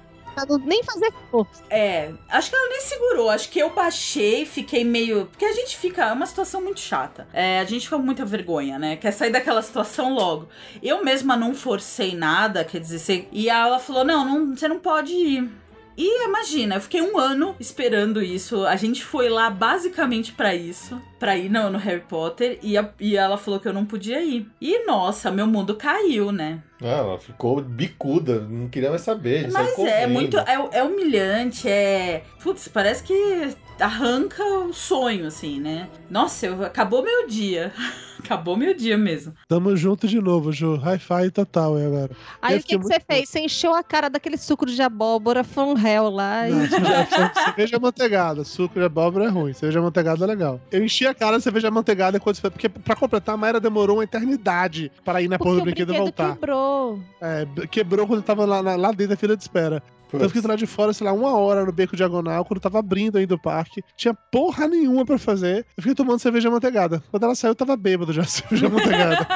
Nem 0.66 0.84
fazer 0.84 1.12
força. 1.32 1.64
É, 1.68 2.14
acho 2.30 2.52
que 2.52 2.56
ela 2.56 2.70
nem 2.70 2.82
segurou. 2.82 3.30
Acho 3.30 3.50
que 3.50 3.58
eu 3.58 3.72
baixei, 3.72 4.46
fiquei 4.46 4.84
meio. 4.84 5.26
Porque 5.26 5.46
a 5.46 5.52
gente 5.52 5.76
fica. 5.76 6.06
É 6.06 6.12
uma 6.12 6.28
situação 6.28 6.62
muito 6.62 6.80
chata. 6.80 7.28
É, 7.34 7.60
a 7.60 7.66
gente 7.66 7.86
fica 7.86 7.98
com 7.98 8.04
muita 8.04 8.24
vergonha, 8.24 8.78
né? 8.78 8.98
Quer 8.98 9.12
sair 9.12 9.32
daquela 9.32 9.62
situação 9.64 10.14
logo. 10.14 10.48
Eu 10.82 11.04
mesma 11.04 11.36
não 11.36 11.56
forcei 11.56 12.16
nada, 12.16 12.64
quer 12.64 12.80
dizer. 12.80 13.00
Você... 13.00 13.28
E 13.32 13.50
ela 13.50 13.80
falou: 13.80 14.04
não, 14.04 14.24
não, 14.24 14.56
você 14.56 14.68
não 14.68 14.80
pode 14.80 15.14
ir. 15.14 15.52
E 15.98 16.26
imagina, 16.26 16.76
eu 16.76 16.82
fiquei 16.82 17.02
um 17.02 17.18
ano 17.18 17.56
esperando 17.60 18.22
isso. 18.22 18.66
A 18.68 18.76
gente 18.76 19.04
foi 19.04 19.30
lá 19.30 19.50
basicamente 19.50 20.32
pra 20.32 20.54
isso, 20.54 21.02
pra 21.18 21.36
ir 21.36 21.50
no, 21.50 21.72
no 21.72 21.78
Harry 21.80 22.04
Potter, 22.08 22.60
e, 22.62 22.78
a- 22.78 22.90
e 23.00 23.18
ela 23.18 23.36
falou 23.38 23.60
que 23.60 23.68
eu 23.68 23.74
não 23.74 23.84
podia 23.86 24.22
ir. 24.24 24.48
E 24.62 24.86
nossa, 24.86 25.32
meu 25.32 25.48
mundo 25.48 25.74
caiu, 25.76 26.32
né? 26.32 26.62
Ah, 26.82 26.88
ela 27.00 27.18
ficou 27.18 27.60
bicuda, 27.62 28.42
não 28.42 28.70
queria 28.70 28.90
mais 28.92 29.02
saber. 29.02 29.50
Mas 29.52 29.78
é 29.80 30.06
muito. 30.06 30.38
É, 30.38 30.54
é 30.80 30.84
humilhante, 30.84 31.68
é. 31.68 32.24
Putz, 32.44 32.68
parece 32.68 33.02
que 33.04 33.50
arranca 33.80 34.44
o 34.44 34.72
sonho, 34.74 35.26
assim, 35.26 35.60
né? 35.60 35.90
Nossa, 36.10 36.46
eu, 36.46 36.64
acabou 36.64 37.02
meu 37.04 37.28
dia. 37.28 37.74
acabou 38.20 38.56
meu 38.58 38.74
dia 38.76 38.98
mesmo. 38.98 39.34
Tamo 39.48 39.76
junto 39.76 40.08
de 40.08 40.20
novo, 40.22 40.52
Ju. 40.52 40.76
Hi-fi 40.76 41.30
total 41.32 41.76
aí 41.76 41.86
agora. 41.86 42.12
Aí 42.42 42.54
Eu 42.56 42.60
o 42.60 42.64
que, 42.64 42.68
que 42.78 42.84
você 42.84 42.94
muito- 42.94 43.06
fez? 43.06 43.30
Você 43.30 43.40
encheu 43.42 43.74
a 43.76 43.84
cara 43.84 44.10
daquele 44.10 44.38
suco 44.38 44.66
de 44.66 44.82
abóbora 44.82 45.44
from 45.44 45.76
hell 45.78 46.10
lá. 46.10 46.48
E... 46.50 46.52
Não, 46.54 46.68
cerveja- 46.68 47.32
cerveja 47.46 47.80
manteigada, 47.80 48.44
suco 48.44 48.80
de 48.80 48.86
abóbora 48.86 49.26
é 49.26 49.30
ruim, 49.30 49.54
cerveja 49.54 49.82
manteigada 49.82 50.24
é 50.24 50.28
legal. 50.28 50.60
Eu 50.72 50.84
enchi 50.84 51.06
a 51.08 51.14
cara 51.14 51.38
de 51.38 51.44
cerveja 51.44 51.70
manteigada 51.72 52.20
quando 52.20 52.38
foi, 52.40 52.50
porque 52.50 52.70
pra 52.70 52.96
completar 52.96 53.36
a 53.36 53.38
Mayra 53.38 53.60
demorou 53.60 53.98
uma 53.98 54.04
eternidade 54.04 54.92
para 55.04 55.22
ir 55.22 55.28
na 55.28 55.38
porra 55.38 55.56
do 55.58 55.62
brinquedo 55.64 55.90
e 55.90 55.94
brinquedo 55.98 56.04
voltar. 56.04 56.34
quebrou. 56.36 57.00
É, 57.22 57.48
quebrou 57.70 58.08
quando 58.08 58.20
eu 58.20 58.24
tava 58.24 58.46
lá, 58.46 58.60
lá 58.76 58.92
dentro 58.92 59.10
da 59.10 59.16
fila 59.18 59.36
de 59.36 59.44
espera. 59.44 59.82
Putz. 60.10 60.24
Eu 60.24 60.30
fiquei 60.30 60.42
do 60.42 60.48
lado 60.48 60.60
de 60.60 60.68
fora, 60.68 60.94
sei 60.94 61.06
lá, 61.06 61.14
uma 61.14 61.38
hora 61.38 61.66
no 61.66 61.72
beco 61.72 61.96
diagonal, 61.96 62.46
quando 62.46 62.60
tava 62.60 62.80
abrindo 62.80 63.18
ainda 63.18 63.36
o 63.36 63.42
parque. 63.42 63.82
Tinha 63.96 64.14
porra 64.14 64.68
nenhuma 64.68 65.06
pra 65.06 65.18
fazer. 65.18 65.66
Eu 65.76 65.84
fiquei 65.84 65.96
tomando 65.96 66.20
cerveja 66.20 66.50
manteigada. 66.50 67.04
Quando 67.12 67.24
ela 67.24 67.36
saiu, 67.36 67.52
eu 67.52 67.56
tava 67.56 67.76
bêbado 67.76 68.14
já, 68.14 68.24
cerveja 68.26 68.70
manteigada. 68.70 69.28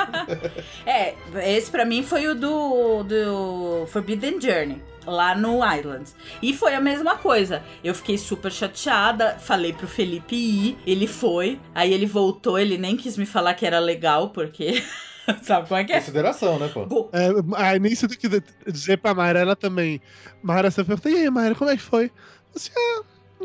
É, 0.85 1.15
esse 1.55 1.69
pra 1.69 1.85
mim 1.85 2.03
foi 2.03 2.27
o 2.27 2.35
do, 2.35 3.03
do 3.03 3.85
Forbidden 3.87 4.39
Journey. 4.39 4.81
Lá 5.05 5.35
no 5.35 5.59
Islands. 5.65 6.15
E 6.43 6.53
foi 6.53 6.75
a 6.75 6.79
mesma 6.79 7.15
coisa. 7.15 7.63
Eu 7.83 7.95
fiquei 7.95 8.19
super 8.19 8.51
chateada. 8.51 9.35
Falei 9.39 9.73
pro 9.73 9.87
Felipe 9.87 10.35
ir. 10.35 10.77
Ele 10.85 11.07
foi. 11.07 11.59
Aí 11.73 11.91
ele 11.91 12.05
voltou. 12.05 12.59
Ele 12.59 12.77
nem 12.77 12.95
quis 12.95 13.17
me 13.17 13.25
falar 13.25 13.55
que 13.55 13.65
era 13.65 13.79
legal, 13.79 14.29
porque. 14.29 14.83
Sabe 15.43 15.67
como 15.67 15.79
é 15.79 15.83
que 15.83 15.93
é? 15.93 15.99
Consideração, 15.99 16.57
né, 16.59 16.69
pô? 16.73 16.85
Go- 16.85 17.09
É, 17.13 17.29
aí 17.63 17.79
nisso 17.79 18.05
eu 18.05 18.09
tenho 18.09 18.19
que 18.41 18.71
dizer 18.71 18.97
pra 18.97 19.13
Mayra, 19.13 19.39
ela 19.39 19.55
também. 19.55 20.01
Mayra, 20.41 20.69
você 20.71 20.83
pergunta, 20.83 21.09
e 21.09 21.15
aí, 21.17 21.29
Mayra, 21.29 21.55
como 21.55 21.69
é 21.69 21.75
que 21.77 21.83
foi? 21.83 22.11
Assim, 22.55 22.71
ah, 22.75 23.01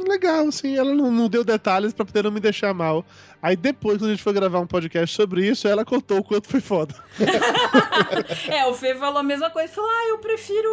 legal, 0.08 0.48
assim. 0.48 0.76
Ela 0.76 0.94
não, 0.94 1.10
não 1.10 1.28
deu 1.28 1.44
detalhes 1.44 1.92
pra 1.92 2.04
poder 2.04 2.24
não 2.24 2.30
me 2.30 2.40
deixar 2.40 2.72
mal. 2.74 3.04
Aí 3.42 3.54
depois, 3.56 3.98
quando 3.98 4.06
a 4.08 4.10
gente 4.14 4.22
foi 4.22 4.32
gravar 4.32 4.60
um 4.60 4.66
podcast 4.66 5.14
sobre 5.14 5.46
isso, 5.46 5.68
ela 5.68 5.84
contou 5.84 6.18
o 6.18 6.24
quanto 6.24 6.48
foi 6.48 6.60
foda. 6.60 6.94
É, 8.48 8.66
o 8.66 8.74
Fê 8.74 8.94
falou 8.94 9.18
a 9.18 9.22
mesma 9.22 9.50
coisa. 9.50 9.72
Falou, 9.72 9.90
ah, 9.90 10.08
eu 10.10 10.18
prefiro 10.18 10.68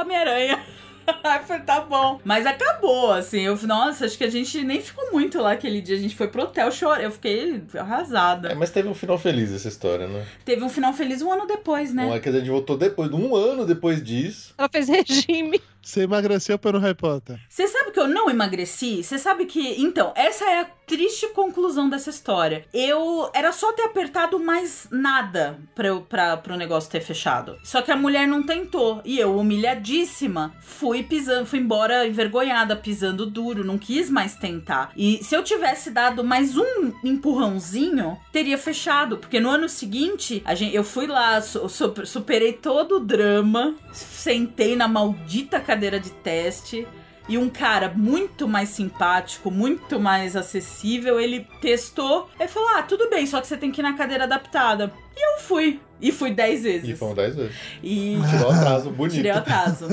Homem-Aranha. 0.00 0.62
Aí 1.22 1.42
falei, 1.44 1.62
tá 1.62 1.80
bom. 1.80 2.20
Mas 2.24 2.46
acabou, 2.46 3.12
assim. 3.12 3.40
Eu 3.40 3.58
nossa, 3.64 4.06
acho 4.06 4.16
que 4.16 4.24
a 4.24 4.30
gente 4.30 4.62
nem 4.62 4.80
ficou 4.80 5.12
muito 5.12 5.40
lá 5.40 5.52
aquele 5.52 5.80
dia. 5.80 5.96
A 5.96 5.98
gente 5.98 6.14
foi 6.14 6.28
pro 6.28 6.42
hotel 6.42 6.70
chorar. 6.70 7.02
Eu 7.02 7.10
fiquei 7.10 7.62
arrasada. 7.74 8.48
É, 8.48 8.54
mas 8.54 8.70
teve 8.70 8.88
um 8.88 8.94
final 8.94 9.18
feliz 9.18 9.52
essa 9.52 9.68
história, 9.68 10.06
né? 10.06 10.24
Teve 10.44 10.62
um 10.62 10.68
final 10.68 10.92
feliz 10.92 11.22
um 11.22 11.32
ano 11.32 11.46
depois, 11.46 11.92
né? 11.94 12.06
Uma, 12.06 12.20
quer 12.20 12.30
dizer, 12.30 12.38
a 12.38 12.40
gente 12.40 12.50
voltou 12.50 12.76
depois, 12.76 13.10
um 13.12 13.34
ano 13.34 13.64
depois 13.64 14.02
disso. 14.02 14.54
Ela 14.58 14.68
fez 14.68 14.88
regime. 14.88 15.60
Você 15.84 16.02
emagreceu 16.02 16.58
pelo 16.58 16.78
Harry 16.78 16.94
Potter. 16.94 17.38
Você 17.48 17.68
sabe 17.68 17.90
que 17.90 18.00
eu 18.00 18.08
não 18.08 18.30
emagreci? 18.30 19.02
Você 19.04 19.18
sabe 19.18 19.44
que. 19.46 19.80
Então, 19.82 20.12
essa 20.16 20.44
é 20.44 20.60
a 20.60 20.64
triste 20.86 21.28
conclusão 21.28 21.88
dessa 21.88 22.10
história. 22.10 22.64
Eu. 22.72 23.30
Era 23.34 23.52
só 23.52 23.72
ter 23.72 23.82
apertado 23.82 24.38
mais 24.40 24.88
nada 24.90 25.58
pra, 25.74 25.88
eu, 25.88 26.00
pra, 26.00 26.36
pro 26.38 26.56
negócio 26.56 26.90
ter 26.90 27.00
fechado. 27.00 27.56
Só 27.62 27.82
que 27.82 27.90
a 27.90 27.96
mulher 27.96 28.26
não 28.26 28.42
tentou. 28.42 29.00
E 29.04 29.18
eu, 29.18 29.36
humilhadíssima, 29.38 30.54
fui 30.60 31.02
pisando, 31.02 31.46
fui 31.46 31.58
embora 31.58 32.06
envergonhada, 32.06 32.74
pisando 32.76 33.26
duro, 33.26 33.62
não 33.64 33.76
quis 33.78 34.08
mais 34.08 34.34
tentar. 34.34 34.90
E 34.96 35.22
se 35.22 35.34
eu 35.36 35.42
tivesse 35.44 35.90
dado 35.90 36.24
mais 36.24 36.56
um 36.56 36.92
empurrãozinho, 37.04 38.18
teria 38.32 38.56
fechado. 38.56 39.18
Porque 39.18 39.38
no 39.40 39.50
ano 39.50 39.68
seguinte, 39.68 40.42
a 40.46 40.54
gente, 40.54 40.74
eu 40.74 40.84
fui 40.84 41.06
lá, 41.06 41.40
su- 41.42 41.68
su- 41.68 41.94
superei 42.06 42.52
todo 42.54 42.96
o 42.96 43.00
drama, 43.00 43.74
sentei 43.92 44.76
na 44.76 44.88
maldita 44.88 45.60
cadeira 45.60 45.73
de 45.76 46.10
teste. 46.10 46.86
E 47.26 47.38
um 47.38 47.48
cara 47.48 47.90
muito 47.94 48.46
mais 48.46 48.68
simpático, 48.68 49.50
muito 49.50 49.98
mais 49.98 50.36
acessível, 50.36 51.18
ele 51.18 51.46
testou. 51.60 52.28
Ele 52.38 52.48
falou: 52.48 52.68
Ah, 52.76 52.82
tudo 52.82 53.08
bem, 53.08 53.26
só 53.26 53.40
que 53.40 53.46
você 53.46 53.56
tem 53.56 53.72
que 53.72 53.80
ir 53.80 53.82
na 53.82 53.94
cadeira 53.94 54.24
adaptada. 54.24 54.92
E 55.16 55.34
eu 55.34 55.40
fui. 55.40 55.80
E 56.04 56.12
fui 56.12 56.32
10 56.32 56.62
vezes. 56.62 56.88
E 56.90 56.94
foram 56.94 57.14
10 57.14 57.34
vezes. 57.34 57.56
E 57.82 58.18
Tirou 58.28 58.50
atraso 58.50 58.90
bonito. 58.90 59.14
tirei 59.14 59.32
o 59.32 59.38
atraso. 59.38 59.86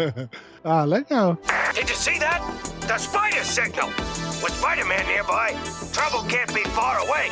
ah, 0.64 0.84
legal. 0.84 1.36
Did 1.74 1.90
you 1.90 1.94
see 1.94 2.18
that? 2.20 2.40
The 2.86 2.96
spider 2.98 3.44
signal! 3.44 3.90
With 4.42 4.52
Spider-Man 4.54 5.04
nearby, 5.06 5.54
trouble 5.92 6.26
can't 6.28 6.52
be 6.54 6.64
far 6.70 6.96
away. 7.00 7.28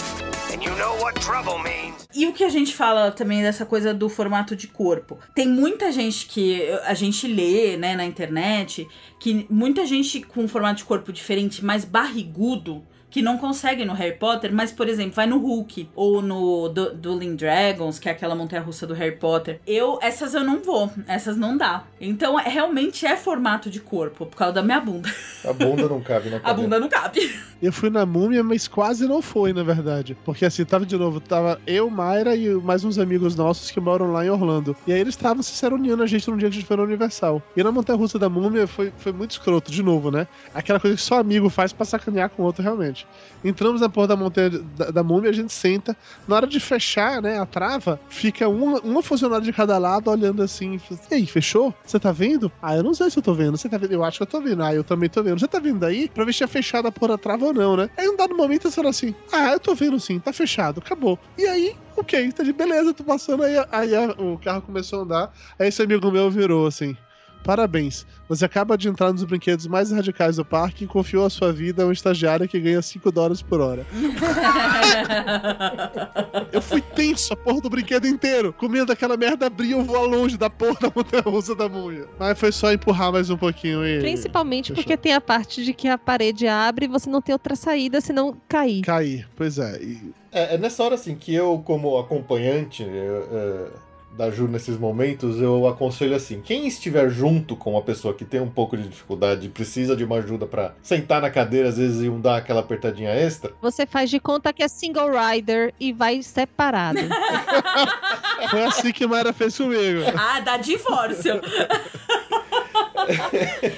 And 0.52 0.62
you 0.62 0.70
know 0.76 0.96
what 1.02 1.18
trouble 1.20 1.58
means. 1.62 2.06
E 2.14 2.26
o 2.26 2.32
que 2.34 2.44
a 2.44 2.50
gente 2.50 2.74
fala 2.74 3.10
também 3.10 3.40
dessa 3.40 3.64
coisa 3.64 3.94
do 3.94 4.08
formato 4.10 4.54
de 4.54 4.66
corpo? 4.66 5.16
Tem 5.34 5.48
muita 5.48 5.90
gente 5.90 6.26
que 6.26 6.68
a 6.84 6.92
gente 6.92 7.26
lê, 7.26 7.78
né, 7.78 7.96
na 7.96 8.04
internet, 8.04 8.86
que 9.18 9.46
muita 9.48 9.86
gente 9.86 10.20
com 10.20 10.42
um 10.42 10.48
formato 10.48 10.76
de 10.76 10.84
corpo 10.84 11.10
diferente, 11.10 11.64
mais 11.64 11.86
barrigudo, 11.86 12.84
que 13.10 13.20
não 13.22 13.36
consegue 13.38 13.84
no 13.84 13.92
Harry 13.92 14.16
Potter, 14.16 14.52
mas, 14.52 14.70
por 14.72 14.88
exemplo, 14.88 15.12
vai 15.14 15.26
no 15.26 15.38
Hulk 15.38 15.88
ou 15.94 16.22
no 16.22 16.68
Du- 16.68 16.94
Dueling 16.94 17.34
Dragons, 17.36 17.98
que 17.98 18.08
é 18.08 18.12
aquela 18.12 18.34
montanha-russa 18.34 18.86
do 18.86 18.94
Harry 18.94 19.16
Potter. 19.16 19.60
Eu, 19.66 19.98
essas 20.00 20.32
eu 20.34 20.44
não 20.44 20.60
vou, 20.62 20.90
essas 21.06 21.36
não 21.36 21.56
dá. 21.56 21.84
Então, 22.00 22.38
é- 22.38 22.48
realmente 22.48 23.04
é 23.04 23.16
formato 23.16 23.68
de 23.68 23.80
corpo, 23.80 24.26
por 24.26 24.36
causa 24.36 24.54
da 24.54 24.62
minha 24.62 24.80
bunda. 24.80 25.08
A 25.44 25.52
bunda 25.52 25.88
não 25.88 26.00
cabe 26.00 26.30
na 26.30 26.40
A 26.44 26.54
bunda 26.54 26.78
não 26.78 26.88
cabe. 26.88 27.20
Eu 27.60 27.72
fui 27.72 27.90
na 27.90 28.06
múmia, 28.06 28.42
mas 28.42 28.66
quase 28.68 29.06
não 29.06 29.20
foi, 29.20 29.52
na 29.52 29.62
verdade. 29.62 30.16
Porque 30.24 30.44
assim, 30.46 30.64
tava 30.64 30.86
de 30.86 30.96
novo, 30.96 31.20
tava 31.20 31.60
eu, 31.66 31.90
Mayra 31.90 32.34
e 32.36 32.48
mais 32.54 32.84
uns 32.84 32.98
amigos 32.98 33.34
nossos 33.36 33.70
que 33.70 33.80
moram 33.80 34.12
lá 34.12 34.24
em 34.24 34.30
Orlando. 34.30 34.74
E 34.86 34.92
aí 34.92 35.00
eles 35.00 35.14
estavam 35.14 35.42
se 35.42 35.50
seroneando 35.52 36.02
a 36.02 36.06
gente 36.06 36.30
num 36.30 36.36
dia 36.36 36.48
que 36.48 36.56
a 36.56 36.58
gente 36.60 36.66
foi 36.66 36.76
na 36.76 36.82
Universal. 36.84 37.42
E 37.56 37.62
na 37.62 37.70
montanha 37.72 37.98
russa 37.98 38.18
da 38.18 38.28
múmia 38.28 38.66
foi, 38.66 38.92
foi 38.96 39.12
muito 39.12 39.32
escroto, 39.32 39.70
de 39.70 39.82
novo, 39.82 40.10
né? 40.10 40.26
Aquela 40.54 40.80
coisa 40.80 40.96
que 40.96 41.02
só 41.02 41.18
amigo 41.18 41.50
faz 41.50 41.72
pra 41.72 41.84
sacanear 41.84 42.30
com 42.30 42.42
o 42.42 42.46
outro, 42.46 42.62
realmente. 42.62 42.99
Seguinte: 43.00 43.06
entramos 43.44 43.80
na 43.80 43.88
porra 43.88 44.08
da 44.08 44.16
montanha 44.16 44.50
da, 44.50 44.90
da 44.90 45.02
múmia, 45.02 45.30
a 45.30 45.32
gente 45.32 45.52
senta. 45.52 45.96
Na 46.26 46.36
hora 46.36 46.46
de 46.46 46.60
fechar, 46.60 47.22
né, 47.22 47.38
a 47.38 47.46
trava, 47.46 48.00
fica 48.08 48.48
uma, 48.48 48.80
uma 48.80 49.02
funcionária 49.02 49.44
de 49.44 49.52
cada 49.52 49.78
lado 49.78 50.10
olhando 50.10 50.42
assim. 50.42 50.80
E 51.10 51.14
aí, 51.14 51.26
fechou? 51.26 51.74
Você 51.84 51.98
tá 51.98 52.12
vendo? 52.12 52.50
Ah, 52.62 52.76
eu 52.76 52.82
não 52.82 52.94
sei 52.94 53.10
se 53.10 53.18
eu 53.18 53.22
tô 53.22 53.34
vendo. 53.34 53.56
Você 53.56 53.68
tá 53.68 53.78
vendo? 53.78 53.92
Eu 53.92 54.04
acho 54.04 54.18
que 54.18 54.22
eu 54.22 54.26
tô 54.26 54.40
vendo. 54.40 54.62
Ah, 54.62 54.74
eu 54.74 54.84
também 54.84 55.08
tô 55.08 55.22
vendo. 55.22 55.38
Você 55.38 55.48
tá 55.48 55.58
vendo 55.58 55.84
aí? 55.84 56.08
Pra 56.08 56.24
ver 56.24 56.32
se 56.32 56.44
é 56.44 56.46
fechada 56.46 56.88
a 56.88 56.92
porra 56.92 57.12
da 57.12 57.18
trava 57.18 57.46
ou 57.46 57.54
não, 57.54 57.76
né? 57.76 57.90
Aí 57.96 58.08
um 58.08 58.16
dado 58.16 58.36
momento 58.36 58.68
você 58.68 58.76
fala 58.76 58.90
assim: 58.90 59.14
Ah, 59.32 59.52
eu 59.52 59.60
tô 59.60 59.74
vendo 59.74 59.98
sim, 59.98 60.18
tá 60.18 60.32
fechado, 60.32 60.80
acabou. 60.84 61.18
E 61.38 61.46
aí, 61.46 61.74
ok, 61.96 62.32
tá 62.32 62.42
de 62.42 62.52
beleza, 62.52 62.94
tô 62.94 63.04
passando 63.04 63.42
aí. 63.42 63.56
Aí 63.70 63.90
o 64.18 64.38
carro 64.38 64.62
começou 64.62 65.00
a 65.00 65.02
andar. 65.02 65.30
Aí 65.58 65.68
esse 65.68 65.82
amigo 65.82 66.10
meu 66.10 66.30
virou 66.30 66.66
assim. 66.66 66.96
Parabéns, 67.42 68.06
você 68.28 68.44
acaba 68.44 68.76
de 68.76 68.88
entrar 68.88 69.12
nos 69.12 69.24
brinquedos 69.24 69.66
mais 69.66 69.90
radicais 69.90 70.36
do 70.36 70.44
parque 70.44 70.84
e 70.84 70.86
confiou 70.86 71.24
a 71.24 71.30
sua 71.30 71.52
vida 71.52 71.82
a 71.82 71.86
um 71.86 71.92
estagiário 71.92 72.48
que 72.48 72.60
ganha 72.60 72.82
5 72.82 73.10
dólares 73.10 73.42
por 73.42 73.60
hora. 73.60 73.86
Eu 76.52 76.60
fui 76.60 76.80
tenso 76.80 77.32
a 77.32 77.36
porra 77.36 77.60
do 77.60 77.70
brinquedo 77.70 78.06
inteiro. 78.06 78.52
Com 78.52 78.68
medo 78.68 78.86
daquela 78.86 79.16
merda 79.16 79.46
abrir 79.46 79.72
eu 79.72 79.82
voar 79.82 80.02
longe 80.02 80.36
da 80.36 80.50
porra 80.50 80.76
da 80.80 80.92
montanha 80.94 81.22
russa 81.22 81.54
da 81.54 81.68
mulher. 81.68 82.06
Mas 82.18 82.38
foi 82.38 82.52
só 82.52 82.72
empurrar 82.72 83.12
mais 83.12 83.30
um 83.30 83.36
pouquinho 83.36 83.86
e. 83.86 84.00
Principalmente 84.00 84.68
Fechou. 84.68 84.82
porque 84.82 84.96
tem 84.96 85.14
a 85.14 85.20
parte 85.20 85.64
de 85.64 85.72
que 85.72 85.88
a 85.88 85.98
parede 85.98 86.46
abre 86.46 86.86
e 86.86 86.88
você 86.88 87.08
não 87.08 87.20
tem 87.20 87.32
outra 87.32 87.54
saída 87.54 88.00
senão 88.00 88.36
cair. 88.48 88.82
Cair. 88.82 89.28
Pois 89.36 89.58
é. 89.58 89.80
E 89.82 90.12
É, 90.32 90.54
é 90.54 90.58
nessa 90.58 90.82
hora 90.82 90.94
assim 90.94 91.14
que 91.14 91.34
eu, 91.34 91.62
como 91.64 91.98
acompanhante 91.98 92.82
eh, 92.84 93.22
eh, 93.32 93.66
da 94.12 94.30
Ju 94.30 94.48
nesses 94.48 94.76
momentos, 94.76 95.40
eu 95.40 95.66
aconselho 95.66 96.14
assim: 96.14 96.40
quem 96.40 96.66
estiver 96.66 97.08
junto 97.10 97.56
com 97.56 97.72
uma 97.72 97.82
pessoa 97.82 98.14
que 98.14 98.24
tem 98.24 98.40
um 98.40 98.50
pouco 98.50 98.76
de 98.76 98.88
dificuldade 98.88 99.46
e 99.46 99.48
precisa 99.48 99.96
de 99.96 100.04
uma 100.04 100.16
ajuda 100.16 100.46
pra 100.46 100.74
sentar 100.82 101.22
na 101.22 101.30
cadeira, 101.30 101.68
às 101.68 101.78
vezes, 101.78 102.02
e 102.02 102.08
um 102.08 102.20
dar 102.20 102.36
aquela 102.36 102.60
apertadinha 102.60 103.10
extra, 103.10 103.52
Você 103.62 103.86
faz 103.86 104.10
de 104.10 104.18
conta 104.18 104.52
que 104.52 104.62
é 104.62 104.68
single 104.68 105.10
rider 105.10 105.72
e 105.78 105.92
vai 105.92 106.22
separado. 106.22 106.98
Foi 108.50 108.64
assim 108.64 108.92
que 108.92 109.06
Mayra 109.06 109.32
fez 109.32 109.56
comigo. 109.56 110.00
Ah, 110.16 110.40
dá 110.40 110.56
divórcio. 110.56 111.40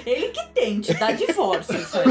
Ele 0.07 0.29
que 0.29 0.47
tente, 0.55 0.95
dá 0.95 1.13
divórcio. 1.13 1.77
Isso 1.77 1.99
aí. 1.99 2.05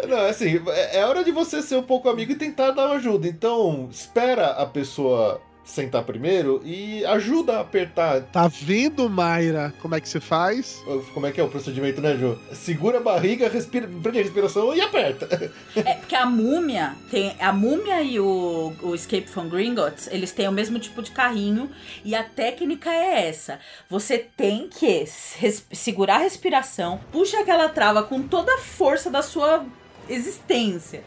Não, 0.08 0.18
é 0.18 0.30
assim, 0.30 0.62
é 0.68 1.00
é 1.00 1.06
hora 1.06 1.22
de 1.22 1.30
você 1.30 1.62
ser 1.62 1.76
um 1.76 1.82
pouco 1.82 2.08
amigo 2.08 2.32
e 2.32 2.36
tentar 2.36 2.70
dar 2.70 2.86
uma 2.86 2.96
ajuda. 2.96 3.28
Então, 3.28 3.88
espera 3.90 4.46
a 4.52 4.64
pessoa 4.64 5.40
sentar 5.70 6.02
primeiro 6.04 6.60
e 6.64 7.04
ajuda 7.06 7.58
a 7.58 7.60
apertar. 7.60 8.22
Tá 8.22 8.48
vendo, 8.48 9.08
Mayra, 9.08 9.72
como 9.80 9.94
é 9.94 10.00
que 10.00 10.08
se 10.08 10.20
faz? 10.20 10.82
Como 11.14 11.26
é 11.26 11.32
que 11.32 11.40
é 11.40 11.44
o 11.44 11.48
procedimento, 11.48 12.00
né, 12.00 12.16
Ju? 12.16 12.38
Segura 12.52 12.98
a 12.98 13.00
barriga, 13.00 13.48
respira, 13.48 13.88
prende 14.02 14.18
a 14.18 14.22
respiração 14.22 14.74
e 14.74 14.80
aperta. 14.80 15.28
É 15.76 15.94
porque 15.94 16.14
a 16.16 16.26
múmia 16.26 16.94
tem. 17.10 17.34
A 17.40 17.52
múmia 17.52 18.02
e 18.02 18.18
o, 18.20 18.72
o 18.82 18.94
Escape 18.94 19.28
from 19.28 19.48
Gringotts, 19.48 20.08
eles 20.10 20.32
têm 20.32 20.48
o 20.48 20.52
mesmo 20.52 20.78
tipo 20.78 21.00
de 21.02 21.10
carrinho. 21.10 21.70
E 22.04 22.14
a 22.14 22.22
técnica 22.24 22.90
é 22.90 23.28
essa. 23.28 23.58
Você 23.88 24.18
tem 24.36 24.68
que 24.68 25.04
res- 25.38 25.64
segurar 25.72 26.16
a 26.16 26.18
respiração, 26.18 27.00
puxa 27.12 27.38
aquela 27.40 27.68
trava 27.68 28.02
com 28.02 28.22
toda 28.22 28.52
a 28.54 28.58
força 28.58 29.08
da 29.10 29.22
sua 29.22 29.64
existência. 30.08 31.02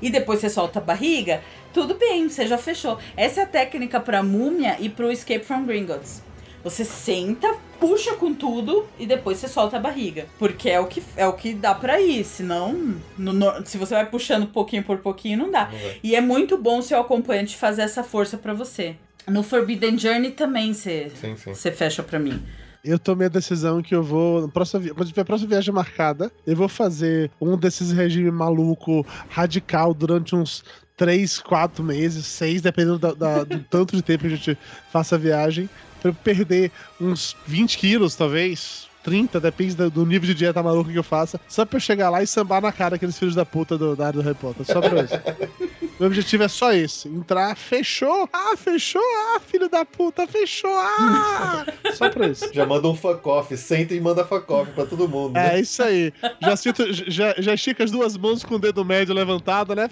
E 0.00 0.10
depois 0.10 0.40
você 0.40 0.50
solta 0.50 0.78
a 0.78 0.82
barriga, 0.82 1.42
tudo 1.76 1.94
bem, 1.94 2.26
você 2.26 2.46
já 2.46 2.56
fechou. 2.56 2.98
Essa 3.14 3.40
é 3.40 3.42
a 3.44 3.46
técnica 3.46 4.00
pra 4.00 4.22
múmia 4.22 4.76
e 4.80 4.88
pro 4.88 5.12
Escape 5.12 5.44
from 5.44 5.66
Gringotts. 5.66 6.22
Você 6.64 6.86
senta, 6.86 7.54
puxa 7.78 8.14
com 8.14 8.32
tudo 8.32 8.86
e 8.98 9.04
depois 9.06 9.36
você 9.36 9.46
solta 9.46 9.76
a 9.76 9.78
barriga. 9.80 10.24
Porque 10.38 10.70
é 10.70 10.80
o 10.80 10.86
que, 10.86 11.02
é 11.18 11.26
o 11.26 11.34
que 11.34 11.52
dá 11.52 11.74
pra 11.74 12.00
ir. 12.00 12.24
Senão, 12.24 12.96
no- 13.18 13.34
no- 13.34 13.66
se 13.66 13.76
você 13.76 13.92
vai 13.94 14.06
puxando 14.06 14.46
pouquinho 14.46 14.82
por 14.84 14.96
pouquinho, 14.98 15.36
não 15.36 15.50
dá. 15.50 15.66
Vai. 15.66 16.00
E 16.02 16.16
é 16.16 16.20
muito 16.22 16.56
bom 16.56 16.78
o 16.78 16.82
seu 16.82 16.98
acompanhante 16.98 17.54
fazer 17.58 17.82
essa 17.82 18.02
força 18.02 18.38
pra 18.38 18.54
você. 18.54 18.96
No 19.28 19.42
Forbidden 19.42 19.98
Journey 19.98 20.30
também 20.30 20.72
você 20.72 21.70
fecha 21.72 22.02
pra 22.02 22.18
mim. 22.18 22.42
Eu 22.82 22.98
tomei 22.98 23.26
a 23.26 23.30
decisão 23.30 23.82
que 23.82 23.94
eu 23.94 24.02
vou. 24.02 24.42
Na 24.42 24.48
próxima, 24.48 24.80
vi- 24.80 24.90
quando 24.94 25.08
tiver 25.08 25.22
a 25.22 25.24
próxima 25.24 25.50
viagem 25.50 25.74
marcada, 25.74 26.30
eu 26.46 26.56
vou 26.56 26.68
fazer 26.68 27.30
um 27.40 27.56
desses 27.56 27.90
regime 27.92 28.30
maluco, 28.30 29.04
radical, 29.28 29.92
durante 29.92 30.34
uns 30.36 30.64
3, 30.96 31.38
4 31.40 31.84
meses, 31.84 32.24
6, 32.26 32.62
dependendo 32.62 32.98
da- 32.98 33.12
da- 33.14 33.44
do 33.44 33.58
tanto 33.70 33.94
de 33.96 34.02
tempo 34.02 34.20
que 34.22 34.26
a 34.28 34.36
gente 34.36 34.58
faça 34.92 35.14
a 35.16 35.18
viagem, 35.18 35.68
pra 36.00 36.10
eu 36.10 36.14
perder 36.14 36.70
uns 37.00 37.36
20 37.46 37.78
quilos, 37.78 38.14
talvez. 38.14 38.86
30, 39.04 39.38
depende 39.38 39.76
do, 39.76 39.88
do 39.88 40.04
nível 40.04 40.26
de 40.26 40.34
dieta 40.34 40.60
maluca 40.60 40.90
que 40.90 40.98
eu 40.98 41.02
faça, 41.04 41.40
só 41.46 41.64
pra 41.64 41.76
eu 41.76 41.80
chegar 41.80 42.10
lá 42.10 42.24
e 42.24 42.26
sambar 42.26 42.60
na 42.60 42.72
cara 42.72 42.96
aqueles 42.96 43.16
filhos 43.16 43.36
da 43.36 43.44
puta 43.46 43.78
do, 43.78 43.94
da 43.94 44.08
área 44.08 44.20
do 44.20 44.24
Harry 44.24 44.36
Potter. 44.36 44.66
Só 44.66 44.80
pra 44.80 45.00
isso. 45.04 45.14
Meu 46.00 46.08
objetivo 46.08 46.42
é 46.42 46.48
só 46.48 46.72
esse: 46.72 47.06
entrar, 47.08 47.54
fechou, 47.56 48.28
ah, 48.32 48.56
fechou, 48.56 49.00
ah, 49.00 49.38
filho 49.46 49.68
da 49.68 49.84
puta, 49.84 50.26
fechou, 50.26 50.72
ah! 50.76 51.64
Só 51.94 52.10
pra 52.10 52.26
isso. 52.26 52.52
Já 52.52 52.66
manda 52.66 52.88
um 52.88 52.96
fuck 52.96 53.26
off, 53.28 53.56
senta 53.56 53.94
e 53.94 54.00
manda 54.00 54.24
fuck 54.24 54.52
off 54.52 54.72
pra 54.72 54.84
todo 54.84 55.08
mundo. 55.08 55.34
né? 55.34 55.54
É 55.56 55.60
isso 55.60 55.80
aí. 55.84 56.12
Já, 56.42 56.56
sinto, 56.56 56.92
já, 56.92 57.32
já 57.38 57.54
estica 57.54 57.84
as 57.84 57.92
duas 57.92 58.16
mãos 58.16 58.42
com 58.42 58.56
o 58.56 58.58
dedo 58.58 58.84
médio 58.84 59.14
levantado, 59.14 59.72
né? 59.76 59.88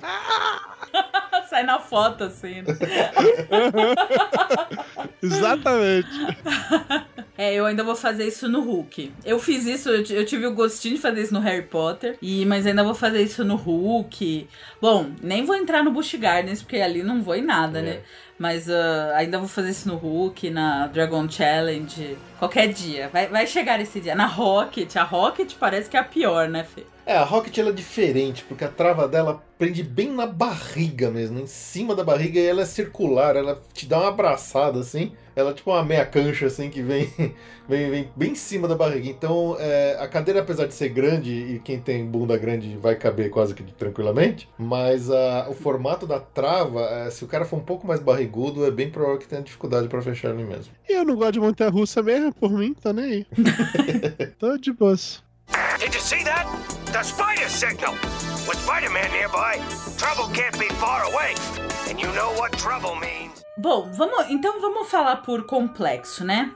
Sai 1.55 1.63
na 1.63 1.79
foto 1.79 2.25
assim. 2.25 2.63
né? 2.63 2.65
Exatamente. 5.23 6.09
É, 7.39 7.55
eu 7.55 7.65
ainda 7.65 7.85
vou 7.85 7.95
fazer 7.95 8.27
isso 8.27 8.49
no 8.49 8.61
Hulk. 8.61 9.13
Eu 9.25 9.39
fiz 9.39 9.65
isso, 9.67 9.89
eu, 9.89 10.03
eu 10.17 10.27
tive 10.27 10.49
o 10.49 10.53
gostinho 10.55 10.97
de 10.97 11.01
fazer 11.01 11.23
isso 11.23 11.33
no 11.33 11.39
Harry 11.39 11.63
Potter, 11.63 12.19
e 12.21 12.45
mas 12.45 12.67
ainda 12.67 12.83
vou 12.83 12.95
fazer 12.95 13.23
isso 13.23 13.45
no 13.45 13.55
Hulk. 13.55 14.49
Bom, 14.83 15.13
nem 15.23 15.45
vou 15.45 15.55
entrar 15.55 15.85
no 15.85 15.93
Busch 15.93 16.15
Gardens, 16.17 16.61
porque 16.61 16.79
ali 16.79 17.05
não 17.05 17.23
vou 17.23 17.37
em 17.37 17.43
nada, 17.43 17.79
É. 17.79 17.83
né? 17.83 18.01
Mas 18.37 18.69
ah, 18.69 19.13
ainda 19.15 19.39
vou 19.39 19.47
fazer 19.47 19.71
isso 19.71 19.87
no 19.87 19.95
Hulk, 19.95 20.51
na 20.51 20.89
Dragon 20.89 21.31
Challenge, 21.31 22.19
qualquer 22.37 22.67
dia. 22.67 23.09
Vai, 23.13 23.29
vai 23.29 23.47
chegar 23.47 23.81
esse 23.81 24.01
dia. 24.01 24.17
Na 24.17 24.27
Rocket, 24.27 24.97
a 24.97 25.05
Rocket 25.05 25.55
parece 25.61 25.89
que 25.89 25.97
é 25.97 26.01
a 26.01 26.05
pior, 26.05 26.49
né, 26.49 26.65
Fê? 26.65 26.83
É, 27.07 27.15
a 27.17 27.23
Rocket 27.25 27.59
ela 27.59 27.69
é 27.69 27.73
diferente, 27.73 28.43
porque 28.45 28.65
a 28.65 28.69
trava 28.69 29.07
dela 29.07 29.43
prende 29.59 29.83
bem 29.83 30.11
na 30.11 30.27
barriga 30.27 31.11
mesmo, 31.11 31.39
em 31.39 31.47
cima 31.47 31.95
da 31.95 32.03
barriga, 32.03 32.41
e 32.41 32.47
ela 32.47 32.63
é 32.63 32.65
circular, 32.65 33.37
ela 33.37 33.61
te 33.75 33.87
dá 33.87 33.99
uma 34.01 34.09
abraçada 34.09 34.81
assim. 34.81 35.13
Ela 35.37 35.51
é 35.51 35.53
tipo 35.55 35.71
uma 35.71 35.83
meia 35.85 36.07
cancha 36.07 36.47
assim 36.47 36.71
que 36.71 36.81
vem, 36.81 37.13
vem, 37.69 37.91
vem 37.91 38.09
bem 38.17 38.31
em 38.33 38.35
cima 38.37 38.67
da 38.69 38.75
barriga. 38.77 39.09
Então 39.09 39.57
é, 39.59 39.97
a 40.01 40.07
cadeira, 40.09 40.41
apesar 40.41 40.67
de 40.67 40.75
ser 40.75 40.91
grande, 40.91 41.31
e 41.31 41.59
quem 41.59 41.79
tem 41.81 42.07
bunda 42.07 42.37
grande 42.39 42.77
vai 42.77 42.95
caber 42.95 43.31
quase 43.31 43.53
que 43.55 43.63
tranquilamente, 43.65 44.49
mas 44.57 45.11
a- 45.11 45.49
o 45.51 45.55
formato 45.55 46.07
da 46.07 46.21
trava, 46.21 46.83
é, 46.83 47.11
se 47.11 47.25
o 47.25 47.27
cara 47.29 47.45
for 47.45 47.57
um 47.57 47.65
pouco 47.65 47.87
mais 47.87 48.01
barrigudo, 48.01 48.65
é 48.65 48.71
bem 48.71 48.89
provável 48.91 49.19
que 49.19 49.27
tenha 49.29 49.43
dificuldade 49.43 49.89
pra 49.89 50.01
fechar 50.01 50.31
ali 50.31 50.45
mesmo. 50.45 50.73
Eu 50.89 51.05
não 51.05 51.17
gosto 51.17 51.33
de 51.33 51.41
montanha 51.41 51.71
russa 51.71 52.01
mesmo, 52.03 52.33
por 52.33 52.51
mim, 52.53 52.73
tô 52.73 52.93
nem 52.93 53.05
aí. 53.05 53.27
tô 54.39 54.57
de 54.57 54.73
boas. 54.73 55.24
Did 55.79 55.95
you 55.95 56.01
see 56.01 56.23
that? 56.25 56.47
The 56.87 57.03
spider 57.03 57.49
signal! 57.49 57.93
With 58.47 58.59
Spider-Man 58.59 59.11
nearby, 59.13 59.61
trouble 59.97 60.29
can't 60.35 60.59
be 60.59 60.69
far 60.77 61.05
away. 61.05 61.35
And 61.89 62.01
you 62.01 62.09
know 62.13 62.33
what 62.39 62.53
trouble 62.53 62.95
means. 62.97 63.43
Bom, 63.57 63.91
vamos, 63.93 64.31
então 64.31 64.61
vamos 64.61 64.91
falar 64.91 65.17
por 65.23 65.45
complexo, 65.45 66.25
né? 66.25 66.51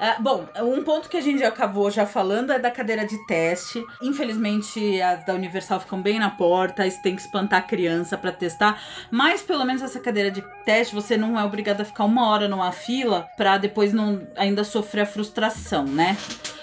Ah, 0.00 0.16
bom, 0.20 0.46
um 0.62 0.82
ponto 0.82 1.08
que 1.08 1.16
a 1.16 1.20
gente 1.20 1.42
acabou 1.42 1.90
já 1.90 2.06
falando 2.06 2.52
é 2.52 2.58
da 2.58 2.70
cadeira 2.70 3.06
de 3.06 3.16
teste. 3.26 3.84
Infelizmente, 4.02 5.00
as 5.00 5.24
da 5.24 5.34
Universal 5.34 5.80
ficam 5.80 6.00
bem 6.00 6.18
na 6.18 6.30
porta, 6.30 6.88
você 6.88 7.00
tem 7.00 7.14
que 7.14 7.22
espantar 7.22 7.60
a 7.60 7.62
criança 7.62 8.16
pra 8.16 8.32
testar. 8.32 8.80
Mas 9.10 9.42
pelo 9.42 9.64
menos 9.64 9.82
essa 9.82 10.00
cadeira 10.00 10.30
de 10.30 10.42
teste, 10.64 10.94
você 10.94 11.16
não 11.16 11.38
é 11.38 11.44
obrigado 11.44 11.80
a 11.80 11.84
ficar 11.84 12.04
uma 12.04 12.28
hora 12.28 12.48
numa 12.48 12.72
fila 12.72 13.28
pra 13.36 13.58
depois 13.58 13.92
não 13.92 14.26
ainda 14.36 14.64
sofrer 14.64 15.02
a 15.02 15.06
frustração, 15.06 15.84
né? 15.84 16.16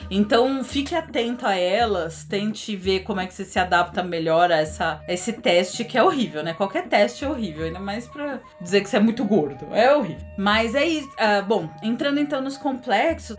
Então 0.09 0.61
fique 0.63 0.93
atento 0.93 1.45
a 1.47 1.55
elas, 1.55 2.25
tente 2.25 2.75
ver 2.75 3.01
como 3.01 3.21
é 3.21 3.27
que 3.27 3.33
você 3.33 3.45
se 3.45 3.57
adapta 3.57 4.03
melhor 4.03 4.51
a, 4.51 4.57
essa, 4.57 5.01
esse 5.07 5.33
teste 5.33 5.85
que 5.85 5.97
é 5.97 6.03
horrível, 6.03 6.43
né? 6.43 6.53
Qualquer 6.53 6.87
teste 6.87 7.23
é 7.23 7.29
horrível, 7.29 7.65
ainda 7.65 7.79
mais 7.79 8.07
pra 8.07 8.39
dizer 8.59 8.81
que 8.81 8.89
você 8.89 8.97
é 8.97 8.99
muito 8.99 9.23
gordo. 9.23 9.67
É 9.71 9.95
horrível. 9.95 10.25
Mas 10.37 10.75
é 10.75 10.85
isso. 10.85 11.09
ah, 11.17 11.41
bom, 11.41 11.69
entrando 11.81 12.19
então 12.19 12.41
nos 12.41 12.57
complexos, 12.57 12.90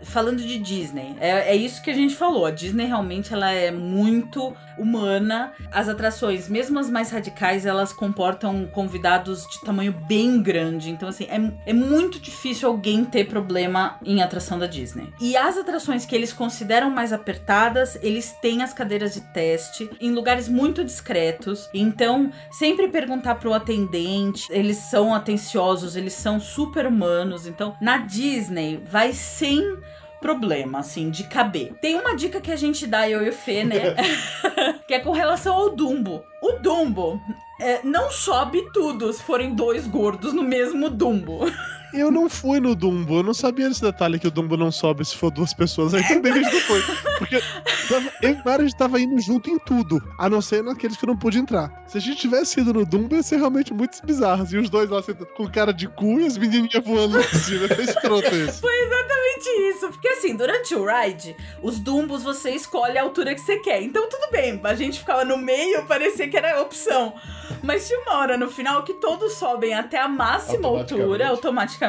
falando 0.03 0.41
de 0.41 0.57
Disney, 0.57 1.15
é, 1.19 1.51
é 1.51 1.55
isso 1.55 1.81
que 1.81 1.89
a 1.89 1.93
gente 1.93 2.15
falou. 2.15 2.45
A 2.45 2.51
Disney 2.51 2.85
realmente 2.85 3.33
ela 3.33 3.51
é 3.51 3.71
muito 3.71 4.55
humana. 4.77 5.53
As 5.71 5.87
atrações, 5.89 6.47
mesmo 6.49 6.79
as 6.79 6.89
mais 6.89 7.11
radicais, 7.11 7.65
elas 7.65 7.93
comportam 7.93 8.65
convidados 8.67 9.45
de 9.47 9.61
tamanho 9.61 9.93
bem 10.07 10.41
grande. 10.41 10.89
Então, 10.89 11.09
assim, 11.09 11.25
é, 11.25 11.69
é 11.69 11.73
muito 11.73 12.19
difícil 12.19 12.67
alguém 12.67 13.05
ter 13.05 13.25
problema 13.25 13.97
em 14.03 14.21
atração 14.21 14.57
da 14.57 14.67
Disney. 14.67 15.07
E 15.19 15.35
as 15.37 15.57
atrações 15.57 16.05
que 16.05 16.15
eles 16.15 16.33
consideram 16.33 16.89
mais 16.89 17.13
apertadas, 17.13 17.97
eles 18.01 18.31
têm 18.41 18.63
as 18.63 18.73
cadeiras 18.73 19.13
de 19.13 19.21
teste 19.21 19.89
em 19.99 20.11
lugares 20.11 20.47
muito 20.47 20.83
discretos. 20.83 21.69
Então, 21.73 22.31
sempre 22.51 22.87
perguntar 22.87 23.35
pro 23.35 23.53
atendente, 23.53 24.47
eles 24.51 24.77
são 24.77 25.13
atenciosos, 25.13 25.95
eles 25.95 26.13
são 26.13 26.39
super 26.39 26.85
humanos. 26.85 27.47
Então, 27.47 27.75
na 27.81 27.97
Disney, 27.97 28.81
vai 28.85 29.13
sem 29.43 29.77
problema, 30.21 30.79
assim, 30.79 31.09
de 31.09 31.25
caber. 31.25 31.73
Tem 31.81 31.95
uma 31.95 32.15
dica 32.15 32.39
que 32.39 32.49
a 32.49 32.55
gente 32.55 32.87
dá, 32.87 33.09
eu 33.09 33.21
e 33.25 33.29
o 33.29 33.33
Fê, 33.33 33.65
né? 33.65 33.93
que 34.87 34.93
é 34.93 34.99
com 34.99 35.11
relação 35.11 35.53
ao 35.53 35.75
Dumbo. 35.75 36.23
O 36.41 36.53
Dumbo 36.53 37.19
é, 37.59 37.81
não 37.83 38.09
sobe 38.09 38.71
tudo 38.71 39.11
se 39.11 39.21
forem 39.21 39.53
dois 39.53 39.85
gordos 39.85 40.31
no 40.31 40.41
mesmo 40.41 40.89
Dumbo. 40.89 41.41
Eu 41.93 42.09
não 42.11 42.27
fui 42.29 42.59
no 42.59 42.75
Dumbo, 42.75 43.17
eu 43.19 43.23
não 43.23 43.33
sabia 43.33 43.69
desse 43.69 43.81
detalhe 43.81 44.17
que 44.19 44.27
o 44.27 44.31
Dumbo 44.31 44.57
não 44.57 44.71
sobe 44.71 45.05
se 45.05 45.15
for 45.15 45.29
duas 45.31 45.53
pessoas. 45.53 45.93
Aí 45.93 46.03
também 46.07 46.31
a 46.31 46.35
gente 46.35 46.51
não 46.53 46.61
foi. 46.61 46.81
Porque 47.19 47.39
tava- 47.87 48.11
eu 48.21 48.29
e 48.31 48.43
Mara, 48.43 48.61
a 48.63 48.65
gente 48.65 48.75
tava 48.77 48.99
indo 48.99 49.19
junto 49.21 49.49
em 49.49 49.59
tudo, 49.59 50.01
a 50.17 50.27
não 50.29 50.41
ser 50.41 50.63
naqueles 50.63 50.97
que 50.97 51.05
eu 51.05 51.07
não 51.07 51.17
pude 51.17 51.37
entrar. 51.37 51.83
Se 51.87 51.97
a 51.97 52.01
gente 52.01 52.17
tivesse 52.17 52.59
ido 52.59 52.73
no 52.73 52.85
Dumbo, 52.85 53.15
ia 53.15 53.21
ser 53.21 53.37
realmente 53.37 53.73
muito 53.73 54.03
bizarro. 54.05 54.45
E 54.51 54.57
os 54.57 54.69
dois 54.69 54.89
lá 54.89 55.01
sentados 55.03 55.33
com 55.35 55.47
cara 55.49 55.71
de 55.71 55.87
cu 55.87 56.19
e 56.19 56.25
as 56.25 56.37
menininhas 56.37 56.83
voando 56.83 57.19
em 57.19 57.23
cima. 57.23 57.67
É 57.67 57.81
escroto 57.83 58.35
isso. 58.35 58.59
Foi 58.59 58.73
exatamente 58.75 59.49
isso. 59.69 59.87
Porque 59.89 60.07
assim, 60.07 60.35
durante 60.35 60.73
o 60.73 60.85
ride, 60.85 61.35
os 61.61 61.79
Dumbos 61.79 62.23
você 62.23 62.51
escolhe 62.51 62.97
a 62.97 63.03
altura 63.03 63.35
que 63.35 63.41
você 63.41 63.57
quer. 63.59 63.81
Então 63.83 64.09
tudo 64.09 64.31
bem, 64.31 64.59
a 64.63 64.73
gente 64.73 64.99
ficava 64.99 65.23
no 65.23 65.37
meio, 65.37 65.85
parecia 65.85 66.27
que 66.27 66.35
era 66.37 66.57
a 66.57 66.61
opção. 66.61 67.13
Mas 67.61 67.87
tinha 67.87 67.99
uma 67.99 68.17
hora 68.17 68.35
no 68.37 68.49
final 68.49 68.83
que 68.83 68.93
todos 68.95 69.33
sobem 69.33 69.73
até 69.73 69.99
a 69.99 70.07
máxima 70.07 70.55
Automaticamente. 70.67 71.01
altura, 71.03 71.27
automaticamente, 71.29 71.82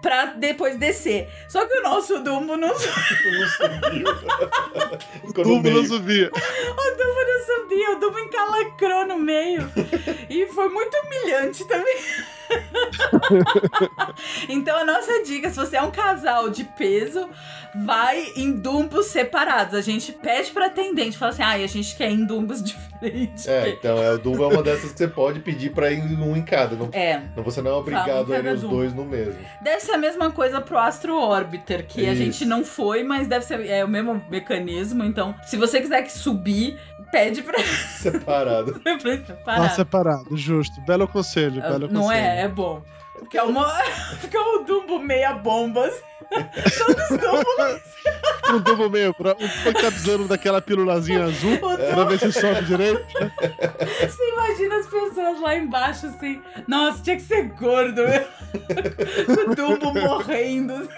pra 0.00 0.26
depois 0.26 0.76
descer. 0.76 1.28
Só 1.48 1.66
que 1.66 1.78
o 1.78 1.82
nosso 1.82 2.18
Dumbo 2.20 2.56
não, 2.56 2.70
o 2.74 2.78
subiu. 2.78 4.04
No 5.24 5.32
Dumbo 5.32 5.70
não 5.70 5.84
subia. 5.84 6.30
Dumbo 6.30 7.20
não 7.26 7.44
subia, 7.46 7.90
o 7.92 8.00
Dumbo 8.00 8.18
encalacrou 8.18 9.06
no 9.06 9.18
meio. 9.18 9.70
E 10.28 10.46
foi 10.46 10.68
muito 10.68 10.96
humilhante 10.98 11.64
também. 11.64 11.96
então 14.48 14.76
a 14.76 14.84
nossa 14.84 15.22
dica, 15.24 15.50
se 15.50 15.56
você 15.56 15.76
é 15.76 15.82
um 15.82 15.90
casal 15.90 16.50
de 16.50 16.64
peso, 16.64 17.28
vai 17.84 18.32
em 18.36 18.52
dumbos 18.52 19.06
separados. 19.06 19.74
A 19.74 19.80
gente 19.80 20.12
pede 20.12 20.50
pra 20.50 20.66
atendente, 20.66 21.16
fala 21.16 21.32
assim, 21.32 21.42
ai, 21.42 21.64
a 21.64 21.66
gente 21.66 21.94
quer 21.96 22.10
em 22.10 22.24
dumbos 22.24 22.62
diferentes. 22.62 23.46
É, 23.48 23.70
então 23.70 23.96
é, 23.98 24.12
o 24.12 24.18
Dumbo 24.18 24.44
é 24.44 24.46
uma 24.48 24.62
dessas 24.62 24.92
que 24.92 24.98
você 24.98 25.08
pode 25.08 25.40
pedir 25.40 25.70
pra 25.72 25.90
ir 25.90 26.02
um 26.02 26.36
em 26.36 26.42
cada. 26.42 26.76
Não, 26.76 26.90
É, 26.92 27.22
não- 27.34 27.42
você 27.42 27.62
não 27.62 27.70
é 27.70 27.74
obrigado 27.74 28.32
a 28.32 28.38
ir 28.38 28.46
os 28.54 28.60
Dumbo. 28.60 28.76
dois 28.76 28.92
no 28.94 29.04
mesmo. 29.06 29.36
deve 29.62 29.80
ser 29.80 29.92
a 29.92 29.98
mesma 29.98 30.30
coisa 30.30 30.60
pro 30.60 30.76
Astro 30.78 31.16
Orbiter, 31.16 31.86
que 31.86 32.06
a 32.06 32.12
Isso. 32.12 32.22
gente 32.22 32.44
não 32.44 32.62
foi, 32.64 33.02
mas 33.02 33.26
deve 33.26 33.44
ser 33.44 33.64
é 33.66 33.84
o 33.84 33.88
mesmo 33.88 34.22
mecanismo. 34.30 35.02
Então, 35.04 35.34
se 35.46 35.56
você 35.56 35.80
quiser 35.80 36.02
que 36.02 36.12
subir, 36.12 36.78
pede 37.10 37.42
pra, 37.42 37.58
Separado. 37.62 38.80
ir 38.84 38.90
Lá 39.06 39.24
separado. 39.26 39.74
separado, 39.76 40.36
justo. 40.36 40.80
Belo 40.82 41.08
conselho, 41.08 41.60
belo 41.62 41.88
Não 41.88 42.02
conselho. 42.02 42.20
é? 42.20 42.39
É 42.40 42.48
bom. 42.48 42.82
Porque 43.18 43.36
é 43.36 43.42
uma... 43.42 43.66
Fica 44.18 44.40
o 44.40 44.64
Dumbo 44.64 44.98
meia 44.98 45.34
bombas. 45.34 45.92
Todos 46.30 47.08
Dumbos. 47.20 47.82
Um 48.50 48.58
Dumbo 48.60 48.88
meio, 48.88 49.12
pra, 49.12 49.36
um 49.38 49.46
foi 49.46 50.26
daquela 50.26 50.62
pílulazinha 50.62 51.24
azul, 51.24 51.54
O 51.54 51.58
pra 51.58 51.76
Dumbo. 51.76 52.06
ver 52.06 52.18
se 52.18 52.32
sobe 52.32 52.64
direito. 52.64 53.04
Você 54.00 54.28
imagina 54.32 54.76
as 54.76 54.86
pessoas 54.86 55.40
lá 55.40 55.54
embaixo 55.54 56.06
assim. 56.06 56.40
Nossa, 56.66 57.02
tinha 57.02 57.16
que 57.16 57.22
ser 57.22 57.42
gordo, 57.50 58.02
meu. 58.08 58.26
o 59.50 59.54
Dumbo 59.54 59.92
morrendo. 59.92 60.88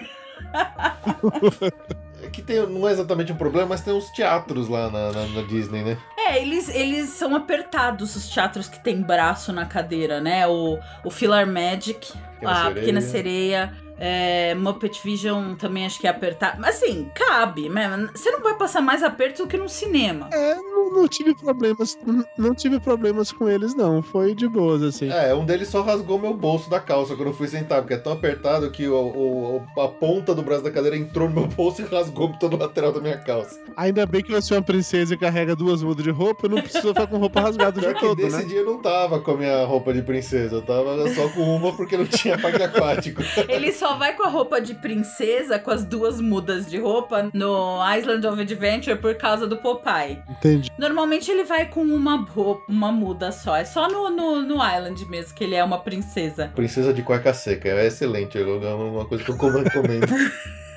Que 2.33 2.41
tem, 2.43 2.67
não 2.67 2.89
é 2.89 2.93
exatamente 2.93 3.31
um 3.33 3.37
problema, 3.37 3.69
mas 3.69 3.83
tem 3.83 3.93
uns 3.93 4.09
teatros 4.11 4.69
lá 4.69 4.91
na, 4.91 5.13
na- 5.13 5.27
na 5.27 5.43
Disney, 5.43 5.83
né? 5.83 5.99
É, 6.19 6.41
eles, 6.41 6.69
eles 6.69 7.11
são 7.11 7.37
apertados, 7.37 8.17
os 8.17 8.29
teatros 8.29 8.69
que 8.69 8.83
tem 8.83 9.03
braço 9.03 9.53
na 9.53 9.67
cadeira, 9.67 10.21
né? 10.21 10.47
O, 10.47 10.79
o 11.05 11.11
Philhar 11.11 11.47
Magic, 11.47 12.13
Pequena 12.43 12.53
a 12.53 12.65
Sereia. 12.65 12.75
Pequena 12.81 13.01
Sereia. 13.01 13.73
é, 14.05 14.55
Muppet 14.57 15.01
Vision 15.05 15.55
também 15.55 15.87
acho 15.87 16.01
que 16.01 16.07
é 16.09 16.11
apertado. 16.11 16.61
Mas 16.61 16.77
assim, 16.83 17.09
cabe, 17.15 17.69
né? 17.69 18.09
Você 18.13 18.31
não 18.33 18.41
vai 18.43 18.55
passar 18.57 18.81
mais 18.81 19.03
aperto 19.03 19.43
do 19.45 19.49
que 19.49 19.57
num 19.57 19.69
cinema. 19.69 20.29
É, 20.33 20.57
não, 20.57 20.93
não 20.93 21.07
tive 21.09 21.35
problemas, 21.37 21.97
não, 22.05 22.25
não 22.37 22.55
tive 22.55 22.81
problemas 22.81 23.31
com 23.31 23.49
eles, 23.49 23.75
não. 23.77 24.03
Foi 24.03 24.35
de 24.35 24.49
boas, 24.49 24.83
assim. 24.83 25.09
É, 25.09 25.33
um 25.35 25.45
deles 25.45 25.69
só 25.69 25.83
rasgou 25.83 26.19
meu 26.19 26.35
bolso 26.35 26.69
da 26.69 26.81
calça 26.81 27.15
quando 27.15 27.29
eu 27.29 27.35
fui 27.35 27.47
sentar, 27.47 27.81
porque 27.81 27.95
é 27.95 27.99
tão 27.99 28.13
apertado 28.13 28.69
que 28.73 28.89
o, 28.89 28.95
o- 28.97 29.81
a 29.81 29.87
ponta 29.87 30.35
do 30.35 30.43
braço 30.43 30.65
da 30.65 30.71
cadeira 30.73 30.97
entrou 30.97 31.29
no 31.29 31.35
meu 31.35 31.47
bolso 31.47 31.81
e 31.83 31.85
rasgou 31.85 32.33
todo 32.41 32.55
o 32.55 32.59
lateral 32.59 32.91
da 32.93 33.01
minha 33.01 33.19
calça. 33.19 33.61
Ainda 33.77 34.05
bem 34.05 34.23
que 34.23 34.33
você 34.33 34.55
é 34.55 34.57
uma 34.57 34.63
princesa 34.65 35.15
e 35.15 35.17
carrega 35.19 35.55
duas 35.55 35.81
mudas 35.83 36.03
de 36.03 36.11
roupa, 36.11 36.49
não 36.49 36.61
precisa 36.61 36.89
ficar 36.89 37.07
com 37.07 37.19
roupa 37.19 37.39
rasgada 37.41 37.79
o 37.79 37.81
Pior 37.81 37.93
dia 37.93 38.01
que 38.01 38.07
todo, 38.07 38.17
desse 38.17 38.37
né? 38.39 38.45
dia 38.45 38.59
eu 38.61 38.67
não 38.67 38.79
tava 38.83 39.21
com 39.21 39.31
a 39.31 39.37
minha 39.37 39.65
roupa 39.65 39.93
de 39.95 40.03
princesa, 40.03 40.57
eu 40.57 40.63
tava 40.63 41.09
só 41.15 41.29
com 41.29 41.43
uma 41.43 41.73
porque 41.73 41.97
não 41.97 42.05
tinha 42.07 42.32
parque 42.39 42.63
aquático. 42.63 43.23
Ele 43.49 43.73
só 43.73 43.97
vai 43.97 44.15
com 44.15 44.25
a 44.25 44.29
roupa 44.29 44.61
de 44.61 44.75
princesa, 44.75 45.59
com 45.59 45.71
as 45.71 45.85
duas 45.85 46.21
mudas 46.21 46.67
de 46.71 46.79
roupa, 46.79 47.31
no 47.33 47.79
Island 47.97 48.27
of 48.27 48.41
Adventure 48.41 48.97
por 48.97 49.15
causa 49.15 49.47
do 49.47 49.57
Popeye. 49.57 50.23
Entendi. 50.29 50.71
Normalmente 50.79 51.31
ele 51.31 51.45
vai 51.45 51.67
com 51.67 51.83
uma 51.83 52.17
roupa, 52.17 52.65
uma 52.69 52.93
muda 52.93 53.33
só. 53.33 53.57
É 53.57 53.65
só 53.65 53.89
no, 53.89 54.11
no, 54.11 54.43
no 54.43 54.55
Island 54.55 55.05
mesmo 55.07 55.35
que 55.35 55.45
ele 55.45 55.55
é 55.55 55.65
uma 55.65 55.79
princesa. 55.79 56.51
Princesa 56.55 56.93
de 56.93 57.03
cueca 57.03 57.33
seca, 57.35 57.69
é 57.69 57.87
excelente, 57.87 58.39
é 58.39 58.45
uma 58.45 59.05
coisa 59.05 59.25
que 59.25 59.31
eu 59.31 59.37
recomendo. 59.37 60.07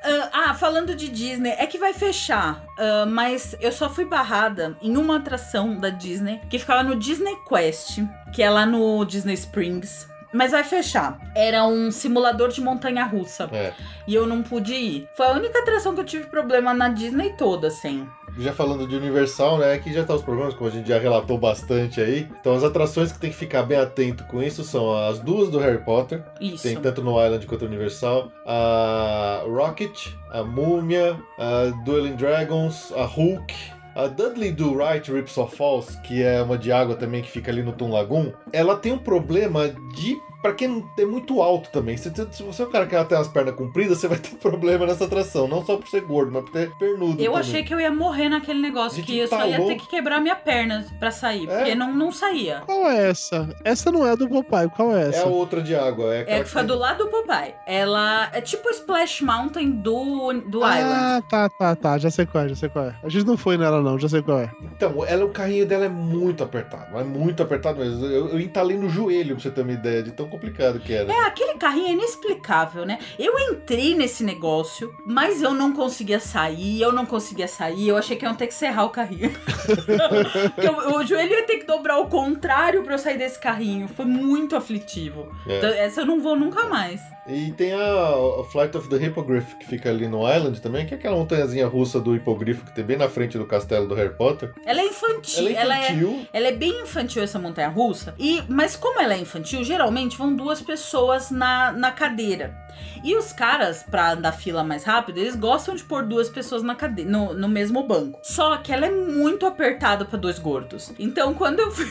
Ah, 0.00 0.30
ah, 0.32 0.54
falando 0.54 0.94
de 0.94 1.08
Disney, 1.08 1.50
é 1.58 1.66
que 1.66 1.76
vai 1.76 1.92
fechar. 1.92 2.62
ah, 2.78 3.04
mas 3.06 3.56
eu 3.60 3.72
só 3.72 3.90
fui 3.90 4.04
barrada 4.04 4.76
em 4.80 4.96
uma 4.96 5.16
atração 5.16 5.76
da 5.76 5.90
Disney 5.90 6.40
que 6.48 6.58
ficava 6.58 6.82
no 6.82 6.96
Disney 6.96 7.36
Quest, 7.48 7.98
que 8.32 8.42
é 8.42 8.48
lá 8.48 8.64
no 8.64 9.04
Disney 9.04 9.34
Springs. 9.34 10.08
Mas 10.32 10.52
vai 10.52 10.62
fechar. 10.62 11.18
Era 11.34 11.64
um 11.66 11.90
simulador 11.90 12.50
de 12.50 12.60
montanha 12.60 13.04
russa. 13.04 13.48
É. 13.50 13.72
E 14.06 14.14
eu 14.14 14.26
não 14.26 14.42
pude 14.42 14.74
ir. 14.74 15.08
Foi 15.16 15.26
a 15.26 15.32
única 15.32 15.58
atração 15.58 15.94
que 15.94 16.00
eu 16.00 16.04
tive 16.04 16.26
problema 16.26 16.74
na 16.74 16.88
Disney 16.90 17.34
toda, 17.36 17.68
assim. 17.68 18.06
Já 18.38 18.52
falando 18.52 18.86
de 18.86 18.94
Universal, 18.94 19.58
né? 19.58 19.72
Aqui 19.72 19.92
já 19.92 20.04
tá 20.04 20.14
os 20.14 20.22
problemas, 20.22 20.54
como 20.54 20.70
a 20.70 20.72
gente 20.72 20.88
já 20.88 20.98
relatou 20.98 21.36
bastante 21.36 22.00
aí. 22.00 22.28
Então 22.40 22.54
as 22.54 22.62
atrações 22.62 23.10
que 23.10 23.18
tem 23.18 23.30
que 23.30 23.36
ficar 23.36 23.64
bem 23.64 23.78
atento 23.78 24.24
com 24.24 24.42
isso 24.42 24.62
são 24.62 24.96
as 24.96 25.18
duas 25.18 25.50
do 25.50 25.58
Harry 25.58 25.78
Potter, 25.78 26.22
Isso. 26.40 26.62
tem 26.62 26.76
tanto 26.76 27.02
no 27.02 27.22
Island 27.22 27.46
quanto 27.46 27.62
no 27.62 27.68
Universal, 27.68 28.30
a 28.46 29.42
Rocket, 29.46 30.08
a 30.30 30.42
Múmia, 30.42 31.16
a 31.38 31.66
Dueling 31.84 32.16
Dragons, 32.16 32.92
a 32.96 33.04
Hulk. 33.04 33.54
A 33.94 34.06
Dudley 34.06 34.52
do 34.52 34.78
Right 34.78 35.10
Ripsaw 35.10 35.48
Falls, 35.48 35.98
que 36.04 36.22
é 36.22 36.40
uma 36.40 36.56
de 36.56 36.70
água 36.70 36.94
também 36.94 37.20
que 37.20 37.28
fica 37.28 37.50
ali 37.50 37.64
no 37.64 37.72
Toon 37.72 37.90
Lagoon, 37.90 38.30
ela 38.52 38.76
tem 38.76 38.92
um 38.92 38.98
problema 38.98 39.68
de. 39.68 40.16
Pra 40.42 40.52
quem 40.52 40.84
é 40.98 41.04
muito 41.04 41.42
alto 41.42 41.70
também. 41.70 41.96
Se, 41.96 42.12
se 42.32 42.42
você 42.42 42.62
é 42.62 42.66
um 42.66 42.70
cara 42.70 42.86
que 42.86 43.04
tem 43.04 43.18
as 43.18 43.28
pernas 43.28 43.54
compridas, 43.54 43.98
você 43.98 44.08
vai 44.08 44.18
ter 44.18 44.36
problema 44.36 44.86
nessa 44.86 45.04
atração. 45.04 45.48
Não 45.48 45.64
só 45.64 45.76
por 45.76 45.88
ser 45.88 46.02
gordo, 46.02 46.30
mas 46.32 46.44
por 46.44 46.52
ter 46.52 46.70
pernudo. 46.78 47.20
Eu 47.20 47.32
também. 47.32 47.40
achei 47.40 47.62
que 47.64 47.74
eu 47.74 47.80
ia 47.80 47.90
morrer 47.90 48.28
naquele 48.28 48.60
negócio, 48.60 48.96
Gente, 48.98 49.06
que 49.06 49.18
eu 49.18 49.26
só 49.28 49.38
tá 49.38 49.46
ia 49.46 49.58
ter 49.64 49.76
que 49.76 49.88
quebrar 49.88 50.20
minha 50.20 50.36
perna 50.36 50.86
pra 50.98 51.10
sair, 51.10 51.48
É? 51.48 51.56
porque 51.56 51.74
não, 51.74 51.92
não 51.94 52.12
saía. 52.12 52.62
Qual 52.66 52.88
é 52.90 53.10
essa? 53.10 53.48
Essa 53.64 53.90
não 53.90 54.06
é 54.06 54.16
do 54.16 54.28
Popeye, 54.28 54.68
qual 54.70 54.96
é 54.96 55.04
É 55.04 55.08
essa? 55.08 55.22
a 55.24 55.26
outra 55.26 55.60
de 55.62 55.74
água. 55.74 56.14
É, 56.14 56.38
É 56.38 56.42
que 56.42 56.48
foi 56.48 56.62
do 56.64 56.76
lado 56.78 57.04
do 57.04 57.10
Popeye. 57.10 57.54
Ela 57.66 58.30
é 58.32 58.40
tipo 58.40 58.68
o 58.68 58.70
Splash 58.70 59.22
Mountain 59.22 59.70
do, 59.70 60.32
do 60.46 60.58
Island. 60.58 60.82
Ah, 60.84 61.22
tá, 61.28 61.48
tá, 61.48 61.74
tá. 61.76 61.98
Já 61.98 62.10
sei 62.10 62.26
qual 62.26 62.44
é, 62.44 62.48
já 62.48 62.54
sei 62.54 62.68
qual 62.68 62.86
é. 62.86 62.94
A 63.02 63.08
gente 63.08 63.26
não 63.26 63.36
foi 63.36 63.56
nela, 63.58 63.82
não, 63.82 63.98
já 63.98 64.08
sei 64.08 64.22
qual 64.22 64.38
é. 64.40 64.50
Então, 64.62 65.04
ela, 65.06 65.24
o 65.24 65.30
carrinho 65.30 65.66
dela 65.66 65.84
é 65.84 65.88
muito 65.88 66.42
apertado. 66.44 66.96
É 66.98 67.04
muito 67.04 67.42
apertado 67.42 67.78
mesmo. 67.80 68.04
Eu, 68.06 68.28
eu 68.28 68.40
entalei 68.40 68.76
no 68.76 68.88
joelho, 68.88 69.34
pra 69.34 69.42
você 69.42 69.50
ter 69.50 69.62
uma 69.62 69.72
ideia 69.72 70.02
de 70.02 70.12
tão 70.12 70.27
complicado 70.28 70.80
que 70.80 70.92
era. 70.92 71.10
É, 71.10 71.26
aquele 71.26 71.54
carrinho 71.54 71.88
é 71.88 71.92
inexplicável, 71.92 72.84
né? 72.84 72.98
Eu 73.18 73.38
entrei 73.38 73.94
nesse 73.94 74.24
negócio, 74.24 74.94
mas 75.06 75.42
eu 75.42 75.52
não 75.52 75.72
conseguia 75.72 76.20
sair, 76.20 76.80
eu 76.80 76.92
não 76.92 77.06
conseguia 77.06 77.48
sair, 77.48 77.88
eu 77.88 77.96
achei 77.96 78.16
que 78.16 78.24
iam 78.24 78.34
ter 78.34 78.46
que 78.46 78.54
serrar 78.54 78.84
o 78.84 78.90
carrinho. 78.90 79.30
Porque 80.54 80.68
o, 80.68 81.02
joelho 81.04 81.32
ia 81.32 81.46
ter 81.46 81.58
que 81.58 81.66
dobrar 81.66 81.94
ao 81.94 82.06
contrário 82.08 82.82
pra 82.82 82.94
eu 82.94 82.98
sair 82.98 83.18
desse 83.18 83.38
carrinho. 83.38 83.88
Foi 83.88 84.04
muito 84.04 84.56
aflitivo. 84.56 85.28
É. 85.46 85.58
Então, 85.58 85.70
essa 85.70 86.00
eu 86.02 86.06
não 86.06 86.20
vou 86.20 86.36
nunca 86.36 86.64
mais. 86.66 87.00
E 87.28 87.52
tem 87.52 87.74
a, 87.74 88.40
a 88.40 88.44
Flight 88.44 88.74
of 88.74 88.88
the 88.88 88.96
Hippogriff, 88.96 89.54
que 89.56 89.66
fica 89.66 89.90
ali 89.90 90.08
no 90.08 90.20
Island 90.26 90.62
também, 90.62 90.86
que 90.86 90.94
é 90.94 90.96
aquela 90.96 91.14
montanhazinha 91.14 91.66
russa 91.66 92.00
do 92.00 92.16
hipogrifo 92.16 92.64
que 92.64 92.74
tem 92.74 92.82
bem 92.82 92.96
na 92.96 93.06
frente 93.06 93.36
do 93.36 93.44
castelo 93.44 93.86
do 93.86 93.94
Harry 93.94 94.14
Potter. 94.14 94.54
Ela 94.64 94.80
é 94.80 94.86
infantil. 94.86 95.48
Ela 95.54 95.76
é 95.76 95.92
infantil. 95.92 96.26
Ela 96.32 96.48
é 96.48 96.52
bem 96.52 96.82
infantil 96.82 97.22
essa 97.22 97.38
montanha 97.38 97.68
russa. 97.68 98.14
E, 98.18 98.42
mas 98.48 98.76
como 98.76 98.98
ela 98.98 99.12
é 99.12 99.18
infantil, 99.18 99.62
geralmente 99.62 100.16
vão 100.18 100.34
duas 100.34 100.60
pessoas 100.60 101.30
na, 101.30 101.70
na 101.72 101.92
cadeira. 101.92 102.54
E 103.02 103.16
os 103.16 103.32
caras, 103.32 103.84
pra 103.84 104.12
andar 104.12 104.32
fila 104.32 104.62
mais 104.64 104.84
rápido, 104.84 105.18
eles 105.18 105.36
gostam 105.36 105.74
de 105.74 105.84
pôr 105.84 106.04
duas 106.04 106.28
pessoas 106.28 106.62
na 106.62 106.74
cadeira, 106.74 107.10
no, 107.10 107.32
no 107.32 107.48
mesmo 107.48 107.82
banco. 107.84 108.18
Só 108.22 108.58
que 108.58 108.70
ela 108.72 108.86
é 108.86 108.90
muito 108.90 109.46
apertada 109.46 110.04
pra 110.04 110.18
dois 110.18 110.38
gordos. 110.38 110.92
Então 110.98 111.32
quando 111.34 111.60
eu 111.60 111.70
fui 111.70 111.90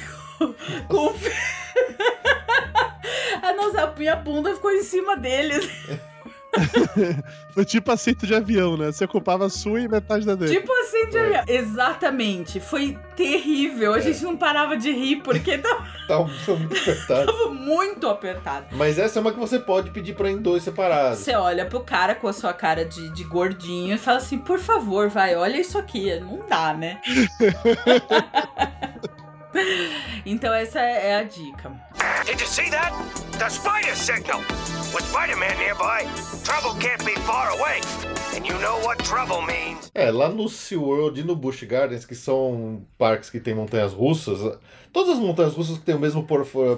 com. 0.87 1.15
a 3.41 3.53
nossa 3.53 3.93
minha 3.97 4.17
bunda 4.17 4.53
ficou 4.53 4.71
em 4.71 4.83
cima 4.83 5.15
deles. 5.15 5.67
Foi 7.53 7.65
tipo 7.65 7.91
assento 7.91 8.25
de 8.27 8.35
avião, 8.35 8.77
né? 8.77 8.91
Você 8.91 9.05
ocupava 9.05 9.45
a 9.45 9.49
sua 9.49 9.81
e 9.81 9.87
metade 9.87 10.25
da 10.25 10.35
dele. 10.35 10.59
Tipo 10.59 10.71
assim, 10.73 11.09
de 11.09 11.17
avião. 11.17 11.43
Exatamente. 11.47 12.59
Foi 12.59 12.97
terrível. 13.15 13.93
A 13.93 13.99
gente 13.99 14.23
não 14.23 14.37
parava 14.37 14.77
de 14.77 14.91
rir 14.91 15.17
porque 15.23 15.57
tava, 15.59 15.85
Tá 16.07 16.19
um- 16.19 16.27
foi 16.29 16.55
muito 16.57 16.75
apertado. 16.79 17.25
tava 17.25 17.49
muito 17.51 18.07
apertado. 18.07 18.65
Mas 18.71 18.97
essa 18.99 19.19
é 19.19 19.21
uma 19.21 19.31
que 19.31 19.39
você 19.39 19.59
pode 19.59 19.89
pedir 19.91 20.13
pra 20.15 20.29
ir 20.29 20.33
em 20.33 20.41
dois 20.41 20.63
separados. 20.63 21.19
Você 21.19 21.35
olha 21.35 21.65
pro 21.65 21.79
cara 21.81 22.13
com 22.15 22.27
a 22.27 22.33
sua 22.33 22.53
cara 22.53 22.85
de, 22.85 23.09
de 23.09 23.23
gordinho 23.23 23.95
e 23.95 23.97
fala 23.97 24.17
assim, 24.19 24.37
por 24.37 24.59
favor, 24.59 25.09
vai, 25.09 25.35
olha 25.35 25.59
isso 25.59 25.77
aqui. 25.77 26.19
Não 26.19 26.39
dá, 26.47 26.73
né? 26.73 26.99
então 30.25 30.53
essa 30.53 30.79
é 30.79 31.15
a 31.15 31.23
dica. 31.23 31.71
Did 32.25 32.39
you 32.39 32.47
see 32.47 32.69
that? 32.69 32.91
The 33.39 33.49
spider 33.49 33.95
signal! 33.95 34.41
With 34.93 35.03
Spider-Man 35.03 35.57
nearby, 35.57 36.05
trouble 36.43 36.79
can't 36.79 37.03
be 37.05 37.13
far 37.21 37.51
away. 37.51 37.81
And 38.35 38.45
you 38.45 38.57
know 38.59 38.79
what 38.85 39.03
trouble 39.03 39.41
means. 39.41 39.91
É, 39.93 40.11
lá 40.11 40.29
no 40.29 40.47
SeaWorld 40.47 41.19
e 41.19 41.23
no 41.23 41.35
Busch 41.35 41.63
Gardens, 41.63 42.05
que 42.05 42.15
são 42.15 42.81
parques 42.97 43.29
que 43.29 43.39
tem 43.39 43.53
montanhas 43.53 43.93
russas, 43.93 44.57
todas 44.93 45.15
as 45.15 45.19
montanhas 45.19 45.53
russas 45.53 45.77
que 45.77 45.83
tem 45.83 45.95
o 45.95 45.99
mesmo 45.99 46.25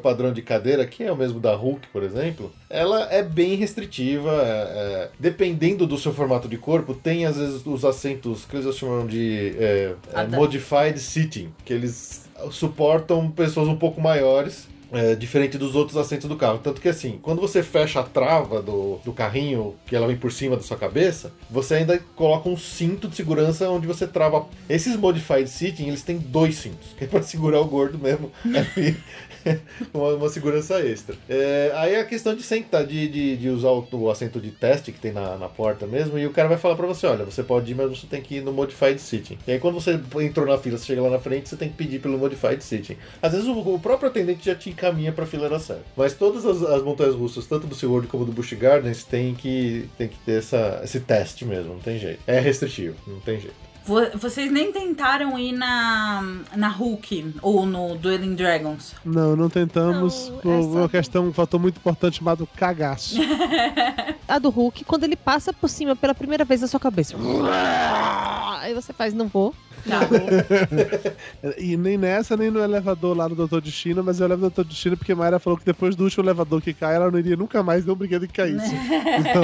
padrão 0.02 0.32
de 0.32 0.42
cadeira, 0.42 0.86
que 0.86 1.04
é 1.04 1.12
o 1.12 1.16
mesmo 1.16 1.40
da 1.40 1.56
Hulk, 1.56 1.88
por 1.90 2.04
exemplo, 2.04 2.52
ela 2.70 3.08
é 3.12 3.22
bem 3.22 3.56
restritiva. 3.56 4.32
é, 4.32 4.46
é, 4.46 5.10
dependendo 5.20 5.86
do 5.86 5.98
seu 5.98 6.14
formato 6.14 6.48
de 6.48 6.58
corpo, 6.58 6.94
tem 6.94 7.26
às 7.26 7.38
vezes 7.38 7.66
os 7.66 7.86
assentos 7.86 8.46
que 8.46 8.56
eles 8.56 8.76
chamam 8.76 9.06
de 9.06 9.56
é, 9.58 9.96
é, 10.14 10.28
Modified 10.28 10.98
Seating, 11.00 11.54
que 11.64 11.74
eles 11.74 12.29
suportam 12.52 13.30
pessoas 13.32 13.68
um 13.68 13.76
pouco 13.76 14.02
maiores. 14.02 14.68
é, 14.92 15.16
diferente 15.16 15.58
dos 15.58 15.76
outros 15.76 15.98
assentos 15.98 16.28
do 16.28 16.36
carro. 16.36 16.60
Tanto 16.60 16.82
que 16.82 16.90
assim, 16.90 17.20
quando 17.22 17.40
você 17.40 17.62
fecha 17.62 18.00
a 18.00 18.04
trava 18.04 18.62
do, 18.62 19.00
do 19.06 19.14
carrinho, 19.14 19.76
que 19.86 19.96
ela 19.96 20.08
vem 20.08 20.18
por 20.18 20.32
cima 20.32 20.56
da 20.56 20.64
sua 20.64 20.78
cabeça, 20.78 21.32
você 21.50 21.76
ainda 21.76 22.00
coloca 22.16 22.50
um 22.50 22.58
cinto 22.58 23.08
de 23.08 23.16
segurança 23.16 23.70
onde 23.70 23.88
você 23.88 24.08
trava. 24.08 24.48
Esses 24.68 24.96
modified 24.96 25.48
seating, 25.48 25.88
eles 25.88 26.04
têm 26.04 26.18
dois 26.18 26.56
cintos, 26.56 26.90
que 26.98 27.04
é 27.04 27.08
pra 27.08 27.22
segurar 27.22 27.60
o 27.62 27.66
gordo 27.66 27.98
mesmo. 27.98 28.32
ali. 28.46 28.98
uma, 29.94 30.16
uma 30.16 30.30
segurança 30.30 30.80
extra. 30.80 31.16
É, 31.28 31.72
aí 31.76 31.96
a 31.96 32.06
questão 32.06 32.36
de 32.36 32.44
sentar, 32.44 32.86
de, 32.86 33.08
de, 33.08 33.38
de 33.38 33.50
usar 33.50 33.70
o, 33.70 33.88
o 33.92 34.10
assento 34.10 34.40
de 34.40 34.52
teste 34.52 34.92
que 34.92 35.00
tem 35.00 35.12
na, 35.12 35.38
na 35.38 35.48
porta 35.48 35.86
mesmo, 35.86 36.18
e 36.18 36.26
o 36.26 36.32
cara 36.32 36.48
vai 36.48 36.58
falar 36.58 36.76
pra 36.76 36.88
você, 36.88 37.08
olha, 37.08 37.26
você 37.26 37.44
pode 37.44 37.72
ir, 37.72 37.76
mas 37.76 37.90
você 37.90 38.08
tem 38.08 38.22
que 38.22 38.36
ir 38.36 38.42
no 38.42 38.52
modified 38.52 39.00
seating. 39.00 39.38
E 39.48 39.52
aí 39.52 39.60
quando 39.60 39.76
você 39.76 40.00
entrou 40.22 40.46
na 40.46 40.58
fila, 40.58 40.78
você 40.78 40.86
chega 40.86 41.02
lá 41.02 41.10
na 41.10 41.20
frente, 41.20 41.50
você 41.50 41.56
tem 41.56 41.70
que 41.70 41.76
pedir 41.76 42.00
pelo 42.00 42.18
modified 42.18 42.64
seating. 42.64 42.98
Às 43.22 43.34
vezes 43.34 43.48
o, 43.48 43.58
o 43.58 43.80
próprio 43.80 44.10
atendente 44.10 44.46
já 44.46 44.56
te 44.56 44.70
encaminha 44.70 45.12
pra 45.12 45.26
fileira 45.26 45.60
certa. 45.60 45.84
Mas 45.96 46.14
todas 46.14 46.46
as, 46.46 46.62
as 46.64 46.84
montanhas 46.84 47.16
russas, 47.16 47.46
tanto 47.46 47.68
do 47.68 47.76
SeaWorld 47.76 48.08
como 48.08 48.26
do 48.26 48.32
Busch 48.32 48.54
Gardens, 48.54 49.04
tem 49.04 49.34
que, 49.34 49.90
tem 49.98 50.08
que 50.08 50.18
ter 50.20 50.40
essa, 50.40 50.82
esse 50.84 51.00
teste 51.00 51.46
mesmo, 51.46 51.74
não 51.74 51.80
tem 51.80 52.00
jeito. 52.00 52.20
É 52.28 52.40
restritivo, 52.40 52.96
não 53.08 53.20
tem 53.20 53.40
jeito. 53.40 53.69
Vo- 53.90 54.18
Vocês 54.20 54.52
nem 54.52 54.72
tentaram 54.72 55.38
ir 55.40 55.52
na, 55.52 56.24
na 56.56 56.68
Hulk 56.68 57.34
ou 57.42 57.66
no 57.66 57.96
Dueling 57.96 58.36
Dragons. 58.36 58.94
Não, 59.04 59.36
não 59.36 59.50
tentamos 59.50 60.30
Não, 60.30 60.38
por 60.38 60.50
uma 60.52 60.88
questão, 60.88 61.28
um 61.28 61.34
fator 61.34 61.60
muito 61.60 61.78
importante 61.78 62.20
chamado 62.20 62.48
cagaço. 62.56 63.16
A 64.28 64.38
do 64.38 64.52
Hulk, 64.52 64.86
quando 64.86 65.06
ele 65.06 65.16
passa 65.16 65.52
por 65.52 65.68
cima 65.68 65.96
pela 65.96 66.14
primeira 66.14 66.46
vez 66.46 66.62
da 66.62 66.68
sua 66.68 66.80
cabeça. 66.80 67.16
Aí 68.62 68.76
você 68.76 68.94
faz, 68.94 69.12
não 69.14 69.28
vou. 69.28 69.56
Tá. 69.88 70.00
E 71.58 71.78
nem 71.78 71.98
nessa, 71.98 72.36
nem 72.36 72.52
no 72.52 72.60
elevador 72.60 73.16
lá 73.16 73.28
no 73.30 73.36
Doutor 73.36 73.62
Destino, 73.62 74.04
mas 74.04 74.20
eu 74.20 74.28
levo 74.28 74.40
o 74.40 74.50
Doutor 74.50 74.66
Destino 74.66 74.98
porque 74.98 75.16
Mayra 75.16 75.40
falou 75.40 75.58
que 75.58 75.66
depois 75.66 75.96
do 75.96 76.04
último 76.04 76.24
elevador 76.26 76.62
que 76.62 76.74
cai, 76.74 76.96
ela 76.96 77.10
não 77.10 77.18
iria 77.20 77.36
nunca 77.36 77.64
mais 77.64 77.86
ver 77.86 77.92
um 77.92 77.96
brinquedo 77.96 78.28
que 78.28 78.34
caísse. 78.34 78.74
Então, 79.20 79.44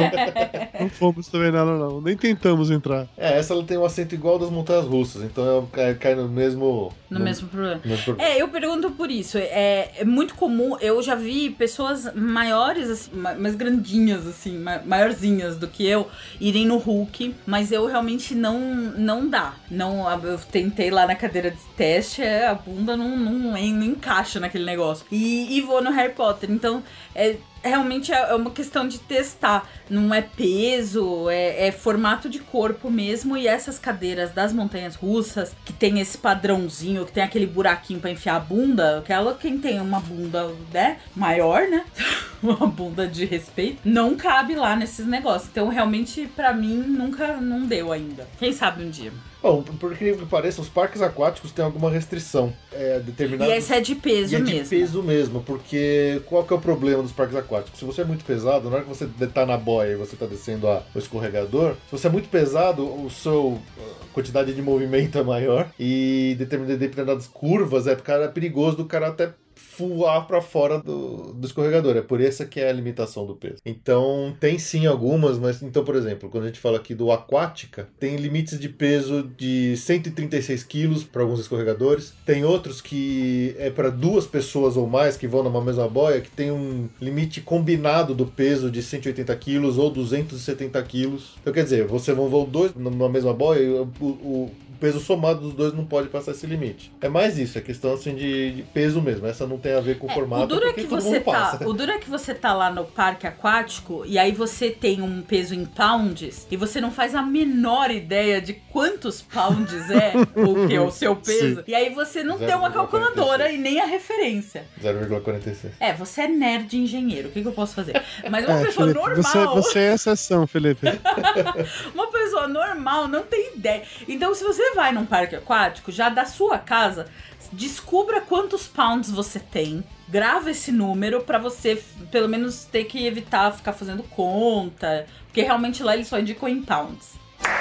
não 0.82 0.90
fomos 0.90 1.28
também 1.28 1.52
nela, 1.52 1.78
não. 1.78 2.02
Nem 2.02 2.16
tentamos 2.18 2.70
entrar. 2.72 3.07
É, 3.18 3.38
essa 3.38 3.53
ela 3.53 3.64
tem 3.64 3.78
um 3.78 3.86
assento 3.86 4.14
igual 4.14 4.38
das 4.40 4.49
montanhas 4.49 4.86
russas, 4.86 5.24
então 5.24 5.45
ela 5.45 5.68
cai, 5.72 5.94
cai 5.95 6.16
no 6.16 6.28
mesmo. 6.28 6.91
No 7.10 7.20
mesmo 7.20 7.48
problema. 7.48 7.80
no 7.84 7.90
mesmo 7.90 8.03
problema. 8.06 8.30
É, 8.32 8.41
eu 8.41 8.48
pergunto 8.49 8.91
por 8.91 9.10
isso. 9.10 9.38
É, 9.38 9.91
é 9.99 10.06
muito 10.06 10.36
comum, 10.36 10.78
eu 10.82 11.02
já 11.02 11.16
vi 11.16 11.49
pessoas 11.49 12.14
maiores, 12.14 12.90
assim, 12.90 13.12
ma- 13.14 13.36
mais 13.36 13.56
grandinhas, 13.56 14.28
assim, 14.28 14.57
ma- 14.60 14.82
maiorzinhas 14.86 15.57
do 15.57 15.68
que 15.68 15.86
eu, 15.86 16.07
irem 16.40 16.66
no 16.66 16.78
Hulk, 16.78 17.34
mas 17.45 17.72
eu 17.72 17.86
realmente 17.86 18.36
não, 18.36 18.60
não 18.98 19.30
dá. 19.30 19.53
Não, 19.70 20.07
eu 20.26 20.38
tentei 20.38 20.90
lá 20.90 21.06
na 21.06 21.16
cadeira 21.16 21.52
de 21.52 21.62
teste, 21.76 22.22
é, 22.22 22.48
a 22.48 22.54
bunda 22.54 22.96
não, 22.96 23.18
não, 23.18 23.34
não 23.34 23.58
encaixa 23.58 24.40
naquele 24.40 24.66
negócio. 24.66 25.06
E, 25.12 25.58
e 25.58 25.62
vou 25.62 25.82
no 25.82 25.92
Harry 25.92 26.14
Potter, 26.14 26.52
então 26.52 26.84
é. 27.14 27.36
Realmente 27.64 28.14
é 28.14 28.26
é 28.30 28.36
uma 28.36 28.52
questão 28.52 28.88
de 28.88 29.00
testar. 29.00 29.68
Não 29.90 30.14
é 30.14 30.22
peso, 30.22 31.28
é, 31.32 31.68
é 31.68 31.72
formato 31.72 32.30
de 32.30 32.38
corpo 32.38 32.92
mesmo. 32.92 33.36
E 33.36 33.48
essas 33.48 33.80
cadeiras 33.80 34.32
das 34.32 34.54
montanhas 34.54 34.94
russas, 34.96 35.56
que 35.66 35.74
tem 35.74 36.00
esse 36.00 36.16
padrãozinho, 36.16 37.06
que 37.06 37.12
tem 37.12 37.24
aquele 37.24 37.48
buraquinho 37.48 38.00
pra 38.00 38.12
enfiar 38.12 38.36
a 38.36 38.40
bunda, 38.40 39.00
aquela 39.00 39.34
quem 39.34 39.58
tem 39.58 39.82
uma 39.82 40.00
bunda, 40.00 40.52
né, 40.72 40.98
maior, 41.16 41.68
né? 41.68 41.86
uma 42.42 42.68
bunda 42.68 43.08
de 43.08 43.26
respeito, 43.26 43.80
não 43.84 44.16
cabe 44.16 44.56
lá 44.56 44.76
nesses 44.76 45.06
negócios. 45.06 45.50
Então, 45.50 45.68
realmente, 45.68 46.30
pra 46.36 46.54
mim, 46.54 46.76
nunca 46.76 47.38
não 47.38 47.66
deu 47.66 47.92
ainda. 47.92 48.28
Quem 48.38 48.54
sabe 48.54 48.84
um 48.84 48.90
dia. 48.90 49.12
Bom, 49.46 49.62
por 49.62 49.92
incrível 49.94 50.18
que 50.18 50.26
pareça, 50.26 50.60
os 50.60 50.68
parques 50.68 51.04
aquáticos 51.04 51.52
têm 51.52 51.64
alguma 51.64 51.92
restrição. 51.92 52.52
É 52.74 53.00
determinado. 53.00 53.52
E 53.52 53.54
esse 53.56 53.72
é 53.72 53.80
de 53.80 53.94
peso 53.94 54.34
E 54.34 54.38
é 54.38 54.40
de 54.42 54.54
mesmo. 54.56 54.70
peso 54.70 55.04
mesmo, 55.04 55.44
porque 55.44 56.20
qual 56.26 56.44
que 56.44 56.52
é 56.52 56.56
o 56.56 56.60
problema 56.60 57.04
dos 57.04 57.12
parques 57.12 57.36
aquáticos? 57.38 57.78
Se 57.80 57.86
você 57.86 58.02
é 58.02 58.06
muito 58.06 58.26
pesado, 58.26 58.70
na 58.72 58.78
hora 58.78 58.84
que 58.86 58.90
você 58.90 59.08
tá 59.32 59.46
na 59.46 59.56
boia 59.56 59.92
e 59.92 59.96
você 59.96 60.16
tá 60.16 60.26
descendo 60.26 60.68
a- 60.68 60.82
o 60.96 60.98
escorregador, 60.98 61.74
se 61.86 61.92
você 61.92 62.08
é 62.08 62.10
muito 62.10 62.28
pesado, 62.30 62.84
o 62.84 63.08
seu 63.12 63.60
a 63.80 64.14
quantidade 64.16 64.52
de 64.54 64.62
movimento 64.64 65.18
é 65.20 65.24
maior 65.24 65.70
e 65.80 66.36
determin- 66.40 66.66
determinadas 66.76 67.28
curvas 67.28 67.86
é, 67.86 67.96
cara, 67.96 68.26
é 68.26 68.28
perigoso 68.30 68.78
do 68.78 68.86
cara 68.86 69.10
até 69.10 69.30
voar 69.78 70.26
pra 70.28 70.42
fora 70.42 70.80
do, 70.80 71.34
do 71.34 71.46
escorregador. 71.46 71.96
É 71.98 72.02
por 72.02 72.22
essa 72.22 72.46
que 72.46 72.60
é 72.60 72.70
a 72.70 72.74
limitação 72.74 73.26
do 73.26 73.36
peso. 73.36 73.58
Então, 73.66 74.36
tem 74.40 74.58
sim 74.60 74.86
algumas, 74.86 75.38
mas 75.38 75.62
então, 75.62 75.84
por 75.84 75.96
exemplo, 75.96 76.30
quando 76.30 76.44
a 76.44 76.48
gente 76.48 76.60
fala 76.60 76.78
aqui 76.78 76.94
do 76.96 77.12
aquática, 77.12 77.88
tem 78.00 78.16
limites 78.16 78.60
de 78.60 78.70
peso 78.70 79.24
de 79.38 79.76
136 79.78 80.64
quilos 80.64 81.04
para 81.04 81.22
alguns 81.22 81.40
escorregadores. 81.40 82.14
Tem 82.26 82.44
outros 82.44 82.82
que 82.82 83.56
é 83.58 83.70
para 83.70 83.90
duas 83.90 84.26
pessoas 84.26 84.78
ou 84.78 84.88
mais 84.88 85.18
que 85.18 85.28
vão 85.28 85.44
numa 85.44 85.62
mesma 85.64 85.88
boia, 85.88 86.22
que 86.22 86.30
tem 86.32 86.52
um 86.52 86.88
limite 87.02 87.42
combinado 87.42 88.14
do 88.14 88.26
peso 88.26 88.70
de 88.70 88.82
180 88.82 89.36
quilos 89.38 89.78
ou 89.78 89.90
270 89.90 90.82
quilos. 90.84 91.36
Então, 91.42 91.54
quer 91.54 91.64
dizer, 91.64 91.86
você 91.86 92.14
vão 92.14 92.28
voar 92.30 92.46
dois 92.46 92.74
numa 92.76 93.10
mesma 93.10 93.34
boia 93.34 93.82
o, 93.82 94.06
o- 94.06 94.52
o 94.76 94.78
peso 94.78 95.00
somado 95.00 95.40
dos 95.40 95.54
dois 95.54 95.74
não 95.74 95.86
pode 95.86 96.10
passar 96.10 96.32
esse 96.32 96.46
limite. 96.46 96.92
É 97.02 97.08
mais 97.08 97.38
isso, 97.38 97.58
é 97.58 97.62
questão 97.62 97.94
assim 97.94 98.14
de, 98.14 98.52
de 98.52 98.62
peso 98.64 99.02
mesmo. 99.02 99.26
Essa 99.26 99.48
não 99.48 99.58
tem 99.58 99.74
a 99.74 99.80
ver 99.80 99.98
com 99.98 100.08
o 100.08 100.10
formato, 100.10 100.44
o 100.44 100.48
duro 100.48 100.68
é 100.68 100.74
que 100.74 100.84
todo 100.84 101.02
você 101.02 101.10
mundo 101.20 101.24
passa. 101.24 101.58
tá, 101.60 101.68
o 101.68 101.74
duro 101.74 101.92
é 101.92 101.98
que 101.98 102.10
você 102.10 102.34
tá 102.34 102.54
lá 102.54 102.70
no 102.70 102.84
parque 102.86 103.26
aquático 103.26 104.04
e 104.06 104.18
aí 104.20 104.32
você 104.34 104.70
tem 104.70 105.02
um 105.02 105.22
peso 105.22 105.56
em 105.56 105.66
pounds 105.66 106.46
e 106.52 106.58
você 106.58 106.82
não 106.82 106.92
faz 106.92 107.16
a 107.16 107.22
menor 107.22 107.90
ideia 107.90 108.42
de 108.42 108.54
quantos 108.54 109.22
pounds 109.22 109.90
é 109.90 110.14
o 110.36 110.68
que 110.68 110.76
é 110.76 110.82
o 110.82 110.92
seu 110.92 111.16
peso. 111.18 111.64
E 111.68 111.74
aí 111.74 111.94
você 111.94 112.24
não 112.24 112.38
tem 112.38 112.54
uma 112.54 112.70
0,46. 112.70 112.74
calculadora 112.74 113.52
e 113.52 113.58
nem 113.58 113.80
a 113.80 113.86
referência. 113.86 114.66
0,46. 114.84 115.72
É, 115.80 115.94
você 115.94 116.22
é 116.22 116.28
nerd 116.28 116.78
engenheiro. 116.78 117.30
O 117.30 117.32
que, 117.32 117.42
que 117.42 117.48
eu 117.48 117.54
posso 117.54 117.74
fazer? 117.74 118.02
Mas 118.30 118.46
uma 118.46 118.60
É, 118.60 118.66
pessoa 118.66 118.88
Felipe, 118.88 119.00
normal, 119.08 119.24
você, 119.56 119.70
você 119.70 119.80
é 119.80 119.94
exceção, 119.94 120.46
Felipe. 120.48 120.86
uma 121.94 122.08
pessoa 122.08 122.48
normal 122.48 123.08
não 123.08 123.24
tem 123.24 123.56
ideia. 123.56 123.84
Então, 124.08 124.34
se 124.34 124.44
você 124.44 124.65
vai 124.74 124.92
num 124.92 125.06
parque 125.06 125.36
aquático, 125.36 125.92
já 125.92 126.10
da 126.10 126.26
sua 126.26 126.58
casa, 126.58 127.08
descubra 127.52 128.22
quantos 128.22 128.68
pounds 128.68 129.12
você 129.12 129.40
tem. 129.40 129.84
Grava 130.08 130.52
esse 130.52 130.72
número 130.72 131.22
pra 131.22 131.38
você, 131.38 131.82
pelo 132.12 132.30
menos, 132.30 132.66
ter 132.66 132.86
que 132.86 133.06
evitar 133.06 133.52
ficar 133.54 133.74
fazendo 133.74 134.04
conta. 134.04 135.06
Porque 135.26 135.42
realmente 135.42 135.84
lá 135.84 135.94
eles 135.94 136.08
só 136.08 136.20
indicam 136.20 136.48
em 136.48 136.62
pounds. 136.62 137.14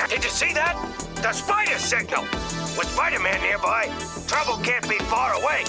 Did 0.09 0.24
you 0.24 0.31
see 0.31 0.52
that? 0.55 0.77
The 1.23 1.32
spider 1.32 1.78
signal! 1.78 2.24
With 2.77 2.89
Spider-Man 2.89 3.40
nearby, 3.40 3.89
trouble 4.27 4.59
can't 4.65 4.86
be 4.89 4.98
far 5.05 5.32
away. 5.35 5.62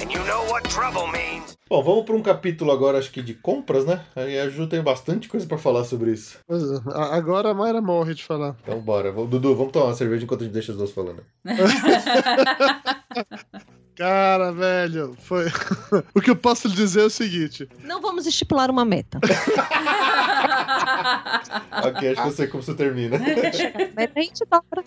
And 0.00 0.10
you 0.10 0.18
know 0.24 0.44
what 0.50 0.64
trouble 0.68 1.06
means. 1.06 1.54
Bom, 1.68 1.82
vamos 1.82 2.04
para 2.04 2.14
um 2.14 2.22
capítulo 2.22 2.70
agora, 2.70 2.98
acho 2.98 3.10
que 3.10 3.20
de 3.22 3.34
compras, 3.34 3.84
né? 3.84 4.00
Aí 4.14 4.38
a 4.38 4.48
Ju 4.48 4.66
tem 4.68 4.80
bastante 4.82 5.28
coisa 5.28 5.46
para 5.46 5.58
falar 5.58 5.84
sobre 5.84 6.12
isso. 6.12 6.38
A- 6.94 7.16
Agora 7.16 7.50
a 7.50 7.54
Mayra 7.54 7.80
morre 7.82 8.14
de 8.14 8.24
falar. 8.24 8.54
Então 8.62 8.78
bora. 8.80 9.10
Dudu, 9.12 9.54
vamos 9.56 9.72
tomar 9.72 9.86
uma 9.86 9.94
cerveja 9.94 10.24
enquanto 10.24 10.42
a 10.42 10.44
gente 10.44 10.52
deixa 10.54 10.72
os 10.72 10.78
dois 10.78 10.92
falando. 10.92 11.24
Cara, 13.96 14.52
velho, 14.52 15.16
foi. 15.22 15.46
o 16.14 16.20
que 16.20 16.30
eu 16.30 16.36
posso 16.36 16.68
lhe 16.68 16.74
dizer 16.74 17.00
é 17.00 17.04
o 17.04 17.10
seguinte: 17.10 17.66
Não 17.82 18.00
vamos 18.00 18.26
estipular 18.26 18.70
uma 18.70 18.84
meta. 18.84 19.18
ok, 21.82 22.10
acho 22.10 22.22
que 22.22 22.28
eu 22.28 22.32
sei 22.32 22.46
como 22.46 22.62
você 22.62 22.74
termina. 22.74 23.18
Meta 23.18 24.20
a 24.20 24.22
gente 24.22 24.44
dobra, 24.44 24.84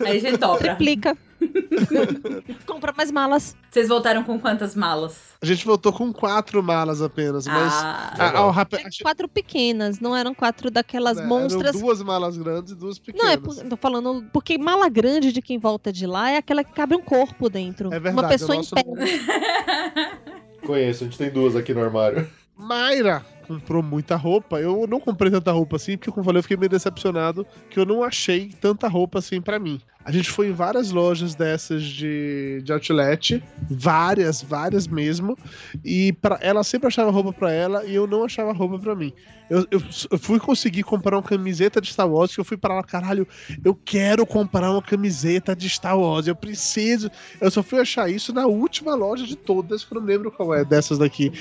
Aí 0.00 0.18
a 0.18 0.20
gente 0.20 0.36
dobra. 0.36 0.76
triplica. 0.76 1.16
Compra 2.66 2.92
mais 2.96 3.10
malas. 3.10 3.56
Vocês 3.70 3.88
voltaram 3.88 4.22
com 4.24 4.38
quantas 4.38 4.74
malas? 4.74 5.30
A 5.40 5.46
gente 5.46 5.64
voltou 5.64 5.92
com 5.92 6.12
quatro 6.12 6.62
malas 6.62 7.00
apenas, 7.02 7.46
mas. 7.46 7.72
Ah, 7.74 8.46
o 8.46 8.50
rap- 8.50 8.74
Eram 8.74 8.90
quatro 9.02 9.28
pequenas, 9.28 10.00
não 10.00 10.14
eram 10.14 10.34
quatro 10.34 10.70
daquelas 10.70 11.18
É, 11.18 11.24
monstras. 11.24 11.74
Eram 11.74 11.80
duas 11.80 12.02
malas 12.02 12.36
grandes 12.36 12.72
e 12.72 12.76
duas 12.76 12.98
Não, 12.98 13.04
pequenas. 13.04 13.30
é 13.32 13.36
por, 13.36 13.56
tô 13.56 13.76
falando 13.76 14.24
porque 14.32 14.58
mala 14.58 14.88
grande 14.88 15.32
de 15.32 15.40
quem 15.42 15.58
volta 15.58 15.92
de 15.92 16.06
lá 16.06 16.30
é 16.30 16.36
aquela 16.36 16.62
que 16.62 16.72
cabe 16.72 16.94
um 16.94 17.02
corpo 17.02 17.48
dentro. 17.48 17.88
É 17.88 17.98
verdade, 18.00 18.16
Uma 18.16 18.28
pessoa 18.28 18.58
o 18.58 18.62
em 18.62 18.66
pé. 18.66 18.84
Conheço, 20.66 21.04
a 21.04 21.06
gente 21.06 21.16
tem 21.18 21.30
duas 21.30 21.56
aqui 21.56 21.72
no 21.72 21.82
armário. 21.82 22.28
Mayra 22.56 23.24
comprou 23.50 23.82
muita 23.82 24.14
roupa. 24.14 24.60
Eu 24.60 24.86
não 24.86 25.00
comprei 25.00 25.30
tanta 25.30 25.50
roupa 25.50 25.74
assim, 25.74 25.96
porque, 25.96 26.10
como 26.10 26.20
eu 26.20 26.24
falei, 26.24 26.38
eu 26.38 26.42
fiquei 26.42 26.56
meio 26.56 26.70
decepcionado 26.70 27.44
que 27.68 27.80
eu 27.80 27.84
não 27.84 28.04
achei 28.04 28.50
tanta 28.60 28.86
roupa 28.86 29.18
assim 29.18 29.40
pra 29.40 29.58
mim. 29.58 29.80
A 30.04 30.12
gente 30.12 30.30
foi 30.30 30.48
em 30.48 30.52
várias 30.52 30.90
lojas 30.92 31.34
dessas 31.34 31.82
de, 31.82 32.62
de 32.64 32.72
outlet, 32.72 33.42
várias, 33.68 34.42
várias 34.42 34.86
mesmo, 34.86 35.36
e 35.84 36.12
pra, 36.14 36.38
ela 36.40 36.64
sempre 36.64 36.86
achava 36.86 37.10
roupa 37.10 37.32
pra 37.32 37.52
ela 37.52 37.84
e 37.84 37.94
eu 37.94 38.06
não 38.06 38.24
achava 38.24 38.52
roupa 38.52 38.78
pra 38.78 38.94
mim. 38.94 39.12
Eu, 39.50 39.66
eu, 39.70 39.82
eu 40.10 40.18
fui 40.18 40.38
conseguir 40.38 40.84
comprar 40.84 41.16
uma 41.16 41.22
camiseta 41.22 41.80
de 41.80 41.92
Star 41.92 42.08
Wars, 42.08 42.32
que 42.32 42.40
eu 42.40 42.44
fui 42.44 42.56
pra 42.56 42.76
lá, 42.76 42.82
caralho, 42.82 43.26
eu 43.62 43.74
quero 43.74 44.24
comprar 44.24 44.70
uma 44.70 44.80
camiseta 44.80 45.54
de 45.54 45.68
Star 45.68 45.98
Wars, 45.98 46.26
eu 46.26 46.36
preciso. 46.36 47.10
Eu 47.40 47.50
só 47.50 47.62
fui 47.62 47.78
achar 47.78 48.08
isso 48.08 48.32
na 48.32 48.46
última 48.46 48.94
loja 48.94 49.26
de 49.26 49.36
todas, 49.36 49.84
que 49.84 49.94
eu 49.94 50.00
não 50.00 50.06
lembro 50.06 50.30
qual 50.30 50.54
é 50.54 50.64
dessas 50.64 50.98
daqui. 50.98 51.32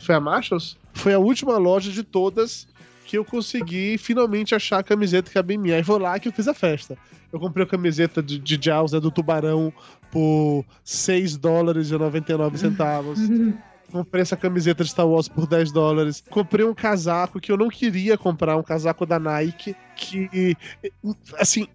Foi 0.00 0.14
a 0.14 0.20
Marshalls? 0.20 0.76
Foi 0.94 1.14
a 1.14 1.18
última 1.18 1.56
loja 1.58 1.90
de 1.90 2.02
todas 2.02 2.66
que 3.04 3.18
eu 3.18 3.24
consegui 3.24 3.98
finalmente 3.98 4.54
achar 4.54 4.78
a 4.78 4.82
camiseta 4.82 5.28
que 5.28 5.34
cabia 5.34 5.56
em 5.56 5.60
mim. 5.60 5.70
Aí 5.72 5.82
foi 5.82 5.98
lá 5.98 6.18
que 6.18 6.28
eu 6.28 6.32
fiz 6.32 6.48
a 6.48 6.54
festa. 6.54 6.96
Eu 7.32 7.40
comprei 7.40 7.64
a 7.64 7.68
camiseta 7.68 8.22
de, 8.22 8.38
de 8.38 8.58
Jaws, 8.60 8.92
né, 8.92 9.00
do 9.00 9.10
Tubarão, 9.10 9.72
por 10.10 10.64
6 10.84 11.36
dólares 11.36 11.90
e 11.90 11.92
99 11.92 12.58
centavos. 12.58 13.18
Comprei 13.92 14.22
essa 14.22 14.38
camiseta 14.38 14.82
de 14.82 14.88
Star 14.88 15.06
Wars 15.06 15.28
por 15.28 15.46
10 15.46 15.70
dólares. 15.70 16.24
Comprei 16.30 16.64
um 16.64 16.72
casaco 16.72 17.38
que 17.38 17.52
eu 17.52 17.58
não 17.58 17.68
queria 17.68 18.16
comprar, 18.16 18.56
um 18.56 18.62
casaco 18.62 19.04
da 19.04 19.18
Nike, 19.18 19.76
que, 19.94 20.56
assim, 21.38 21.68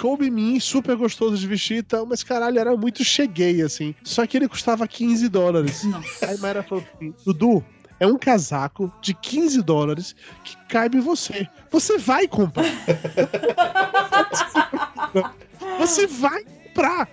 coube 0.00 0.28
em 0.28 0.30
mim, 0.30 0.60
super 0.60 0.94
gostoso 0.94 1.36
de 1.36 1.48
vestir 1.48 1.78
e 1.78 1.82
tal, 1.82 2.06
mas 2.06 2.22
caralho, 2.22 2.60
era 2.60 2.76
muito 2.76 3.02
cheguei, 3.02 3.60
assim. 3.60 3.92
Só 4.04 4.24
que 4.24 4.36
ele 4.36 4.48
custava 4.48 4.86
15 4.86 5.28
dólares. 5.28 5.82
Nossa. 5.82 6.26
Aí 6.30 6.38
Mayra 6.38 6.62
falou 6.62 6.84
assim, 6.94 7.12
Dudu, 7.26 7.64
é 8.00 8.06
um 8.06 8.18
casaco 8.18 8.92
de 9.00 9.14
15 9.14 9.62
dólares 9.62 10.14
que 10.44 10.56
cabe 10.68 10.98
em 10.98 11.00
você. 11.00 11.48
Você 11.70 11.98
vai 11.98 12.28
comprar. 12.28 12.64
você 15.78 16.06
vai 16.06 16.44
comprar. 16.44 17.08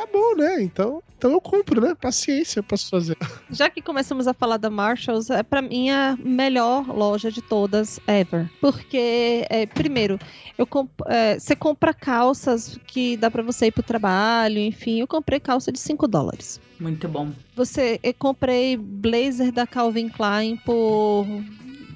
Tá 0.00 0.06
bom, 0.10 0.34
né? 0.34 0.62
Então, 0.62 1.02
então 1.18 1.32
eu 1.32 1.40
compro, 1.42 1.78
né? 1.78 1.94
Paciência, 1.94 2.60
eu 2.60 2.62
posso 2.62 2.88
fazer. 2.88 3.18
Já 3.50 3.68
que 3.68 3.82
começamos 3.82 4.26
a 4.26 4.32
falar 4.32 4.56
da 4.56 4.70
Marshalls, 4.70 5.30
é 5.30 5.42
pra 5.42 5.60
mim 5.60 5.90
a 5.90 6.16
melhor 6.18 6.88
loja 6.88 7.30
de 7.30 7.42
todas 7.42 8.00
ever. 8.06 8.50
Porque, 8.62 9.44
é, 9.50 9.66
primeiro, 9.66 10.18
eu 10.56 10.66
comp 10.66 10.88
é, 11.06 11.38
você 11.38 11.54
compra 11.54 11.92
calças 11.92 12.80
que 12.86 13.18
dá 13.18 13.30
pra 13.30 13.42
você 13.42 13.66
ir 13.66 13.72
pro 13.72 13.82
trabalho, 13.82 14.58
enfim. 14.58 15.00
Eu 15.00 15.06
comprei 15.06 15.38
calça 15.38 15.70
de 15.70 15.78
5 15.78 16.08
dólares. 16.08 16.58
Muito 16.80 17.06
bom. 17.06 17.30
Você, 17.54 18.00
eu 18.02 18.14
comprei 18.14 18.76
blazer 18.76 19.52
da 19.52 19.66
Calvin 19.66 20.08
Klein 20.08 20.56
por 20.64 21.26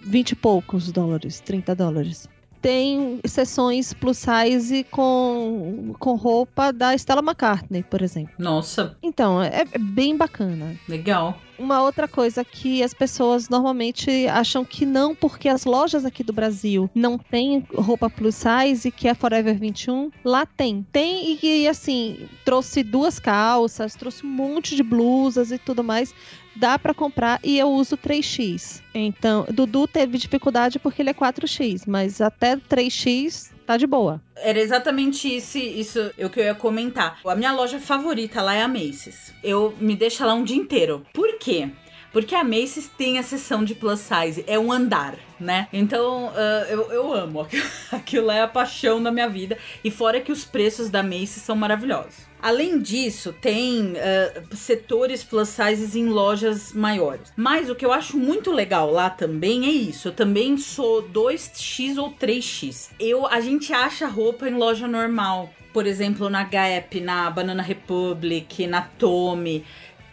20 0.05 0.33
e 0.33 0.37
poucos 0.37 0.93
dólares, 0.93 1.41
30 1.41 1.75
dólares. 1.75 2.29
Tem 2.65 3.21
sessões 3.27 3.93
plus 3.93 4.17
size 4.17 4.85
com, 4.85 5.95
com 5.99 6.15
roupa 6.15 6.73
da 6.73 6.95
Stella 6.97 7.21
McCartney, 7.21 7.83
por 7.83 8.01
exemplo. 8.01 8.33
Nossa, 8.39 8.97
Então, 9.03 9.43
é, 9.43 9.67
é 9.71 9.79
bem 9.79 10.17
bacana. 10.17 10.75
legal. 10.89 11.39
Uma 11.59 11.83
outra 11.83 12.09
coisa 12.09 12.43
que 12.43 12.83
as 12.83 12.95
pessoas 12.95 13.51
normalmente 13.51 14.27
acham 14.29 14.65
que 14.65 14.87
não, 14.87 15.15
porque 15.15 15.49
as 15.49 15.67
lojas 15.67 16.05
aqui 16.07 16.25
do 16.25 16.33
Brasil 16.33 16.91
não 16.95 17.19
tem 17.19 17.65
roupa 17.75 18.09
plus 18.09 18.35
size, 18.35 18.91
que 18.91 19.07
é 19.07 19.15
Forever 19.15 19.57
21, 19.57 20.11
lá 20.25 20.47
tem. 20.47 20.85
Tem 20.91 21.39
e, 21.41 21.63
e, 21.63 21.69
assim, 21.69 22.27
trouxe 22.47 22.83
duas 22.83 23.19
calças, 23.19 23.95
trouxe 23.95 24.25
um 24.25 24.31
monte 24.31 24.75
de 24.75 24.83
blusas 24.83 25.53
e 25.53 25.59
tudo 25.59 25.85
mais. 25.85 26.15
Dá 26.57 26.79
pra 26.79 26.95
comprar 26.95 27.41
e 27.43 27.59
eu 27.59 27.69
uso 27.69 27.97
3x. 27.97 28.81
Então, 28.95 29.47
Dudu 29.51 29.87
teve 29.87 30.19
dificuldade 30.19 30.79
porque 30.79 31.03
ele 31.03 31.11
é 31.11 31.15
4x, 31.15 31.83
mas 31.87 32.21
até 32.21 32.57
3x 32.57 33.51
tá 33.67 33.77
de 33.77 33.87
boa. 33.87 34.21
Era 34.37 34.59
exatamente 34.61 35.35
isso, 35.35 35.59
isso 35.59 36.13
o 36.19 36.29
que 36.29 36.41
eu 36.41 36.45
ia 36.45 36.55
comentar. 36.55 37.19
A 37.25 37.35
minha 37.35 37.53
loja 37.53 37.79
favorita 37.79 38.43
lá 38.43 38.55
é 38.55 38.63
a 38.63 38.69
Macy's. 38.69 39.33
Eu 39.43 39.75
me 39.81 39.97
deixo 39.97 40.25
lá 40.25 40.35
um 40.35 40.45
dia 40.45 40.57
inteiro. 40.57 41.05
Por 41.13 41.39
quê? 41.39 41.71
Porque 42.15 42.35
a 42.35 42.45
Macy's 42.45 42.89
tem 42.97 43.19
a 43.19 43.25
seção 43.25 43.65
de 43.65 43.75
plus 43.75 43.99
size, 43.99 44.45
é 44.47 44.57
um 44.57 44.71
andar, 44.71 45.17
né? 45.39 45.67
Então 45.73 46.33
ah, 46.35 46.67
eu, 46.71 46.91
eu 46.93 47.13
amo. 47.13 47.47
Aquilo- 47.91 48.31
é 48.31 48.41
a 48.41 48.47
paixão 48.49 49.03
da 49.03 49.11
minha 49.11 49.29
vida. 49.29 49.59
E 49.83 49.91
fora 49.91 50.21
que 50.21 50.31
os 50.31 50.45
preços 50.45 50.89
da 50.89 51.03
Macy's 51.03 51.43
são 51.43 51.57
maravilhosos. 51.57 52.33
Além 52.41 52.79
disso, 52.79 53.35
tem 53.41 53.95
ah, 53.99 54.43
setores 54.55 55.25
plus 55.25 55.49
sizes 55.49 55.97
em 55.97 56.07
lojas 56.07 56.73
maiores. 56.73 57.33
Mas 57.37 57.69
o 57.69 57.75
que 57.75 57.85
eu 57.85 57.93
acho 57.93 58.17
muito 58.17 58.53
legal 58.53 58.93
lá 58.93 59.11
também 59.11 59.67
é 59.67 59.71
isso. 59.71 60.07
Eu 60.09 60.13
também 60.13 60.57
sou 60.57 61.03
2x 61.03 61.99
ou 62.01 62.13
3x. 62.13 62.91
Eu, 63.01 63.27
a 63.27 63.41
gente 63.41 63.73
acha 63.73 64.07
roupa 64.07 64.49
em 64.49 64.55
loja 64.55 64.87
normal. 64.87 65.51
Por 65.73 65.89
exemplo, 65.89 66.31
na 66.31 66.45
Gap, 66.45 67.01
na 67.01 67.29
Banana 67.29 67.61
Republic, 67.61 68.65
na 68.69 68.83
Tommy. 68.83 69.65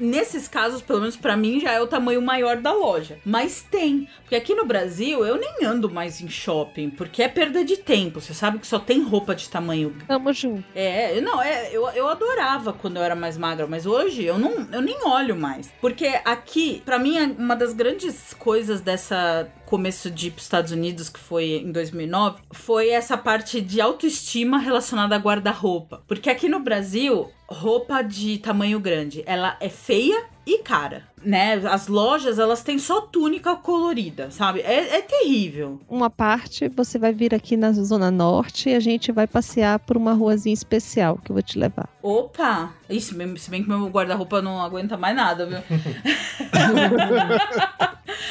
Nesses 0.02 0.48
casos, 0.48 0.82
pelo 0.82 1.00
menos 1.00 1.16
pra 1.16 1.38
mim, 1.38 1.60
já 1.60 1.72
é 1.72 1.80
o 1.80 1.86
tamanho 1.88 2.22
maior 2.22 2.58
da 2.58 2.74
loja. 2.74 3.20
Mas 3.24 3.62
tem. 3.62 4.08
Porque 4.22 4.36
aqui 4.36 4.56
no 4.56 4.66
Brasil 4.66 5.24
eu 5.24 5.38
nem 5.38 5.64
ando 5.64 5.90
mais 5.90 6.20
em 6.22 6.28
shopping, 6.28 6.90
porque 6.90 7.22
é 7.22 7.28
perda 7.28 7.64
de 7.64 7.78
tempo. 7.78 8.20
Você 8.20 8.34
sabe 8.34 8.58
que 8.58 8.66
só 8.66 8.80
tem 8.80 9.04
roupa 9.04 9.36
de 9.36 9.48
tamanho 9.48 9.96
Tamo 10.08 10.34
junto. 10.34 10.64
é, 10.74 11.22
não, 11.22 11.42
é, 11.42 11.70
eu, 11.72 11.88
eu 11.90 12.10
adorava 12.10 12.74
quando 12.74 12.98
eu 12.98 13.04
era 13.04 13.16
mais 13.16 13.38
magra, 13.38 13.68
mas 13.68 13.86
hoje 13.86 14.24
eu 14.24 14.40
não, 14.40 14.68
eu 14.72 14.82
nem 14.82 14.98
olho 15.06 15.36
mais. 15.36 15.72
Porque 15.80 16.08
aqui, 16.26 16.82
pra 16.84 16.98
mim, 16.98 17.18
é 17.18 17.26
uma 17.26 17.56
das 17.56 17.74
grandes 17.74 18.34
coisas 18.34 18.82
dessa 18.82 19.48
começo 19.72 20.12
de 20.12 20.28
ir 20.28 20.32
pros 20.32 20.44
Estados 20.44 20.74
Unidos, 20.74 21.08
que 21.08 21.18
foi 21.18 21.62
em 21.64 21.72
2009, 21.72 22.42
foi 22.52 22.90
essa 22.90 23.18
parte 23.18 23.62
de 23.62 23.80
autoestima 23.80 24.58
relacionada 24.58 25.16
a 25.16 25.18
guarda-roupa. 25.18 26.04
Porque 26.10 26.30
aqui 26.30 26.50
no 26.50 26.60
Brasil, 26.60 27.32
roupa 27.48 28.02
de 28.02 28.38
tamanho 28.38 28.82
grande, 28.82 29.24
ela 29.26 29.56
é 29.62 29.70
feia 29.70 30.26
e 30.46 30.58
cara, 30.58 31.06
né? 31.24 31.54
As 31.68 31.88
lojas, 31.88 32.40
elas 32.40 32.64
têm 32.64 32.80
só 32.80 33.02
túnica 33.02 33.56
colorida, 33.56 34.32
sabe? 34.32 34.62
É, 34.62 34.98
é 34.98 35.02
terrível. 35.02 35.80
Uma 35.90 36.10
parte 36.10 36.70
você 36.70 36.98
vai 36.98 37.14
vir 37.14 37.34
aqui 37.34 37.56
na 37.58 37.72
Zona 37.72 38.12
Norte 38.12 38.70
e 38.70 38.76
a 38.76 38.80
gente 38.80 39.12
vai 39.12 39.28
passear 39.28 39.80
por 39.80 39.98
uma 39.98 40.14
ruazinha 40.14 40.54
especial 40.54 41.18
que 41.24 41.32
eu 41.32 41.36
vou 41.36 41.44
te 41.44 41.58
levar. 41.58 41.90
Opa! 42.02 42.74
Isso, 42.90 43.16
se 43.38 43.50
bem 43.50 43.64
que 43.64 43.70
meu 43.70 43.88
guarda-roupa 43.88 44.42
não 44.42 44.62
aguenta 44.62 44.98
mais 44.98 45.16
nada, 45.16 45.46
viu? 45.46 45.60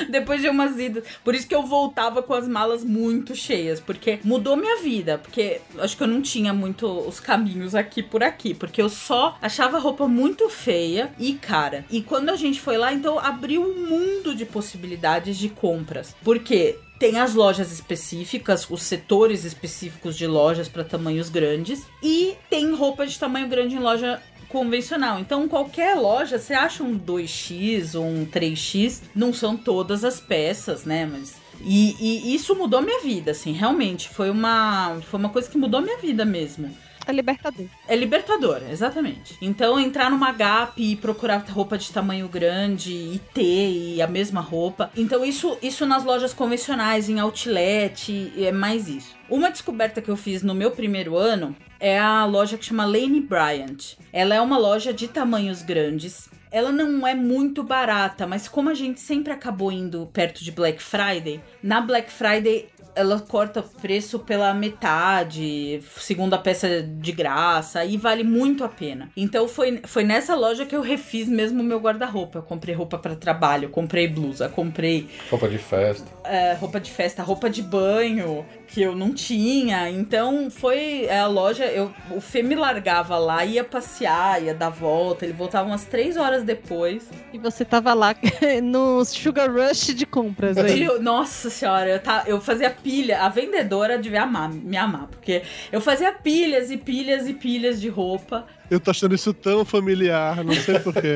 Depois 0.08 0.40
de 0.40 0.48
umas 0.48 0.78
idas. 0.78 1.04
Por 1.24 1.34
isso 1.34 1.46
que 1.46 1.54
eu 1.54 1.62
voltava 1.62 2.22
com 2.22 2.34
as 2.34 2.46
malas 2.46 2.84
muito 2.84 3.34
cheias, 3.34 3.80
porque 3.80 4.18
mudou 4.24 4.56
minha 4.56 4.82
vida. 4.82 5.18
Porque 5.18 5.60
acho 5.78 5.96
que 5.96 6.02
eu 6.02 6.06
não 6.06 6.20
tinha 6.20 6.52
muito 6.52 6.86
os 6.86 7.20
caminhos 7.20 7.74
aqui 7.74 8.02
por 8.02 8.22
aqui, 8.22 8.54
porque 8.54 8.80
eu 8.80 8.88
só 8.88 9.36
achava 9.40 9.76
a 9.76 9.80
roupa 9.80 10.06
muito 10.06 10.48
feia 10.48 11.12
e 11.18 11.34
cara. 11.34 11.84
E 11.90 12.02
quando 12.02 12.30
a 12.30 12.36
gente 12.36 12.60
foi 12.60 12.76
lá, 12.80 12.92
então 12.92 13.18
abriu 13.18 13.62
um 13.62 13.86
mundo 13.86 14.34
de 14.34 14.44
possibilidades 14.44 15.38
de 15.38 15.48
compras. 15.48 16.14
Porque 16.24 16.76
tem 16.98 17.18
as 17.18 17.34
lojas 17.34 17.72
específicas, 17.72 18.68
os 18.68 18.82
setores 18.82 19.44
específicos 19.44 20.16
de 20.16 20.26
lojas 20.26 20.68
para 20.68 20.84
tamanhos 20.84 21.30
grandes 21.30 21.82
e 22.02 22.34
tem 22.50 22.74
roupa 22.74 23.06
de 23.06 23.18
tamanho 23.18 23.48
grande 23.48 23.76
em 23.76 23.78
loja 23.78 24.20
convencional. 24.48 25.18
Então, 25.18 25.48
qualquer 25.48 25.94
loja, 25.94 26.38
você 26.38 26.52
acha 26.52 26.82
um 26.82 26.98
2x 26.98 27.94
ou 27.94 28.04
um 28.04 28.26
3x, 28.26 29.00
não 29.14 29.32
são 29.32 29.56
todas 29.56 30.04
as 30.04 30.20
peças, 30.20 30.84
né? 30.84 31.06
Mas 31.06 31.36
e, 31.62 31.96
e 32.00 32.34
isso 32.34 32.54
mudou 32.54 32.82
minha 32.82 33.00
vida, 33.00 33.30
assim, 33.32 33.52
realmente 33.52 34.08
foi 34.08 34.30
uma 34.30 34.98
foi 35.02 35.20
uma 35.20 35.28
coisa 35.28 35.48
que 35.48 35.58
mudou 35.58 35.80
minha 35.80 35.98
vida 35.98 36.24
mesmo. 36.24 36.74
É 37.10 37.12
libertador. 37.12 37.66
É 37.88 37.96
libertador, 37.96 38.62
exatamente. 38.70 39.36
Então, 39.42 39.78
entrar 39.78 40.10
numa 40.10 40.32
Gap 40.32 40.80
e 40.80 40.96
procurar 40.96 41.44
roupa 41.50 41.76
de 41.76 41.90
tamanho 41.92 42.28
grande 42.28 42.92
e 42.92 43.20
ter 43.34 43.70
e 43.70 44.00
a 44.00 44.06
mesma 44.06 44.40
roupa. 44.40 44.90
Então, 44.96 45.24
isso, 45.24 45.58
isso 45.60 45.84
nas 45.84 46.04
lojas 46.04 46.32
convencionais, 46.32 47.08
em 47.08 47.18
outlet, 47.18 48.32
é 48.36 48.52
mais 48.52 48.88
isso. 48.88 49.14
Uma 49.28 49.50
descoberta 49.50 50.00
que 50.00 50.08
eu 50.08 50.16
fiz 50.16 50.42
no 50.42 50.54
meu 50.54 50.70
primeiro 50.70 51.16
ano 51.16 51.54
é 51.80 51.98
a 51.98 52.24
loja 52.24 52.58
que 52.58 52.64
chama 52.64 52.84
Lane 52.84 53.20
Bryant. 53.20 53.96
Ela 54.12 54.34
é 54.34 54.40
uma 54.40 54.58
loja 54.58 54.92
de 54.92 55.08
tamanhos 55.08 55.62
grandes. 55.62 56.28
Ela 56.52 56.72
não 56.72 57.06
é 57.06 57.14
muito 57.14 57.62
barata, 57.62 58.26
mas 58.26 58.48
como 58.48 58.70
a 58.70 58.74
gente 58.74 59.00
sempre 59.00 59.32
acabou 59.32 59.70
indo 59.70 60.08
perto 60.12 60.42
de 60.42 60.50
Black 60.50 60.82
Friday, 60.82 61.40
na 61.62 61.80
Black 61.80 62.10
Friday 62.10 62.68
ela 62.94 63.20
corta 63.20 63.62
preço 63.62 64.18
pela 64.18 64.52
metade, 64.54 65.82
segunda 65.96 66.38
peça 66.38 66.82
de 66.82 67.12
graça, 67.12 67.84
e 67.84 67.96
vale 67.96 68.22
muito 68.22 68.64
a 68.64 68.68
pena. 68.68 69.10
Então 69.16 69.46
foi, 69.48 69.80
foi 69.84 70.04
nessa 70.04 70.34
loja 70.34 70.66
que 70.66 70.74
eu 70.74 70.80
refiz 70.80 71.28
mesmo 71.28 71.60
o 71.60 71.64
meu 71.64 71.78
guarda-roupa. 71.78 72.38
Eu 72.38 72.42
comprei 72.42 72.74
roupa 72.74 72.98
para 72.98 73.14
trabalho, 73.14 73.68
comprei 73.68 74.08
blusa, 74.08 74.48
comprei 74.48 75.08
Roupa 75.30 75.48
de 75.48 75.58
festa. 75.58 76.06
é, 76.24 76.54
roupa 76.54 76.80
de 76.80 76.90
festa, 76.90 77.22
roupa 77.22 77.48
de 77.48 77.62
banho 77.62 78.44
que 78.72 78.80
eu 78.82 78.94
não 78.94 79.12
tinha. 79.12 79.90
Então 79.90 80.48
foi 80.50 81.04
é, 81.06 81.20
a 81.20 81.26
loja. 81.26 81.64
Eu, 81.66 81.92
o 82.10 82.20
Fê 82.20 82.42
me 82.42 82.54
largava 82.54 83.18
lá, 83.18 83.44
ia 83.44 83.64
passear, 83.64 84.42
ia 84.42 84.54
dar 84.54 84.70
volta. 84.70 85.24
Ele 85.24 85.32
voltava 85.32 85.68
umas 85.68 85.84
três 85.84 86.16
horas 86.16 86.42
depois. 86.44 87.08
E 87.32 87.38
você 87.38 87.64
tava 87.64 87.92
lá 87.94 88.14
no 88.62 89.04
Sugar 89.04 89.50
Rush 89.50 89.94
de 89.94 90.06
compras 90.06 90.56
aí. 90.56 90.84
Eu- 90.84 91.02
nossa 91.02 91.50
senhora, 91.50 91.90
eu, 91.90 91.98
tá, 92.00 92.24
eu 92.26 92.40
fazia 92.40 92.70
pilha. 92.70 93.22
A 93.22 93.28
vendedora 93.28 93.98
devia 93.98 94.22
amar, 94.22 94.48
me 94.50 94.76
amar, 94.76 95.08
porque 95.08 95.42
eu 95.72 95.80
fazia 95.80 96.12
pilhas 96.12 96.70
e 96.70 96.76
pilhas 96.76 97.28
e 97.28 97.34
pilhas 97.34 97.80
de 97.80 97.88
roupa. 97.88 98.46
Eu 98.70 98.78
tô 98.78 98.90
achando 98.90 99.14
isso 99.14 99.34
tão 99.34 99.64
familiar, 99.64 100.44
não 100.44 100.54
sei 100.54 100.78
porquê. 100.78 101.14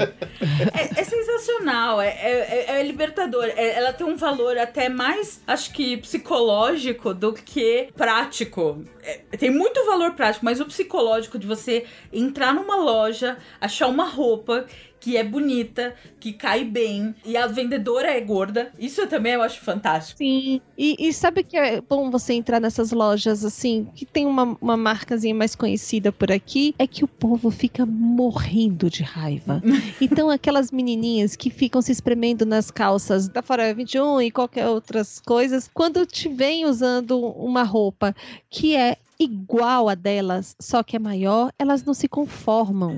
É, 0.74 1.00
é 1.00 1.04
sensacional, 1.04 2.00
é, 2.00 2.08
é, 2.08 2.80
é 2.80 2.82
libertador. 2.82 3.44
É- 3.44 3.78
ela 3.78 3.92
tem 3.92 4.06
um 4.06 4.16
valor 4.16 4.58
até 4.58 4.88
mais, 4.88 5.40
acho 5.46 5.72
que, 5.72 5.96
psicológico 5.98 7.14
do 7.14 7.32
que 7.32 7.88
prático. 7.96 8.84
É, 9.02 9.20
tem 9.36 9.50
muito 9.50 9.84
valor 9.86 10.12
prático, 10.12 10.44
mas 10.44 10.60
o 10.60 10.66
psicológico 10.66 11.38
de 11.38 11.46
você 11.46 11.84
entrar 12.12 12.52
numa 12.52 12.76
loja, 12.76 13.38
achar 13.60 13.86
uma 13.86 14.04
roupa 14.04 14.66
que 15.04 15.18
é 15.18 15.22
bonita, 15.22 15.94
que 16.18 16.32
cai 16.32 16.64
bem, 16.64 17.14
e 17.26 17.36
a 17.36 17.46
vendedora 17.46 18.10
é 18.10 18.18
gorda. 18.22 18.72
Isso 18.78 19.06
também 19.06 19.34
eu 19.34 19.42
acho 19.42 19.60
fantástico. 19.60 20.16
Sim. 20.16 20.62
E, 20.78 20.96
e 20.98 21.12
sabe 21.12 21.44
que 21.44 21.58
é 21.58 21.78
bom 21.82 22.10
você 22.10 22.32
entrar 22.32 22.58
nessas 22.58 22.90
lojas 22.90 23.44
assim, 23.44 23.86
que 23.94 24.06
tem 24.06 24.24
uma, 24.24 24.56
uma 24.62 24.78
marcazinha 24.78 25.34
mais 25.34 25.54
conhecida 25.54 26.10
por 26.10 26.32
aqui, 26.32 26.74
é 26.78 26.86
que 26.86 27.04
o 27.04 27.08
povo 27.08 27.50
fica 27.50 27.84
morrendo 27.84 28.88
de 28.88 29.02
raiva. 29.02 29.62
Então 30.00 30.30
aquelas 30.30 30.70
menininhas 30.70 31.36
que 31.36 31.50
ficam 31.50 31.82
se 31.82 31.92
espremendo 31.92 32.46
nas 32.46 32.70
calças 32.70 33.28
da 33.28 33.42
Forever 33.42 33.76
21 33.76 34.22
e 34.22 34.30
qualquer 34.30 34.68
outras 34.68 35.20
coisas, 35.20 35.70
quando 35.72 36.06
te 36.06 36.28
vem 36.28 36.64
usando 36.64 37.18
uma 37.18 37.62
roupa 37.62 38.14
que 38.48 38.74
é 38.74 38.96
igual 39.18 39.88
a 39.88 39.94
delas, 39.94 40.56
só 40.60 40.82
que 40.82 40.96
é 40.96 40.98
maior, 40.98 41.52
elas 41.58 41.84
não 41.84 41.94
se 41.94 42.08
conformam. 42.08 42.96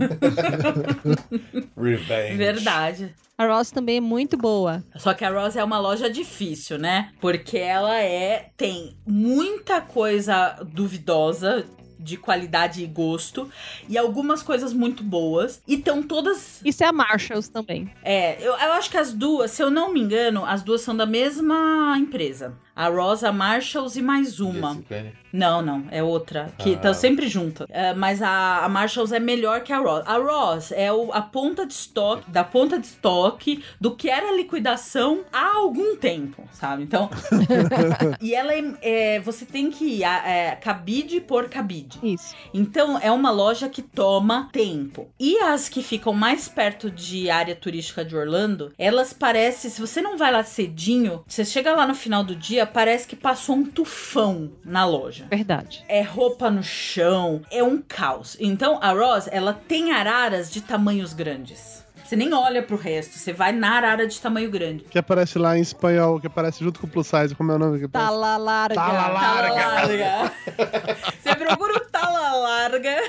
Revenge. 1.76 2.36
Verdade. 2.36 3.14
A 3.38 3.46
Ross 3.46 3.70
também 3.70 3.98
é 3.98 4.00
muito 4.00 4.36
boa. 4.36 4.82
Só 4.96 5.12
que 5.12 5.24
a 5.24 5.30
Ross 5.30 5.56
é 5.56 5.62
uma 5.64 5.78
loja 5.78 6.08
difícil, 6.08 6.78
né? 6.78 7.12
Porque 7.20 7.58
ela 7.58 7.98
é 8.00 8.50
tem 8.56 8.96
muita 9.06 9.80
coisa 9.82 10.56
duvidosa 10.72 11.66
de 11.98 12.16
qualidade 12.16 12.82
e 12.82 12.86
gosto 12.86 13.48
e 13.88 13.96
algumas 13.98 14.42
coisas 14.42 14.72
muito 14.72 15.02
boas 15.02 15.62
e 15.66 15.74
estão 15.74 16.02
todas 16.02 16.60
Isso 16.64 16.82
é 16.84 16.86
a 16.86 16.92
Marshalls 16.92 17.48
também. 17.50 17.90
é 18.04 18.36
eu, 18.40 18.52
eu 18.52 18.72
acho 18.72 18.90
que 18.90 18.96
as 18.98 19.12
duas 19.12 19.50
se 19.50 19.62
eu 19.62 19.70
não 19.70 19.92
me 19.92 20.00
engano 20.00 20.44
as 20.44 20.62
duas 20.62 20.80
são 20.82 20.96
da 20.96 21.06
mesma 21.06 21.96
empresa 21.98 22.54
a 22.74 22.88
Ross 22.88 23.24
a 23.24 23.32
Marshalls 23.32 23.98
e 23.98 24.02
mais 24.02 24.38
uma 24.38 24.74
JCPenney. 24.74 25.12
não, 25.32 25.62
não, 25.62 25.84
é 25.90 26.02
outra. 26.02 26.52
Que 26.58 26.72
Ah. 26.72 26.72
estão 26.74 26.92
sempre 26.92 27.26
juntas. 27.26 27.66
É, 27.70 27.94
mas 27.94 28.20
a, 28.20 28.66
a 28.66 28.68
Marshalls 28.68 29.14
é 29.14 29.18
melhor 29.18 29.62
que 29.62 29.72
a 29.72 29.78
Ross. 29.78 30.02
A 30.06 30.18
Ross 30.18 30.72
é 30.72 30.92
o- 30.92 31.10
a 31.10 31.22
ponta 31.22 31.64
de 31.64 31.72
estoque, 31.72 32.30
da 32.30 32.44
ponta 32.44 32.78
de 32.78 32.86
estoque 32.86 33.64
do 33.80 33.96
que 33.96 34.10
era 34.10 34.28
a 34.28 34.32
liquidação 34.36 35.22
há 35.32 35.56
algum 35.56 35.96
tempo, 35.96 36.46
sabe? 36.52 36.82
Então. 36.82 37.08
e 38.20 38.34
ela 38.34 38.52
é, 38.52 38.64
é, 38.82 39.20
Você 39.20 39.46
tem 39.46 39.70
que 39.70 39.84
ir 39.86 40.04
a- 40.04 40.28
é, 40.28 40.56
cabide 40.56 41.18
por 41.20 41.48
cabide. 41.48 41.85
Isso. 42.02 42.34
Então 42.52 42.98
é 42.98 43.10
uma 43.10 43.30
loja 43.30 43.68
que 43.68 43.82
toma 43.82 44.48
tempo. 44.52 45.08
E 45.18 45.38
as 45.38 45.68
que 45.68 45.82
ficam 45.82 46.12
mais 46.12 46.48
perto 46.48 46.90
de 46.90 47.30
área 47.30 47.54
turística 47.54 48.04
de 48.04 48.16
Orlando, 48.16 48.72
elas 48.78 49.12
parecem, 49.12 49.70
se 49.70 49.80
você 49.80 50.00
não 50.00 50.16
vai 50.16 50.32
lá 50.32 50.42
cedinho, 50.42 51.24
você 51.26 51.44
chega 51.44 51.74
lá 51.74 51.86
no 51.86 51.94
final 51.94 52.24
do 52.24 52.34
dia, 52.34 52.66
parece 52.66 53.06
que 53.06 53.16
passou 53.16 53.56
um 53.56 53.64
tufão 53.64 54.52
na 54.64 54.84
loja. 54.84 55.26
Verdade. 55.30 55.84
É 55.88 56.02
roupa 56.02 56.50
no 56.50 56.62
chão, 56.62 57.42
é 57.50 57.62
um 57.62 57.80
caos. 57.80 58.36
Então 58.40 58.78
a 58.82 58.92
Ross, 58.92 59.28
ela 59.30 59.52
tem 59.52 59.92
araras 59.92 60.50
de 60.50 60.60
tamanhos 60.60 61.12
grandes. 61.12 61.85
Você 62.06 62.14
nem 62.14 62.32
olha 62.32 62.62
pro 62.62 62.76
resto, 62.76 63.18
você 63.18 63.32
vai 63.32 63.50
na 63.52 63.72
arara 63.72 64.06
de 64.06 64.20
tamanho 64.20 64.48
grande. 64.48 64.84
Que 64.84 64.98
aparece 64.98 65.38
lá 65.38 65.58
em 65.58 65.60
espanhol, 65.60 66.20
que 66.20 66.28
aparece 66.28 66.62
junto 66.62 66.78
com 66.78 66.86
o 66.86 66.90
plus 66.90 67.08
size, 67.08 67.34
como 67.34 67.50
é 67.50 67.56
o 67.56 67.58
nome? 67.58 67.80
Que 67.80 67.88
Tá 67.88 68.10
lá 68.10 68.36
larga. 68.36 68.74
Tá 68.76 68.92
lá 68.92 69.20
Tala 69.20 69.48
larga. 69.50 70.32
Você 71.20 71.34
procura 71.34 71.76
o 71.76 71.80
tala 71.90 72.34
larga. 72.36 73.02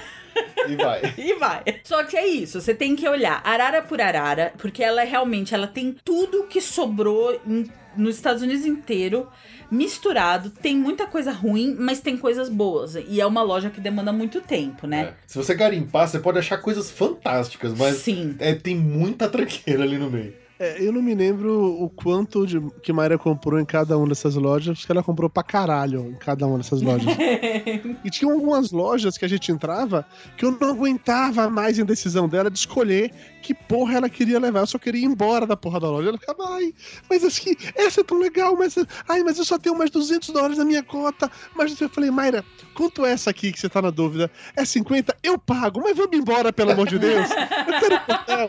E 0.68 0.76
vai. 0.76 1.14
E 1.18 1.34
vai. 1.36 1.64
Só 1.84 2.04
que 2.04 2.18
é 2.18 2.26
isso, 2.28 2.60
você 2.62 2.74
tem 2.74 2.96
que 2.96 3.08
olhar 3.08 3.42
arara 3.44 3.82
por 3.82 4.02
arara, 4.02 4.54
porque 4.58 4.84
ela 4.84 5.02
é 5.02 5.06
realmente, 5.06 5.54
ela 5.54 5.68
tem 5.68 5.96
tudo 6.04 6.44
que 6.48 6.60
sobrou 6.62 7.40
em- 7.46 7.70
nos 7.98 8.16
Estados 8.16 8.42
Unidos 8.42 8.66
inteiro, 8.66 9.28
misturado. 9.70 10.50
Tem 10.50 10.76
muita 10.76 11.08
coisa 11.08 11.32
ruim, 11.32 11.76
mas 11.78 12.00
tem 12.00 12.18
coisas 12.18 12.50
boas. 12.50 12.96
E 12.96 13.20
é 13.20 13.26
uma 13.26 13.42
loja 13.42 13.70
que 13.70 13.82
demanda 13.82 14.12
muito 14.14 14.42
tempo, 14.42 14.88
né? 14.88 15.02
É. 15.02 15.14
Se 15.26 15.38
você 15.38 15.54
garimpar, 15.54 16.08
você 16.08 16.20
pode 16.20 16.40
achar 16.40 16.58
coisas 16.58 16.90
fantásticas, 16.90 17.74
mas 17.78 17.98
Sim. 17.98 18.36
é, 18.40 18.54
tem 18.54 18.76
muita 18.76 19.28
tranqueira 19.30 19.84
ali 19.84 19.98
no 19.98 20.10
meio. 20.10 20.34
É, 20.60 20.84
eu 20.84 20.92
não 20.92 21.04
me 21.04 21.14
lembro 21.14 21.84
o 21.84 21.88
quanto 21.88 22.48
de, 22.48 22.60
que 22.82 22.92
Mayra 22.92 23.18
comprou 23.18 23.60
em 23.60 23.66
cada 23.66 23.96
uma 23.96 24.08
dessas 24.08 24.34
lojas, 24.36 24.78
acho 24.78 24.86
que 24.88 24.92
ela 24.92 25.04
comprou 25.04 25.30
pra 25.30 25.44
caralho 25.44 26.10
em 26.10 26.16
cada 26.16 26.48
uma 26.48 26.58
dessas 26.58 26.82
lojas. 26.82 27.06
e 28.04 28.10
tinha 28.10 28.32
algumas 28.32 28.72
lojas 28.72 29.18
que 29.18 29.26
a 29.26 29.28
gente 29.28 29.52
entrava 29.52 30.06
que 30.36 30.44
eu 30.44 30.58
não 30.60 30.70
aguentava 30.70 31.48
mais 31.48 31.78
a 31.78 31.84
indecisão 31.84 32.28
dela 32.28 32.50
de 32.50 32.58
escolher 32.58 33.12
que 33.48 33.54
porra 33.54 33.96
ela 33.96 34.10
queria 34.10 34.38
levar. 34.42 34.60
Eu 34.60 34.68
só 34.68 34.78
queria 34.78 35.00
ir 35.02 35.06
embora 35.06 35.48
da 35.48 35.56
porra 35.56 35.80
da 35.80 35.90
loja. 35.90 36.10
Ela 36.10 36.18
ficava, 36.18 36.54
ai, 36.56 36.74
mas 37.10 37.24
assim, 37.24 37.56
essa 37.76 38.02
é 38.02 38.04
tão 38.04 38.20
legal, 38.20 38.58
mas 38.58 38.76
ai, 39.08 39.24
mas 39.24 39.38
eu 39.38 39.46
só 39.46 39.58
tenho 39.58 39.78
mais 39.78 39.90
200 39.90 40.32
dólares 40.32 40.58
na 40.58 40.66
minha 40.66 40.84
cota. 40.84 41.32
Mas 41.56 41.80
eu 41.80 41.88
falei, 41.88 42.12
Mayra, 42.12 42.44
quanto 42.76 43.06
é 43.06 43.14
essa 43.14 43.30
aqui 43.30 43.54
que 43.54 43.58
você 43.60 43.70
tá 43.70 43.82
na 43.82 43.90
dúvida? 43.90 44.30
É 44.54 44.66
50? 44.66 45.16
Eu 45.24 45.38
pago, 45.38 45.80
mas 45.82 45.96
vamos 45.96 46.18
embora, 46.18 46.52
pelo 46.52 46.72
amor 46.72 46.88
de 46.90 47.00
Deus. 47.00 47.30
Eu 47.32 47.80
quero 47.80 47.96
hotel. 47.96 48.48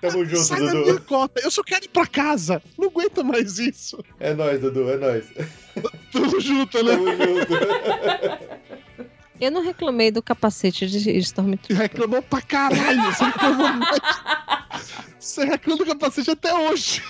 Tamo 0.00 0.24
junto, 0.24 0.38
Sai 0.44 0.60
da 0.60 0.72
Dudu. 0.72 0.84
minha 0.84 1.00
cota, 1.00 1.40
eu 1.44 1.50
só 1.50 1.62
quero 1.62 1.84
ir 1.84 1.88
pra 1.88 2.06
casa. 2.06 2.62
Não 2.78 2.88
aguento 2.88 3.22
mais 3.22 3.58
isso. 3.58 4.02
É 4.18 4.32
nóis, 4.32 4.58
Dudu, 4.58 4.88
é 4.88 4.96
nóis. 4.96 5.26
Tudo 6.10 6.40
junto, 6.40 6.82
né? 6.82 6.92
Tamo 6.96 7.10
junto. 7.10 7.52
Eu 9.40 9.50
não 9.50 9.62
reclamei 9.64 10.10
do 10.10 10.22
capacete 10.22 10.86
de 10.86 11.10
Stormtrooper. 11.18 11.76
Reclamou 11.76 12.22
pra 12.22 12.42
caralho. 12.42 13.02
Você 13.04 13.24
reclamou 13.24 13.68
mais. 13.68 14.00
Você 15.18 15.44
reclama 15.44 15.78
do 15.78 15.86
capacete 15.86 16.30
até 16.30 16.52
hoje. 16.54 17.02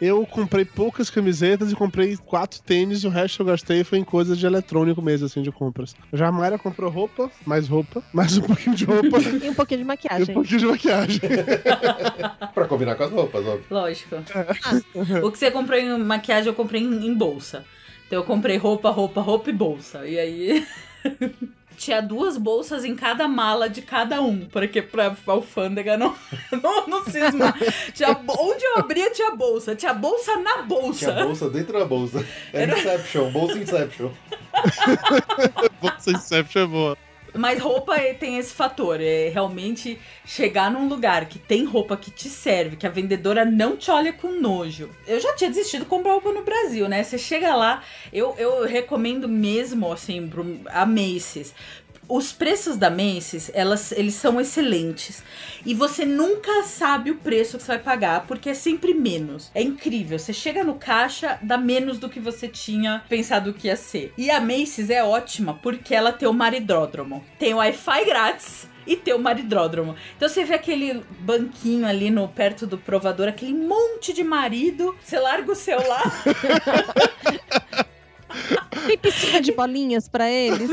Eu 0.00 0.24
comprei 0.26 0.64
poucas 0.64 1.10
camisetas 1.10 1.72
e 1.72 1.74
comprei 1.74 2.16
quatro 2.16 2.60
tênis, 2.62 3.02
e 3.02 3.06
o 3.08 3.10
resto 3.10 3.42
eu 3.42 3.46
gastei 3.46 3.82
foi 3.82 3.98
em 3.98 4.04
coisas 4.04 4.38
de 4.38 4.46
eletrônico 4.46 5.02
mesmo, 5.02 5.26
assim, 5.26 5.42
de 5.42 5.50
compras. 5.50 5.94
Já 6.12 6.28
a 6.28 6.32
Mayra 6.32 6.56
comprou 6.56 6.88
roupa, 6.90 7.28
mais 7.44 7.66
roupa, 7.68 8.02
mais 8.12 8.36
um 8.38 8.42
pouquinho 8.42 8.76
de 8.76 8.84
roupa 8.84 9.06
E 9.44 9.48
um 9.48 9.54
pouquinho 9.54 9.78
de 9.78 9.82
e 9.82 9.84
um 9.84 9.86
maquiagem. 9.86 10.34
pouquinho 10.34 10.60
de 10.60 10.66
maquiagem. 10.66 11.20
pra 12.54 12.66
combinar 12.66 12.94
com 12.94 13.04
as 13.04 13.10
roupas, 13.10 13.44
óbvio. 13.44 13.66
Lógico. 13.70 14.16
o 15.24 15.32
que 15.32 15.38
você 15.38 15.50
comprou 15.50 15.76
em 15.78 15.98
maquiagem, 15.98 16.46
eu 16.46 16.54
comprei 16.54 16.80
em 16.80 17.14
bolsa. 17.14 17.64
Então 18.08 18.20
eu 18.20 18.24
comprei 18.24 18.56
roupa, 18.56 18.88
roupa, 18.88 19.20
roupa 19.20 19.50
e 19.50 19.52
bolsa. 19.52 20.06
E 20.06 20.18
aí. 20.18 20.66
Tinha 21.76 22.00
duas 22.02 22.36
bolsas 22.36 22.84
em 22.84 22.96
cada 22.96 23.28
mala 23.28 23.70
de 23.70 23.82
cada 23.82 24.20
um, 24.20 24.46
porque 24.46 24.82
pra 24.82 25.16
alfândega 25.28 25.96
não, 25.96 26.12
não, 26.60 26.88
não 26.88 27.04
cismar. 27.04 27.56
Tinha, 27.94 28.20
onde 28.36 28.64
eu 28.64 28.78
abria 28.78 29.12
tinha 29.12 29.30
bolsa, 29.36 29.76
tinha 29.76 29.94
bolsa 29.94 30.36
na 30.38 30.62
bolsa. 30.62 31.12
Tinha 31.12 31.24
bolsa 31.24 31.48
dentro 31.48 31.78
da 31.78 31.84
bolsa. 31.84 32.26
É 32.52 32.64
Inception, 32.64 33.30
bolsa 33.30 33.58
Inception. 33.58 34.10
Bolsa 35.80 36.10
Inception 36.10 36.62
é 36.62 36.66
boa. 36.66 36.98
Mas 37.34 37.60
roupa 37.60 37.96
é- 37.96 38.14
tem 38.14 38.38
esse 38.38 38.52
fator, 38.52 39.00
é 39.00 39.28
realmente 39.28 39.98
chegar 40.24 40.70
num 40.70 40.88
lugar 40.88 41.26
que 41.26 41.38
tem 41.38 41.64
roupa 41.64 41.96
que 41.96 42.10
te 42.10 42.28
serve, 42.28 42.76
que 42.76 42.86
a 42.86 42.90
vendedora 42.90 43.44
não 43.44 43.76
te 43.76 43.90
olha 43.90 44.12
com 44.12 44.40
nojo. 44.40 44.90
Eu 45.06 45.20
já 45.20 45.34
tinha 45.34 45.50
desistido 45.50 45.80
de 45.82 45.86
comprar 45.86 46.12
roupa 46.12 46.32
no 46.32 46.42
Brasil, 46.42 46.88
né? 46.88 47.02
Você 47.02 47.18
chega 47.18 47.54
lá, 47.54 47.82
eu, 48.12 48.34
eu 48.38 48.64
recomendo 48.66 49.28
mesmo, 49.28 49.92
assim, 49.92 50.30
a 50.66 50.86
Macy's. 50.86 51.54
Os 52.08 52.32
preços 52.32 52.78
da 52.78 52.88
Macy's, 52.88 53.50
elas, 53.52 53.92
eles 53.92 54.14
são 54.14 54.40
excelentes. 54.40 55.22
E 55.66 55.74
você 55.74 56.06
nunca 56.06 56.62
sabe 56.62 57.10
o 57.10 57.16
preço 57.16 57.58
que 57.58 57.62
você 57.62 57.72
vai 57.72 57.78
pagar, 57.78 58.26
porque 58.26 58.48
é 58.48 58.54
sempre 58.54 58.94
menos. 58.94 59.50
É 59.54 59.62
incrível. 59.62 60.18
Você 60.18 60.32
chega 60.32 60.64
no 60.64 60.76
caixa, 60.76 61.38
dá 61.42 61.58
menos 61.58 61.98
do 61.98 62.08
que 62.08 62.18
você 62.18 62.48
tinha 62.48 63.04
pensado 63.10 63.52
que 63.52 63.66
ia 63.66 63.76
ser. 63.76 64.14
E 64.16 64.30
a 64.30 64.40
Macy's 64.40 64.88
é 64.88 65.04
ótima, 65.04 65.58
porque 65.62 65.94
ela 65.94 66.10
tem 66.10 66.26
o 66.26 66.32
maridródromo. 66.32 67.22
Tem 67.38 67.52
Wi-Fi 67.52 68.04
grátis. 68.06 68.66
E 68.86 68.96
tem 68.96 69.12
o 69.12 69.18
maridródromo. 69.18 69.94
Então 70.16 70.26
você 70.26 70.44
vê 70.44 70.54
aquele 70.54 71.04
banquinho 71.20 71.86
ali 71.86 72.08
no 72.08 72.26
perto 72.26 72.66
do 72.66 72.78
provador, 72.78 73.28
aquele 73.28 73.52
monte 73.52 74.14
de 74.14 74.24
marido. 74.24 74.96
Você 75.04 75.18
larga 75.18 75.52
o 75.52 75.54
celular. 75.54 76.10
Tem 78.86 78.96
piscina 78.98 79.40
de 79.40 79.52
bolinhas 79.52 80.08
pra 80.08 80.30
eles? 80.30 80.70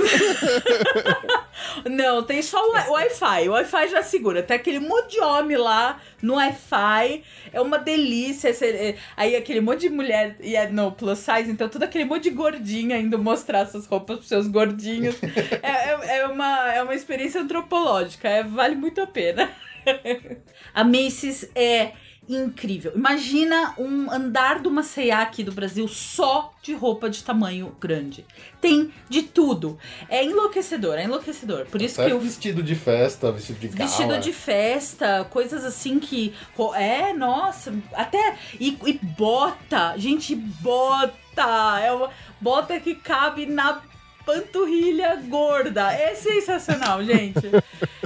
Não, 1.90 2.23
tem 2.23 2.41
só 2.41 2.57
o 2.69 2.73
Wi- 2.73 2.88
Wi-Fi. 2.90 3.49
O 3.49 3.52
Wi-Fi 3.53 3.88
já 3.90 4.03
segura. 4.03 4.44
Tem 4.44 4.56
aquele 4.56 4.80
monte 4.80 5.11
de 5.14 5.19
homem 5.22 5.57
lá 5.57 5.99
no 6.22 6.36
Wi-Fi. 6.36 7.23
É 7.52 7.61
uma 7.61 7.77
delícia. 7.77 8.49
É- 8.49 8.95
Aí 9.18 9.36
aquele 9.36 9.61
monte 9.61 9.82
de 9.82 9.90
mulher 9.90 10.36
e 10.41 10.56
é 10.56 10.68
no 10.69 10.91
plus 10.91 11.19
size, 11.19 11.49
então 11.52 11.68
todo 11.69 11.84
aquele 11.84 12.06
monte 12.06 12.23
de 12.23 12.30
gordinha 12.32 12.98
indo 12.98 13.18
mostrar 13.18 13.65
suas 13.65 13.86
roupas 13.86 14.18
pros 14.18 14.27
seus 14.30 14.48
gordinhos. 14.48 15.15
é, 15.61 15.91
é, 15.91 16.18
é 16.19 16.27
uma, 16.27 16.73
é 16.73 16.84
uma 16.84 16.95
experiência 16.95 17.41
antropológica. 17.41 18.27
é- 18.30 18.44
vale 18.44 18.76
muito 18.76 19.02
a 19.02 19.07
pena. 19.07 19.49
a 20.73 20.84
Macy's 20.84 21.49
é 21.56 21.91
incrível. 22.27 22.91
Imagina 22.95 23.73
um 23.77 24.11
andar 24.11 24.61
uma 24.65 24.84
C&A 24.84 25.22
aqui 25.22 25.43
do 25.43 25.52
Brasil 25.52 25.88
só 25.88 26.53
de 26.61 26.73
roupa 26.73 27.10
de 27.10 27.23
tamanho 27.23 27.76
grande. 27.80 28.26
Tem 28.60 28.91
de 29.10 29.23
tudo. 29.23 29.77
É 30.10 30.23
enlouquecedor, 30.23 30.95
é 30.95 31.03
enlouquecedor. 31.03 31.65
Por 31.65 31.81
isso 31.81 32.02
Até 32.02 32.10
que 32.10 32.15
eu 32.15 32.19
vestido 32.19 32.64
de 32.64 32.76
festa, 32.76 33.31
vestido 33.31 33.60
de 33.60 33.68
gala. 33.69 33.89
Vestido 33.89 34.19
de 34.19 34.34
festa, 34.34 35.26
coisas 35.30 35.64
assim 35.64 35.99
que. 35.99 36.34
É, 36.76 37.14
nossa, 37.14 37.73
até. 37.93 38.38
E, 38.60 38.77
e 38.85 38.93
bota, 38.93 39.95
gente, 39.97 40.35
bota! 40.35 41.80
É 41.81 41.91
uma 41.91 42.10
bota 42.39 42.80
que 42.80 42.95
cabe 42.95 43.45
na 43.45 43.81
panturrilha 44.26 45.15
gorda. 45.27 45.93
É 45.93 46.15
sensacional, 46.15 47.03
gente. 47.03 47.52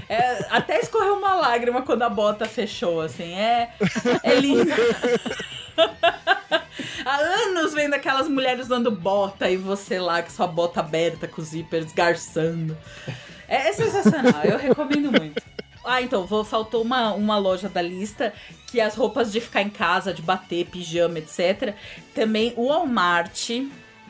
É, 0.08 0.46
até 0.50 0.80
escorreu 0.80 1.16
uma 1.16 1.36
lágrima 1.36 1.82
quando 1.84 2.02
a 2.02 2.10
bota 2.10 2.46
fechou, 2.46 3.02
assim. 3.02 3.34
É, 3.34 3.72
é 4.24 4.36
lindo. 4.36 4.72
Há 7.06 7.16
anos 7.16 7.74
vendo 7.74 7.94
aquelas 7.94 8.28
mulheres 8.28 8.66
usando 8.66 8.92
bota 8.92 9.50
e 9.50 9.58
você 9.58 10.00
lá 10.00 10.22
com 10.22 10.30
sua 10.30 10.48
bota 10.48 10.80
aberta, 10.80 11.28
com 11.28 11.42
o 11.42 11.46
zíper 11.46 11.84
esgarçando. 11.84 12.78
É, 13.48 13.70
é 13.70 13.74
sensacional, 13.74 14.44
eu 14.44 14.58
recomendo 14.58 15.12
muito. 15.12 15.42
Ah, 15.84 16.02
então, 16.02 16.26
vou, 16.26 16.44
faltou 16.44 16.82
uma, 16.84 17.14
uma 17.14 17.38
loja 17.38 17.70
da 17.70 17.82
lista 17.82 18.34
que 18.68 18.80
as 18.80 18.96
roupas 18.96 19.32
de 19.32 19.42
ficar 19.42 19.62
em 19.62 19.70
casa, 19.70 20.14
de 20.14 20.22
bater, 20.22 20.66
pijama, 20.68 21.18
etc. 21.18 21.74
Também 22.14 22.54
o 22.56 22.68
Walmart, 22.68 23.50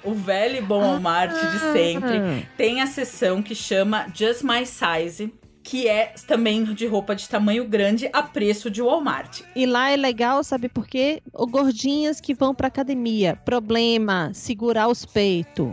o 0.04 0.14
velho 0.14 0.58
e 0.58 0.62
bom 0.62 0.80
Walmart 0.82 1.32
de 1.32 1.60
sempre, 1.74 2.48
tem 2.58 2.82
a 2.82 2.88
seção 2.88 3.42
que 3.42 3.54
chama 3.56 4.08
Just 4.14 4.44
My 4.44 4.66
Size, 4.66 5.34
que 5.70 5.88
é 5.88 6.14
também 6.28 6.64
de 6.64 6.88
roupa 6.88 7.16
de 7.16 7.30
tamanho 7.30 7.64
grande 7.64 8.10
a 8.12 8.24
preço 8.24 8.72
de 8.72 8.82
Walmart. 8.82 9.42
E 9.56 9.68
lá 9.68 9.92
é 9.92 9.96
legal, 9.96 10.44
sabe 10.44 10.68
por 10.68 10.88
quê? 10.88 11.22
O 11.32 11.46
gordinhas 11.46 12.20
que 12.20 12.34
vão 12.34 12.56
pra 12.56 12.68
academia. 12.70 13.36
Problema, 13.46 14.32
segurar 14.34 14.88
os 14.88 15.06
peitos. 15.06 15.68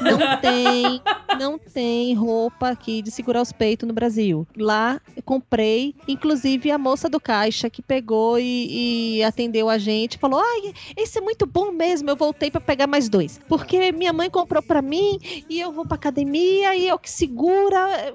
Não 0.00 0.20
tem, 0.40 1.02
não 1.36 1.58
tem 1.58 2.14
roupa 2.14 2.68
aqui 2.68 3.02
de 3.02 3.10
segurar 3.10 3.42
os 3.42 3.50
peitos 3.50 3.88
no 3.88 3.92
Brasil. 3.92 4.46
Lá 4.56 5.00
eu 5.16 5.22
comprei, 5.24 5.96
inclusive 6.06 6.70
a 6.70 6.78
moça 6.78 7.08
do 7.08 7.18
caixa 7.18 7.68
que 7.68 7.82
pegou 7.82 8.38
e, 8.38 9.16
e 9.18 9.22
atendeu 9.24 9.68
a 9.68 9.78
gente, 9.78 10.16
falou: 10.16 10.38
"Ai, 10.40 10.72
esse 10.96 11.18
é 11.18 11.20
muito 11.20 11.44
bom 11.44 11.72
mesmo". 11.72 12.08
Eu 12.08 12.14
voltei 12.16 12.52
pra 12.52 12.60
pegar 12.60 12.86
mais 12.86 13.08
dois, 13.08 13.40
porque 13.48 13.90
minha 13.90 14.12
mãe 14.12 14.30
comprou 14.30 14.62
pra 14.62 14.80
mim 14.80 15.18
e 15.48 15.58
eu 15.58 15.72
vou 15.72 15.84
pra 15.84 15.96
academia 15.96 16.76
e 16.76 16.86
eu 16.86 17.00
que 17.00 17.10
segura. 17.10 18.14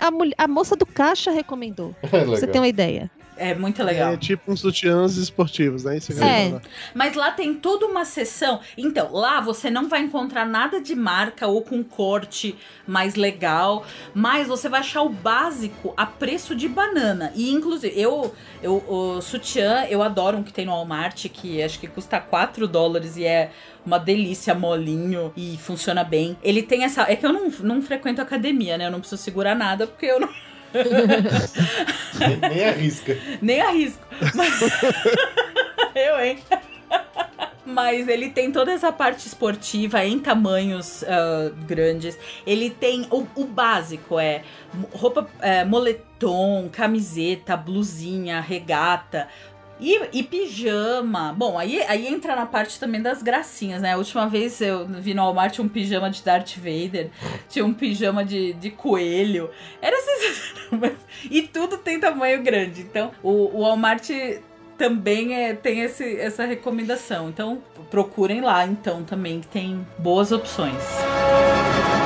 A, 0.00 0.10
mulher- 0.10 0.34
a 0.38 0.48
moça 0.48 0.71
do 0.76 0.86
caixa 0.86 1.30
recomendou. 1.30 1.94
Pra 2.08 2.24
Você 2.24 2.46
tem 2.46 2.60
uma 2.60 2.68
ideia? 2.68 3.10
É 3.36 3.54
muito 3.54 3.82
legal. 3.82 4.12
É 4.12 4.16
tipo 4.16 4.52
uns 4.52 4.60
sutiãs 4.60 5.16
esportivos, 5.16 5.84
né? 5.84 5.96
Isso 5.96 6.12
É. 6.22 6.60
Mas 6.94 7.14
lá 7.14 7.30
tem 7.30 7.54
toda 7.54 7.86
uma 7.86 8.04
seção. 8.04 8.60
Então, 8.76 9.10
lá 9.12 9.40
você 9.40 9.70
não 9.70 9.88
vai 9.88 10.02
encontrar 10.02 10.44
nada 10.44 10.80
de 10.80 10.94
marca 10.94 11.46
ou 11.46 11.62
com 11.62 11.82
corte 11.82 12.54
mais 12.86 13.14
legal. 13.14 13.84
Mas 14.14 14.48
você 14.48 14.68
vai 14.68 14.80
achar 14.80 15.02
o 15.02 15.08
básico 15.08 15.94
a 15.96 16.04
preço 16.04 16.54
de 16.54 16.68
banana. 16.68 17.32
E, 17.34 17.50
inclusive, 17.50 17.98
eu, 17.98 18.34
eu 18.62 18.84
o 18.86 19.20
sutiã, 19.22 19.86
eu 19.88 20.02
adoro 20.02 20.36
um 20.36 20.42
que 20.42 20.52
tem 20.52 20.66
no 20.66 20.72
Walmart, 20.72 21.26
que 21.30 21.62
acho 21.62 21.80
que 21.80 21.88
custa 21.88 22.20
4 22.20 22.68
dólares 22.68 23.16
e 23.16 23.24
é 23.24 23.50
uma 23.84 23.98
delícia, 23.98 24.54
molinho 24.54 25.32
e 25.36 25.56
funciona 25.56 26.04
bem. 26.04 26.36
Ele 26.42 26.62
tem 26.62 26.84
essa. 26.84 27.10
É 27.10 27.16
que 27.16 27.24
eu 27.24 27.32
não, 27.32 27.50
não 27.60 27.82
frequento 27.82 28.20
academia, 28.20 28.76
né? 28.76 28.86
Eu 28.86 28.90
não 28.90 29.00
preciso 29.00 29.20
segurar 29.20 29.54
nada 29.54 29.86
porque 29.86 30.06
eu 30.06 30.20
não. 30.20 30.28
Nem, 32.48 32.64
arrisca. 32.64 33.18
Nem 33.40 33.60
arrisco. 33.60 34.04
Mas... 34.34 34.60
Eu, 35.94 36.20
hein? 36.20 36.38
Mas 37.64 38.08
ele 38.08 38.30
tem 38.30 38.50
toda 38.50 38.72
essa 38.72 38.90
parte 38.90 39.26
esportiva 39.26 40.04
em 40.04 40.18
tamanhos 40.18 41.04
ah, 41.04 41.52
grandes. 41.66 42.18
Ele 42.46 42.70
tem 42.70 43.06
o, 43.10 43.26
o 43.36 43.44
básico, 43.44 44.18
é 44.18 44.42
roupa, 44.92 45.28
é, 45.40 45.64
moletom, 45.64 46.68
camiseta, 46.70 47.56
blusinha, 47.56 48.40
regata. 48.40 49.28
E, 49.82 50.00
e 50.12 50.22
pijama. 50.22 51.34
Bom, 51.36 51.58
aí, 51.58 51.82
aí 51.88 52.06
entra 52.06 52.36
na 52.36 52.46
parte 52.46 52.78
também 52.78 53.02
das 53.02 53.20
gracinhas, 53.20 53.82
né? 53.82 53.94
A 53.94 53.96
última 53.96 54.28
vez 54.28 54.60
eu 54.60 54.86
vi 54.86 55.12
no 55.12 55.22
Walmart 55.22 55.58
um 55.58 55.68
pijama 55.68 56.08
de 56.08 56.22
Darth 56.22 56.54
Vader, 56.56 57.10
tinha 57.48 57.64
um 57.64 57.74
pijama 57.74 58.24
de, 58.24 58.52
de 58.52 58.70
coelho. 58.70 59.50
Era 59.80 59.96
sensacional. 60.00 60.92
E 61.30 61.42
tudo 61.42 61.78
tem 61.78 62.00
tamanho 62.00 62.42
grande. 62.42 62.80
Então, 62.80 63.12
o, 63.22 63.56
o 63.56 63.60
Walmart 63.60 64.08
também 64.76 65.34
é, 65.34 65.54
tem 65.54 65.80
esse, 65.80 66.16
essa 66.16 66.44
recomendação. 66.44 67.28
Então, 67.28 67.62
procurem 67.90 68.40
lá, 68.40 68.66
então, 68.66 69.04
também, 69.04 69.40
que 69.40 69.46
tem 69.46 69.86
boas 69.98 70.32
opções. 70.32 70.82
O 71.98 72.01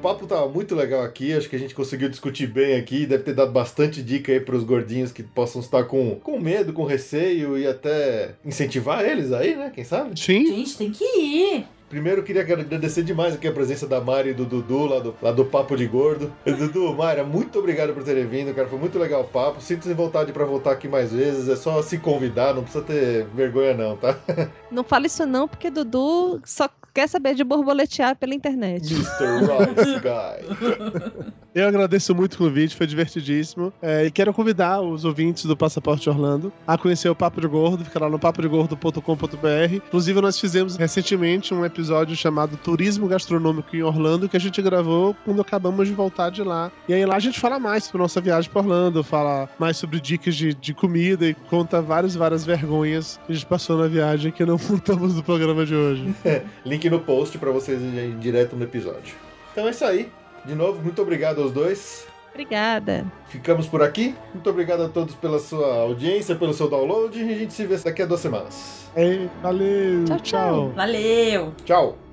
papo 0.00 0.26
tá 0.26 0.46
muito 0.46 0.74
legal 0.74 1.02
aqui, 1.02 1.32
acho 1.32 1.48
que 1.48 1.56
a 1.56 1.58
gente 1.58 1.74
conseguiu 1.74 2.08
discutir 2.08 2.46
bem 2.46 2.76
aqui, 2.76 3.06
deve 3.06 3.22
ter 3.22 3.34
dado 3.34 3.52
bastante 3.52 4.02
dica 4.02 4.32
aí 4.32 4.40
pros 4.40 4.64
gordinhos 4.64 5.12
que 5.12 5.22
possam 5.22 5.60
estar 5.60 5.84
com, 5.84 6.16
com 6.16 6.40
medo, 6.40 6.72
com 6.72 6.84
receio 6.84 7.58
e 7.58 7.66
até 7.66 8.34
incentivar 8.44 9.04
eles 9.04 9.32
aí, 9.32 9.56
né? 9.56 9.70
Quem 9.74 9.84
sabe? 9.84 10.18
Sim. 10.18 10.46
Gente, 10.46 10.76
tem 10.76 10.90
que 10.90 11.04
ir. 11.04 11.66
Primeiro 11.90 12.20
eu 12.20 12.24
queria 12.24 12.42
agradecer 12.42 13.02
demais 13.02 13.34
aqui 13.34 13.48
a 13.48 13.52
presença 13.52 13.84
da 13.84 14.00
Mari 14.00 14.30
e 14.30 14.32
do 14.32 14.44
Dudu 14.44 14.86
lá 14.86 15.00
do, 15.00 15.14
lá 15.20 15.32
do 15.32 15.44
Papo 15.44 15.76
de 15.76 15.88
Gordo. 15.88 16.32
Dudu, 16.46 16.94
Mayra, 16.94 17.24
muito 17.24 17.58
obrigado 17.58 17.92
por 17.92 18.04
terem 18.04 18.24
vindo, 18.26 18.54
cara. 18.54 18.68
Foi 18.68 18.78
muito 18.78 18.96
legal 18.96 19.22
o 19.22 19.24
papo. 19.24 19.60
Sinto-se 19.60 19.92
vontade 19.92 20.32
pra 20.32 20.44
voltar 20.44 20.70
aqui 20.70 20.86
mais 20.86 21.12
vezes. 21.12 21.48
É 21.48 21.56
só 21.56 21.82
se 21.82 21.98
convidar, 21.98 22.54
não 22.54 22.62
precisa 22.62 22.84
ter 22.84 23.26
vergonha 23.34 23.74
não, 23.74 23.96
tá? 23.96 24.16
Não 24.70 24.84
fala 24.84 25.06
isso 25.06 25.26
não, 25.26 25.48
porque 25.48 25.68
Dudu 25.68 26.40
só 26.44 26.70
quer 26.92 27.08
saber 27.08 27.34
de 27.34 27.44
borboletear 27.44 28.16
pela 28.16 28.34
internet. 28.34 28.92
Mr. 28.92 29.40
Rice 29.40 30.00
Guy. 30.00 31.30
Eu 31.52 31.66
agradeço 31.66 32.14
muito 32.14 32.34
o 32.34 32.38
convite, 32.38 32.76
foi 32.76 32.86
divertidíssimo. 32.86 33.72
É, 33.82 34.04
e 34.04 34.10
quero 34.10 34.32
convidar 34.32 34.80
os 34.80 35.04
ouvintes 35.04 35.44
do 35.44 35.56
Passaporte 35.56 36.08
Orlando 36.08 36.52
a 36.64 36.78
conhecer 36.78 37.08
o 37.08 37.14
Papo 37.14 37.40
de 37.40 37.48
Gordo, 37.48 37.84
fica 37.84 37.98
lá 37.98 38.08
no 38.08 38.20
papodegordo.com.br. 38.20 39.74
Inclusive, 39.74 40.20
nós 40.20 40.38
fizemos 40.38 40.76
recentemente 40.76 41.52
um 41.52 41.64
episódio 41.64 42.14
chamado 42.14 42.56
Turismo 42.56 43.08
Gastronômico 43.08 43.74
em 43.74 43.82
Orlando, 43.82 44.28
que 44.28 44.36
a 44.36 44.40
gente 44.40 44.62
gravou 44.62 45.16
quando 45.24 45.40
acabamos 45.40 45.88
de 45.88 45.94
voltar 45.94 46.30
de 46.30 46.44
lá. 46.44 46.70
E 46.88 46.94
aí 46.94 47.04
lá 47.04 47.16
a 47.16 47.20
gente 47.20 47.40
fala 47.40 47.58
mais 47.58 47.84
sobre 47.84 47.98
nossa 47.98 48.20
viagem 48.20 48.48
para 48.48 48.62
Orlando, 48.62 49.02
fala 49.02 49.48
mais 49.58 49.76
sobre 49.76 50.00
dicas 50.00 50.36
de, 50.36 50.54
de 50.54 50.72
comida 50.72 51.26
e 51.26 51.34
conta 51.34 51.82
várias, 51.82 52.14
várias 52.14 52.44
vergonhas 52.44 53.18
que 53.26 53.32
a 53.32 53.34
gente 53.34 53.46
passou 53.46 53.76
na 53.76 53.88
viagem 53.88 54.30
que 54.30 54.44
não 54.44 54.56
contamos 54.58 55.16
no 55.16 55.22
programa 55.22 55.66
de 55.66 55.74
hoje. 55.74 56.14
Link 56.64 56.79
no 56.88 57.00
post 57.00 57.36
pra 57.38 57.50
vocês 57.50 57.80
irem 57.82 58.18
direto 58.18 58.56
no 58.56 58.64
episódio. 58.64 59.14
Então 59.52 59.66
é 59.66 59.70
isso 59.70 59.84
aí. 59.84 60.08
De 60.44 60.54
novo, 60.54 60.80
muito 60.82 61.02
obrigado 61.02 61.42
aos 61.42 61.52
dois. 61.52 62.06
Obrigada. 62.32 63.04
Ficamos 63.28 63.66
por 63.66 63.82
aqui. 63.82 64.14
Muito 64.32 64.48
obrigado 64.48 64.84
a 64.84 64.88
todos 64.88 65.14
pela 65.16 65.38
sua 65.38 65.80
audiência, 65.82 66.34
pelo 66.36 66.54
seu 66.54 66.70
download. 66.70 67.18
E 67.18 67.22
a 67.34 67.36
gente 67.36 67.52
se 67.52 67.66
vê 67.66 67.76
daqui 67.76 68.02
a 68.02 68.06
duas 68.06 68.20
semanas. 68.20 68.88
É, 68.96 69.26
valeu, 69.42 70.04
Tchau, 70.04 70.16
tchau. 70.16 70.22
tchau. 70.22 70.68
Valeu! 70.70 71.52
Tchau! 71.64 72.09